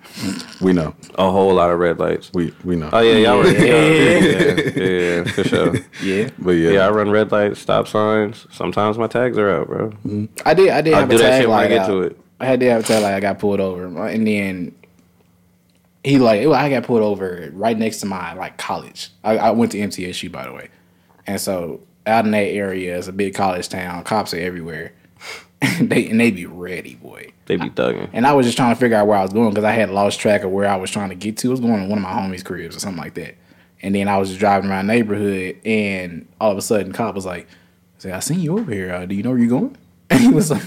we 0.61 0.73
know. 0.73 0.95
A 1.15 1.29
whole 1.29 1.53
lot 1.53 1.69
of 1.71 1.79
red 1.79 1.99
lights. 1.99 2.31
We 2.33 2.53
we 2.63 2.75
know. 2.75 2.89
Oh 2.93 2.99
yeah, 2.99 3.13
y'all 3.17 3.37
were, 3.37 3.47
yeah, 3.47 3.63
yeah, 3.63 4.19
yeah, 4.19 4.71
yeah, 4.75 4.83
yeah, 4.85 5.23
for 5.25 5.43
sure. 5.43 5.75
yeah, 6.03 6.29
but 6.39 6.51
yeah, 6.51 6.71
Yeah, 6.71 6.87
I 6.87 6.91
run 6.91 7.09
red 7.09 7.31
lights, 7.31 7.59
stop 7.59 7.87
signs. 7.87 8.47
Sometimes 8.51 8.97
my 8.97 9.07
tags 9.07 9.37
are 9.37 9.49
out, 9.49 9.67
bro. 9.67 9.91
I 10.45 10.53
did, 10.53 10.69
I 10.69 10.81
did 10.81 10.93
I'll 10.93 10.99
have 11.01 11.09
do 11.09 11.15
a 11.15 11.19
that 11.19 11.29
tag 11.29 11.41
shit 11.41 11.49
when 11.49 11.59
I 11.59 11.67
get 11.67 11.77
out. 11.79 11.87
to 11.87 12.01
it. 12.01 12.17
I 12.39 12.45
had 12.45 12.59
to 12.61 12.69
have 12.71 12.83
a 12.83 12.83
tag 12.87 13.03
like 13.03 13.13
I 13.13 13.19
got 13.19 13.39
pulled 13.39 13.59
over, 13.59 13.85
and 14.07 14.25
then 14.25 14.75
he 16.03 16.17
like 16.17 16.45
I 16.47 16.69
got 16.69 16.83
pulled 16.83 17.01
over 17.01 17.49
right 17.53 17.77
next 17.77 17.99
to 17.99 18.05
my 18.05 18.33
like 18.33 18.57
college. 18.57 19.09
I, 19.23 19.37
I 19.37 19.51
went 19.51 19.71
to 19.73 19.77
MTSU 19.77 20.31
by 20.31 20.45
the 20.45 20.53
way, 20.53 20.69
and 21.27 21.39
so 21.39 21.81
out 22.05 22.25
in 22.25 22.31
that 22.31 22.37
area, 22.37 22.97
is 22.97 23.07
a 23.07 23.13
big 23.13 23.33
college 23.33 23.69
town. 23.69 24.03
Cops 24.03 24.33
are 24.33 24.39
everywhere. 24.39 24.93
they 25.79 26.09
and 26.09 26.19
they 26.19 26.31
be 26.31 26.45
ready, 26.45 26.95
boy. 26.95 27.31
They 27.45 27.55
be 27.55 27.69
thugging. 27.69 28.09
And 28.13 28.25
I 28.25 28.33
was 28.33 28.45
just 28.45 28.57
trying 28.57 28.73
to 28.73 28.79
figure 28.79 28.97
out 28.97 29.07
where 29.07 29.17
I 29.17 29.21
was 29.21 29.33
going 29.33 29.49
because 29.49 29.63
I 29.63 29.71
had 29.71 29.89
lost 29.89 30.19
track 30.19 30.43
of 30.43 30.51
where 30.51 30.67
I 30.67 30.75
was 30.75 30.89
trying 30.89 31.09
to 31.09 31.15
get 31.15 31.37
to. 31.37 31.49
I 31.49 31.51
was 31.51 31.59
going 31.59 31.81
to 31.81 31.87
one 31.87 31.99
of 31.99 32.03
my 32.03 32.11
homies' 32.11 32.43
cribs 32.43 32.75
or 32.75 32.79
something 32.79 33.01
like 33.01 33.13
that. 33.15 33.35
And 33.83 33.93
then 33.93 34.07
I 34.07 34.17
was 34.17 34.29
just 34.29 34.39
driving 34.39 34.69
around 34.69 34.87
the 34.87 34.93
neighborhood, 34.93 35.59
and 35.65 36.27
all 36.39 36.51
of 36.51 36.57
a 36.57 36.61
sudden, 36.61 36.93
cop 36.93 37.15
was 37.15 37.25
like, 37.25 37.47
"Say, 37.97 38.11
I 38.11 38.19
seen 38.19 38.39
you 38.39 38.57
over 38.57 38.71
here. 38.71 38.93
Uh, 38.93 39.05
do 39.05 39.15
you 39.15 39.23
know 39.23 39.31
where 39.31 39.39
you're 39.39 39.49
going?" 39.49 39.77
And 40.11 40.19
he 40.19 40.27
was 40.27 40.51
like, 40.51 40.63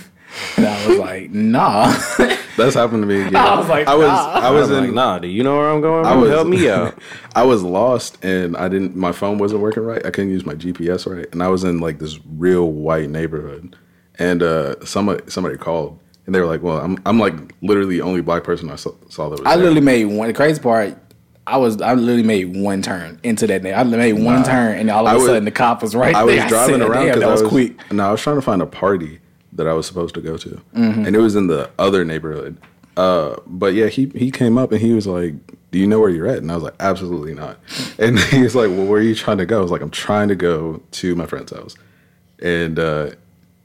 and 0.57 0.66
I 0.66 0.87
was 0.87 0.99
like, 0.99 1.30
"Nah." 1.30 1.95
that's 2.57 2.74
happened 2.74 3.02
to 3.02 3.07
me 3.07 3.20
again. 3.22 3.36
I 3.36 3.59
was 3.59 3.68
like, 3.68 3.86
I 3.86 3.94
was 3.94 4.07
nah. 4.07 4.32
I 4.32 4.50
was 4.50 4.70
I'm 4.70 4.76
in 4.78 4.84
like, 4.84 4.94
nah, 4.94 5.18
do 5.18 5.28
you 5.28 5.42
know 5.42 5.57
where 5.57 5.70
I'm 5.70 5.80
going? 5.80 6.07
I 6.07 6.14
was 6.14 6.30
Help 6.30 6.48
me 6.48 6.68
out. 6.68 6.98
I 7.34 7.42
was 7.44 7.62
lost 7.62 8.22
and 8.24 8.57
I 8.57 8.68
didn't. 8.68 8.96
My 8.96 9.12
phone 9.12 9.38
wasn't 9.38 9.61
working 9.61 9.82
right. 9.84 10.05
I 10.05 10.11
couldn't 10.11 10.30
use 10.30 10.44
my 10.46 10.55
GPS 10.55 11.07
right, 11.12 11.26
and 11.32 11.42
I 11.42 11.48
was 11.48 11.64
in 11.64 11.78
like 11.80 11.98
this 11.98 12.18
real 12.36 12.70
white 12.70 13.11
neighborhood, 13.11 13.76
and 14.18 14.42
uh, 14.42 14.84
somebody 14.84 15.22
somebody 15.30 15.57
called, 15.57 15.98
and 16.26 16.34
they 16.34 16.40
were 16.40 16.46
like, 16.46 16.62
"Well, 16.62 16.78
I'm 16.78 16.98
I'm 17.07 17.18
like 17.18 17.34
literally 17.62 17.96
the 17.96 18.02
only 18.02 18.20
black 18.20 18.44
person 18.44 18.70
I 18.70 18.76
saw, 18.76 18.92
saw 19.09 19.28
that 19.30 19.40
was." 19.40 19.46
I 19.46 19.57
there. 19.57 19.64
literally 19.64 19.80
made 19.80 20.05
one. 20.07 20.28
The 20.28 20.34
crazy 20.34 20.61
part, 20.61 20.96
I 21.46 21.57
was 21.57 21.80
I 21.82 21.94
literally 21.94 22.22
made 22.22 22.57
one 22.57 22.82
turn 22.82 23.20
into 23.22 23.46
that. 23.48 23.66
I 23.66 23.82
made 23.82 24.14
one 24.14 24.44
turn, 24.44 24.78
and 24.78 24.90
all 24.90 25.07
of 25.07 25.12
I 25.12 25.14
a 25.14 25.18
was- 25.18 25.26
sudden 25.26 25.44
the 25.44 25.50
cop 25.50 25.82
was 25.82 25.94
right 25.94 26.14
I 26.14 26.24
there. 26.24 26.36
was 26.42 26.50
driving 26.50 26.80
said, 26.80 26.88
around 26.88 27.07
because 27.07 27.20
that 27.20 27.28
I 27.28 27.32
was, 27.32 27.42
was 27.42 27.50
quick. 27.50 27.92
No, 27.92 28.09
I 28.09 28.12
was 28.12 28.20
trying 28.20 28.36
to 28.36 28.42
find 28.42 28.62
a 28.62 28.66
party 28.66 29.18
that 29.55 29.66
I 29.68 29.72
was 29.72 29.86
supposed 29.86 30.14
to 30.16 30.20
go 30.20 30.36
to, 30.36 30.61
Mm-hmm. 30.76 31.07
and 31.07 31.16
it 31.16 31.20
was 31.20 31.36
in 31.36 31.46
the 31.46 31.70
other 31.78 32.05
neighborhood. 32.05 32.57
Uh, 32.96 33.36
but 33.46 33.74
yeah, 33.74 33.86
he 33.88 34.07
he 34.14 34.30
came 34.30 34.57
up 34.57 34.70
and 34.72 34.80
he 34.80 34.92
was 34.92 35.07
like, 35.07 35.34
"Do 35.72 35.78
you 35.78 35.86
know 35.86 35.98
where 36.00 36.11
you're 36.11 36.28
at?" 36.28 36.38
And 36.38 36.50
I 36.52 36.55
was 36.55 36.62
like, 36.64 36.74
"Absolutely 36.80 37.34
not." 37.34 37.59
And 37.98 38.18
he 38.18 38.42
was 38.42 38.55
like, 38.55 38.68
"Well, 38.70 38.86
where 38.86 39.00
are 39.00 39.02
you 39.02 39.14
trying 39.14 39.38
to 39.38 39.46
go?" 39.46 39.59
I 39.59 39.62
was 39.62 39.70
like, 39.72 39.80
"I'm 39.82 39.90
trying 39.90 40.28
to 40.28 40.36
go 40.36 40.80
to 40.92 41.14
my 41.16 41.26
friend's 41.26 41.52
house," 41.52 41.74
and 42.40 42.78
uh, 42.78 43.11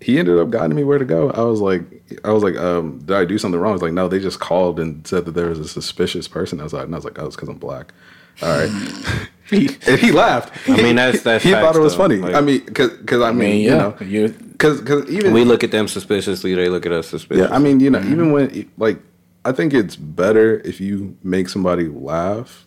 he 0.01 0.17
ended 0.17 0.37
up 0.39 0.49
guiding 0.49 0.75
me 0.75 0.83
where 0.83 0.97
to 0.97 1.05
go. 1.05 1.29
I 1.31 1.41
was 1.41 1.59
like, 1.61 1.81
I 2.23 2.31
was 2.31 2.41
like, 2.43 2.55
um, 2.57 2.99
"Did 3.05 3.15
I 3.17 3.25
do 3.25 3.37
something 3.37 3.59
wrong?" 3.59 3.71
I 3.71 3.73
was 3.73 3.81
like, 3.83 3.93
"No, 3.93 4.07
they 4.07 4.19
just 4.19 4.39
called 4.39 4.79
and 4.79 5.05
said 5.05 5.25
that 5.25 5.31
there 5.33 5.49
was 5.49 5.59
a 5.59 5.67
suspicious 5.67 6.27
person 6.27 6.59
outside," 6.59 6.83
and 6.85 6.95
I 6.95 6.97
was 6.97 7.05
like, 7.05 7.19
"Oh, 7.19 7.27
it's 7.27 7.35
because 7.35 7.49
I'm 7.49 7.57
black." 7.59 7.93
All 8.41 8.49
right, 8.49 8.71
and 9.87 9.99
he 9.99 10.11
laughed. 10.11 10.51
I 10.69 10.77
mean, 10.81 10.95
that's 10.95 11.21
that's. 11.23 11.43
he 11.43 11.51
thought 11.51 11.75
it 11.75 11.79
was 11.79 11.93
though. 11.93 12.03
funny. 12.03 12.17
Like, 12.17 12.35
I 12.35 12.41
mean, 12.41 12.63
because 12.65 13.21
I 13.21 13.29
I 13.29 13.31
mean, 13.31 13.39
mean, 13.49 13.61
you 13.61 13.69
know, 13.71 13.95
you 14.01 14.29
because 14.29 14.81
even 15.09 15.33
we 15.33 15.43
look 15.45 15.63
at 15.63 15.71
them 15.71 15.87
suspiciously. 15.87 16.53
They 16.55 16.69
look 16.69 16.85
at 16.85 16.91
us 16.91 17.07
suspiciously. 17.07 17.49
yeah, 17.49 17.55
I 17.55 17.59
mean, 17.59 17.79
you 17.79 17.89
know, 17.89 17.99
Mm-hmm. 17.99 18.11
even 18.11 18.31
when 18.31 18.69
like, 18.77 18.99
I 19.45 19.51
think 19.51 19.73
it's 19.73 19.95
better 19.95 20.59
if 20.65 20.79
you 20.81 21.17
make 21.23 21.49
somebody 21.49 21.87
laugh 21.87 22.65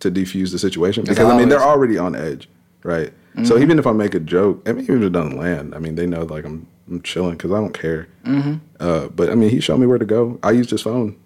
to 0.00 0.10
defuse 0.10 0.50
the 0.52 0.58
situation 0.58 1.04
because 1.04 1.18
I 1.18 1.36
mean 1.36 1.48
they're 1.48 1.62
already 1.62 1.98
on 1.98 2.14
edge, 2.14 2.48
right? 2.82 3.08
Mm-hmm. 3.34 3.44
So 3.44 3.58
even 3.58 3.78
if 3.78 3.86
I 3.86 3.92
make 3.92 4.14
a 4.14 4.20
joke, 4.20 4.62
I 4.68 4.72
mean, 4.72 4.84
even 4.84 5.02
if 5.02 5.06
it 5.08 5.12
doesn't 5.12 5.38
land, 5.38 5.74
I 5.74 5.78
mean, 5.78 5.94
they 5.94 6.06
know 6.06 6.22
like 6.24 6.44
I'm 6.44 6.66
I'm 6.88 7.00
chilling 7.02 7.32
because 7.32 7.50
I 7.52 7.56
don't 7.60 7.72
care. 7.72 8.08
Mm-hmm. 8.24 8.54
Uh, 8.80 9.08
but 9.08 9.30
I 9.30 9.34
mean, 9.34 9.50
he 9.50 9.60
showed 9.60 9.78
me 9.78 9.86
where 9.86 9.98
to 9.98 10.04
go. 10.04 10.38
I 10.42 10.50
used 10.50 10.70
his 10.70 10.82
phone, 10.82 11.16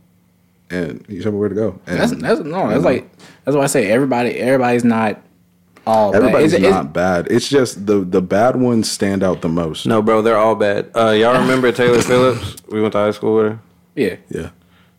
and 0.70 1.04
he 1.08 1.20
showed 1.20 1.32
me 1.32 1.38
where 1.38 1.48
to 1.48 1.54
go. 1.54 1.80
And 1.86 1.98
That's 2.00 2.12
that's 2.12 2.40
no. 2.40 2.68
That's 2.68 2.84
like 2.84 3.08
that's 3.44 3.56
why 3.56 3.62
I 3.64 3.66
say 3.66 3.90
everybody. 3.90 4.30
Everybody's 4.38 4.84
not 4.84 5.20
all. 5.86 6.12
bad. 6.12 6.18
everybody's 6.22 6.52
It's- 6.52 6.66
it's- 6.68 6.84
not 6.84 6.92
bad. 6.92 7.28
It's 7.30 7.48
just 7.48 7.86
the 7.86 8.00
the 8.00 8.20
bad 8.22 8.56
ones 8.56 8.90
stand 8.90 9.22
out 9.22 9.42
the 9.42 9.48
most. 9.48 9.86
no, 9.86 10.02
bro, 10.02 10.22
they're 10.22 10.36
all 10.38 10.54
bad. 10.56 10.90
Uh, 10.96 11.10
y'all 11.10 11.38
remember 11.40 11.70
Taylor 11.72 12.02
Phillips? 12.02 12.56
We 12.68 12.80
went 12.80 12.92
to 12.92 12.98
high 12.98 13.10
school 13.12 13.36
with 13.36 13.52
her. 13.52 13.58
Yeah, 13.94 14.16
Yeah. 14.28 14.50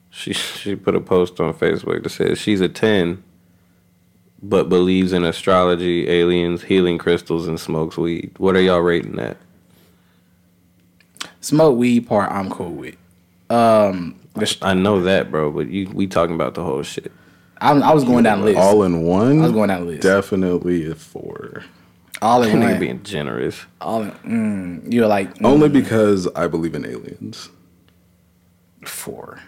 She 0.09 0.33
she 0.33 0.75
put 0.75 0.95
a 0.95 0.99
post 1.01 1.39
on 1.39 1.53
Facebook 1.53 2.01
that 2.03 2.09
says 2.09 2.39
she's 2.39 2.61
a 2.61 2.69
ten, 2.69 3.21
but 4.41 4.69
believes 4.69 5.13
in 5.13 5.23
astrology, 5.23 6.09
aliens, 6.09 6.63
healing 6.63 6.97
crystals, 6.97 7.47
and 7.47 7.59
smokes 7.59 7.97
weed. 7.97 8.31
What 8.37 8.55
are 8.55 8.61
y'all 8.61 8.79
rating 8.79 9.17
that? 9.17 9.37
smoke 11.41 11.77
weed 11.77 12.07
part. 12.07 12.31
I'm 12.31 12.49
cool 12.49 12.71
with. 12.71 12.95
Um, 13.49 14.15
the 14.39 14.57
I 14.61 14.73
know 14.73 15.01
that, 15.03 15.29
bro, 15.31 15.51
but 15.51 15.67
you 15.69 15.89
we 15.93 16.07
talking 16.07 16.35
about 16.35 16.53
the 16.55 16.63
whole 16.63 16.83
shit. 16.83 17.11
I, 17.59 17.71
I 17.71 17.93
was 17.93 18.03
going 18.03 18.23
down 18.23 18.39
the 18.41 18.45
list. 18.45 18.59
All 18.59 18.83
in 18.83 19.01
one. 19.01 19.39
I 19.39 19.43
was 19.43 19.51
going 19.51 19.69
down 19.69 19.81
the 19.81 19.87
list. 19.87 20.03
Definitely 20.03 20.89
a 20.91 20.95
four. 20.95 21.63
all 22.21 22.43
in 22.43 22.55
Nigga 22.55 22.71
one. 22.71 22.79
being 22.79 23.03
generous. 23.03 23.65
All 23.81 24.03
in. 24.03 24.11
Mm, 24.11 24.93
you're 24.93 25.07
like 25.07 25.33
mm, 25.35 25.45
Only 25.45 25.69
because 25.69 26.27
I 26.35 26.47
believe 26.47 26.75
in 26.75 26.85
aliens. 26.85 27.49
four. 28.85 29.39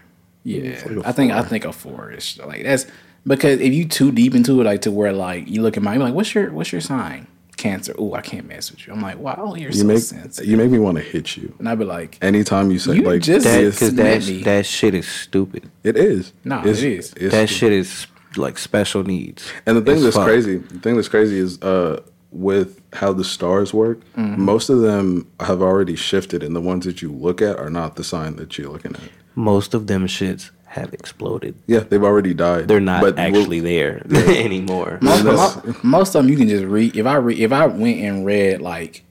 Yeah, 0.44 0.62
It's 0.62 0.86
like 0.86 0.98
a 1.06 1.08
I 1.08 1.12
think 1.12 1.32
I 1.32 1.44
think 1.44 1.66
a 1.66 1.74
four 1.74 2.12
is 2.12 2.40
like 2.40 2.64
that's 2.64 2.88
because 3.28 3.60
if 3.60 3.74
you 3.74 3.86
too 3.88 4.12
deep 4.12 4.34
into 4.34 4.60
it, 4.62 4.64
like 4.64 4.82
to 4.84 4.92
where 4.92 5.12
like 5.14 5.48
you 5.48 5.62
look 5.62 5.78
at 5.78 5.84
my, 5.84 5.94
you're 5.94 6.04
like, 6.04 6.14
what's 6.14 6.34
your 6.34 6.52
what's 6.52 6.72
your 6.72 6.82
sign? 6.82 7.28
Cancer. 7.60 7.93
Oh, 7.99 8.14
I 8.14 8.22
can't 8.22 8.47
mess 8.47 8.72
with 8.72 8.88
you. 8.88 8.93
I'm 8.93 9.01
like, 9.01 9.18
wow, 9.20 9.53
you're 9.57 9.70
You 9.72 9.82
so 9.82 9.86
make 9.86 9.99
sensitive. 9.99 10.49
you 10.49 10.55
make 10.57 10.72
me 10.72 10.80
want 10.80 10.97
to 10.97 11.03
hit 11.03 11.36
you. 11.38 11.53
and 11.60 11.68
I'd 11.68 11.78
be 11.78 11.84
like, 11.86 12.18
Anytime 12.22 12.72
you 12.72 12.80
say 12.80 12.95
You 12.95 13.01
like 13.03 13.22
just- 13.22 13.45
That 13.45 13.60
because 13.72 13.95
that 13.95 14.26
me. 14.28 14.43
that 14.43 14.66
shit 14.66 14.93
is 14.95 15.07
stupid. 15.07 15.70
it 15.84 15.97
is. 15.97 16.32
No, 16.45 16.60
It's- 16.60 16.82
it 16.82 16.93
is. 16.93 17.12
it's- 17.14 17.32
that 17.34 17.49
shit 17.49 17.74
is 17.74 18.07
like 18.38 18.57
special 18.57 19.03
needs. 19.03 19.51
And 19.66 19.76
the 19.76 19.82
thing 19.82 19.95
It's 19.95 20.03
that's 20.03 20.16
fuck. 20.16 20.26
crazy, 20.26 20.57
the 20.57 20.80
thing 20.80 20.95
that's 20.95 21.10
crazy 21.10 21.38
is 21.38 21.62
uh, 21.62 22.01
with 22.32 22.80
how 22.93 23.12
the 23.12 23.24
stars 23.26 23.74
work. 23.74 23.99
Mm-hmm. 24.16 24.41
Most 24.41 24.70
of 24.70 24.80
them 24.82 25.28
have 25.41 25.62
already 25.62 25.95
shifted, 25.95 26.43
and 26.43 26.55
the 26.55 26.62
ones 26.62 26.86
that 26.86 27.01
you 27.01 27.12
look 27.12 27.41
at 27.41 27.57
are 27.60 27.70
not 27.70 27.95
the 27.97 28.03
sign 28.03 28.38
that 28.38 28.57
you're 28.57 28.72
looking 28.72 28.93
at. 28.95 29.01
Most 29.36 29.74
of 29.74 29.88
them 29.88 30.07
shits 30.07 30.49
have 30.70 30.93
exploded. 30.93 31.55
Yeah, 31.67 31.80
they've 31.80 32.03
already 32.03 32.34
died. 32.34 32.67
They're 32.67 32.80
not 32.80 33.01
But 33.01 33.15
we'll- 33.15 33.26
actually 33.26 33.59
there 33.59 34.01
anymore. 34.11 34.99
most, 35.01 35.24
that's- 35.24 35.65
mo- 35.65 35.76
most 35.84 36.15
of 36.15 36.24
them 36.24 36.30
you 36.32 36.38
can 36.38 36.47
just 36.47 36.63
read. 36.65 36.95
If 36.95 37.05
I 37.07 37.15
read, 37.15 37.39
if 37.39 37.51
I 37.51 37.65
went 37.65 37.97
and 37.99 38.26
read 38.26 38.61
like 38.61 39.03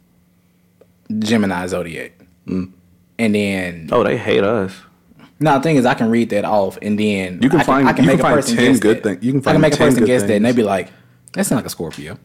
Gemini 1.19 1.67
zodiac, 1.67 2.13
Mm. 2.47 2.71
and 3.19 3.35
then 3.35 3.89
Oh, 3.93 4.03
they 4.05 4.17
hate 4.17 4.43
us. 4.45 4.73
no, 5.41 5.55
the 5.55 5.61
thing 5.61 5.77
is 5.77 5.85
I 5.85 5.95
can 5.95 6.09
read 6.11 6.31
that 6.31 6.45
off, 6.45 6.79
and 6.81 6.99
then 6.99 7.41
You 7.43 7.51
can 7.51 7.61
I 7.61 7.65
find- 7.65 7.89
I 7.89 7.93
can 7.93 8.05
you 8.05 8.09
make 8.11 8.17
can 8.19 8.27
a 8.27 8.29
find 8.29 8.35
person 8.37 8.57
10 8.57 8.67
guess 8.73 8.81
good 8.81 8.97
that. 8.99 9.03
thing- 9.03 9.19
you 9.23 9.33
can 9.33 9.41
find 9.43 9.51
I 9.51 9.55
can 9.57 9.61
make 9.63 9.73
a 9.75 9.77
10 9.77 9.87
person 9.89 10.01
good 10.01 10.07
guess 10.07 10.23
that, 10.23 10.31
and 10.37 10.45
they'd 10.45 10.57
be 10.57 10.63
like, 10.63 10.89
"That's 11.33 11.51
not 11.51 11.57
like 11.57 11.67
a 11.67 11.71
Scorpio." 11.71 12.19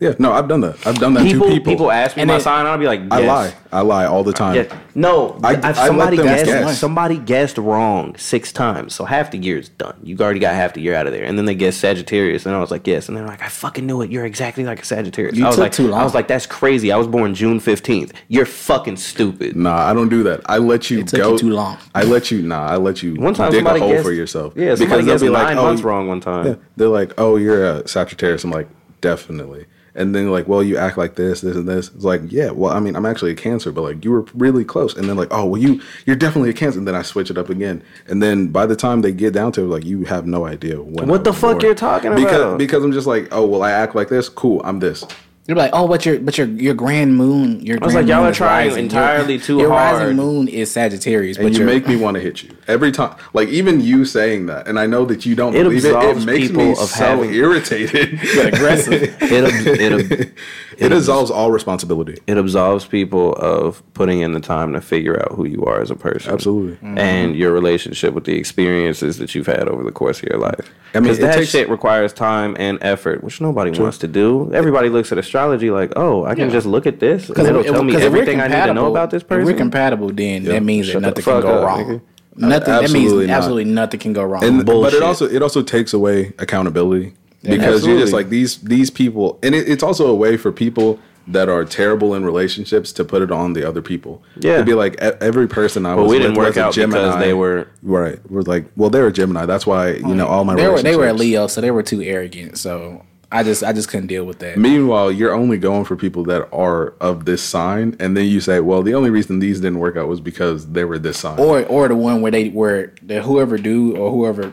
Yeah, 0.00 0.14
no, 0.18 0.32
I've 0.32 0.48
done 0.48 0.62
that. 0.62 0.86
I've 0.86 0.98
done 0.98 1.12
that 1.12 1.24
People, 1.24 1.46
to 1.48 1.52
people, 1.52 1.72
people. 1.74 1.90
ask 1.90 2.16
me 2.16 2.22
And 2.22 2.28
my 2.28 2.34
then- 2.34 2.40
sign, 2.40 2.64
I'll 2.64 2.78
be 2.78 2.86
like, 2.86 3.02
I 3.10 3.20
lie. 3.20 3.52
I 3.70 3.82
lie 3.82 4.06
all 4.06 4.24
the 4.24 4.32
time. 4.32 4.56
Yeah. 4.56 4.74
No, 4.94 5.38
I- 5.44 5.56
I, 5.56 5.68
I 5.68 5.72
somebody 5.74 6.16
them 6.16 6.24
guessed. 6.26 6.46
guess. 6.46 6.78
Somebody 6.80 7.18
guessed 7.18 7.58
wrong 7.58 8.16
six 8.16 8.50
times, 8.50 8.94
so 8.94 9.04
half 9.04 9.30
the 9.30 9.36
year 9.36 9.58
is 9.58 9.68
done. 9.68 9.94
You've 10.02 10.22
already 10.22 10.40
got 10.40 10.54
half 10.54 10.72
the 10.72 10.80
year 10.80 10.94
out 10.94 11.06
of 11.06 11.12
there, 11.12 11.24
and 11.24 11.36
then 11.36 11.44
they 11.44 11.54
guessed 11.54 11.80
Sagittarius, 11.80 12.46
and 12.46 12.54
I 12.54 12.60
was 12.60 12.70
like, 12.70 12.86
yes, 12.86 13.08
and 13.08 13.16
they're 13.16 13.26
like, 13.26 13.42
I 13.42 13.48
fucking 13.48 13.84
knew 13.86 14.00
it. 14.00 14.10
You're 14.10 14.24
exactly 14.24 14.64
like 14.64 14.80
a 14.80 14.86
Sagittarius. 14.86 15.36
You 15.36 15.44
I 15.44 15.48
was 15.48 15.56
took 15.56 15.62
like, 15.64 15.72
too 15.72 15.88
long. 15.88 16.00
I 16.00 16.04
was 16.04 16.14
like, 16.14 16.28
that's 16.28 16.46
crazy. 16.46 16.90
I 16.90 16.96
was 16.96 17.06
born 17.06 17.34
June 17.34 17.60
fifteenth. 17.60 18.14
You're 18.28 18.46
fucking 18.46 18.96
stupid. 18.96 19.54
Nah, 19.54 19.76
I 19.86 19.92
don't 19.92 20.08
do 20.08 20.22
that. 20.22 20.40
I 20.46 20.56
let 20.58 20.88
you 20.88 21.00
It 21.00 21.08
took 21.08 21.20
go 21.20 21.32
you 21.32 21.38
too 21.38 21.50
long. 21.50 21.76
I 21.94 22.04
let 22.04 22.30
you. 22.30 22.40
Nah, 22.40 22.64
I 22.66 22.76
let 22.78 23.02
you 23.02 23.16
One 23.16 23.34
time 23.34 23.50
dig 23.52 23.58
a 23.60 23.64
somebody 23.66 23.80
hole 23.80 23.90
guessed 23.92 24.04
for 24.04 24.12
yourself. 24.12 24.54
Yeah, 24.56 24.74
somebody 24.76 25.02
they'll 25.02 25.12
guessed 25.12 25.24
be 25.24 25.30
nine 25.30 25.58
oh, 25.58 25.62
months 25.64 25.82
you- 25.82 25.88
wrong 25.88 26.08
one 26.08 26.20
time. 26.20 26.46
Yeah, 26.46 26.54
they're 26.76 26.88
like, 26.88 27.12
"Oh, 27.18 27.36
you're 27.36 27.64
a 27.64 27.86
Sagittarius." 27.86 28.44
I'm 28.44 28.50
like, 28.50 28.68
definitely. 29.02 29.66
And 29.94 30.14
then 30.14 30.30
like, 30.30 30.46
well, 30.46 30.62
you 30.62 30.76
act 30.76 30.96
like 30.96 31.16
this, 31.16 31.40
this, 31.40 31.56
and 31.56 31.68
this. 31.68 31.88
It's 31.94 32.04
like, 32.04 32.22
yeah, 32.28 32.50
well, 32.50 32.72
I 32.72 32.80
mean, 32.80 32.94
I'm 32.96 33.06
actually 33.06 33.32
a 33.32 33.34
Cancer, 33.34 33.72
but 33.72 33.82
like, 33.82 34.04
you 34.04 34.12
were 34.12 34.22
really 34.34 34.64
close. 34.64 34.94
And 34.96 35.08
then 35.08 35.16
like, 35.16 35.28
oh, 35.30 35.44
well, 35.46 35.60
you, 35.60 35.80
you're 36.06 36.16
definitely 36.16 36.50
a 36.50 36.52
Cancer. 36.54 36.78
And 36.78 36.86
then 36.86 36.94
I 36.94 37.02
switch 37.02 37.30
it 37.30 37.36
up 37.38 37.48
again. 37.50 37.82
And 38.06 38.22
then 38.22 38.48
by 38.48 38.66
the 38.66 38.76
time 38.76 39.02
they 39.02 39.12
get 39.12 39.32
down 39.34 39.52
to 39.52 39.62
it, 39.62 39.66
like, 39.66 39.84
you 39.84 40.04
have 40.04 40.26
no 40.26 40.46
idea 40.46 40.80
when. 40.80 41.08
What 41.08 41.20
I 41.20 41.24
the 41.24 41.32
fuck 41.32 41.52
born. 41.52 41.60
you're 41.62 41.74
talking 41.74 42.14
Because 42.14 42.34
about? 42.40 42.58
because 42.58 42.84
I'm 42.84 42.92
just 42.92 43.06
like, 43.06 43.28
oh, 43.32 43.44
well, 43.46 43.62
I 43.62 43.72
act 43.72 43.94
like 43.94 44.08
this. 44.08 44.28
Cool, 44.28 44.60
I'm 44.64 44.78
this. 44.78 45.04
You're 45.50 45.56
like, 45.56 45.72
oh, 45.72 45.88
but 45.88 46.06
your 46.06 46.20
but 46.20 46.38
your 46.38 46.46
your 46.46 46.74
grand 46.74 47.16
moon, 47.16 47.58
your 47.66 47.78
I 47.82 47.84
was 47.84 47.92
grand 47.92 48.06
like, 48.06 48.12
y'all 48.12 48.18
moon 48.20 48.28
are 48.28 48.30
is 48.30 48.36
trying 48.36 48.68
rising. 48.68 48.84
entirely 48.84 49.32
your, 49.34 49.42
too 49.42 49.58
your 49.58 49.68
hard. 49.70 49.98
rising 49.98 50.16
moon 50.16 50.46
is 50.46 50.70
Sagittarius, 50.70 51.38
And 51.38 51.46
but 51.48 51.58
you 51.58 51.64
make 51.64 51.88
me 51.88 51.96
want 51.96 52.14
to 52.14 52.20
hit 52.20 52.44
you 52.44 52.56
every 52.68 52.92
time. 52.92 53.16
Like 53.34 53.48
even 53.48 53.80
you 53.80 54.04
saying 54.04 54.46
that, 54.46 54.68
and 54.68 54.78
I 54.78 54.86
know 54.86 55.04
that 55.06 55.26
you 55.26 55.34
don't 55.34 55.56
It 55.56 55.64
believe 55.64 55.84
it. 55.84 55.88
It 55.88 55.96
absolves 55.96 56.24
makes 56.24 56.46
people 56.46 56.62
me 56.66 56.70
of 56.70 56.76
so 56.78 57.04
having- 57.04 57.34
irritated. 57.34 58.12
aggressive. 58.54 59.02
It, 59.30 59.44
ab- 59.44 59.66
it, 59.66 59.92
ab- 60.12 60.32
it 60.78 60.92
absolves 60.92 61.32
all 61.32 61.50
responsibility. 61.50 62.16
it 62.28 62.38
absolves 62.38 62.84
people 62.86 63.32
of 63.34 63.82
putting 63.94 64.20
in 64.20 64.32
the 64.32 64.40
time 64.40 64.72
to 64.74 64.80
figure 64.80 65.20
out 65.20 65.32
who 65.32 65.44
you 65.46 65.64
are 65.64 65.80
as 65.82 65.90
a 65.90 65.96
person. 65.96 66.32
Absolutely. 66.32 66.76
Mm-hmm. 66.76 66.96
And 66.98 67.34
your 67.36 67.50
relationship 67.52 68.14
with 68.14 68.24
the 68.24 68.36
experiences 68.38 69.18
that 69.18 69.34
you've 69.34 69.46
had 69.48 69.68
over 69.68 69.82
the 69.82 69.90
course 69.92 70.22
of 70.22 70.28
your 70.28 70.38
life. 70.38 70.72
I 70.94 71.00
mean, 71.00 71.14
that 71.20 71.34
takes- 71.36 71.50
shit 71.50 71.68
requires 71.68 72.12
time 72.12 72.56
and 72.58 72.78
effort, 72.82 73.22
which 73.24 73.40
nobody 73.40 73.76
wants 73.78 73.98
to 73.98 74.08
do. 74.08 74.52
Everybody 74.54 74.88
looks 74.88 75.10
at 75.12 75.18
astrology 75.18 75.39
like, 75.46 75.92
oh, 75.96 76.24
I 76.24 76.34
can 76.34 76.46
Yeah. 76.48 76.52
just 76.52 76.66
look 76.66 76.86
at 76.86 77.00
this 77.00 77.26
and 77.26 77.34
Because 77.34 77.48
it'll 77.48 77.64
tell 77.64 77.82
me 77.82 77.96
everything 77.96 78.40
I 78.40 78.48
need 78.48 78.66
to 78.66 78.74
know 78.74 78.90
about 78.90 79.10
this 79.10 79.22
If 79.22 79.28
we're 79.30 79.52
compatible, 79.54 80.08
then 80.10 80.44
that 80.44 80.62
means 80.62 80.86
Shut 80.86 81.02
that 81.02 81.08
nothing 81.08 81.24
can 81.24 81.40
go 81.42 81.48
up, 81.48 81.66
wrong. 81.66 81.84
nigga. 81.84 82.00
Nothing. 82.36 82.64
That 82.72 82.82
Absolutely 82.84 83.16
means 83.18 83.28
not. 83.28 83.36
absolutely 83.36 83.64
nothing 83.64 84.00
can 84.00 84.12
go 84.12 84.22
wrong. 84.24 84.44
And 84.44 84.64
but 84.64 84.94
it 84.94 85.02
also 85.02 85.26
it 85.28 85.42
also 85.42 85.62
takes 85.62 85.92
away 85.92 86.32
accountability 86.38 87.12
because 87.42 87.86
you're 87.86 87.98
just 87.98 88.12
like 88.12 88.28
these 88.30 88.58
these 88.58 88.90
people, 88.90 89.38
and 89.42 89.54
it, 89.54 89.68
it's 89.68 89.82
also 89.82 90.06
a 90.08 90.14
way 90.14 90.36
for 90.36 90.52
people 90.52 90.98
that 91.28 91.48
are 91.48 91.64
terrible 91.64 92.14
in 92.14 92.24
relationships 92.24 92.92
to 92.92 93.04
put 93.04 93.20
it 93.22 93.30
on 93.30 93.52
the 93.52 93.62
other 93.68 93.82
people. 93.82 94.22
Yeah. 94.40 94.56
to 94.58 94.64
be 94.64 94.74
like 94.74 94.94
e- 95.02 95.10
every 95.20 95.46
person 95.46 95.84
I 95.86 95.94
But 95.94 96.02
was 96.04 96.10
we 96.10 96.16
with 96.18 96.22
didn't 96.28 96.38
work 96.38 96.46
was 96.48 96.56
a 96.56 96.60
out 96.64 96.74
because 96.74 96.92
Gemini. 96.94 97.20
they 97.20 97.34
were- 97.34 97.66
right. 97.82 98.18
We're 98.28 98.40
like, 98.42 98.64
well, 98.76 98.90
they're 98.90 99.06
a 99.06 99.12
Gemini. 99.12 99.44
That's 99.46 99.66
why 99.66 99.92
you 99.94 100.14
know 100.14 100.26
all 100.26 100.44
my 100.44 100.54
they 100.54 100.66
were 100.68 100.82
they 100.82 100.96
were 100.96 101.08
a 101.08 101.12
Leo, 101.12 101.46
so 101.46 101.60
they 101.60 101.70
were 101.70 101.82
too 101.82 102.00
arrogant. 102.00 102.58
So 102.58 103.02
I 103.32 103.44
just 103.44 103.62
I 103.62 103.72
just 103.72 103.88
couldn't 103.88 104.08
deal 104.08 104.24
with 104.24 104.40
that. 104.40 104.56
Meanwhile, 104.56 105.12
you're 105.12 105.32
only 105.32 105.56
going 105.56 105.84
for 105.84 105.94
people 105.94 106.24
that 106.24 106.48
are 106.52 106.94
of 107.00 107.26
this 107.26 107.42
sign, 107.42 107.96
and 108.00 108.16
then 108.16 108.26
you 108.26 108.40
say, 108.40 108.58
"Well, 108.58 108.82
the 108.82 108.94
only 108.94 109.10
reason 109.10 109.38
these 109.38 109.60
didn't 109.60 109.78
work 109.78 109.96
out 109.96 110.08
was 110.08 110.20
because 110.20 110.72
they 110.72 110.84
were 110.84 110.98
this 110.98 111.18
sign." 111.18 111.38
or 111.38 111.64
or 111.66 111.86
the 111.86 111.94
one 111.94 112.22
where 112.22 112.32
they 112.32 112.48
where 112.48 112.92
the 113.02 113.22
whoever 113.22 113.56
do 113.56 113.96
or 113.96 114.10
whoever 114.10 114.52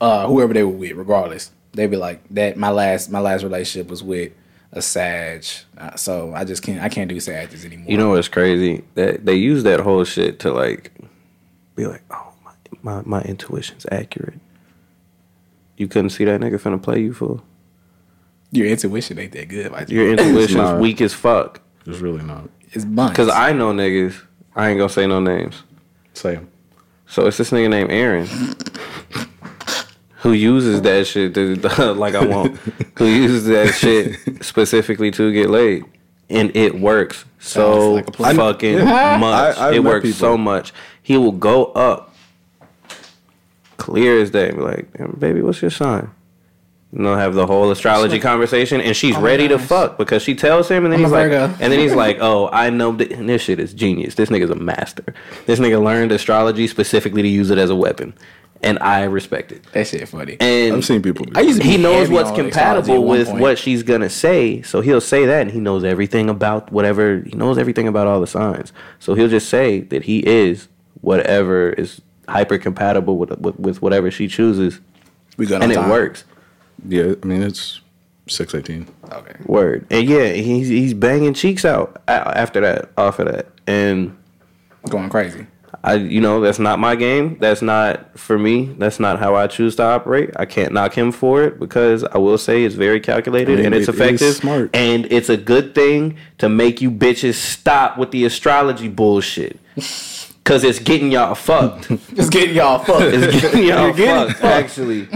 uh 0.00 0.26
whoever 0.26 0.52
they 0.52 0.64
were 0.64 0.70
with, 0.70 0.92
regardless, 0.96 1.52
they'd 1.72 1.86
be 1.86 1.96
like 1.96 2.20
that. 2.30 2.56
My 2.56 2.70
last 2.70 3.08
my 3.10 3.20
last 3.20 3.44
relationship 3.44 3.88
was 3.88 4.02
with 4.02 4.32
a 4.72 4.82
Sag, 4.82 5.44
uh, 5.78 5.94
so 5.94 6.34
I 6.34 6.44
just 6.44 6.64
can't 6.64 6.82
I 6.82 6.88
can't 6.88 7.08
do 7.08 7.20
Sages 7.20 7.64
anymore. 7.64 7.86
You 7.88 7.98
know 7.98 8.10
what's 8.10 8.28
crazy? 8.28 8.82
That 8.94 9.26
they 9.26 9.34
use 9.34 9.62
that 9.62 9.80
whole 9.80 10.02
shit 10.02 10.40
to 10.40 10.52
like 10.52 10.92
be 11.76 11.86
like, 11.86 12.02
oh 12.10 12.32
my 12.44 12.52
my, 12.82 13.02
my 13.04 13.22
intuition's 13.22 13.86
accurate. 13.92 14.40
You 15.76 15.86
couldn't 15.86 16.10
see 16.10 16.24
that 16.24 16.40
nigga 16.40 16.60
finna 16.60 16.82
play 16.82 17.00
you 17.00 17.14
fool. 17.14 17.44
Your 18.50 18.66
intuition 18.66 19.18
ain't 19.18 19.32
that 19.32 19.48
good. 19.48 19.72
Like, 19.72 19.88
Your 19.90 20.10
intuition's 20.12 20.54
not. 20.56 20.80
weak 20.80 21.00
as 21.00 21.12
fuck. 21.14 21.60
it's 21.86 21.98
really 22.00 22.22
not. 22.24 22.48
it's 22.72 22.84
bunch. 22.84 23.14
Cause 23.16 23.28
I 23.28 23.52
know 23.52 23.72
niggas. 23.72 24.14
I 24.56 24.70
ain't 24.70 24.78
gonna 24.78 24.88
say 24.88 25.06
no 25.06 25.20
names. 25.20 25.62
Say 26.14 26.36
'em. 26.36 26.48
So 27.06 27.26
it's 27.26 27.36
this 27.38 27.50
nigga 27.50 27.70
named 27.70 27.90
Aaron 27.90 28.26
who 30.18 30.32
uses 30.32 30.82
that 30.82 31.06
shit 31.06 31.32
to, 31.34 31.54
like 31.94 32.14
I 32.14 32.26
want. 32.26 32.56
who 32.96 33.06
uses 33.06 33.46
that 33.46 33.72
shit 33.74 34.44
specifically 34.44 35.10
to 35.12 35.32
get 35.32 35.48
laid, 35.48 35.84
and 36.28 36.54
it 36.56 36.78
works 36.80 37.24
so 37.38 38.02
like 38.18 38.36
fucking 38.36 38.78
Yeah. 38.78 39.16
much. 39.18 39.56
I- 39.58 39.74
it 39.74 39.84
works 39.84 40.04
people. 40.06 40.18
so 40.18 40.36
much. 40.36 40.72
He 41.02 41.16
will 41.16 41.32
go 41.32 41.66
up, 41.66 42.14
clear 43.76 44.20
as 44.20 44.30
day, 44.30 44.48
and 44.48 44.58
be 44.58 44.62
like, 44.64 45.18
"Baby, 45.20 45.40
what's 45.42 45.62
your 45.62 45.70
sign?" 45.70 46.10
And 46.90 47.04
they'll 47.04 47.16
have 47.16 47.34
the 47.34 47.46
whole 47.46 47.70
astrology 47.70 48.18
conversation, 48.18 48.80
and 48.80 48.96
she's 48.96 49.14
Oh 49.14 49.20
my 49.20 49.26
ready 49.26 49.48
to 49.48 49.58
fuck 49.58 49.98
because 49.98 50.22
she 50.22 50.34
tells 50.34 50.68
him, 50.70 50.84
and 50.84 50.92
then 50.92 51.00
I'm 51.00 51.04
he's 51.04 51.12
like, 51.12 51.28
Virgo. 51.30 51.54
and 51.60 51.70
then 51.72 51.78
he's 51.78 51.94
like, 52.06 52.16
"Oh, 52.20 52.48
I 52.50 52.70
know 52.70 52.92
that 52.92 53.12
and 53.12 53.28
this 53.28 53.42
shit 53.42 53.60
is 53.60 53.74
genius. 53.74 54.14
This 54.14 54.30
nigga's 54.30 54.48
a 54.50 54.54
master. 54.54 55.04
This 55.44 55.58
nigga 55.60 55.82
learned 55.84 56.12
astrology 56.12 56.66
specifically 56.66 57.20
to 57.20 57.28
use 57.28 57.50
it 57.50 57.58
as 57.58 57.68
a 57.68 57.76
weapon, 57.76 58.14
and 58.62 58.78
I 58.78 59.04
respect 59.04 59.52
it." 59.52 59.64
that 59.72 59.86
shit 59.86 60.08
funny. 60.08 60.38
And 60.40 60.76
I've 60.76 60.84
seen 60.86 61.02
people. 61.02 61.26
Do 61.26 61.32
I 61.38 61.42
used 61.42 61.60
to 61.60 61.66
he 61.66 61.76
knows 61.76 62.08
what's 62.08 62.30
compatible 62.30 63.04
with 63.04 63.28
point. 63.28 63.40
what 63.42 63.58
she's 63.58 63.82
gonna 63.82 64.08
say, 64.08 64.62
so 64.62 64.80
he'll 64.80 65.02
say 65.02 65.26
that, 65.26 65.42
and 65.42 65.50
he 65.50 65.60
knows 65.60 65.84
everything 65.84 66.30
about 66.30 66.72
whatever. 66.72 67.20
He 67.20 67.36
knows 67.36 67.58
everything 67.58 67.86
about 67.86 68.06
all 68.06 68.18
the 68.18 68.26
signs, 68.26 68.72
so 68.98 69.12
he'll 69.12 69.28
just 69.28 69.50
say 69.50 69.80
that 69.80 70.04
he 70.04 70.20
is 70.26 70.68
whatever 71.02 71.68
is 71.70 72.00
hyper 72.28 72.56
compatible 72.56 73.18
with, 73.18 73.38
with 73.38 73.58
with 73.58 73.82
whatever 73.82 74.10
she 74.10 74.26
chooses, 74.26 74.80
we 75.36 75.44
got 75.44 75.62
and 75.62 75.76
on 75.76 75.84
it 75.84 75.90
works. 75.90 76.24
Yeah, 76.86 77.14
I 77.22 77.26
mean 77.26 77.42
it's 77.42 77.80
six 78.28 78.54
eighteen. 78.54 78.86
Okay. 79.10 79.34
Word. 79.46 79.86
And 79.90 80.08
yeah, 80.08 80.28
he's 80.32 80.68
he's 80.68 80.94
banging 80.94 81.34
cheeks 81.34 81.64
out 81.64 82.00
after 82.08 82.60
that, 82.60 82.90
off 82.96 83.18
of 83.18 83.26
that. 83.26 83.46
And 83.66 84.16
Going 84.88 85.08
crazy. 85.10 85.46
I 85.84 85.94
you 85.94 86.20
know, 86.20 86.40
that's 86.40 86.58
not 86.58 86.78
my 86.78 86.96
game. 86.96 87.38
That's 87.40 87.62
not 87.62 88.18
for 88.18 88.38
me. 88.38 88.66
That's 88.78 88.98
not 88.98 89.18
how 89.18 89.34
I 89.34 89.46
choose 89.46 89.76
to 89.76 89.82
operate. 89.84 90.30
I 90.36 90.44
can't 90.44 90.72
knock 90.72 90.94
him 90.94 91.12
for 91.12 91.42
it 91.42 91.58
because 91.60 92.04
I 92.04 92.18
will 92.18 92.38
say 92.38 92.64
it's 92.64 92.74
very 92.74 93.00
calculated 93.00 93.52
I 93.52 93.56
mean, 93.56 93.66
and 93.66 93.74
it's 93.74 93.88
it 93.88 93.94
is 93.94 94.00
effective. 94.00 94.34
smart. 94.36 94.70
And 94.74 95.06
it's 95.12 95.28
a 95.28 95.36
good 95.36 95.74
thing 95.74 96.16
to 96.38 96.48
make 96.48 96.80
you 96.80 96.90
bitches 96.90 97.34
stop 97.34 97.98
with 97.98 98.10
the 98.10 98.24
astrology 98.24 98.88
bullshit. 98.88 99.58
Cause 100.44 100.64
it's 100.64 100.78
getting 100.78 101.12
y'all 101.12 101.34
fucked. 101.34 101.90
it's 101.90 102.30
getting 102.30 102.56
y'all 102.56 102.78
fucked. 102.78 103.02
It's 103.02 103.40
getting 103.42 103.64
y'all 103.66 103.88
You're 103.88 103.92
getting 103.92 104.32
fucked, 104.34 104.44
actually. 104.44 105.06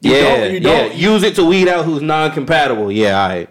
Yeah, 0.00 0.20
don't- 0.20 0.52
you 0.54 0.60
yeah. 0.60 0.60
don't- 0.88 0.94
Use 0.96 1.22
it 1.22 1.34
to 1.36 1.44
weed 1.44 1.68
out 1.68 1.84
who's 1.84 2.02
non-compatible. 2.02 2.90
Yeah, 2.92 3.22
all 3.22 3.28
right. 3.28 3.48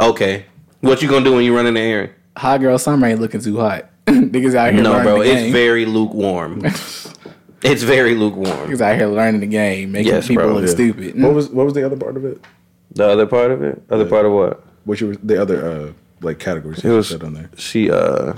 Okay. 0.00 0.46
What 0.80 1.00
you 1.02 1.08
gonna 1.08 1.24
do 1.24 1.34
when 1.34 1.44
you 1.44 1.54
run 1.56 1.66
into 1.66 1.80
Aaron? 1.80 2.10
Hot 2.36 2.60
girl 2.60 2.78
summer 2.78 3.06
ain't 3.06 3.20
looking 3.20 3.40
too 3.40 3.58
hot. 3.58 3.88
Niggas 4.06 4.54
out 4.54 4.72
here 4.74 4.82
No, 4.82 5.02
bro. 5.02 5.18
the 5.22 5.30
It's 5.30 5.42
game. 5.42 5.52
very 5.52 5.86
lukewarm. 5.86 6.62
it's 7.62 7.82
very 7.82 8.14
lukewarm. 8.14 8.68
Niggas 8.70 8.80
out 8.80 8.96
here 8.96 9.06
learning 9.06 9.40
the 9.40 9.46
game, 9.46 9.92
making 9.92 10.12
Yes, 10.12 10.28
people 10.28 10.44
bro. 10.44 10.54
look 10.54 10.64
Yeah. 10.66 10.70
stupid. 10.70 11.22
What 11.22 11.32
was 11.32 11.48
what 11.48 11.64
was 11.64 11.74
the 11.74 11.84
other 11.86 11.96
part 11.96 12.16
of 12.16 12.24
it? 12.24 12.44
The 12.92 13.06
other 13.08 13.26
part 13.26 13.50
of 13.50 13.62
it. 13.62 13.82
Other 13.90 14.04
part 14.04 14.26
of 14.26 14.32
what? 14.32 14.62
What 14.84 15.00
you 15.00 15.08
were 15.08 15.16
the 15.22 15.40
other 15.40 15.66
uh 15.66 15.92
like 16.20 16.38
categories 16.38 16.78
It 16.78 16.84
you 16.84 16.92
was 16.96 17.08
said 17.08 17.22
on 17.22 17.34
there? 17.34 17.50
she 17.56 17.90
uh 17.90 18.34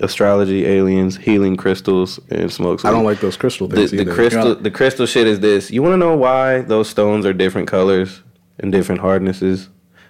astrology, 0.00 0.66
aliens, 0.66 1.16
healing 1.16 1.56
crystals, 1.56 2.18
and 2.30 2.52
smokes. 2.52 2.84
I 2.84 2.90
don't 2.90 3.04
like 3.04 3.20
those 3.20 3.36
crystal 3.36 3.68
things 3.68 3.90
the 3.90 4.02
either. 4.02 4.14
crystal. 4.14 4.54
The 4.54 4.70
crystal 4.70 5.06
shit 5.06 5.26
is 5.26 5.40
this. 5.40 5.70
You 5.70 5.82
want 5.82 5.94
to 5.94 5.96
know 5.96 6.16
why 6.16 6.62
those 6.62 6.88
stones 6.88 7.26
are 7.26 7.32
different 7.32 7.68
colors 7.68 8.22
and 8.58 8.72
different 8.72 9.00
hardnesses? 9.00 9.68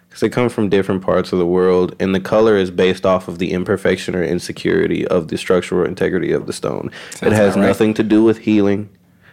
Because 0.08 0.20
they 0.20 0.28
come 0.28 0.48
from 0.48 0.68
different 0.68 1.02
parts 1.02 1.32
of 1.32 1.38
the 1.38 1.46
world, 1.46 1.94
and 2.00 2.14
the 2.14 2.20
color 2.20 2.56
is 2.56 2.70
based 2.70 3.06
off 3.06 3.28
of 3.28 3.38
the 3.38 3.52
imperfection 3.52 4.16
or 4.16 4.22
insecurity 4.24 5.06
of 5.06 5.28
the 5.28 5.38
structural 5.38 5.86
integrity 5.86 6.32
of 6.32 6.46
the 6.46 6.52
stone. 6.52 6.90
it 7.22 7.32
has 7.32 7.54
right. 7.54 7.66
nothing 7.66 7.94
to 7.94 8.02
do 8.02 8.24
with 8.24 8.38
healing. 8.38 8.88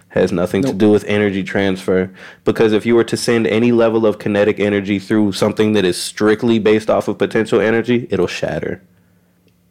Has 0.10 0.32
nothing 0.32 0.64
to 0.64 0.74
do 0.74 0.90
with 0.90 1.04
energy 1.04 1.44
transfer. 1.44 2.12
Because 2.46 2.72
if 2.72 2.86
you 2.86 2.96
were 2.96 3.04
to 3.04 3.18
send 3.18 3.46
any 3.46 3.72
level 3.72 4.06
of 4.06 4.20
kinetic 4.20 4.60
energy 4.60 5.00
through 5.00 5.34
something 5.34 5.74
that 5.74 5.84
is 5.84 6.02
strictly 6.02 6.60
based 6.60 6.90
off 6.90 7.08
of 7.08 7.18
potential 7.18 7.60
energy, 7.60 8.08
it'll 8.10 8.26
shatter. 8.26 8.82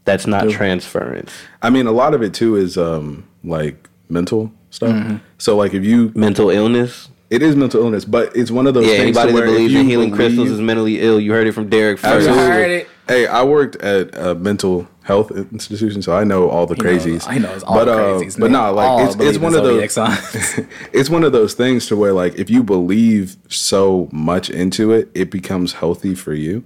That's 0.07 0.27
not 0.27 0.49
transference. 0.49 1.31
I 1.63 1.69
mean, 1.71 1.87
a 1.87 1.93
lot 1.93 2.15
of 2.15 2.23
it 2.23 2.33
too 2.33 2.57
is 2.57 2.79
um 2.79 3.29
like 3.45 3.89
mental 4.09 4.51
stuff. 4.71 4.91
Mm-hmm. 4.91 5.17
So 5.39 5.57
like 5.57 5.75
if 5.75 5.85
you, 5.85 6.13
Mental 6.15 6.49
illness. 6.51 7.09
it 7.31 7.43
is 7.43 7.55
mental 7.57 7.83
illness, 7.83 8.05
but 8.05 8.35
it's 8.37 8.51
one 8.51 8.67
of 8.67 8.75
those 8.75 8.85
Yeah, 8.87 8.99
things 8.99 9.17
anybody 9.17 9.33
that 9.33 9.35
where 9.35 9.47
if 9.47 9.51
believes 9.55 9.75
in 9.75 9.87
healing 9.87 10.13
crystals 10.13 10.51
is 10.51 10.61
mentally 10.61 11.01
ill. 11.01 11.21
You 11.21 11.33
heard 11.33 11.47
it 11.47 11.53
from 11.53 11.69
Derek 11.69 11.99
first. 11.99 12.27
Absolutely. 12.29 12.43
I 12.43 12.47
heard 12.47 12.71
it. 12.71 12.89
Hey, 13.09 13.27
I 13.29 13.45
worked 13.45 13.77
at 13.77 14.17
a 14.19 14.35
mental 14.35 14.89
health 15.05 15.31
institution, 15.31 16.03
so 16.03 16.17
I 16.17 16.25
know 16.25 16.49
all 16.51 16.67
the 16.67 16.75
He 16.75 16.83
knows- 16.83 17.05
crazies. 17.05 17.33
he 17.33 17.39
knows 17.39 17.63
all 17.63 17.77
but, 17.77 17.85
the 17.85 17.93
uh, 17.93 17.97
crazies. 18.19 18.39
but 18.39 18.51
man. 18.51 18.53
no, 18.65 18.73
like 18.73 19.07
it's, 19.07 19.17
it's 19.21 19.39
one 19.39 19.55
of 19.55 19.63
those. 19.63 19.97
it's 20.93 21.09
one 21.11 21.23
of 21.25 21.31
those 21.33 21.55
things 21.55 21.87
to 21.87 21.97
where 21.97 22.13
like 22.13 22.35
if 22.37 22.51
you 22.51 22.63
believe 22.65 23.37
so 23.49 24.09
much 24.13 24.51
into 24.51 24.93
it, 24.93 25.09
it 25.15 25.31
becomes 25.31 25.75
healthy 25.75 26.15
for 26.15 26.35
you. 26.35 26.65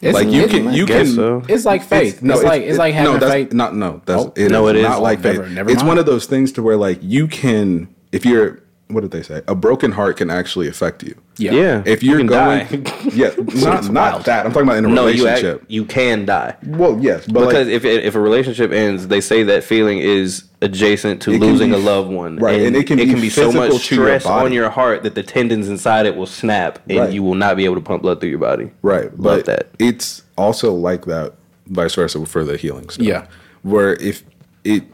It's- 0.00 0.14
like 0.14 0.28
you 0.28 0.46
can 0.46 0.72
you 0.72 0.86
can 0.86 1.06
so. 1.06 1.42
It's 1.48 1.64
like 1.64 1.82
faith. 1.82 2.20
It's, 2.22 2.42
like 2.44 2.62
it's 2.62 2.78
like 2.78 2.94
having 2.94 3.14
no, 3.14 3.18
that's 3.18 3.32
faith. 3.32 3.52
Not 3.52 3.74
no, 3.74 4.00
that's 4.04 4.22
Oh, 4.24 4.32
it 4.36 4.50
no, 4.50 4.66
is 4.68 4.70
it 4.70 4.76
is. 4.76 4.82
not 4.84 5.02
like 5.02 5.20
faith. 5.20 5.40
never 5.50 5.70
it's 5.70 5.82
one 5.82 5.98
of 5.98 6.06
those 6.06 6.26
things 6.26 6.52
to 6.52 6.62
where 6.62 6.76
like 6.76 6.98
you 7.02 7.26
can 7.26 7.88
if 8.12 8.24
you're 8.24 8.62
what 8.88 9.02
did 9.02 9.10
they 9.10 9.22
say? 9.22 9.42
A 9.46 9.54
broken 9.54 9.92
heart 9.92 10.16
can 10.16 10.30
actually 10.30 10.66
affect 10.68 11.02
you. 11.02 11.14
yeah. 11.36 11.52
Yeah. 11.52 11.82
If 11.84 12.02
you're 12.02 12.20
You 12.20 12.26
going, 12.28 12.66
die. 12.82 12.92
yeah, 13.12 13.30
not 13.62 13.90
not 13.92 14.12
wild. 14.12 14.24
that. 14.24 14.46
I'm 14.46 14.52
talking 14.52 14.66
about 14.68 14.78
in 14.78 14.86
a 14.86 14.88
no, 14.88 15.06
you 15.08 15.24
relationship. 15.24 15.60
act, 15.62 15.70
you 15.70 15.84
can 15.84 16.24
die. 16.24 16.56
well, 16.66 16.98
yes, 16.98 17.26
but 17.26 17.46
because 17.46 17.66
like, 17.66 17.74
if 17.76 17.84
if 17.84 18.14
a 18.14 18.20
relationship 18.20 18.72
ends, 18.72 19.08
they 19.08 19.20
say 19.20 19.42
that 19.44 19.62
feeling 19.64 19.98
is 19.98 20.44
adjacent 20.62 21.20
to 21.22 21.32
losing 21.38 21.70
be- 21.70 21.76
a 21.76 21.78
loved 21.78 22.10
one, 22.10 22.36
right, 22.36 22.60
and 22.62 22.74
it 22.76 22.86
can 22.86 22.96
be 22.98 23.28
so 23.30 23.52
much 23.52 23.70
physical 23.72 23.96
your 24.06 24.18
stress 24.18 24.26
on 24.26 24.52
your 24.52 24.70
heart 24.70 25.02
that 25.02 25.14
the 25.14 25.22
tendons 25.22 25.68
inside 25.68 26.06
it 26.06 26.16
will 26.16 26.26
snap, 26.26 26.78
and 26.88 26.98
Right. 26.98 27.12
you 27.12 27.22
will 27.22 27.34
not 27.36 27.56
be 27.56 27.64
able 27.66 27.74
to 27.76 27.80
pump 27.82 28.02
blood 28.02 28.20
through 28.20 28.30
your 28.30 28.38
body. 28.40 28.70
Right, 28.82 29.04
Love 29.18 29.44
but 29.44 29.44
that. 29.46 29.68
it's 29.78 30.22
also 30.36 30.72
like 30.72 31.04
that, 31.04 31.34
vice 31.66 31.94
versa 31.94 32.24
for 32.26 32.42
the 32.44 32.56
healing 32.56 32.88
stuff. 32.88 33.06
Yeah. 33.06 33.26
where 33.62 33.94
if 33.94 34.22
it 34.64 34.84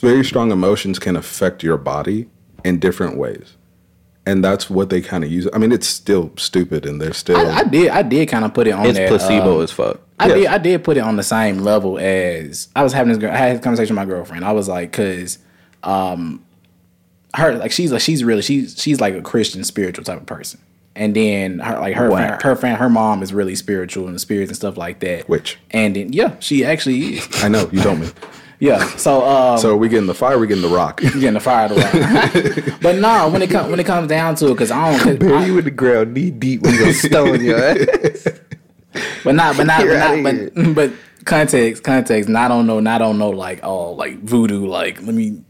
very 0.00 0.24
strong 0.24 0.50
emotions 0.52 0.98
can 0.98 1.16
affect 1.16 1.62
your 1.62 1.76
body 1.76 2.28
in 2.66 2.78
different 2.78 3.16
ways, 3.16 3.54
and 4.26 4.44
that's 4.44 4.68
what 4.68 4.90
they 4.90 5.00
kind 5.00 5.22
of 5.24 5.30
use. 5.30 5.48
I 5.54 5.58
mean, 5.58 5.72
it's 5.72 5.86
still 5.86 6.32
stupid, 6.36 6.84
and 6.86 7.00
they're 7.00 7.12
still 7.14 7.38
I, 7.38 7.58
I 7.60 7.64
did. 7.64 7.88
I 7.88 8.02
did 8.02 8.28
kind 8.28 8.44
of 8.44 8.52
put 8.52 8.66
it 8.66 8.72
on 8.72 8.86
It's 8.86 8.98
that, 8.98 9.08
placebo 9.08 9.58
um, 9.58 9.62
as 9.62 9.70
fuck. 9.72 10.00
I 10.18 10.26
Yes. 10.28 10.36
did. 10.38 10.46
I 10.46 10.58
did 10.58 10.84
put 10.84 10.96
it 10.96 11.00
on 11.00 11.16
the 11.16 11.22
same 11.22 11.58
level 11.58 11.98
as 11.98 12.68
I 12.74 12.82
was 12.82 12.92
having 12.92 13.10
this. 13.12 13.18
Girl, 13.18 13.30
I 13.32 13.36
had 13.36 13.56
a 13.56 13.58
conversation 13.60 13.94
with 13.96 14.06
my 14.06 14.10
girlfriend. 14.12 14.44
I 14.44 14.52
was 14.52 14.66
like, 14.68 14.90
because, 14.90 15.38
um, 15.82 16.42
her 17.34 17.54
like 17.56 17.70
she's 17.72 17.92
like 17.92 18.00
she's 18.00 18.24
really 18.24 18.42
she's 18.42 18.80
she's 18.80 19.00
like 19.00 19.14
a 19.14 19.20
Christian 19.22 19.62
spiritual 19.64 20.04
type 20.04 20.18
of 20.20 20.26
person, 20.26 20.58
and 20.94 21.14
then 21.14 21.58
her 21.58 21.78
like 21.78 21.94
her 21.96 22.10
Wow. 22.10 22.38
her 22.42 22.56
fan 22.56 22.76
her 22.76 22.88
mom 22.88 23.22
is 23.22 23.32
really 23.34 23.54
spiritual 23.54 24.06
and 24.06 24.14
the 24.14 24.18
spirits 24.18 24.48
and 24.50 24.56
stuff 24.56 24.76
like 24.78 25.00
that. 25.00 25.28
Which? 25.28 25.58
and 25.70 25.94
then 25.94 26.12
yeah, 26.14 26.36
she 26.40 26.64
actually 26.64 27.16
is. 27.18 27.44
I 27.44 27.48
know 27.48 27.68
you 27.70 27.80
told 27.82 28.00
me. 28.00 28.08
Yeah. 28.58 28.84
So 28.96 29.24
um, 29.26 29.58
So 29.58 29.76
we 29.76 29.88
getting 29.88 30.06
the 30.06 30.14
fire? 30.14 30.38
We 30.38 30.46
getting 30.46 30.62
the 30.62 30.68
rock? 30.74 31.02
you 31.02 31.10
getting 31.20 31.34
the 31.34 31.40
fire 31.40 31.68
to 31.68 31.74
rock. 31.74 32.78
but 32.80 32.96
no, 32.96 33.28
when 33.28 33.42
it 33.42 33.50
comes 33.50 33.70
when 33.70 33.78
it 33.80 33.84
comes 33.86 34.08
down 34.08 34.34
to 34.36 34.46
it, 34.46 34.54
because 34.54 34.70
I 34.70 34.90
don't. 34.96 35.18
'cause 35.20 35.30
I- 35.32 35.46
in 35.46 35.64
the 35.64 35.70
ground, 35.70 36.14
knee 36.14 36.30
deep, 36.30 36.62
we 36.62 36.76
gonna 36.78 36.92
stone 36.92 37.44
your 37.44 37.58
ass. 37.62 38.26
But 39.24 39.34
not, 39.34 39.56
but 39.58 39.66
not, 39.66 39.80
but, 39.86 40.22
not 40.22 40.54
but, 40.54 40.74
but 40.74 40.92
context, 41.26 41.82
context. 41.82 42.30
Not 42.30 42.50
on 42.50 42.66
no, 42.66 42.80
not 42.80 43.02
on 43.02 43.18
no 43.18 43.28
like 43.28 43.60
oh 43.62 43.92
like 43.92 44.20
voodoo. 44.22 44.66
Like 44.66 45.02
let 45.02 45.14
me 45.14 45.42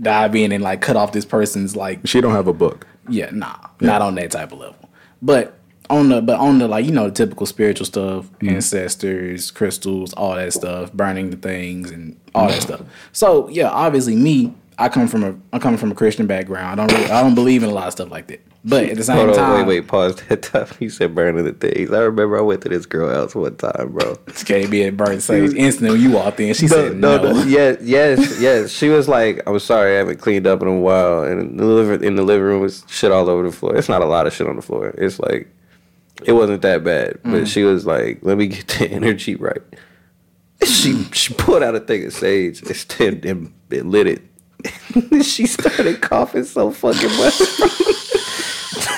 dive 0.00 0.36
in 0.36 0.52
and 0.52 0.62
like 0.62 0.80
cut 0.82 0.94
off 0.96 1.10
this 1.12 1.24
person's 1.24 1.74
like 1.74 2.06
she 2.06 2.20
don't 2.20 2.32
have 2.32 2.46
a 2.46 2.52
book. 2.52 2.86
yeah, 3.08 3.30
nah, 3.32 3.56
not 3.80 4.02
on 4.02 4.14
that 4.16 4.30
type 4.30 4.52
of 4.52 4.58
level. 4.60 4.88
But 5.20 5.58
on 5.90 6.08
the 6.08 6.22
but 6.22 6.38
on 6.38 6.58
the 6.58 6.68
like 6.68 6.84
you 6.84 6.92
know 6.92 7.06
the 7.06 7.14
typical 7.14 7.46
spiritual 7.46 7.86
stuff, 7.86 8.30
ancestors, 8.40 9.50
crystals, 9.50 10.12
all 10.14 10.34
that 10.34 10.52
stuff, 10.52 10.92
burning 10.92 11.30
the 11.30 11.36
things 11.36 11.90
and 11.90 12.18
all 12.34 12.48
that 12.48 12.62
stuff. 12.62 12.82
So 13.12 13.48
yeah, 13.48 13.68
obviously 13.68 14.16
me, 14.16 14.54
I 14.78 14.88
come 14.88 15.08
from 15.08 15.24
a 15.24 15.36
I 15.52 15.58
come 15.58 15.76
from 15.76 15.92
a 15.92 15.94
Christian 15.94 16.26
background. 16.26 16.80
I 16.80 16.86
don't 16.86 16.98
really, 16.98 17.10
I 17.10 17.22
don't 17.22 17.34
believe 17.34 17.62
in 17.62 17.70
a 17.70 17.74
lot 17.74 17.86
of 17.86 17.92
stuff 17.92 18.10
like 18.10 18.28
that. 18.28 18.40
But 18.64 18.84
at 18.84 18.96
the 18.96 19.02
same 19.02 19.16
Hold 19.16 19.30
on, 19.30 19.34
time, 19.34 19.66
wait, 19.66 19.80
wait, 19.80 19.88
pause 19.88 20.14
that 20.28 20.42
time. 20.42 20.68
You 20.80 20.88
said 20.88 21.14
burning 21.16 21.44
the 21.44 21.52
things. 21.52 21.90
I 21.90 21.98
remember 21.98 22.38
I 22.38 22.42
went 22.42 22.62
to 22.62 22.68
this 22.68 22.86
girl 22.86 23.12
house 23.12 23.34
one 23.34 23.56
time, 23.56 23.90
bro. 23.90 24.14
Can't 24.44 24.70
be 24.70 24.84
at 24.84 24.96
burn 24.96 25.20
sage 25.20 25.52
instantly 25.54 25.98
when 25.98 26.00
you 26.00 26.16
walked 26.16 26.38
in. 26.38 26.54
She 26.54 26.68
said 26.68 26.96
no. 26.96 27.42
Yes, 27.44 27.78
yes, 27.82 28.40
yes. 28.40 28.70
She 28.70 28.88
was 28.88 29.08
like, 29.08 29.42
"I'm 29.46 29.58
sorry, 29.58 29.96
I 29.96 29.98
haven't 29.98 30.20
cleaned 30.20 30.46
up 30.46 30.62
in 30.62 30.68
a 30.68 30.78
while." 30.78 31.24
And 31.24 31.40
in 31.40 31.56
the 31.56 31.64
living 31.64 32.06
in 32.06 32.14
the 32.14 32.22
living 32.22 32.44
room 32.44 32.60
was 32.60 32.84
shit 32.88 33.10
all 33.10 33.28
over 33.28 33.42
the 33.42 33.52
floor. 33.52 33.76
It's 33.76 33.88
not 33.88 34.00
a 34.00 34.06
lot 34.06 34.28
of 34.28 34.32
shit 34.32 34.46
on 34.46 34.56
the 34.56 34.62
floor. 34.62 34.94
It's 34.96 35.18
like 35.18 35.48
it 36.26 36.32
wasn't 36.32 36.62
that 36.62 36.84
bad, 36.84 37.18
but 37.22 37.42
mm. 37.42 37.46
she 37.46 37.64
was 37.64 37.86
like, 37.86 38.18
"Let 38.22 38.38
me 38.38 38.48
get 38.48 38.68
the 38.78 38.88
energy 38.90 39.34
right." 39.36 39.62
She 40.64 41.04
she 41.12 41.34
pulled 41.34 41.62
out 41.62 41.74
a 41.74 41.80
thing 41.80 42.06
of 42.06 42.12
sage 42.12 42.62
and, 43.00 43.24
and, 43.24 43.52
and 43.70 43.90
lit 43.90 44.06
it. 44.06 44.22
she 45.24 45.46
started 45.46 46.00
coughing 46.00 46.44
so 46.44 46.70
fucking 46.70 47.10
much. 47.16 47.34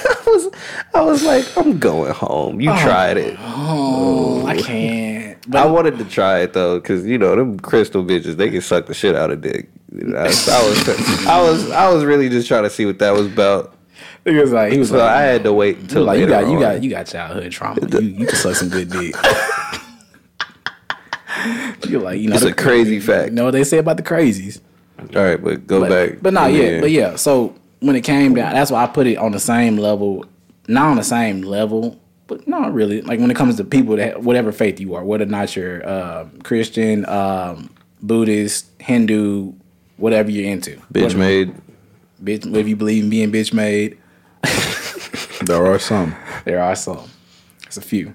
I 0.07 0.23
was 0.27 0.49
I 0.95 1.01
was 1.01 1.25
like, 1.25 1.57
I'm 1.57 1.79
going 1.79 2.13
home. 2.13 2.61
You 2.61 2.71
oh, 2.71 2.83
tried 2.83 3.17
it. 3.17 3.37
Oh, 3.39 4.47
I 4.47 4.61
can't. 4.61 5.39
But 5.49 5.67
I 5.67 5.67
wanted 5.67 5.99
to 5.99 6.05
try 6.05 6.41
it 6.41 6.53
though, 6.53 6.81
cause 6.81 7.05
you 7.05 7.19
know 7.19 7.35
them 7.35 7.59
crystal 7.59 8.05
bitches, 8.05 8.37
they 8.37 8.51
can 8.51 8.61
suck 8.61 8.87
the 8.87 8.95
shit 8.95 9.15
out 9.15 9.31
of 9.31 9.41
dick. 9.41 9.69
I, 9.95 10.25
I 10.27 10.27
was, 10.27 10.89
I 11.27 11.41
was, 11.41 11.71
I 11.71 11.93
was 11.93 12.05
really 12.05 12.29
just 12.29 12.49
trying 12.49 12.65
to 12.65 12.71
see 12.71 12.85
what 12.85 12.99
that 12.99 13.13
was 13.13 13.27
about. 13.27 13.77
He 14.25 14.35
was 14.35 14.53
like, 14.53 14.73
he 14.73 14.79
was 14.79 14.89
So 14.91 14.97
like, 14.99 15.11
I 15.11 15.23
had 15.23 15.43
to 15.45 15.53
wait 15.53 15.79
until 15.79 16.05
like 16.05 16.19
you 16.21 16.27
got, 16.27 16.49
you 16.49 16.59
got, 16.59 16.83
you 16.83 16.91
got 16.91 17.07
childhood 17.07 17.53
trauma. 17.53 17.81
You, 17.93 18.01
you 18.01 18.27
can 18.27 18.37
suck 18.37 18.55
some 18.57 18.69
good 18.69 18.91
dick. 18.91 19.15
You're 21.89 22.01
like, 22.01 22.21
you 22.21 22.29
know, 22.29 22.37
It's 22.37 22.45
a 22.45 22.53
crazy 22.55 22.95
You 22.97 23.01
fact. 23.03 23.33
know 23.33 23.45
what 23.45 23.51
they 23.51 23.65
say 23.65 23.79
about 23.79 23.97
the 23.97 24.03
crazies. 24.03 24.61
All 25.15 25.23
right, 25.23 25.43
but 25.43 25.67
go 25.67 25.81
But, 25.81 25.89
back. 25.91 26.23
but 26.23 26.33
not 26.33 26.53
yeah, 26.53 26.63
Yeah. 26.71 26.81
but 26.81 26.91
yeah. 26.91 27.17
So 27.17 27.55
when 27.81 27.97
it 27.97 28.03
came 28.03 28.35
down, 28.35 28.55
that's 28.55 28.71
why 28.71 28.83
I 28.83 28.87
put 28.87 29.07
it 29.07 29.17
on 29.19 29.33
the 29.33 29.41
same 29.41 29.77
level. 29.77 30.25
Not 30.69 30.87
on 30.89 30.97
the 30.97 31.03
same 31.05 31.43
level, 31.43 32.01
but 32.27 32.49
not 32.49 32.73
really. 32.73 33.03
Like 33.03 33.21
when 33.21 33.31
it 33.31 33.37
comes 33.37 33.57
to 33.57 33.65
people 33.65 33.97
that 33.97 34.23
whatever 34.23 34.51
faith 34.53 34.81
you 34.81 34.95
are, 34.95 35.05
whether 35.05 35.25
or 35.25 35.29
not 35.29 35.55
you're 35.55 35.87
um, 35.87 36.41
Christian, 36.43 37.05
um, 37.07 37.69
Buddhist, 38.03 38.67
Hindu, 38.81 39.53
whatever 39.99 40.31
you're 40.31 40.51
into, 40.51 40.77
bitch 40.93 41.03
Whatever- 41.03 41.19
made. 41.19 41.55
bitch. 42.23 42.57
If 42.57 42.67
you 42.69 42.77
believe 42.77 43.05
in 43.05 43.11
being 43.11 43.31
bitch 43.33 43.53
made, 43.53 43.99
There 45.49 45.67
are 45.67 45.79
some. 45.79 46.15
there 46.45 46.61
are 46.63 46.75
some. 46.77 47.09
It's 47.67 47.77
a 47.77 47.81
few. 47.83 48.15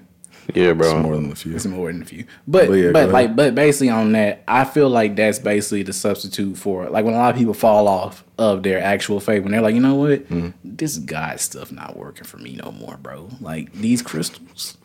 Yeah, 0.54 0.70
It's 0.70 0.78
bro. 0.78 0.98
more 1.00 1.14
than 1.14 1.30
a 1.30 1.34
few. 1.36 1.54
It's 1.54 1.66
more 1.66 1.92
than 1.92 2.02
a 2.02 2.04
few. 2.04 2.24
But 2.48 2.68
But 2.68 2.74
yeah, 2.74 2.90
but 2.92 3.10
like 3.10 3.36
but 3.36 3.54
basically 3.54 3.90
on 3.90 4.10
that, 4.12 4.42
I 4.48 4.64
feel 4.64 4.88
like 4.88 5.14
that's 5.14 5.38
basically 5.38 5.84
the 5.84 5.92
substitute 5.92 6.56
for 6.56 6.88
like 6.90 7.04
when 7.04 7.14
a 7.14 7.18
lot 7.18 7.32
of 7.32 7.38
people 7.38 7.54
fall 7.54 7.86
off 7.86 8.24
of 8.36 8.62
their 8.64 8.82
actual 8.82 9.20
faith 9.20 9.42
when 9.44 9.52
they're 9.52 9.60
like, 9.60 9.74
you 9.74 9.80
know 9.80 9.94
what, 9.94 10.28
Mm-hmm. 10.28 10.48
this 10.64 10.98
God 10.98 11.38
stuff 11.38 11.70
not 11.70 11.96
working 11.96 12.24
for 12.24 12.38
me 12.38 12.58
no 12.64 12.72
more, 12.72 12.96
bro. 12.96 13.28
Like 13.40 13.72
these 13.74 14.02
crystals, 14.02 14.76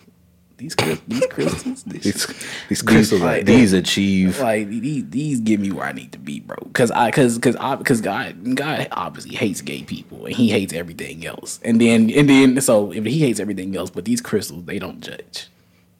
these 0.57 0.73
crystals, 0.75 1.01
these 1.07 1.25
crystals, 1.27 1.83
this, 1.83 2.03
These, 2.03 2.27
these 2.69 2.81
crystals, 2.81 3.21
like- 3.21 3.37
like, 3.39 3.45
These 3.45 3.73
achieve. 3.73 4.39
like 4.39 4.69
these 4.69 5.05
these 5.09 5.39
get 5.41 5.59
me 5.59 5.71
where 5.71 5.85
I 5.85 5.91
need 5.91 6.11
to 6.13 6.19
be, 6.19 6.39
bro. 6.39 6.55
Because 6.63 6.91
I 6.91 7.07
because 7.07 7.35
because 7.35 7.55
I, 7.57 7.75
because 7.75 8.01
God 8.01 8.55
God 8.55 8.87
obviously 8.91 9.35
hates 9.35 9.61
gay 9.61 9.83
people 9.83 10.25
and 10.25 10.35
He 10.35 10.49
hates 10.49 10.73
everything 10.73 11.25
else. 11.25 11.59
And 11.63 11.79
then 11.81 12.09
and 12.09 12.29
then 12.29 12.61
so 12.61 12.91
if 12.91 13.03
He 13.05 13.19
hates 13.19 13.39
everything 13.39 13.75
else, 13.75 13.89
but 13.89 14.05
these 14.05 14.21
crystals 14.21 14.65
they 14.65 14.79
don't 14.79 15.01
judge. 15.01 15.47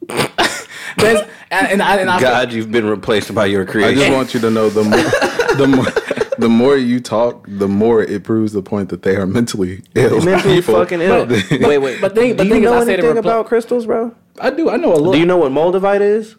And, 0.98 1.68
and 1.68 1.82
I 1.82 1.96
and 1.96 2.10
I 2.10 2.20
God, 2.20 2.52
you've 2.52 2.72
been 2.72 2.86
replaced 2.86 3.34
by 3.34 3.46
your 3.46 3.62
I 3.62 3.70
creation. 3.70 3.98
Eh. 3.98 4.06
just 4.06 4.12
want 4.16 4.34
you 4.34 4.40
to 4.40 4.50
know 4.50 4.68
the 4.70 4.82
more, 4.82 5.56
the 5.56 5.66
more, 5.68 5.84
the 6.46 6.50
more 6.50 6.76
you 6.76 7.00
talk, 7.00 7.44
the 7.48 7.66
more 7.66 8.00
it 8.04 8.22
proves 8.22 8.52
the 8.52 8.62
point 8.62 8.90
that 8.90 9.02
they 9.02 9.16
are 9.16 9.26
mentally 9.26 9.82
ill. 9.96 10.22
mentally 10.24 10.60
people. 10.60 10.74
fucking 10.74 11.00
ill. 11.00 11.26
But- 11.26 11.44
wait, 11.50 11.78
wait. 11.78 12.00
but 12.00 12.14
thing- 12.14 12.36
but 12.36 12.44
do 12.44 12.48
you 12.48 12.54
thing 12.54 12.62
is, 12.62 12.70
know 12.70 12.76
I 12.76 12.84
said 12.84 13.00
it 13.00 13.04
anything 13.04 13.16
repl- 13.16 13.18
about 13.18 13.46
crystals, 13.46 13.84
bro? 13.86 14.14
I 14.40 14.50
do 14.50 14.70
I 14.70 14.76
know 14.76 14.92
a 14.92 14.94
little. 14.94 15.12
Do 15.14 15.18
you 15.18 15.26
know 15.26 15.38
what 15.38 15.50
moldavite 15.50 16.02
is? 16.02 16.36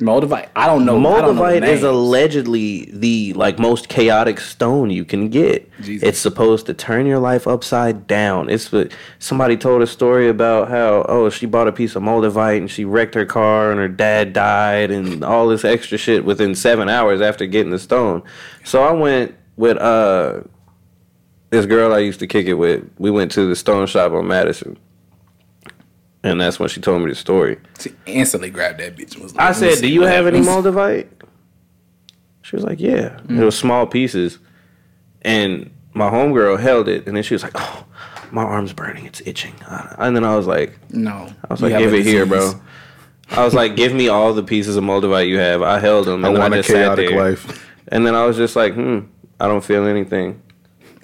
Moldavite? 0.00 0.48
I 0.56 0.66
don't 0.66 0.84
know. 0.84 0.98
I 0.98 1.20
don't 1.20 1.36
know 1.36 1.42
Moldavite 1.44 1.64
is 1.68 1.84
allegedly 1.84 2.90
the 2.92 3.32
like 3.34 3.60
most 3.60 3.88
chaotic 3.88 4.40
stone 4.40 4.90
you 4.90 5.04
can 5.04 5.28
get. 5.28 5.70
Jesus. 5.80 6.08
It's 6.08 6.18
supposed 6.18 6.66
to 6.66 6.74
turn 6.74 7.06
your 7.06 7.20
life 7.20 7.46
upside 7.46 8.08
down. 8.08 8.50
It's 8.50 8.72
what 8.72 8.90
somebody 9.20 9.56
told 9.56 9.82
a 9.82 9.86
story 9.86 10.28
about 10.28 10.68
how 10.68 11.06
oh 11.08 11.30
she 11.30 11.46
bought 11.46 11.68
a 11.68 11.72
piece 11.72 11.94
of 11.94 12.02
Moldavite 12.02 12.56
and 12.58 12.68
she 12.68 12.84
wrecked 12.84 13.14
her 13.14 13.24
car 13.24 13.70
and 13.70 13.78
her 13.78 13.86
dad 13.88 14.32
died 14.32 14.90
and 14.90 15.22
all 15.22 15.46
this 15.46 15.64
extra 15.64 15.96
shit 15.96 16.24
within 16.24 16.56
seven 16.56 16.88
hours 16.88 17.20
after 17.20 17.46
getting 17.46 17.70
the 17.70 17.78
stone. 17.78 18.24
So 18.64 18.82
I 18.82 18.90
went 18.90 19.36
with 19.56 19.76
uh 19.78 20.40
this 21.50 21.66
girl 21.66 21.92
I 21.94 21.98
used 21.98 22.18
to 22.20 22.26
kick 22.26 22.46
it 22.46 22.54
with. 22.54 22.82
We 22.98 23.10
went 23.10 23.30
to 23.32 23.46
the 23.48 23.54
stone 23.56 23.86
shop 23.86 24.12
on 24.12 24.26
Madison. 24.26 24.76
And 26.22 26.40
that's 26.40 26.58
when 26.58 26.68
she 26.70 26.80
told 26.80 27.02
me 27.02 27.10
the 27.10 27.14
story. 27.14 27.58
She 27.78 27.90
instantly 28.06 28.48
grabbed 28.50 28.80
that 28.80 28.96
bitch. 28.96 29.14
and 29.14 29.22
Was 29.22 29.34
like, 29.36 29.46
I 29.50 29.52
said, 29.52 29.78
"Do 29.80 29.88
you 29.88 30.02
have 30.02 30.26
any 30.26 30.38
happens." 30.38 30.64
moldavite?" 30.66 31.06
She 32.42 32.56
was 32.56 32.64
like, 32.64 32.80
"Yeah." 32.80 33.20
It 33.28 33.44
was 33.44 33.56
small 33.58 33.86
pieces, 33.86 34.38
and 35.22 35.70
my 35.92 36.08
homegirl 36.10 36.58
held 36.60 36.88
it, 36.88 37.06
and 37.06 37.14
then 37.14 37.22
she 37.22 37.34
was 37.34 37.42
like, 37.42 37.52
"Oh, 37.54 37.84
my 38.32 38.42
arm's 38.42 38.72
burning. 38.72 39.04
It's 39.04 39.20
itching." 39.26 39.54
Uh, 39.68 39.94
And 39.98 40.16
then 40.16 40.24
I 40.24 40.34
was 40.34 40.46
like, 40.46 40.78
No, 40.90 41.28
"I 41.48 41.52
was 41.52 41.60
like, 41.60 41.76
give 41.76 41.92
a 41.92 41.96
it 41.96 42.06
here, 42.06 42.24
bro." 42.24 42.54
I 43.30 43.44
was 43.44 43.52
like, 43.54 43.76
"Give 43.76 43.92
me 43.94 44.08
all 44.08 44.32
the 44.32 44.42
pieces 44.42 44.76
of 44.76 44.84
moldavite 44.84 45.28
you 45.28 45.38
have." 45.38 45.60
I 45.62 45.78
held 45.78 46.06
them, 46.06 46.24
I 46.24 46.28
and 46.28 46.36
then 46.36 46.42
I 46.42 46.44
want 46.44 46.54
a 46.54 46.56
just 46.58 46.68
sat 46.68 46.74
chaotic 46.86 47.08
there, 47.10 47.18
life. 47.30 47.68
and 47.88 48.06
then 48.06 48.14
I 48.14 48.24
was 48.24 48.36
just 48.38 48.56
like, 48.56 48.72
"Hmm, 48.74 49.00
I 49.44 49.48
don't 49.48 49.64
feel 49.64 49.86
anything." 49.86 50.40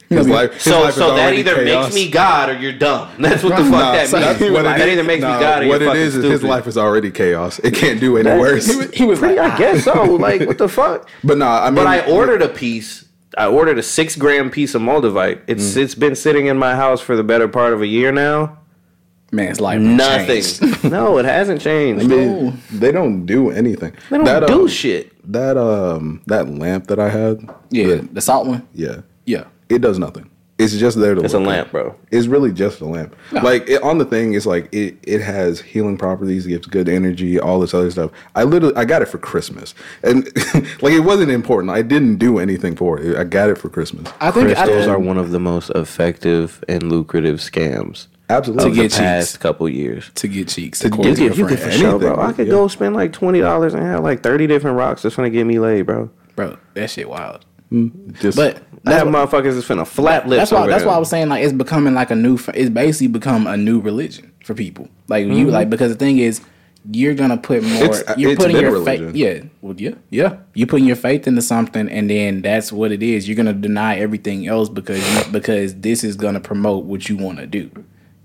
His 0.09 0.27
life, 0.27 0.55
his 0.55 0.62
So, 0.65 0.91
so 0.91 1.15
that 1.15 1.35
either 1.35 1.55
chaos. 1.55 1.85
makes 1.85 1.95
me 1.95 2.11
God 2.11 2.49
or 2.51 2.55
you're 2.55 2.73
dumb. 2.73 3.09
That's 3.21 3.45
what 3.45 3.51
the 3.51 3.62
fuck 3.62 3.71
Nah, 3.71 3.93
that 3.93 4.09
so 4.09 4.17
means. 4.19 4.27
that's 4.39 4.41
what 4.41 4.61
it 4.61 4.62
that 4.65 4.81
is. 4.81 4.87
either 4.89 5.05
makes 5.05 5.23
Nah, 5.23 5.35
me 5.35 5.41
God 5.41 5.62
or 5.62 5.69
what 5.69 5.81
you're 5.81 5.91
it 5.95 5.97
is 5.99 6.15
fucking 6.15 6.31
is 6.33 6.41
his 6.41 6.43
life 6.43 6.67
is 6.67 6.77
already 6.77 7.12
chaos. 7.12 7.61
It 7.61 7.75
can't 7.75 8.01
do 8.01 8.17
any 8.17 8.29
worse. 8.41 8.67
He 8.67 8.77
was, 8.77 8.91
he 8.91 9.05
was 9.05 9.21
like, 9.23 9.39
I 9.39 9.57
guess 9.57 9.85
so. 9.85 10.03
Like, 10.17 10.41
what 10.49 10.59
the 10.59 10.69
fuck? 10.69 11.09
but 11.23 11.39
nah, 11.39 11.61
I 11.61 11.67
mean, 11.67 11.77
But 11.77 11.87
I 11.87 12.01
ordered 12.11 12.43
a 12.43 12.49
piece. 12.49 13.05
I 13.39 13.47
ordered 13.47 13.79
a 13.79 13.85
six 13.85 14.17
gram 14.17 14.51
piece 14.51 14.75
of 14.75 14.83
Moldavite. 14.83 15.43
It's 15.47 15.75
Mm. 15.75 15.83
it's 15.85 15.95
been 15.95 16.17
sitting 16.17 16.47
in 16.47 16.59
my 16.59 16.75
house 16.75 17.01
for 17.01 17.15
the 17.15 17.23
better 17.23 17.47
part 17.47 17.73
of 17.73 17.81
a 17.81 17.87
year 17.87 18.11
now. 18.11 18.59
Man's 19.32 19.61
life 19.61 19.81
Nothing. 19.81 20.43
changed. 20.43 20.85
no, 20.90 21.19
it 21.19 21.24
hasn't 21.24 21.61
changed. 21.61 22.05
I 22.05 22.09
mean, 22.09 22.61
they 22.73 22.93
don't 22.93 23.27
do 23.27 23.51
anything. 23.51 23.93
they 24.11 24.16
don't 24.16 24.27
that, 24.27 24.47
do 24.47 24.62
um, 24.62 24.69
shit. 24.69 25.12
That 25.32 25.57
um, 25.57 26.23
that 26.27 26.48
lamp 26.48 26.86
that 26.89 26.98
I 26.98 27.09
had. 27.09 27.48
Yeah, 27.70 27.86
the- 27.86 28.09
the 28.12 28.20
salt 28.20 28.47
one. 28.47 28.66
yeah, 28.74 29.02
Yeah, 29.27 29.44
it 29.69 29.81
does 29.81 29.98
nothing. 29.98 30.31
It's 30.59 30.77
just 30.77 31.01
there 31.01 31.15
to. 31.15 31.23
It's 31.23 31.32
a 31.32 31.39
lamp, 31.39 31.69
at. 31.69 31.73
bro. 31.73 31.94
It's 32.11 32.27
really 32.27 32.52
just 32.52 32.82
a 32.82 32.85
lamp. 32.85 33.16
Like 33.32 33.66
it, 33.66 33.82
on 33.82 33.97
the 33.97 34.05
thing, 34.05 34.35
it's 34.35 34.44
like 34.44 34.69
it, 34.74 34.98
it 35.02 35.23
has 35.23 35.59
healing 35.59 35.97
properties, 35.97 36.44
it 36.44 36.51
gives 36.51 36.66
good 36.66 36.86
energy, 36.86 37.40
all 37.40 37.61
this 37.61 37.73
other 37.73 37.90
stuff. 37.90 38.11
I 38.35 38.44
literally 38.44 38.77
I 38.77 38.85
got 38.85 39.01
it 39.01 39.07
for 39.07 39.16
Christmas, 39.16 39.74
and 40.02 40.24
like 40.82 40.93
it 40.93 41.01
wasn't 41.01 41.31
important. 41.31 41.70
I 41.70 41.81
didn't 41.81 42.16
do 42.16 42.39
anything 42.39 42.77
for 42.77 43.01
it. 43.01 43.16
I 43.16 43.24
got 43.24 43.48
it 43.48 43.57
for 43.57 43.70
Christmas. 43.70 44.12
I 44.20 44.31
think 44.31 44.48
Crystals 44.48 44.86
I, 44.86 44.90
are 44.90 44.98
one 44.98 45.16
of 45.16 45.31
the 45.31 45.40
most 45.40 45.70
effective 45.70 46.62
and 46.69 46.93
lucrative 46.93 47.39
scams 47.39 48.09
Absolutely. 48.31 48.65
of 48.70 48.74
the 48.77 48.82
get 48.82 48.90
cheeks. 48.90 48.98
past 48.98 49.40
couple 49.40 49.69
years. 49.69 50.11
to 50.15 50.28
get 50.28 50.48
cheeks. 50.48 50.78
To 50.81 50.86
according 50.89 51.11
You 51.11 51.16
to 51.16 51.23
your 51.23 51.31
could, 51.31 51.39
you 51.39 51.47
could 51.47 51.59
for 51.59 51.65
friend. 51.66 51.81
sure, 51.81 51.98
bro. 51.98 52.20
I 52.20 52.32
could 52.32 52.47
yeah. 52.47 52.52
go 52.52 52.69
spend 52.69 52.94
like 52.94 53.12
twenty 53.12 53.40
dollars 53.40 53.74
and 53.74 53.82
have 53.82 54.02
like 54.05 54.23
thirty 54.23 54.47
different 54.47 54.77
rocks 54.78 55.02
that's 55.02 55.16
gonna 55.16 55.31
get 55.31 55.44
me 55.44 55.59
laid, 55.59 55.82
bro. 55.86 56.11
bro. 56.36 56.57
That 56.74 56.90
shit 56.90 57.09
wild. 57.09 57.44
Just, 58.20 58.36
But 58.36 58.55
That 58.57 58.65
that's 58.85 59.05
what, 59.05 59.31
motherfuckers 59.31 59.57
is 59.57 59.65
finna 59.65 59.86
flat 59.86 60.27
lips. 60.27 60.40
that's 60.40 60.52
why 60.52 60.59
over 60.62 60.70
that's 60.70 60.85
why 60.85 60.94
I 60.94 60.98
was 60.98 61.09
saying 61.09 61.28
like 61.28 61.44
it's 61.44 61.52
becoming 61.52 61.94
like 61.94 62.11
a 62.11 62.16
new. 62.16 62.39
It's 62.55 62.70
basically 62.70 63.07
become 63.09 63.47
a 63.47 63.57
new 63.57 63.81
religion 63.81 64.32
for 64.44 64.55
people. 64.55 64.89
Like 65.09 65.27
you 65.27 65.32
Mm-hmm. 65.32 65.51
like 65.51 65.70
because 65.70 65.93
the 65.93 65.98
thing 65.98 66.19
is. 66.19 66.40
You're 66.90 67.12
gonna 67.12 67.36
put 67.36 67.62
more. 67.62 67.85
It's- 67.85 68.02
uh, 68.09 68.15
you're 68.16 68.31
it's 68.32 68.39
putting 68.40 68.57
been 68.57 68.65
a 68.65 68.70
your 68.70 68.82
faith. 68.86 69.01
religion. 69.01 69.15
Yeah, 69.43 69.48
well, 69.61 69.74
yeah, 69.77 69.90
yeah. 70.09 70.39
You're 70.55 70.66
putting 70.66 70.86
your 70.86 70.97
faith 70.97 71.27
into 71.28 71.43
something, 71.43 71.86
and 71.90 72.09
then 72.09 72.40
that's 72.40 72.73
what 72.73 72.90
it 72.90 73.02
is. 73.02 73.28
You're 73.28 73.36
gonna 73.36 73.52
deny 73.52 73.98
everything 73.98 74.47
else 74.48 74.70
because 74.70 74.98
you, 75.27 75.31
because 75.31 75.74
this 75.74 76.02
is 76.02 76.16
gonna 76.16 76.40
promote 76.40 76.86
what 76.86 77.07
you 77.11 77.19
want 77.19 77.36
to 77.39 77.47
do. 77.47 77.70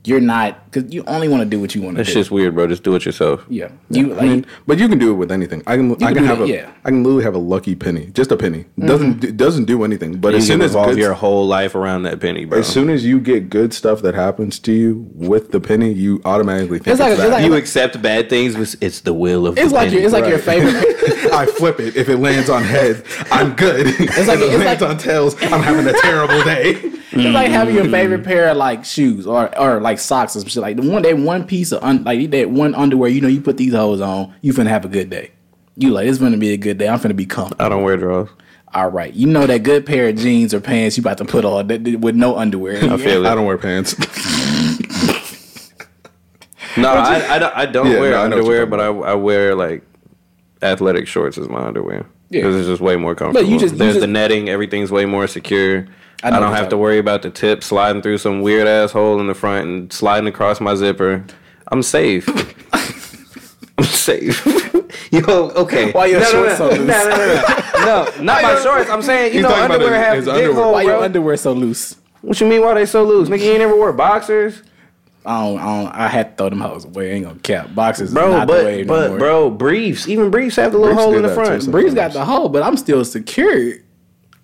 You're 0.07 0.19
not 0.19 0.71
because 0.71 0.93
you 0.93 1.03
only 1.07 1.27
want 1.27 1.41
to 1.43 1.49
do 1.49 1.59
what 1.59 1.73
you 1.75 1.81
want 1.81 1.97
to 1.97 2.03
do. 2.03 2.05
That's 2.05 2.13
just 2.13 2.31
weird, 2.31 2.53
bro. 2.55 2.67
Just 2.67 2.83
do 2.83 2.95
it 2.95 3.05
yourself. 3.05 3.45
yeah, 3.49 3.69
you 3.89 4.07
like 4.13 4.21
I 4.21 4.25
mean, 4.27 4.45
but 4.67 4.77
you 4.79 4.87
can 4.89 4.97
do 4.99 5.11
it 5.11 5.15
with 5.15 5.31
anything. 5.31 5.63
I 5.67 5.75
can 5.77 5.91
I 5.93 5.95
can 5.95 6.15
can, 6.15 6.23
have 6.25 6.39
that, 6.39 6.45
a 6.45 6.53
yeah. 6.53 6.71
I 6.83 6.89
can 6.89 7.03
literally 7.03 7.23
have 7.23 7.35
a 7.35 7.39
lucky 7.39 7.75
penny, 7.75 8.07
just 8.13 8.31
a 8.31 8.37
penny. 8.37 8.63
Mm-hmm. 8.63 8.85
Doesn't 8.87 9.23
it 9.23 9.37
doesn't 9.37 9.65
do 9.65 9.83
anything. 9.83 10.17
But 10.17 10.33
You 10.33 10.37
as 10.39 10.47
soon 10.47 10.61
as 10.61 10.73
good, 10.73 10.97
your 10.97 11.13
whole 11.13 11.47
life 11.47 11.75
around 11.75 12.03
that 12.03 12.19
penny, 12.19 12.45
bro. 12.45 12.59
as 12.59 12.67
soon 12.67 12.89
as 12.89 13.05
you 13.05 13.19
get 13.19 13.49
good 13.49 13.73
stuff 13.73 14.01
that 14.01 14.13
happens 14.15 14.59
to 14.59 14.71
you 14.71 15.07
with 15.13 15.51
the 15.51 15.59
penny, 15.59 15.91
you 15.93 16.21
automatically 16.25 16.79
think 16.79 16.87
It's 16.93 16.99
like- 16.99 17.13
it's 17.13 17.21
it's 17.21 17.31
like- 17.31 17.45
you 17.45 17.53
accept 17.55 18.01
bad 18.01 18.29
things, 18.29 18.75
it's 18.81 19.01
the 19.01 19.13
will 19.13 19.47
of 19.47 19.57
it's 19.57 19.69
the 19.69 19.75
like 19.75 19.89
penny. 19.89 20.01
your, 20.01 20.05
it's 20.05 20.13
like 20.13 20.27
your 20.27 20.39
favorite. 20.39 20.75
I 21.33 21.45
flip 21.45 21.79
it. 21.79 21.95
If 21.95 22.09
it 22.09 22.17
lands 22.17 22.49
on 22.49 22.63
heads, 22.63 23.01
I'm 23.31 23.53
good. 23.55 23.87
It's 23.87 24.27
like- 24.27 24.39
if 24.39 24.43
it 24.43 24.53
it's 24.55 24.63
lands 24.63 24.81
like- 24.81 24.89
on 24.91 24.97
tails, 24.97 25.35
I'm 25.41 25.61
having 25.61 25.87
a 25.87 25.93
terrible 25.99 26.41
day. 26.43 26.91
It's 27.15 27.33
like 27.33 27.49
having 27.49 27.75
your 27.75 27.89
favorite 27.89 28.21
mm. 28.21 28.25
pair 28.25 28.49
of 28.49 28.57
like 28.57 28.83
shoes 28.83 29.25
or 29.25 29.57
or 29.57 29.79
like 29.79 29.99
socks 29.99 30.35
or 30.35 30.41
some 30.41 30.49
shit. 30.49 30.61
Like 30.61 30.75
the 30.75 30.89
one 30.89 31.01
that 31.03 31.17
one 31.17 31.45
piece 31.47 31.71
of 31.71 31.81
un, 31.83 32.03
like 32.03 32.29
that 32.31 32.49
one 32.49 32.75
underwear. 32.75 33.09
You 33.09 33.21
know, 33.21 33.27
you 33.29 33.41
put 33.41 33.57
these 33.57 33.73
hoes 33.73 34.01
on, 34.01 34.33
you 34.41 34.53
finna 34.53 34.67
have 34.67 34.83
a 34.85 34.89
good 34.89 35.09
day. 35.09 35.31
You 35.77 35.91
like 35.91 36.07
it's 36.07 36.17
gonna 36.19 36.37
be 36.37 36.51
a 36.51 36.57
good 36.57 36.77
day. 36.77 36.87
I'm 36.89 36.99
finna 36.99 37.15
be 37.15 37.25
comfortable. 37.25 37.65
I 37.65 37.69
don't 37.69 37.83
wear 37.83 37.97
drawers. 37.97 38.29
All 38.73 38.89
right, 38.89 39.13
you 39.13 39.27
know 39.27 39.47
that 39.47 39.63
good 39.63 39.85
pair 39.85 40.09
of 40.09 40.17
jeans 40.17 40.53
or 40.53 40.59
pants 40.59 40.97
you 40.97 41.01
about 41.01 41.17
to 41.19 41.25
put 41.25 41.45
on 41.45 41.67
that, 41.67 41.83
that- 41.85 42.01
with 42.01 42.15
no 42.15 42.35
underwear. 42.37 42.77
I 42.91 42.97
feel 42.97 43.25
it. 43.25 43.29
I 43.29 43.35
don't 43.35 43.45
wear 43.45 43.57
pants. 43.57 43.95
No, 46.77 46.89
I, 46.89 47.35
I, 47.35 47.39
don't- 47.39 47.55
I 47.55 47.65
don't 47.65 47.89
Yeah, 47.89 47.99
wear 48.01 48.11
no, 48.11 48.17
I 48.17 48.27
know 48.27 48.35
what 48.35 48.39
underwear, 48.39 48.57
you're 48.57 48.65
but 48.65 48.79
I, 48.81 48.87
I 48.87 49.13
wear 49.13 49.55
like 49.55 49.83
athletic 50.61 51.07
shorts 51.07 51.37
as 51.37 51.47
my 51.47 51.65
underwear. 51.65 52.05
Yeah. 52.29 52.41
Because 52.41 52.55
it's 52.57 52.67
just 52.67 52.81
way 52.81 52.97
more 52.97 53.15
comfortable. 53.15 53.49
you 53.49 53.57
just- 53.59 53.73
you 53.75 53.79
There's 53.79 53.93
just- 53.93 54.01
the 54.01 54.07
netting, 54.07 54.49
everything's 54.49 54.91
way 54.91 55.05
more 55.05 55.27
secure. 55.27 55.87
I 56.33 56.37
I, 56.37 56.39
don't 56.39 56.53
have 56.53 56.69
to 56.69 56.77
worry 56.77 56.97
about 56.97 57.21
the 57.21 57.29
tip 57.29 57.63
sliding 57.63 58.01
through 58.01 58.17
some 58.17 58.41
weird 58.41 58.67
asshole 58.67 59.19
in 59.19 59.27
the 59.27 59.33
front 59.35 59.67
and 59.67 59.93
sliding 59.93 60.27
across 60.27 60.59
my 60.59 60.75
zipper. 60.75 61.23
I'm 61.71 61.83
safe. 61.83 62.27
I'm 63.77 63.83
safe. 63.85 64.45
Yo, 65.11 65.21
okay. 65.51 65.91
Why 65.91 66.05
your 66.07 66.19
no, 66.21 66.31
shorts 66.31 66.59
no, 66.59 66.69
so 66.69 66.75
loose? 66.75 66.87
No, 66.87 67.09
no, 67.09 67.17
no, 67.17 67.35
no. 67.35 67.61
No, 67.85 68.23
not 68.23 68.41
my 68.41 68.59
shorts. 68.63 68.89
I'm 68.89 69.01
saying, 69.03 69.33
you 69.33 69.41
He's 69.41 69.43
know, 69.43 69.53
underwear 69.53 69.93
his- 69.93 70.03
have 70.03 70.15
his 70.15 70.25
dick 70.25 70.33
underwear. 70.33 70.63
hole, 70.63 70.73
Why 70.73 70.81
your 70.81 70.91
bro. 70.93 71.03
underwear 71.03 71.37
so 71.37 71.53
loose? 71.53 71.95
What 72.21 72.41
you 72.41 72.47
mean? 72.47 72.61
Why 72.61 72.73
they 72.73 72.85
so 72.87 73.03
loose? 73.03 73.29
Nigga, 73.29 73.43
you 73.43 73.51
ain't 73.51 73.61
ever 73.61 73.75
wore 73.75 73.93
boxers, 73.93 74.63
I 75.23 75.41
don't, 75.43 75.59
I 75.59 75.65
don't. 75.83 75.91
I 75.93 76.07
had 76.07 76.31
to 76.31 76.35
throw 76.37 76.49
them 76.49 76.61
hoes 76.61 76.85
away. 76.85 77.11
I 77.11 77.15
ain't 77.15 77.25
gonna 77.25 77.39
cap. 77.39 77.73
Boxes, 77.75 78.09
is 78.09 78.13
bro. 78.13 78.31
not 78.31 78.47
the 78.47 78.53
way 78.53 78.83
But 78.83 78.93
no 78.95 79.01
but 79.01 79.09
more. 79.09 79.19
bro, 79.19 79.49
briefs. 79.51 80.07
Even 80.07 80.29
briefs 80.31 80.55
have 80.55 80.71
the 80.71 80.77
little 80.79 80.93
Briefs 80.95 81.03
hole 81.05 81.15
in 81.15 81.21
the 81.23 81.27
that 81.29 81.35
too, 81.35 81.45
front. 81.45 81.63
so- 81.63 81.71
Breeze 81.71 81.93
got 81.93 82.13
the 82.13 82.23
hole, 82.25 82.49
but 82.49 82.63
I'm 82.63 82.77
still 82.77 83.03
secure. 83.05 83.73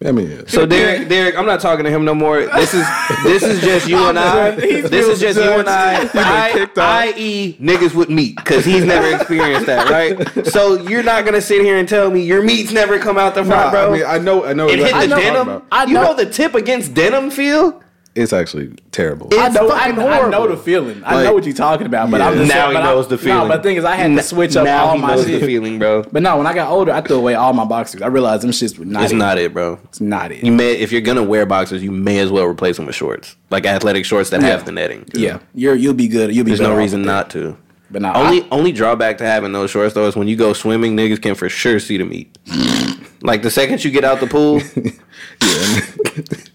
I 0.04 0.12
mean, 0.12 0.32
yeah. 0.32 0.42
So 0.48 0.66
Derek, 0.66 1.08
Derek, 1.10 1.38
I'm 1.38 1.46
not 1.46 1.60
talking 1.60 1.86
to 1.86 1.92
him 1.92 2.04
no 2.04 2.16
more. 2.16 2.42
This 2.42 2.74
is 2.74 2.86
this 3.24 3.44
is 3.44 3.62
just 3.62 3.88
you 3.88 3.98
and 3.98 4.18
I. 4.20 4.52
This 4.52 5.08
is 5.08 5.20
just 5.20 5.38
you 5.40 5.52
and 5.52 5.70
I. 5.70 6.10
I 6.14 6.52
kicked 6.52 6.78
off. 6.80 6.90
I.e. 6.90 7.56
niggas 7.62 7.94
with 7.94 8.10
meat 8.10 8.36
because 8.36 8.66
he's 8.66 8.84
never 8.84 9.16
experienced 9.16 9.68
that, 9.68 9.90
right? 9.92 10.46
So 10.48 10.82
you're 10.90 11.04
not 11.04 11.24
gonna 11.26 11.42
sit 11.42 11.62
here 11.62 11.78
and 11.78 11.88
tell 11.88 12.10
me 12.10 12.22
your 12.24 12.42
meat's 12.42 12.72
never 12.72 12.98
come 12.98 13.20
out 13.20 13.36
the 13.36 13.44
front, 13.46 13.66
Nah, 13.68 13.72
bro. 13.72 13.90
I 13.90 13.94
mean, 13.98 14.04
I 14.08 14.18
know, 14.18 14.44
I 14.46 14.54
know. 14.54 14.68
it 14.68 14.80
hit 14.80 14.88
the 14.88 14.92
what 14.94 15.02
you're 15.02 15.10
talking 15.10 15.24
denim. 15.34 15.48
about. 15.50 15.66
I 15.72 15.86
you 15.86 15.94
know- 15.94 16.04
know 16.04 16.14
the 16.16 16.26
tip 16.30 16.56
against 16.56 16.94
denim 16.96 17.30
feel. 17.30 17.84
It's 18.14 18.34
actually 18.34 18.74
terrible. 18.92 19.30
I 19.32 19.46
It's 19.48 19.56
know, 19.56 19.70
I, 19.72 19.88
fucking 19.94 20.00
I 20.04 20.30
know 20.30 20.46
the 20.48 20.58
feeling. 20.58 21.02
I 21.06 21.16
Like- 21.16 21.24
know 21.26 21.34
what 21.34 21.46
you're 21.46 21.54
talking 21.56 21.88
about, 21.88 22.12
but 22.12 22.20
Yeah. 22.20 22.28
I'm 22.28 22.38
just 22.38 22.50
Now 22.50 22.56
saying, 22.56 22.68
he 22.72 22.74
but 22.74 22.82
I- 22.84 22.86
knows 22.94 23.08
the 23.08 23.18
feeling. 23.18 23.38
No, 23.38 23.48
but 23.48 23.58
the 23.58 23.64
thing 23.70 23.78
is, 23.78 23.86
I 23.86 23.96
had 23.96 24.14
to 24.18 24.22
switch 24.24 24.56
up 24.58 24.66
now 24.66 24.86
all 24.88 24.96
he 24.96 25.02
my 25.02 25.16
knows 25.16 25.26
shit. 25.26 25.40
the 25.40 25.48
feeling, 25.48 25.80
bro. 25.80 26.04
But 26.12 26.22
no, 26.22 26.36
when 26.38 26.46
I 26.46 26.54
got 26.54 26.70
older, 26.70 26.92
I 26.92 27.00
threw 27.00 27.16
away 27.16 27.36
all 27.36 27.54
my 27.54 27.64
boxers. 27.64 28.02
I 28.02 28.08
realized 28.08 28.44
them 28.44 28.52
shits 28.52 28.78
were 28.78 28.84
not. 28.84 29.04
It's 29.04 29.14
it. 29.14 29.16
not 29.16 29.38
it, 29.38 29.54
bro. 29.54 29.80
It's 29.86 30.02
not 30.02 30.34
it. 30.34 30.44
You 30.44 30.52
may 30.52 30.74
if 30.74 30.92
you're 30.92 31.00
gonna 31.00 31.24
wear 31.24 31.46
boxers, 31.46 31.82
you 31.84 31.92
may 31.92 32.20
as 32.20 32.30
well 32.32 32.44
replace 32.46 32.76
them 32.76 32.86
with 32.86 32.96
shorts, 32.96 33.38
like 33.50 33.66
athletic 33.66 34.04
shorts 34.04 34.30
that 34.32 34.42
Yeah. 34.42 34.48
have 34.48 34.66
the 34.66 34.74
netting. 34.74 35.06
yeah, 35.14 35.38
you're 35.56 35.76
you'll 35.76 35.94
be 35.94 36.10
good. 36.10 36.36
You'll 36.36 36.44
be. 36.44 36.52
There's 36.52 36.60
no 36.60 36.76
reason 36.76 37.04
not 37.04 37.30
to. 37.30 37.56
But 37.90 38.02
no, 38.02 38.12
Only 38.14 38.42
I- 38.42 38.46
only 38.52 38.72
drawback 38.74 39.18
to 39.20 39.26
having 39.26 39.54
those 39.54 39.70
shorts 39.72 39.94
though 39.94 40.08
is 40.08 40.18
when 40.18 40.28
you 40.28 40.36
go 40.36 40.52
swimming, 40.52 40.98
niggas 40.98 41.22
can 41.22 41.34
for 41.36 41.48
sure 41.48 41.80
see 41.80 41.98
the 41.98 42.06
meat. 42.06 42.38
like 43.22 43.42
the 43.42 43.52
second 43.52 43.84
you 43.86 43.92
get 43.92 44.04
out 44.04 44.20
the 44.20 44.28
pool, 44.28 44.62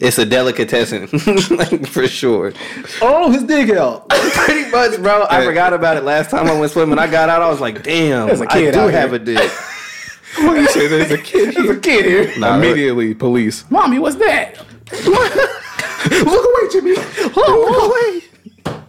it's 0.00 0.18
a 0.18 0.24
delicatessen, 0.24 1.08
like 1.56 1.86
for 1.86 2.06
sure. 2.08 2.52
oh, 3.02 3.30
his 3.30 3.44
dick 3.44 3.70
out. 3.70 4.08
Pretty 4.08 4.70
much, 4.70 5.00
bro. 5.00 5.26
I 5.30 5.44
forgot 5.44 5.72
about 5.72 5.96
it 5.96 6.04
last 6.04 6.30
time 6.30 6.46
I 6.46 6.58
went 6.58 6.72
swimming. 6.72 6.98
I 6.98 7.06
got 7.10 7.28
out, 7.28 7.42
I 7.42 7.48
was 7.48 7.60
like, 7.60 7.82
damn, 7.82 8.26
There's 8.28 8.40
a 8.40 8.46
kid 8.46 8.68
I 8.68 8.70
do 8.72 8.78
out 8.80 8.92
have 8.92 9.10
here. 9.10 9.20
a 9.20 9.24
dick. 9.24 9.50
What 10.38 10.54
do 10.54 10.60
you 10.60 10.68
say? 10.68 10.86
There's 10.86 11.10
a 11.12 11.16
kid. 11.16 11.54
There's 11.54 11.70
a 11.70 11.80
kid 11.80 12.04
here. 12.04 12.38
Nah, 12.38 12.58
Immediately, 12.58 13.14
police. 13.14 13.64
Mommy, 13.70 13.98
what's 13.98 14.16
that? 14.16 14.58
Look 14.92 16.44
away, 16.44 16.68
Jimmy. 16.72 16.94
Oh, 17.34 17.66
look 17.70 18.74
away. 18.74 18.82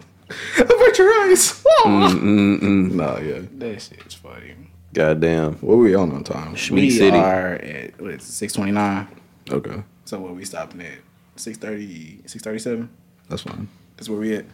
Avert 0.58 0.98
your 0.98 1.10
eyes. 1.22 1.64
Oh. 1.66 2.08
Nah, 2.20 3.18
yeah. 3.18 3.40
that 3.58 3.80
shit's 3.80 4.14
funny. 4.14 4.54
Goddamn. 4.92 5.54
What 5.54 5.78
were 5.78 5.84
we 5.84 5.94
on 5.94 6.12
on 6.12 6.22
time? 6.22 6.54
Schmeat 6.54 6.72
We 6.74 6.90
City. 6.90 7.16
are 7.16 7.54
at 7.54 7.98
what 8.00 8.10
is 8.10 8.24
six 8.24 8.52
twenty 8.52 8.72
nine. 8.72 9.08
Okay, 9.50 9.82
So 10.08 10.18
what 10.18 10.34
we 10.34 10.46
stopping 10.46 10.80
at? 10.80 11.00
630, 11.36 12.22
637? 12.26 12.88
that's 13.28 13.42
fine. 13.42 13.68
That's 13.94 14.08
where 14.08 14.18
we 14.18 14.36
at. 14.36 14.46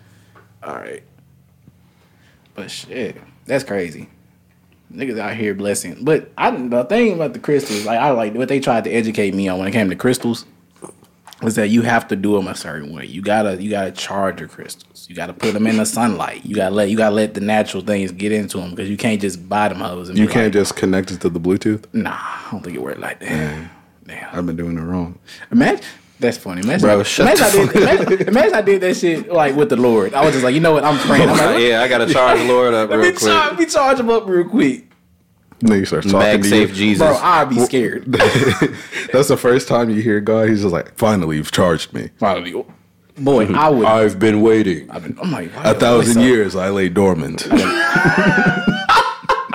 All 0.65 0.75
right. 0.75 1.05
But 2.57 2.73
shit, 2.73 3.17
that's 3.47 3.63
crazy. 3.63 4.09
Niggas 4.93 5.17
out 5.17 5.37
here 5.37 5.55
blessing. 5.55 5.99
But 6.03 6.33
I 6.37 6.51
the 6.51 6.83
thing 6.87 7.15
about 7.15 7.35
the 7.35 7.39
crystals, 7.39 7.87
like 7.87 8.01
I 8.01 8.11
like 8.11 8.35
what 8.35 8.49
they 8.49 8.59
tried 8.59 8.83
to 8.83 8.91
educate 8.91 9.33
me 9.33 9.47
on 9.47 9.61
when 9.61 9.69
it 9.69 9.71
came 9.71 9.89
to 9.91 9.95
crystals, 9.95 10.45
was 11.41 11.55
that 11.55 11.69
you 11.69 11.83
have 11.83 12.09
to 12.09 12.17
do 12.17 12.35
them 12.35 12.49
a 12.49 12.57
certain 12.57 12.93
way. 12.93 13.07
You 13.07 13.23
gotta 13.23 13.63
you 13.63 13.71
gotta 13.71 13.93
charge 13.93 14.41
your 14.41 14.49
crystals. 14.49 15.07
You 15.09 15.15
gotta 15.15 15.35
put 15.35 15.53
them 15.53 15.69
in 15.69 15.77
the 15.77 15.87
sunlight. 15.87 16.45
You 16.45 16.57
gotta 16.57 16.75
let 16.75 16.91
you 16.91 16.97
gotta 16.97 17.15
let 17.15 17.35
the 17.35 17.41
natural 17.41 17.85
things 17.85 18.11
get 18.11 18.33
into 18.33 18.59
them 18.59 18.71
because 18.71 18.91
you 18.91 18.97
can't 18.97 19.21
just 19.21 19.49
buy 19.49 19.69
them 19.69 19.79
hoes. 19.79 20.09
And 20.09 20.19
You 20.19 20.27
can't 20.27 20.47
like, 20.47 20.53
just 20.53 20.75
connect 20.75 21.13
it 21.13 21.21
to 21.21 21.29
the 21.29 21.39
Bluetooth. 21.39 21.85
Nah, 21.93 22.11
I 22.11 22.49
don't 22.51 22.65
think 22.65 22.75
it 22.75 22.83
worked 22.83 22.99
like 22.99 23.21
that. 23.21 23.71
Damn. 24.07 24.35
I've 24.35 24.47
been 24.47 24.57
doing 24.57 24.77
it 24.77 24.83
wrong. 24.83 25.19
Imagine 25.51 25.85
that's 26.21 26.39
funny. 26.39 26.63
Imagine, 26.63 26.81
Bro, 26.81 27.01
I, 27.01 27.03
shut 27.03 27.27
imagine, 27.27 27.45
I 27.45 27.51
the 27.51 27.73
did, 27.73 27.83
imagine, 27.83 28.29
imagine 28.29 28.55
I 28.55 28.63
did 28.63 28.81
that 28.83 28.97
shit 28.97 29.31
like 29.31 29.57
with 29.57 29.69
the 29.69 29.77
Lord. 29.77 30.15
I 30.15 30.25
was 30.25 30.33
just 30.33 30.45
like, 30.45 30.55
you 30.55 30.61
know 30.61 30.73
what? 30.73 30.85
I'm 30.85 30.99
praying. 30.99 31.29
I'm 31.29 31.37
like, 31.37 31.63
yeah, 31.63 31.83
I 31.83 31.89
gotta 31.89 32.11
charge 32.13 32.39
the 32.39 32.47
Lord 32.47 32.73
up 32.73 32.89
let 32.91 32.99
real 32.99 33.13
me 33.13 33.19
charge, 33.19 33.59
me 33.59 33.67
charge 33.67 33.99
him 33.99 34.11
up 34.11 34.27
real 34.27 34.49
quick, 34.49 34.87
Then 35.59 35.81
you 35.81 35.85
start 35.85 36.05
talking 36.05 36.43
to 36.43 36.49
MagSafe 36.49 36.69
you. 36.69 36.75
Jesus. 36.75 37.07
bro. 37.07 37.17
I'd 37.17 37.51
be 37.51 37.59
scared. 37.61 38.05
That's 39.13 39.29
the 39.29 39.37
first 39.37 39.67
time 39.67 39.91
you 39.91 40.01
hear 40.01 40.21
God. 40.21 40.49
He's 40.49 40.63
just 40.63 40.73
like, 40.73 40.97
"Finally, 40.97 41.37
you've 41.37 41.53
charged 41.53 41.93
me. 41.93 42.11
Finally, 42.19 42.53
boy, 43.19 43.47
mm-hmm. 43.47 43.57
I 43.57 43.69
would. 43.69 43.85
I've 43.87 44.19
been 44.19 44.41
waiting 44.41 44.91
I've 44.91 45.03
been, 45.03 45.19
I'm 45.21 45.33
like, 45.33 45.53
a 45.57 45.75
thousand 45.75 46.23
years. 46.23 46.55
I 46.55 46.71
lay 46.71 46.89
dormant." 46.89 47.47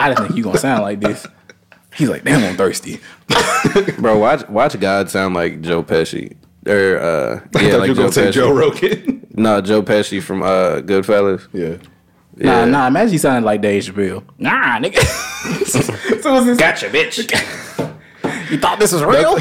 I 0.01 0.09
didn't 0.09 0.27
think 0.27 0.37
you 0.37 0.43
gonna 0.43 0.59
sound 0.59 0.83
like 0.83 0.99
this. 0.99 1.25
He's 1.95 2.09
like, 2.09 2.23
damn, 2.23 2.43
I'm 2.43 2.55
thirsty. 2.55 2.99
Bro, 3.99 4.19
watch 4.19 4.47
watch 4.49 4.79
God 4.79 5.09
sound 5.09 5.33
like 5.35 5.61
Joe 5.61 5.83
Pesci. 5.83 6.35
or 6.67 6.97
uh, 6.99 7.39
I 7.55 7.61
yeah, 7.61 7.71
thought 7.71 7.79
like 7.79 7.87
you 7.87 7.93
were 7.93 7.95
Joe 7.95 7.95
gonna 7.95 8.11
say 8.11 8.27
Pesci. 8.27 8.33
Joe 8.33 8.53
Rogan. 8.53 9.15
No, 9.39 9.61
Joe 9.61 9.81
Pesci 9.81 10.21
from 10.21 10.41
uh, 10.43 10.81
Goodfellas. 10.81 11.47
yeah. 11.53 11.77
Nah, 12.35 12.59
Yeah. 12.59 12.65
nah. 12.65 12.87
Imagine 12.87 13.11
he 13.13 13.17
sounded 13.17 13.45
like 13.45 13.61
Dave 13.61 13.83
Chappelle. 13.83 14.23
Nah, 14.37 14.79
nigga. 14.79 14.99
so 16.21 16.33
was 16.33 16.45
this, 16.45 16.57
Gotcha, 16.57 16.87
bitch. 16.89 17.19
you 18.51 18.57
thought 18.59 18.79
this 18.79 18.91
was 18.91 19.01
real? 19.03 19.37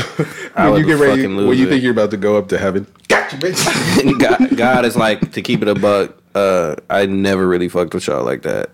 I 0.54 0.64
When 0.64 0.72
would 0.74 0.78
you 0.80 0.86
get 0.86 1.00
ready, 1.00 1.22
fucking 1.22 1.36
when 1.48 1.58
you 1.58 1.66
it. 1.66 1.70
think 1.70 1.82
you're 1.82 1.92
about 1.92 2.12
to 2.12 2.16
go 2.16 2.36
up 2.36 2.48
to 2.50 2.58
heaven, 2.58 2.86
gotcha, 3.08 3.36
bitch. 3.38 4.18
God, 4.20 4.56
God 4.56 4.84
is 4.84 4.96
like 4.96 5.32
to 5.32 5.42
keep 5.42 5.62
it 5.62 5.68
a 5.68 5.74
buck. 5.74 6.16
Uh, 6.34 6.76
I 6.88 7.06
never 7.06 7.46
really 7.48 7.68
fucked 7.68 7.94
with 7.94 8.06
y'all 8.06 8.24
like 8.24 8.42
that. 8.42 8.70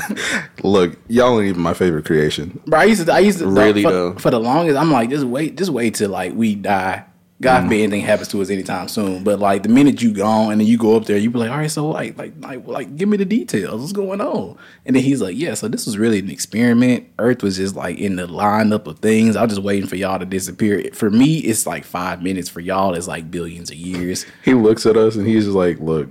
Look, 0.62 0.96
y'all 1.08 1.38
ain't 1.40 1.50
even 1.50 1.62
my 1.62 1.74
favorite 1.74 2.04
creation. 2.04 2.60
Bro, 2.66 2.80
I 2.80 2.84
used 2.84 3.06
to. 3.06 3.12
I 3.12 3.18
used 3.20 3.38
to. 3.38 3.46
Really, 3.46 3.82
for, 3.82 3.90
though. 3.90 4.14
For 4.14 4.30
the 4.30 4.40
longest, 4.40 4.76
I'm 4.78 4.90
like, 4.90 5.10
just 5.10 5.24
wait, 5.24 5.56
just 5.56 5.70
wait 5.70 5.94
till 5.94 6.10
like 6.10 6.34
we 6.34 6.54
die. 6.54 7.04
God 7.42 7.60
mm. 7.60 7.64
forbid 7.64 7.82
anything 7.82 8.00
happens 8.02 8.28
to 8.28 8.40
us 8.40 8.50
anytime 8.50 8.88
soon. 8.88 9.24
But 9.24 9.40
like 9.40 9.64
the 9.64 9.68
minute 9.68 10.00
you 10.00 10.12
gone 10.12 10.52
and 10.52 10.60
then 10.60 10.68
you 10.68 10.78
go 10.78 10.96
up 10.96 11.06
there, 11.06 11.18
you 11.18 11.28
be 11.28 11.40
like, 11.40 11.50
all 11.50 11.58
right, 11.58 11.70
so 11.70 11.88
like, 11.88 12.16
like, 12.16 12.34
like, 12.38 12.66
like, 12.66 12.96
give 12.96 13.08
me 13.08 13.16
the 13.16 13.24
details. 13.24 13.80
What's 13.80 13.92
going 13.92 14.20
on? 14.20 14.56
And 14.86 14.94
then 14.94 15.02
he's 15.02 15.20
like, 15.20 15.36
yeah, 15.36 15.54
so 15.54 15.66
this 15.66 15.84
was 15.84 15.98
really 15.98 16.20
an 16.20 16.30
experiment. 16.30 17.08
Earth 17.18 17.42
was 17.42 17.56
just 17.56 17.74
like 17.74 17.98
in 17.98 18.16
the 18.16 18.28
lineup 18.28 18.86
of 18.86 19.00
things. 19.00 19.34
I 19.34 19.42
was 19.42 19.50
just 19.50 19.62
waiting 19.62 19.88
for 19.88 19.96
y'all 19.96 20.20
to 20.20 20.24
disappear. 20.24 20.88
For 20.94 21.10
me, 21.10 21.38
it's 21.38 21.66
like 21.66 21.84
five 21.84 22.22
minutes. 22.22 22.48
For 22.48 22.60
y'all, 22.60 22.94
it's 22.94 23.08
like 23.08 23.30
billions 23.30 23.70
of 23.70 23.76
years. 23.76 24.24
He 24.44 24.54
looks 24.54 24.86
at 24.86 24.96
us 24.96 25.16
and 25.16 25.26
he's 25.26 25.44
just 25.44 25.56
like, 25.56 25.80
"Look, 25.80 26.08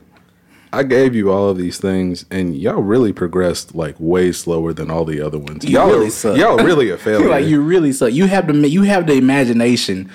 I 0.74 0.84
gave 0.84 1.14
you 1.16 1.32
all 1.32 1.50
of 1.50 1.58
these 1.58 1.78
things, 1.80 2.26
and 2.32 2.56
y'all 2.56 2.82
really 2.82 3.12
progressed 3.12 3.76
like 3.76 3.96
way 4.00 4.32
slower 4.32 4.72
than 4.74 4.90
all 4.90 5.04
the 5.04 5.20
other 5.22 5.38
ones. 5.38 5.66
You 5.66 5.72
y'all, 5.80 5.90
really 5.90 6.10
suck." 6.10 6.38
y'all 6.38 6.58
really 6.58 6.90
a 6.90 6.98
failure. 7.08 7.28
like 7.30 7.46
you 7.46 7.62
really 7.62 7.92
suck. 7.92 8.14
You 8.14 8.26
have 8.28 8.48
the 8.48 8.70
you 8.70 8.84
have 8.84 9.06
the 9.08 9.14
imagination 9.14 10.10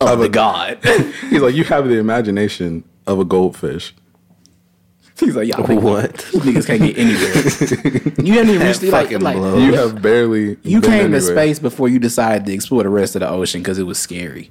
of, 0.00 0.08
Of 0.10 0.18
the 0.20 0.24
a- 0.26 0.28
god. 0.30 0.78
He's 1.30 1.42
like, 1.42 1.54
you 1.54 1.64
have 1.64 1.88
the 1.88 1.96
imagination 1.98 2.84
of 3.06 3.18
a 3.18 3.24
goldfish. 3.24 3.94
He's 5.18 5.34
like, 5.34 5.48
y'all 5.48 5.66
think 5.66 5.82
What? 5.82 6.12
These 6.32 6.42
niggas 6.42 6.66
can't 6.66 6.82
get 6.82 6.98
anywhere. 6.98 8.24
you 8.26 8.34
haven't 8.34 8.54
even 8.54 8.66
reached 8.66 8.82
like, 8.82 9.10
like 9.22 9.36
blows. 9.38 9.62
You 9.62 9.72
have 9.74 10.02
barely. 10.02 10.58
you 10.62 10.80
been 10.82 10.90
came 10.90 11.12
to 11.12 11.20
space 11.22 11.58
before 11.58 11.88
you 11.88 11.98
decided 11.98 12.44
to 12.46 12.52
explore 12.52 12.82
the 12.82 12.90
rest 12.90 13.16
of 13.16 13.20
the 13.20 13.28
ocean 13.30 13.62
because 13.62 13.78
it 13.78 13.84
was 13.84 13.98
scary. 13.98 14.50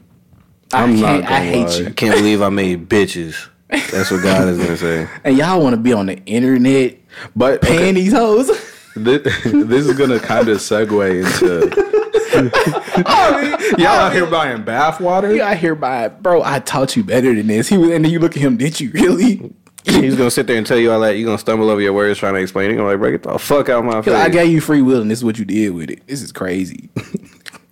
I 0.74 0.82
I'm 0.84 1.00
not 1.00 1.22
can't- 1.22 1.26
I 1.26 1.30
gonna 1.30 1.42
hate 1.44 1.82
lie. 1.84 1.86
I 1.88 1.92
can't 1.94 2.16
believe 2.16 2.42
I 2.42 2.50
made 2.50 2.90
bitches. 2.90 3.48
That's 3.70 4.12
what 4.12 4.22
God 4.24 4.48
is 4.50 4.58
gonna 4.58 4.78
say. 4.78 5.08
And 5.24 5.38
y'all 5.38 5.62
want 5.62 5.74
to 5.74 5.82
be 5.82 5.92
on 5.94 6.06
the 6.06 6.18
internet 6.26 6.98
But 7.36 7.64
okay, 7.64 7.92
these 7.92 8.14
hoes. 8.14 8.48
this, 8.96 9.22
this 9.44 9.88
is 9.88 9.98
gonna 9.98 10.20
kind 10.20 10.48
of 10.50 10.58
segue 10.58 11.24
into. 11.24 11.96
y'all 13.78 13.88
out 13.88 14.14
here 14.14 14.26
buying 14.26 14.64
bath 14.64 15.00
water? 15.00 15.34
you 15.34 15.42
out 15.42 15.58
here 15.58 15.76
by 15.76 16.08
bro. 16.10 16.44
I 16.44 16.60
taught 16.60 16.96
you 16.96 17.04
better 17.04 17.34
than 17.34 17.48
this. 17.48 17.68
He 17.70 17.78
was, 17.78 17.90
and 17.92 18.04
then 18.06 18.12
you 18.12 18.20
look 18.20 18.36
at 18.36 18.42
him. 18.42 18.58
Did 18.58 18.80
you 18.80 18.92
really? 18.92 19.54
He's 19.86 20.16
gonna 20.16 20.32
sit 20.32 20.48
there 20.48 20.58
and 20.58 20.66
tell 20.66 20.78
you 20.80 20.92
all 20.92 21.00
that. 21.02 21.12
You're 21.18 21.26
gonna 21.26 21.38
stumble 21.38 21.70
over 21.70 21.80
your 21.82 21.94
words 21.94 22.20
trying 22.20 22.34
to 22.34 22.40
explain 22.42 22.72
it. 22.72 22.80
I'm 22.80 22.86
like, 22.86 22.98
break 23.00 23.16
it 23.16 23.24
the 23.24 23.38
fuck 23.38 23.70
out 23.70 23.86
my 23.86 24.02
face. 24.02 24.14
I 24.14 24.30
gave 24.30 24.50
you 24.52 24.60
free 24.62 24.82
will, 24.82 25.02
and 25.02 25.10
this 25.12 25.20
is 25.20 25.26
what 25.26 25.38
you 25.38 25.46
did 25.46 25.70
with 25.72 25.90
it. 25.92 26.06
This 26.08 26.22
is 26.22 26.32
crazy. 26.32 26.90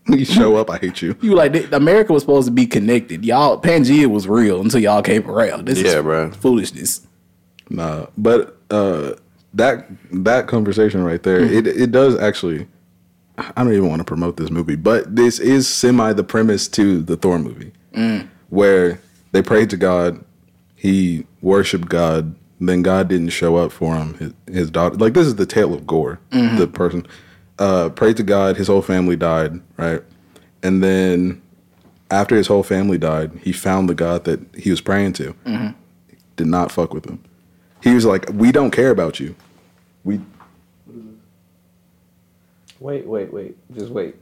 You 0.09 0.25
show 0.25 0.57
up, 0.57 0.69
I 0.69 0.77
hate 0.77 1.01
you. 1.01 1.15
You 1.21 1.33
like 1.33 1.71
America 1.71 2.11
was 2.11 2.23
supposed 2.23 2.47
to 2.47 2.51
be 2.51 2.65
connected. 2.65 3.23
Y'all, 3.23 3.59
Pangea 3.59 4.07
was 4.07 4.27
real 4.27 4.59
until 4.59 4.81
y'all 4.81 5.01
came 5.01 5.29
around. 5.29 5.65
This 5.65 5.79
Yeah, 5.79 5.97
is 5.97 6.01
bro. 6.03 6.31
foolishness. 6.31 7.07
Nah, 7.69 8.07
but 8.17 8.57
uh, 8.69 9.13
that 9.53 9.87
that 10.11 10.47
conversation 10.47 11.03
right 11.03 11.23
there, 11.23 11.47
hmm. 11.47 11.53
it 11.53 11.67
it 11.67 11.91
does 11.91 12.17
actually. 12.19 12.67
I 13.37 13.63
don't 13.63 13.73
even 13.73 13.89
want 13.89 13.99
to 13.99 14.03
promote 14.03 14.37
this 14.37 14.51
movie, 14.51 14.75
but 14.75 15.15
this 15.15 15.39
is 15.39 15.67
semi 15.67 16.13
the 16.13 16.23
premise 16.23 16.67
to 16.69 17.01
the 17.01 17.15
Thor 17.15 17.39
movie, 17.39 17.71
hmm. 17.95 18.19
where 18.49 18.99
they 19.31 19.41
prayed 19.41 19.69
to 19.71 19.77
God, 19.77 20.23
he 20.75 21.25
worshipped 21.41 21.89
God, 21.89 22.35
then 22.59 22.83
God 22.83 23.07
didn't 23.07 23.29
show 23.29 23.55
up 23.55 23.71
for 23.71 23.95
him. 23.95 24.13
His, 24.15 24.33
his 24.53 24.71
daughter, 24.71 24.95
like 24.95 25.13
this 25.13 25.27
is 25.27 25.35
the 25.35 25.45
tale 25.45 25.73
of 25.73 25.85
Gorr, 25.87 26.19
mm-hmm. 26.31 26.57
the 26.57 26.67
person, 26.67 27.05
uh, 27.59 27.89
prayed 27.89 28.17
to 28.17 28.23
God, 28.23 28.57
his 28.57 28.67
whole 28.67 28.81
family 28.81 29.15
died, 29.15 29.59
right, 29.77 30.01
and 30.61 30.83
then 30.83 31.41
after 32.11 32.35
his 32.35 32.47
whole 32.47 32.63
family 32.63 32.97
died, 32.97 33.31
he 33.41 33.51
found 33.51 33.89
the 33.89 33.95
God 33.95 34.25
that 34.25 34.39
he 34.55 34.69
was 34.69 34.81
praying 34.81 35.13
to 35.13 35.35
did 36.35 36.47
not 36.47 36.71
fuck 36.71 36.93
with 36.93 37.05
him. 37.05 37.23
He 37.81 37.93
was 37.93 38.05
like, 38.05 38.29
"We 38.33 38.51
don't 38.51 38.71
care 38.71 38.91
about 38.91 39.19
you. 39.19 39.35
We 40.03 40.19
Wait, 42.79 43.07
wait, 43.07 43.31
wait. 43.31 43.55
Just 43.73 43.91
wait. 43.91 44.15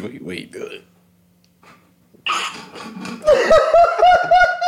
Wait, 0.00 0.24
wait, 0.24 0.50
good. 0.50 0.82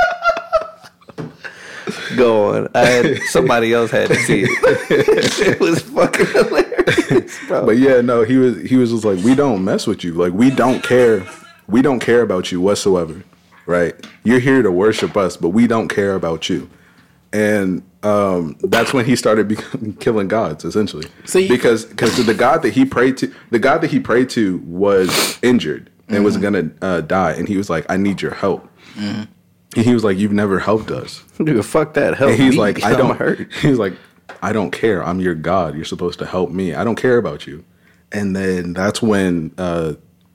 Go 2.17 2.55
on. 2.55 2.69
I 2.75 2.85
had 2.85 3.23
somebody 3.27 3.73
else 3.73 3.91
had 3.91 4.09
to 4.09 4.17
see 4.17 4.43
it. 4.43 4.51
it 5.49 5.61
was 5.61 5.81
fucking 5.83 6.27
hilarious, 6.27 7.39
bro. 7.47 7.67
But 7.67 7.79
yeah, 7.79 8.01
no, 8.01 8.23
he 8.23 8.37
was 8.37 8.61
he 8.63 8.77
was 8.77 8.91
just 8.91 9.05
like, 9.05 9.23
"We 9.25 9.35
don't 9.35 9.65
mess 9.65 9.87
with 9.87 10.05
you. 10.05 10.15
Like 10.15 10.33
we 10.33 10.51
don't 10.51 10.83
care. 10.83 11.27
We 11.67 11.83
don't 11.83 12.01
care 12.01 12.23
about 12.23 12.53
you 12.53 12.61
whatsoever. 12.61 13.23
Right? 13.67 13.95
You're 14.25 14.41
here 14.41 14.63
to 14.63 14.73
worship 14.73 15.17
us, 15.17 15.37
but 15.37 15.51
we 15.51 15.67
don't 15.67 15.89
care 15.89 16.15
about 16.15 16.49
you." 16.49 16.69
And 17.33 17.83
um, 18.03 18.57
that's 18.63 18.93
when 18.93 19.05
he 19.07 19.17
started 19.17 19.49
becoming, 19.49 19.95
killing 19.95 20.29
gods, 20.29 20.65
essentially. 20.65 21.07
See- 21.25 21.49
because 21.49 21.85
because 21.85 22.25
the 22.25 22.35
god 22.35 22.63
that 22.63 22.75
he 22.75 22.85
prayed 22.85 23.17
to, 23.19 23.33
the 23.51 23.59
god 23.59 23.81
that 23.83 23.91
he 23.91 24.01
prayed 24.01 24.29
to 24.31 24.59
was 24.59 25.39
injured 25.43 25.91
and 26.09 26.25
was 26.25 26.37
gonna 26.37 26.71
uh, 26.83 27.01
die, 27.01 27.33
and 27.33 27.49
he 27.49 27.57
was 27.57 27.71
like, 27.71 27.87
"I 27.89 27.97
need 27.97 28.21
your 28.21 28.35
help." 28.35 28.69
And 29.77 29.85
he 29.85 29.95
was 29.95 30.05
like, 30.05 30.19
"You've 30.19 30.33
never 30.33 30.59
helped 30.59 30.91
us." 30.91 31.23
Dude, 31.39 31.65
fuck 31.65 31.95
that. 31.95 32.15
Help 32.15 32.33
And 32.33 32.41
he's 32.43 32.53
me. 32.55 32.59
like, 32.59 32.83
I 32.85 32.95
don't 32.95 33.17
hurt. 33.19 33.51
He's 33.61 33.79
like, 33.79 33.95
I 34.43 34.53
don't 34.53 34.71
care. 34.71 35.03
I'm 35.05 35.19
your 35.21 35.35
God. 35.35 35.75
You're 35.75 35.85
supposed 35.85 36.19
to 36.19 36.27
help 36.27 36.51
me. 36.51 36.75
I 36.75 36.85
don't 36.85 36.97
care 36.97 37.17
about 37.19 37.47
you. 37.47 37.65
And 38.13 38.37
then 38.37 38.75
that's 38.75 39.01
when 39.01 39.53
uh, 39.57 39.95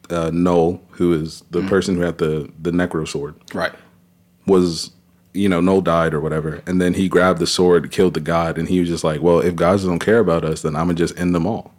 uh, 0.10 0.32
Noel, 0.34 0.82
who 0.92 1.14
is 1.14 1.44
the 1.52 1.62
person 1.68 1.96
who 1.96 2.02
had 2.02 2.18
the 2.18 2.52
the 2.62 2.72
necro 2.72 3.08
sword, 3.08 3.36
Right. 3.54 3.74
was 4.48 4.92
you 5.34 5.48
know 5.48 5.62
Noel 5.62 5.82
died 5.82 6.14
or 6.16 6.20
whatever, 6.20 6.64
and 6.66 6.82
then 6.82 6.96
he 6.96 7.08
grabbed 7.08 7.38
the 7.40 7.46
sword, 7.48 7.92
killed 7.92 8.16
the 8.16 8.20
god, 8.20 8.58
and 8.58 8.68
he 8.68 8.80
was 8.80 8.90
just 8.90 9.04
like, 9.04 9.22
well, 9.22 9.40
if 9.40 9.56
gods 9.56 9.86
don't 9.86 10.00
care 10.00 10.20
about 10.20 10.44
us, 10.44 10.64
then 10.64 10.76
I'm 10.76 10.88
gonna 10.88 10.96
just 10.96 11.18
end 11.20 11.36
them 11.36 11.46
all, 11.46 11.74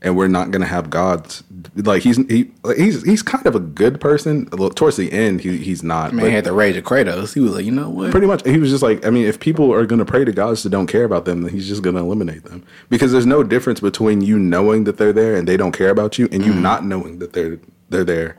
and 0.00 0.16
we're 0.16 0.28
not 0.28 0.50
gonna 0.50 0.66
have 0.66 0.90
gods. 0.90 1.42
Like 1.74 2.02
he's 2.02 2.16
he 2.28 2.50
he's 2.76 3.02
he's 3.02 3.22
kind 3.22 3.46
of 3.46 3.54
a 3.54 3.60
good 3.60 4.00
person. 4.00 4.46
Towards 4.46 4.96
the 4.96 5.10
end, 5.12 5.40
he 5.40 5.56
he's 5.58 5.82
not. 5.82 6.12
Man 6.12 6.24
but- 6.26 6.32
had 6.32 6.44
the 6.44 6.52
rage 6.52 6.76
of 6.76 6.84
Kratos. 6.84 7.34
He 7.34 7.40
was 7.40 7.52
like, 7.52 7.64
you 7.64 7.72
know 7.72 7.90
what? 7.90 8.10
Pretty 8.10 8.26
much, 8.26 8.46
he 8.46 8.58
was 8.58 8.70
just 8.70 8.82
like, 8.82 9.04
I 9.04 9.10
mean, 9.10 9.26
if 9.26 9.40
people 9.40 9.72
are 9.72 9.86
going 9.86 9.98
to 9.98 10.04
pray 10.04 10.24
to 10.24 10.32
gods 10.32 10.62
that 10.62 10.70
don't 10.70 10.86
care 10.86 11.04
about 11.04 11.24
them, 11.24 11.42
then 11.42 11.52
he's 11.52 11.66
just 11.68 11.82
going 11.82 11.96
to 11.96 12.00
eliminate 12.02 12.44
them 12.44 12.64
because 12.88 13.12
there's 13.12 13.26
no 13.26 13.42
difference 13.42 13.80
between 13.80 14.20
you 14.20 14.38
knowing 14.38 14.84
that 14.84 14.98
they're 14.98 15.12
there 15.12 15.34
and 15.36 15.46
they 15.48 15.56
don't 15.56 15.72
care 15.72 15.90
about 15.90 16.18
you, 16.18 16.28
and 16.30 16.44
you 16.44 16.54
not 16.54 16.84
knowing 16.84 17.18
that 17.18 17.32
they're 17.32 17.58
they're 17.88 18.04
there. 18.04 18.36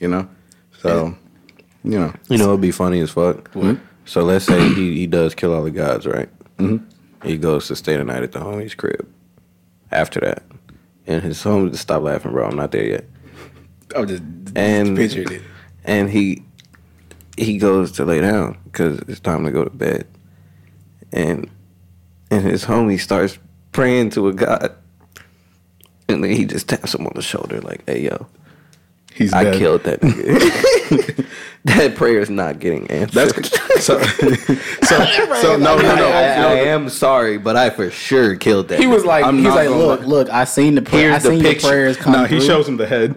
You 0.00 0.08
know, 0.08 0.28
so 0.82 1.14
you 1.84 1.98
know, 1.98 2.12
You 2.28 2.38
know, 2.38 2.48
it'd 2.50 2.60
be 2.60 2.70
funny 2.72 3.00
as 3.00 3.10
fuck. 3.10 3.50
So 4.06 4.22
let's 4.22 4.44
say 4.44 4.60
he, 4.74 4.96
he 4.96 5.06
does 5.06 5.34
kill 5.34 5.54
all 5.54 5.62
the 5.62 5.70
gods, 5.70 6.06
right? 6.06 6.28
Mm-hmm. 6.58 6.84
He 7.26 7.36
goes 7.38 7.68
to 7.68 7.76
stay 7.76 7.96
the 7.96 8.04
night 8.04 8.22
at 8.22 8.32
the 8.32 8.40
homie's 8.40 8.74
crib. 8.74 9.06
After 9.92 10.20
that, 10.20 10.42
and 11.10 11.22
his 11.22 11.42
home 11.42 11.70
stop 11.76 12.02
laughing, 12.02 12.32
bro. 12.32 12.46
I'm 12.48 12.56
not 12.56 12.70
there 12.72 12.86
yet. 12.86 13.04
Oh, 13.94 14.02
I'm 14.02 14.08
just 14.08 14.22
And 14.54 14.98
it. 14.98 15.42
and 15.84 16.08
he 16.10 16.42
he 17.36 17.58
goes 17.58 17.92
to 17.92 18.04
lay 18.04 18.20
down 18.20 18.56
because 18.64 18.98
it's 19.08 19.20
time 19.20 19.44
to 19.44 19.50
go 19.50 19.64
to 19.64 19.70
bed, 19.70 20.06
and 21.12 21.48
and 22.30 22.44
his 22.44 22.64
homie 22.64 23.00
starts 23.00 23.38
praying 23.72 24.10
to 24.10 24.28
a 24.28 24.32
god, 24.32 24.72
and 26.08 26.22
then 26.22 26.30
he 26.30 26.44
just 26.44 26.68
taps 26.68 26.94
him 26.94 27.06
on 27.06 27.12
the 27.14 27.22
shoulder 27.22 27.60
like, 27.60 27.82
"Hey, 27.86 28.02
yo, 28.02 28.26
he's 29.14 29.32
I 29.32 29.44
dead. 29.44 29.58
killed 29.58 29.82
that 29.84 30.00
nigga." 30.00 31.26
that 31.64 31.94
prayer 31.94 32.20
is 32.20 32.30
not 32.30 32.58
getting 32.58 32.90
answered. 32.90 33.44
That's 33.44 33.84
so. 33.84 34.00
so, 34.02 34.02
so 35.42 35.56
no, 35.56 35.76
no, 35.76 35.94
no. 35.94 36.08
I- 36.08 36.30
I 36.32 36.54
no. 36.54 36.64
am 36.64 36.88
sorry, 36.88 37.36
but 37.36 37.54
I 37.56 37.68
for 37.70 37.90
sure 37.90 38.34
killed 38.36 38.68
that. 38.68 38.78
He 38.80 38.86
was 38.86 39.04
like, 39.04 39.24
I'm 39.24 39.36
he's 39.38 39.46
like, 39.46 39.68
gonna 39.68 39.78
look, 39.78 40.00
look, 40.02 40.30
I 40.30 40.44
seen 40.44 40.74
the 40.74 40.82
prayer. 40.82 41.10
I 41.12 41.18
Here's 41.18 41.22
the 41.24 41.30
seen 41.30 41.42
the 41.42 41.54
prayers 41.56 41.96
come 41.98 42.12
No, 42.14 42.24
he 42.24 42.38
through. 42.38 42.46
shows 42.46 42.66
him 42.68 42.76
the 42.78 42.86
head. 42.86 43.14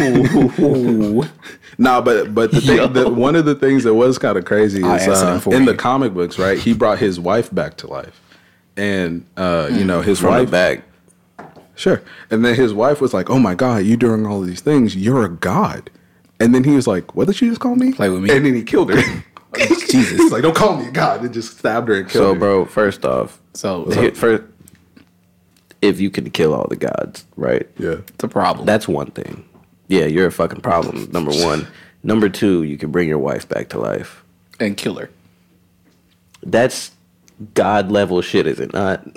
Ooh. 0.00 1.24
No, 1.78 2.00
but 2.02 2.34
but 2.34 2.52
the 2.52 2.60
thing, 2.60 2.92
the, 2.92 3.10
one 3.10 3.34
of 3.34 3.44
the 3.44 3.54
things 3.54 3.84
that 3.84 3.94
was 3.94 4.18
kind 4.18 4.36
of 4.36 4.44
crazy 4.44 4.80
is 4.80 5.08
uh, 5.08 5.24
them 5.24 5.40
for 5.40 5.54
in 5.54 5.64
the 5.64 5.74
comic 5.74 6.14
books, 6.14 6.38
right? 6.38 6.58
He 6.58 6.74
brought 6.74 6.98
his 6.98 7.18
wife 7.18 7.52
back 7.54 7.76
to 7.78 7.86
life, 7.86 8.20
and 8.76 9.24
uh, 9.36 9.68
you 9.72 9.84
know 9.84 10.00
his 10.02 10.20
from 10.20 10.30
wife 10.30 10.46
the 10.46 10.52
back. 10.52 10.82
Sure. 11.74 12.02
And 12.30 12.44
then 12.44 12.54
his 12.54 12.74
wife 12.74 13.00
was 13.00 13.14
like, 13.14 13.30
"Oh 13.30 13.38
my 13.38 13.54
god, 13.54 13.84
you 13.84 13.96
doing 13.96 14.26
all 14.26 14.42
these 14.42 14.60
things? 14.60 14.94
You're 14.94 15.24
a 15.24 15.30
god." 15.30 15.90
And 16.42 16.54
then 16.54 16.64
he 16.64 16.72
was 16.74 16.86
like, 16.86 17.14
"What 17.14 17.26
did 17.28 17.40
you 17.40 17.48
just 17.48 17.60
call 17.60 17.76
me?" 17.76 17.92
Play 17.92 18.08
with 18.10 18.22
me. 18.22 18.30
And 18.30 18.44
then 18.44 18.54
he 18.54 18.62
killed 18.62 18.90
her. 18.92 19.00
Jesus. 19.56 20.18
He's 20.18 20.32
like, 20.32 20.42
"Don't 20.42 20.56
call 20.56 20.76
me 20.76 20.88
a 20.88 20.90
god." 20.90 21.22
And 21.22 21.32
just 21.32 21.58
stabbed 21.58 21.88
her 21.88 21.94
and 21.94 22.08
killed 22.08 22.22
So, 22.22 22.28
her. 22.28 22.34
So, 22.34 22.38
bro, 22.38 22.64
first 22.64 23.04
off, 23.04 23.40
So, 23.54 23.84
hit 23.90 24.16
first, 24.16 24.42
if 25.82 26.00
you 26.00 26.10
can 26.10 26.30
kill 26.30 26.54
all 26.54 26.66
the 26.68 26.76
gods, 26.76 27.26
right? 27.36 27.68
Yeah. 27.78 27.96
it's 28.08 28.24
a 28.24 28.28
problem. 28.28 28.66
That's 28.66 28.88
one 28.88 29.10
thing. 29.10 29.44
Yeah, 29.88 30.06
you're 30.06 30.26
a 30.26 30.32
fucking 30.32 30.60
problem. 30.62 31.10
Number 31.12 31.32
one, 31.32 31.66
Number 32.02 32.28
two, 32.28 32.62
you 32.64 32.78
can 32.78 32.90
bring 32.90 33.08
your 33.08 33.18
wife 33.18 33.48
back 33.48 33.68
to 33.70 33.78
life. 33.78 34.24
and 34.58 34.76
kill 34.76 34.94
her. 34.96 35.10
That's 36.42 36.90
God 37.54 37.92
level 37.92 38.20
shit, 38.22 38.46
is 38.46 38.58
it 38.58 38.72
not? 38.72 39.06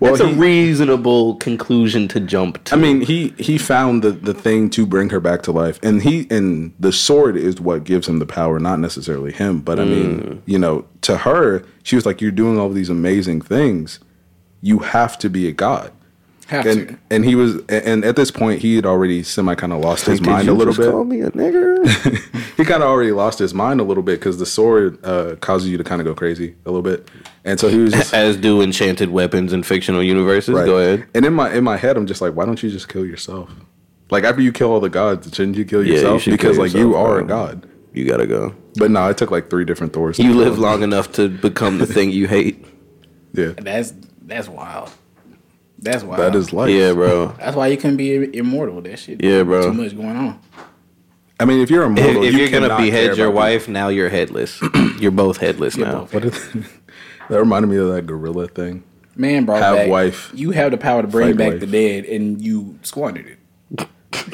Well, 0.00 0.12
That's 0.12 0.22
a 0.24 0.28
he- 0.28 0.34
reasonable 0.40 1.36
conclusion 1.36 2.08
to 2.08 2.20
jump 2.20 2.62
to. 2.64 2.74
I 2.74 2.78
mean, 2.78 3.00
he 3.00 3.34
he 3.38 3.58
found 3.58 4.02
the 4.02 4.12
the 4.12 4.34
thing 4.34 4.70
to 4.70 4.86
bring 4.86 5.10
her 5.10 5.20
back 5.20 5.42
to 5.42 5.52
life, 5.52 5.78
and 5.82 6.02
he 6.02 6.26
and 6.30 6.72
the 6.80 6.92
sword 6.92 7.36
is 7.36 7.60
what 7.60 7.84
gives 7.84 8.08
him 8.08 8.18
the 8.18 8.26
power, 8.26 8.58
not 8.58 8.78
necessarily 8.78 9.32
him. 9.32 9.60
But 9.60 9.78
I 9.80 9.84
Mm. 9.84 9.88
mean, 9.90 10.42
you 10.46 10.58
know, 10.58 10.84
to 11.02 11.18
her, 11.18 11.62
she 11.82 11.96
was 11.96 12.06
like, 12.06 12.20
"You're 12.20 12.30
doing 12.30 12.58
all 12.58 12.68
these 12.70 12.90
amazing 12.90 13.40
things. 13.42 13.98
You 14.60 14.78
have 14.80 15.18
to 15.18 15.28
be 15.28 15.46
a 15.48 15.52
god." 15.52 15.90
Have 16.48 16.64
to. 16.64 16.70
And 16.70 16.98
and 17.10 17.24
he 17.24 17.34
was, 17.34 17.64
and 17.68 18.04
at 18.04 18.16
this 18.16 18.30
point, 18.30 18.60
he 18.60 18.76
had 18.76 18.84
already 18.84 19.22
semi 19.22 19.54
kind 19.54 19.72
of 19.72 19.80
lost 19.80 20.06
his 20.06 20.20
mind 20.20 20.48
a 20.48 20.52
little 20.52 20.72
just 20.74 20.84
bit. 20.86 20.90
Call 20.90 21.04
me 21.04 21.20
a 21.20 21.30
nigger. 21.30 21.86
he 22.56 22.64
kind 22.64 22.82
of 22.82 22.88
already 22.88 23.12
lost 23.12 23.38
his 23.38 23.54
mind 23.54 23.80
a 23.80 23.84
little 23.84 24.02
bit 24.02 24.18
because 24.20 24.38
the 24.38 24.46
sword 24.46 24.98
uh, 25.04 25.36
causes 25.36 25.68
you 25.70 25.78
to 25.78 25.84
kind 25.84 26.00
of 26.00 26.06
go 26.06 26.14
crazy 26.14 26.54
a 26.66 26.70
little 26.70 26.82
bit, 26.82 27.08
and 27.44 27.58
so 27.60 27.68
he 27.68 27.78
was 27.78 27.92
just 27.92 28.12
As 28.22 28.36
do 28.36 28.60
enchanted 28.60 29.10
weapons 29.10 29.52
in 29.52 29.62
fictional 29.62 30.02
universes. 30.02 30.54
Right. 30.54 30.66
Go 30.66 30.78
ahead. 30.78 31.06
And 31.14 31.24
in 31.24 31.32
my 31.32 31.52
in 31.54 31.64
my 31.64 31.76
head, 31.76 31.96
I'm 31.96 32.06
just 32.06 32.20
like, 32.20 32.34
why 32.34 32.44
don't 32.44 32.62
you 32.62 32.70
just 32.70 32.88
kill 32.88 33.06
yourself? 33.06 33.50
Like 34.10 34.24
after 34.24 34.42
you 34.42 34.52
kill 34.52 34.72
all 34.72 34.80
the 34.80 34.90
gods, 34.90 35.34
shouldn't 35.34 35.56
you 35.56 35.64
kill 35.64 35.82
Yeah, 35.82 35.88
you 35.88 35.94
yourself? 35.94 36.22
should 36.22 36.30
because 36.32 36.56
kill 36.56 36.64
like 36.66 36.74
you 36.74 36.94
are 36.96 37.14
bro. 37.16 37.24
a 37.24 37.28
god. 37.28 37.68
You 37.94 38.04
gotta 38.06 38.26
go. 38.26 38.54
But 38.76 38.90
no, 38.90 39.08
it 39.08 39.16
took 39.16 39.30
like 39.30 39.48
three 39.48 39.64
different 39.64 39.92
Thors. 39.92 40.18
You 40.18 40.34
live 40.34 40.58
long 40.58 40.82
enough 40.82 41.12
to 41.12 41.28
become 41.28 41.78
the 41.78 41.86
thing 41.86 42.10
you 42.10 42.26
hate. 42.28 42.66
Yeah, 43.34 43.52
That's 43.56 43.94
that's 44.26 44.46
wild. 44.46 44.90
That's 45.82 46.04
why 46.04 46.16
that 46.16 46.34
is 46.34 46.52
life. 46.52 46.70
Yeah, 46.70 46.92
bro. 46.92 47.28
That's 47.38 47.56
why 47.56 47.66
you 47.66 47.76
couldn't 47.76 47.96
be 47.96 48.36
immortal. 48.36 48.80
That 48.80 48.98
shit. 48.98 49.22
Yeah, 49.22 49.42
bro. 49.42 49.62
Too 49.62 49.74
much 49.74 49.96
going 49.96 50.16
on. 50.16 50.40
I 51.40 51.44
mean, 51.44 51.60
if 51.60 51.70
you're 51.70 51.82
If, 51.82 51.98
immortal, 51.98 52.22
if 52.22 52.32
you 52.34 52.38
you're 52.38 52.50
gonna 52.50 52.68
cannot 52.68 52.80
behead 52.80 53.16
your 53.16 53.26
about 53.26 53.36
wife, 53.36 53.68
now 53.68 53.88
you're 53.88 54.08
headless. 54.08 54.62
you're 55.00 55.10
both 55.10 55.38
headless 55.38 55.76
You're 55.76 55.86
now. 55.88 56.04
both 56.04 56.12
people. 56.12 56.30
What 56.30 56.38
is, 56.38 56.52
that 57.28 57.38
reminded 57.40 57.68
me 57.68 57.78
of 57.78 57.88
that 57.88 58.06
gorilla 58.06 58.46
thing. 58.46 58.84
Man, 59.16 59.44
bro. 59.44 59.56
Have 59.56 59.76
back, 59.76 59.90
wife. 59.90 60.30
You 60.34 60.52
have 60.52 60.70
the 60.70 60.78
power 60.78 61.02
to 61.02 61.08
bring 61.08 61.36
back 61.36 61.52
wife. 61.54 61.60
the 61.60 61.66
dead, 61.66 62.04
and 62.04 62.40
you 62.40 62.78
squandered 62.82 63.26
it 63.26 63.38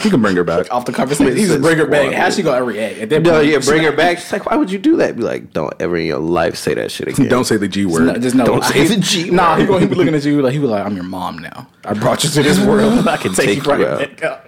You 0.04 0.10
can 0.10 0.20
bring 0.22 0.36
her 0.36 0.44
back. 0.44 0.72
off 0.72 0.84
the 0.84 0.92
conversation. 0.92 1.36
You 1.36 1.46
just 1.46 1.60
bring 1.60 1.78
her 1.78 1.86
back. 1.86 2.12
How's 2.12 2.36
she 2.36 2.42
gonna 2.42 2.64
react? 2.64 2.98
At 2.98 3.10
that 3.10 3.22
No, 3.22 3.32
point, 3.38 3.46
yeah, 3.46 3.58
bring 3.58 3.80
she- 3.80 3.84
her 3.86 3.92
back. 3.96 4.18
She's 4.18 4.32
like, 4.32 4.46
why 4.46 4.56
would 4.56 4.70
you 4.70 4.78
do 4.78 4.96
that? 4.96 5.16
Be 5.16 5.22
like, 5.22 5.52
don't 5.52 5.72
ever 5.80 5.96
in 5.96 6.06
your 6.06 6.18
life 6.18 6.56
say 6.56 6.74
that 6.74 6.90
shit 6.90 7.08
again. 7.08 7.28
Don't 7.28 7.44
say 7.44 7.56
the 7.56 7.68
G 7.68 7.84
word. 7.86 8.02
No, 8.06 8.14
just 8.18 8.34
no. 8.36 8.44
Don't 8.44 8.64
say 8.64 8.86
the 8.86 8.96
G 8.96 9.30
Nah, 9.30 9.56
he 9.56 9.66
gonna 9.66 9.86
be 9.86 9.94
looking 9.94 10.14
at 10.14 10.24
you 10.24 10.42
like 10.42 10.52
he 10.52 10.58
was 10.58 10.70
like, 10.70 10.84
"I'm 10.84 10.94
your 10.94 11.04
mom 11.04 11.38
now. 11.38 11.68
I 11.84 11.94
brought 11.94 12.24
you 12.24 12.30
to 12.30 12.42
this 12.42 12.58
world. 12.64 13.06
I 13.08 13.16
can 13.16 13.32
take, 13.34 13.46
Take 13.46 13.56
you 13.58 13.62
you 13.64 13.70
right 13.70 13.86
out. 13.86 13.98
back 14.00 14.22
out." 14.24 14.44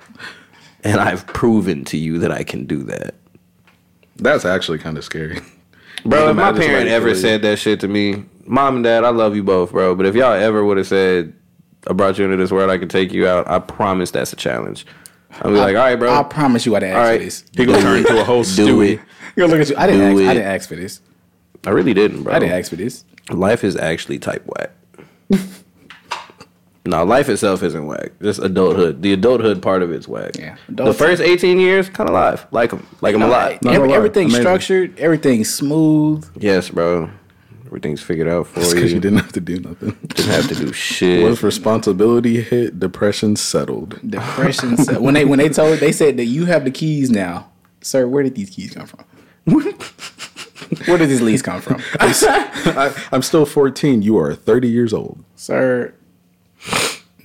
and 0.82 1.00
I've 1.00 1.26
proven 1.26 1.84
to 1.86 1.96
you 1.96 2.18
that 2.20 2.32
I 2.32 2.42
can 2.42 2.64
do 2.66 2.82
that. 2.84 3.14
That's 4.16 4.44
actually 4.44 4.78
kind 4.78 4.96
of 4.98 5.04
scary. 5.04 5.38
Bro, 6.04 6.30
if 6.30 6.36
my 6.36 6.52
parent 6.52 6.88
ever 6.88 7.08
kill 7.12 7.16
said 7.20 7.42
that 7.42 7.58
shit 7.58 7.80
to 7.80 7.88
me, 7.88 8.24
mom 8.46 8.76
and 8.76 8.84
dad, 8.84 9.04
I 9.04 9.10
love 9.10 9.36
you 9.36 9.42
both, 9.42 9.72
bro. 9.72 9.94
But 9.94 10.06
if 10.06 10.14
y'all 10.14 10.32
ever 10.32 10.64
would 10.64 10.78
have 10.78 10.86
said, 10.86 11.34
I 11.86 11.92
brought 11.92 12.18
you 12.18 12.24
into 12.24 12.36
this 12.38 12.50
world, 12.50 12.70
I 12.70 12.78
can 12.78 12.88
take 12.88 13.12
you 13.12 13.26
out, 13.26 13.48
I 13.48 13.58
promise 13.58 14.10
that's 14.10 14.32
a 14.32 14.36
challenge. 14.36 14.86
I'll 15.32 15.50
be 15.50 15.56
like, 15.56 15.76
all 15.76 15.82
right, 15.82 15.96
bro. 15.96 16.12
I 16.12 16.22
promise 16.24 16.66
you, 16.66 16.76
I 16.76 16.80
didn't 16.80 16.96
all 16.96 17.02
ask 17.02 17.08
right. 17.10 17.18
for 17.18 17.24
this. 17.24 17.44
He 17.56 17.64
gonna 17.64 17.80
turn 17.80 17.98
into 17.98 18.20
a 18.20 18.24
whole 18.24 18.42
Do 18.42 18.48
Stewie. 18.48 18.92
it. 18.94 19.00
He 19.34 19.40
gonna 19.40 19.52
look 19.52 19.60
at 19.60 19.68
you. 19.70 19.76
I 19.76 19.86
didn't. 19.86 20.02
Ask, 20.02 20.28
I 20.28 20.34
didn't 20.34 20.48
ask 20.48 20.68
for 20.68 20.76
this. 20.76 21.00
I 21.66 21.70
really 21.70 21.94
didn't, 21.94 22.22
bro. 22.24 22.34
I 22.34 22.38
didn't 22.38 22.58
ask 22.58 22.70
for 22.70 22.76
this. 22.76 23.04
Life 23.30 23.64
is 23.64 23.76
actually 23.76 24.18
type 24.18 24.44
whack. 24.46 24.70
no, 26.84 27.04
life 27.04 27.28
itself 27.28 27.62
isn't 27.62 27.86
whack. 27.86 28.12
Just 28.22 28.40
adulthood. 28.40 29.02
The 29.02 29.12
adulthood 29.12 29.62
part 29.62 29.82
of 29.82 29.92
it's 29.92 30.08
whack. 30.08 30.32
Yeah. 30.38 30.56
The 30.68 30.92
first 30.92 31.22
18 31.22 31.60
years, 31.60 31.88
kind 31.88 32.08
of 32.08 32.14
live. 32.14 32.46
Like 32.50 32.70
them. 32.70 32.86
Like 33.00 33.12
them 33.12 33.22
a 33.22 33.28
lot. 33.28 33.62
Not 33.62 33.74
Every, 33.74 33.88
gonna 33.88 33.96
everything's 33.98 34.32
Amazing. 34.32 34.42
structured. 34.42 34.98
Everything's 34.98 35.52
smooth. 35.52 36.28
Yes, 36.36 36.70
bro. 36.70 37.10
Everything's 37.70 38.02
figured 38.02 38.26
out 38.26 38.48
for 38.48 38.58
It's 38.58 38.70
you. 38.70 38.74
because 38.74 38.92
you 38.92 38.98
didn't 38.98 39.18
have 39.20 39.30
to 39.32 39.40
do 39.40 39.60
nothing. 39.60 39.90
didn't 40.08 40.32
have 40.32 40.48
to 40.48 40.54
do 40.56 40.72
shit. 40.88 41.22
Once 41.22 41.40
responsibility 41.40 42.40
hit, 42.42 42.80
depression 42.80 43.36
settled. 43.36 44.00
Depression. 44.10 44.76
set- 44.84 45.00
when 45.00 45.14
they 45.14 45.24
when 45.24 45.38
they 45.38 45.48
told 45.48 45.78
they 45.78 45.92
said 45.92 46.16
that 46.16 46.24
you 46.24 46.46
have 46.46 46.64
the 46.64 46.72
keys 46.72 47.10
now, 47.12 47.48
sir. 47.80 48.08
Where 48.08 48.24
did 48.24 48.34
these 48.34 48.50
keys 48.50 48.74
come 48.74 48.86
from? 48.86 49.04
where 50.86 50.98
did 50.98 51.08
these 51.10 51.22
lease 51.22 51.42
come 51.42 51.60
from, 51.60 51.80
I, 52.00 52.94
I'm 53.12 53.22
still 53.22 53.46
14. 53.46 54.02
You 54.02 54.18
are 54.18 54.34
30 54.34 54.68
years 54.68 54.92
old. 54.92 55.24
sir? 55.36 55.94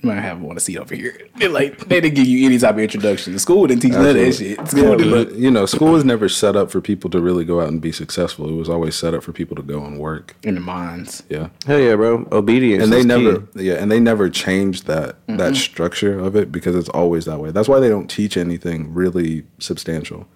You 0.06 0.12
might 0.14 0.20
have 0.20 0.40
one 0.40 0.54
to 0.54 0.60
see 0.60 0.78
over 0.78 0.94
here. 0.94 1.18
They 1.36 1.48
like 1.48 1.78
they 1.88 2.00
didn't 2.00 2.14
give 2.14 2.26
you 2.26 2.46
any 2.46 2.58
type 2.58 2.74
of 2.74 2.80
introduction. 2.80 3.32
The 3.32 3.38
school 3.40 3.66
didn't 3.66 3.82
teach 3.82 3.92
none 3.92 4.06
of 4.06 4.14
that 4.14 4.32
shit. 4.34 4.68
School 4.68 5.00
Yeah, 5.00 5.10
but, 5.10 5.34
you 5.34 5.50
know, 5.50 5.66
school 5.66 5.92
was 5.92 6.04
never 6.04 6.28
set 6.28 6.54
up 6.54 6.70
for 6.70 6.80
people 6.80 7.10
to 7.10 7.20
really 7.20 7.44
go 7.44 7.60
out 7.60 7.68
and 7.68 7.80
be 7.80 7.90
successful. 7.90 8.48
It 8.48 8.54
was 8.54 8.68
always 8.68 8.94
set 8.94 9.14
up 9.14 9.24
for 9.24 9.32
people 9.32 9.56
to 9.56 9.62
go 9.62 9.84
and 9.84 9.98
work. 9.98 10.36
in 10.44 10.54
the 10.54 10.60
mines. 10.60 11.22
Yeah. 11.28 11.48
Hell 11.66 11.80
yeah, 11.80 11.96
bro. 11.96 12.28
Obedience. 12.30 12.84
And 12.84 12.92
they 12.92 13.00
is 13.00 13.06
never 13.06 13.40
key. 13.40 13.64
yeah, 13.64 13.74
and 13.74 13.90
they 13.90 13.98
never 14.00 14.30
changed 14.30 14.86
that 14.86 15.16
that 15.26 15.56
structure 15.56 16.18
of 16.18 16.36
it 16.36 16.52
because 16.52 16.76
it's 16.76 16.88
always 16.90 17.24
that 17.24 17.40
way. 17.40 17.50
That's 17.50 17.68
why 17.68 17.80
they 17.80 17.88
don't 17.88 18.08
teach 18.08 18.36
anything 18.36 18.94
really 18.94 19.44
substantial. 19.58 20.28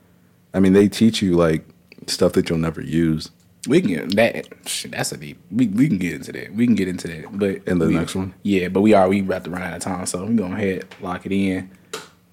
I 0.53 0.59
mean, 0.59 0.73
they 0.73 0.89
teach 0.89 1.23
you 1.23 1.37
like 1.37 1.65
stuff 2.07 2.33
that 2.33 2.49
you'll 2.51 2.59
never 2.59 2.83
use. 2.83 3.31
We 3.69 3.81
can 3.83 3.91
get 3.91 4.17
that. 4.17 4.49
Shit, 4.69 4.93
that's 4.93 5.13
a 5.13 5.17
deep. 5.19 5.39
We, 5.51 5.67
we 5.69 5.87
can 5.89 5.99
get 5.99 6.15
into 6.15 6.33
that. 6.33 6.55
We 6.55 6.67
can 6.67 6.75
get 6.75 6.89
into 6.89 7.09
that. 7.09 7.39
But 7.39 7.63
In 7.67 7.79
the 7.79 7.89
we- 7.89 7.95
next 7.95 8.15
one? 8.15 8.35
yeah. 8.43 8.69
But 8.69 8.81
we 8.81 8.95
are 8.95 9.09
we 9.09 9.21
about 9.21 9.45
to 9.45 9.51
run 9.51 9.63
out 9.63 9.75
of 9.75 9.83
time, 9.83 10.07
so 10.07 10.25
we're 10.25 10.33
gonna 10.35 10.57
head 10.57 10.87
lock 11.01 11.27
it 11.27 11.33
in 11.33 11.71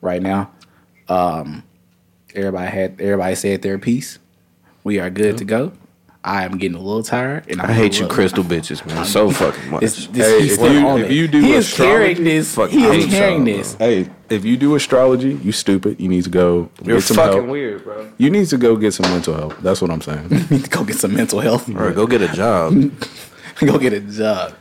right 0.02 0.22
now. 0.22 0.52
Um, 1.10 1.64
everybody 2.34 2.72
had 2.72 3.02
everybody 3.02 3.36
said 3.36 3.62
their 3.62 3.78
piece. 3.78 4.20
We 4.84 5.00
are 5.00 5.10
good 5.10 5.38
to 5.40 5.46
go. 5.46 5.74
I 6.28 6.44
am 6.44 6.58
getting 6.58 6.76
a 6.78 6.82
little 6.82 7.04
tired, 7.04 7.46
and 7.50 7.62
I'm 7.62 7.70
I 7.70 7.74
hate 7.74 7.94
you, 7.96 8.02
little- 8.02 8.16
crystal 8.16 8.44
bitches, 8.54 8.86
man. 8.86 9.06
So 9.06 9.32
fucking 9.32 9.70
much. 9.72 9.82
This, 9.88 10.08
this, 10.08 10.28
Hey, 10.28 10.42
he's 10.42 10.52
if 10.54 10.58
still 10.60 10.74
you- 10.74 10.88
on 10.88 11.02
if 11.02 11.12
you 11.12 11.28
do 11.28 11.40
he 11.42 11.54
is 11.54 11.68
astrology, 11.68 11.96
carrying 12.16 12.24
this. 12.26 12.56
fucking 12.56 12.80
He 12.80 12.86
is 12.86 13.06
hate 13.06 13.10
carrying 13.12 13.48
y'all, 13.48 13.58
this. 13.58 13.74
Hey, 13.76 14.10
if 14.30 14.44
you 14.46 14.58
do 14.58 14.76
astrology, 14.76 15.40
you 15.42 15.52
stupid. 15.54 16.00
You 16.02 16.10
need 16.10 16.24
to 16.26 16.30
go 16.30 16.70
You're 16.84 16.98
get 16.98 17.04
some 17.04 17.16
fucking 17.18 17.38
help. 17.38 17.48
weird, 17.50 17.84
bro. 17.86 18.12
You 18.18 18.30
need 18.30 18.48
to 18.50 18.58
go 18.58 18.76
get 18.76 18.94
some 18.94 19.10
mental 19.10 19.34
help. 19.36 19.58
That's 19.62 19.82
what 19.82 19.90
I'm 19.90 20.02
saying. 20.02 20.28
need 20.52 20.66
to 20.66 20.70
go 20.70 20.84
get 20.84 20.98
some 20.98 21.14
mental 21.16 21.40
health. 21.40 21.70
Or 21.74 21.92
go 21.92 22.06
get 22.06 22.22
a 22.22 22.28
job. 22.34 22.74
go 23.60 23.78
get 23.80 23.94
a 23.94 24.02
job. 24.02 24.54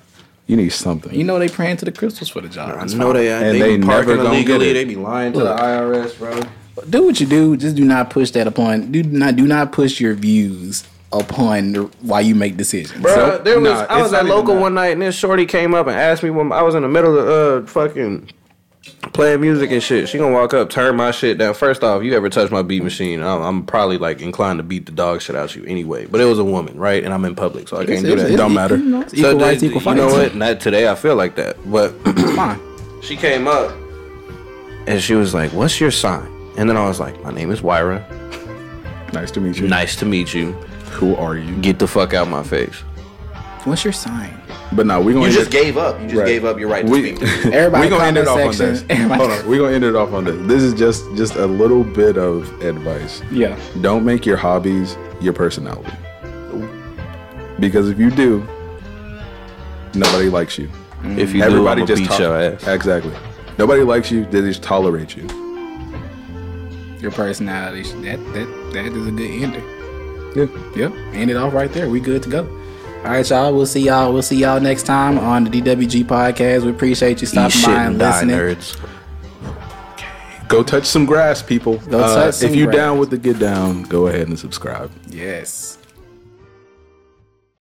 You 0.46 0.56
need 0.56 0.68
something. 0.70 1.12
You 1.12 1.24
know 1.24 1.40
they 1.40 1.48
praying 1.48 1.78
to 1.78 1.84
the 1.84 1.90
crystals 1.90 2.28
for 2.28 2.40
the 2.40 2.48
job. 2.48 2.78
I 2.78 2.84
know 2.94 3.12
they, 3.12 3.32
And 3.32 3.56
they, 3.56 3.58
they 3.58 3.76
be 3.76 3.84
never 3.84 3.92
parking 4.04 4.16
gonna 4.22 4.30
get 4.44 4.48
illegally. 4.60 4.70
it. 4.70 4.74
They 4.74 4.84
be 4.84 4.94
lying 4.94 5.32
to 5.32 5.40
the 5.40 5.56
IRS, 5.56 6.16
bro. 6.16 6.40
do 6.88 7.02
what 7.04 7.18
you 7.18 7.26
do. 7.26 7.56
Just 7.56 7.74
do 7.74 7.84
not 7.84 8.10
push 8.10 8.30
that 8.30 8.46
upon. 8.46 8.92
Do 8.92 9.02
not 9.02 9.34
do 9.34 9.44
not 9.48 9.72
push 9.72 9.98
your 10.00 10.14
views 10.14 10.84
upon 11.12 11.74
why 12.02 12.20
you 12.20 12.34
make 12.34 12.56
decisions. 12.56 13.00
Bro, 13.00 13.14
So- 13.14 13.38
there 13.38 13.60
was 13.60 13.70
nah, 13.72 13.86
I 13.88 14.02
was 14.02 14.12
at 14.12 14.24
even 14.24 14.36
local 14.36 14.56
one 14.56 14.74
night 14.74 14.88
and 14.92 15.02
this 15.02 15.14
shorty 15.16 15.46
came 15.46 15.74
up 15.74 15.86
and 15.86 15.96
asked 15.96 16.22
me 16.22 16.30
when 16.30 16.52
I 16.52 16.62
was 16.62 16.74
in 16.74 16.82
the 16.82 16.88
middle 16.88 17.18
of 17.18 17.64
uh 17.64 17.66
fucking 17.66 18.30
playing 19.12 19.40
music 19.40 19.70
and 19.70 19.82
shit. 19.82 20.08
She 20.08 20.18
gonna 20.18 20.32
walk 20.34 20.52
up, 20.54 20.68
turn 20.70 20.96
my 20.96 21.10
shit 21.10 21.38
down. 21.38 21.54
First 21.54 21.82
off, 21.82 22.02
you 22.02 22.14
ever 22.14 22.28
touch 22.28 22.50
my 22.50 22.62
beat 22.62 22.82
machine? 22.82 23.20
I'm, 23.22 23.40
I'm 23.42 23.66
probably 23.66 23.98
like 23.98 24.20
inclined 24.20 24.58
to 24.58 24.62
beat 24.62 24.86
the 24.86 24.92
dog 24.92 25.22
shit 25.22 25.34
out 25.36 25.50
of 25.50 25.56
you 25.56 25.64
anyway. 25.64 26.06
But 26.06 26.20
it 26.20 26.24
was 26.24 26.38
a 26.38 26.44
woman, 26.44 26.78
right? 26.78 27.02
And 27.02 27.12
I'm 27.14 27.24
in 27.24 27.34
public, 27.34 27.68
so 27.68 27.76
I 27.78 27.86
can't 27.86 28.04
do 28.04 28.12
It's- 28.12 28.26
that. 28.28 28.34
It 28.34 28.36
Don't 28.36 28.54
matter. 28.54 28.76
You 28.76 28.84
know, 28.84 29.06
So 29.08 29.16
equal 29.16 29.38
rights, 29.40 29.62
equal 29.62 29.82
you 29.82 29.94
know 29.94 30.08
what? 30.12 30.34
Not 30.34 30.60
today. 30.60 30.88
I 30.88 30.94
feel 30.94 31.14
like 31.16 31.36
that, 31.36 31.56
but 31.70 31.90
fine. 32.34 32.60
she 33.02 33.16
came 33.16 33.46
up 33.48 33.72
and 34.86 35.00
she 35.02 35.14
was 35.14 35.34
like, 35.34 35.52
"What's 35.52 35.80
your 35.80 35.90
sign?" 35.90 36.28
And 36.58 36.68
then 36.68 36.76
I 36.76 36.86
was 36.86 36.98
like, 37.00 37.20
"My 37.24 37.32
name 37.32 37.50
is 37.50 37.62
Wyra. 37.62 38.04
Nice 39.12 39.30
to 39.32 39.40
meet 39.40 39.58
you. 39.58 39.66
Nice 39.68 39.96
to 39.96 40.04
meet 40.04 40.32
you. 40.34 40.56
Who 40.92 41.14
are 41.16 41.36
you? 41.36 41.56
Get 41.56 41.78
the 41.78 41.86
fuck 41.86 42.14
out 42.14 42.26
of 42.26 42.32
my 42.32 42.42
face." 42.42 42.82
What's 43.64 43.82
your 43.82 43.92
sign? 43.92 44.40
But 44.72 44.86
now 44.86 45.00
we're 45.00 45.14
gonna 45.14 45.26
You 45.26 45.32
just 45.32 45.48
it- 45.48 45.52
gave 45.52 45.76
up. 45.76 46.00
You 46.00 46.06
just 46.06 46.18
Right. 46.18 46.26
gave 46.26 46.44
up 46.44 46.58
your 46.58 46.68
right 46.68 46.86
to 46.86 46.90
we, 46.90 47.16
speak. 47.16 47.22
Everybody 47.52 47.84
we're 47.86 47.90
gonna 47.90 48.04
end 48.04 48.16
it 48.16 48.28
off 48.28 48.36
comment 48.38 48.60
on 48.60 48.66
this. 48.68 48.84
Everybody- 48.88 49.18
Hold 49.20 49.30
on, 49.32 49.48
we're 49.48 49.58
gonna 49.58 49.72
end 49.74 49.84
it 49.84 49.96
off 49.96 50.12
on 50.12 50.24
this. 50.24 50.36
This 50.46 50.62
is 50.62 50.74
just 50.74 51.02
just 51.16 51.34
a 51.34 51.46
little 51.46 51.82
bit 51.82 52.16
of 52.16 52.48
advice. 52.62 53.22
Yeah. 53.32 53.56
Don't 53.80 54.04
make 54.04 54.24
your 54.24 54.36
hobbies 54.36 54.96
your 55.20 55.32
personality. 55.32 55.90
Because 57.58 57.88
if 57.88 57.98
you 57.98 58.10
do, 58.10 58.46
nobody 59.94 60.28
likes 60.28 60.58
you. 60.58 60.68
Mm. 61.02 61.18
If 61.18 61.34
you 61.34 61.42
Everybody 61.42 61.80
do, 61.84 61.84
I'ma 61.84 61.86
just 61.86 62.02
beat 62.02 62.08
tol- 62.10 62.20
your 62.20 62.36
ass. 62.40 62.66
Exactly. 62.68 63.12
Nobody 63.58 63.82
likes 63.82 64.10
you. 64.10 64.26
They 64.26 64.42
just 64.42 64.62
tolerate 64.62 65.16
you. 65.16 65.26
Your 67.00 67.10
personality. 67.10 67.82
That 68.02 68.18
that 68.34 68.70
that 68.74 68.86
is 68.86 69.06
a 69.06 69.10
good 69.10 69.30
ender. 69.42 69.62
Yeah. 70.36 70.46
Yep. 70.76 70.92
End 71.14 71.30
it 71.30 71.36
off 71.36 71.52
right 71.54 71.72
there. 71.72 71.88
We 71.88 72.00
good 72.00 72.22
to 72.24 72.28
go. 72.28 72.44
All 72.98 73.12
right, 73.12 73.28
y'all. 73.28 73.54
We'll 73.54 73.66
see 73.66 73.82
y'all. 73.82 74.12
We'll 74.12 74.22
see 74.22 74.36
y'all 74.36 74.60
next 74.60 74.82
time 74.84 75.18
on 75.18 75.44
the 75.44 75.50
DWG 75.50 76.04
podcast. 76.04 76.64
We 76.64 76.70
appreciate 76.70 77.20
you 77.20 77.26
stopping 77.26 77.62
by 77.62 77.84
and 77.84 77.98
listening. 77.98 78.36
nerds. 78.36 78.76
Go 80.48 80.62
touch 80.62 80.84
some 80.84 81.06
grass, 81.06 81.42
people. 81.42 81.80
Uh, 81.92 82.32
if 82.40 82.54
you 82.54 82.66
grass. 82.66 82.76
down 82.76 82.98
with 82.98 83.10
the 83.10 83.18
get 83.18 83.38
down, 83.38 83.82
go 83.84 84.06
ahead 84.06 84.28
and 84.28 84.38
subscribe. 84.38 84.90
Yes. 85.08 85.78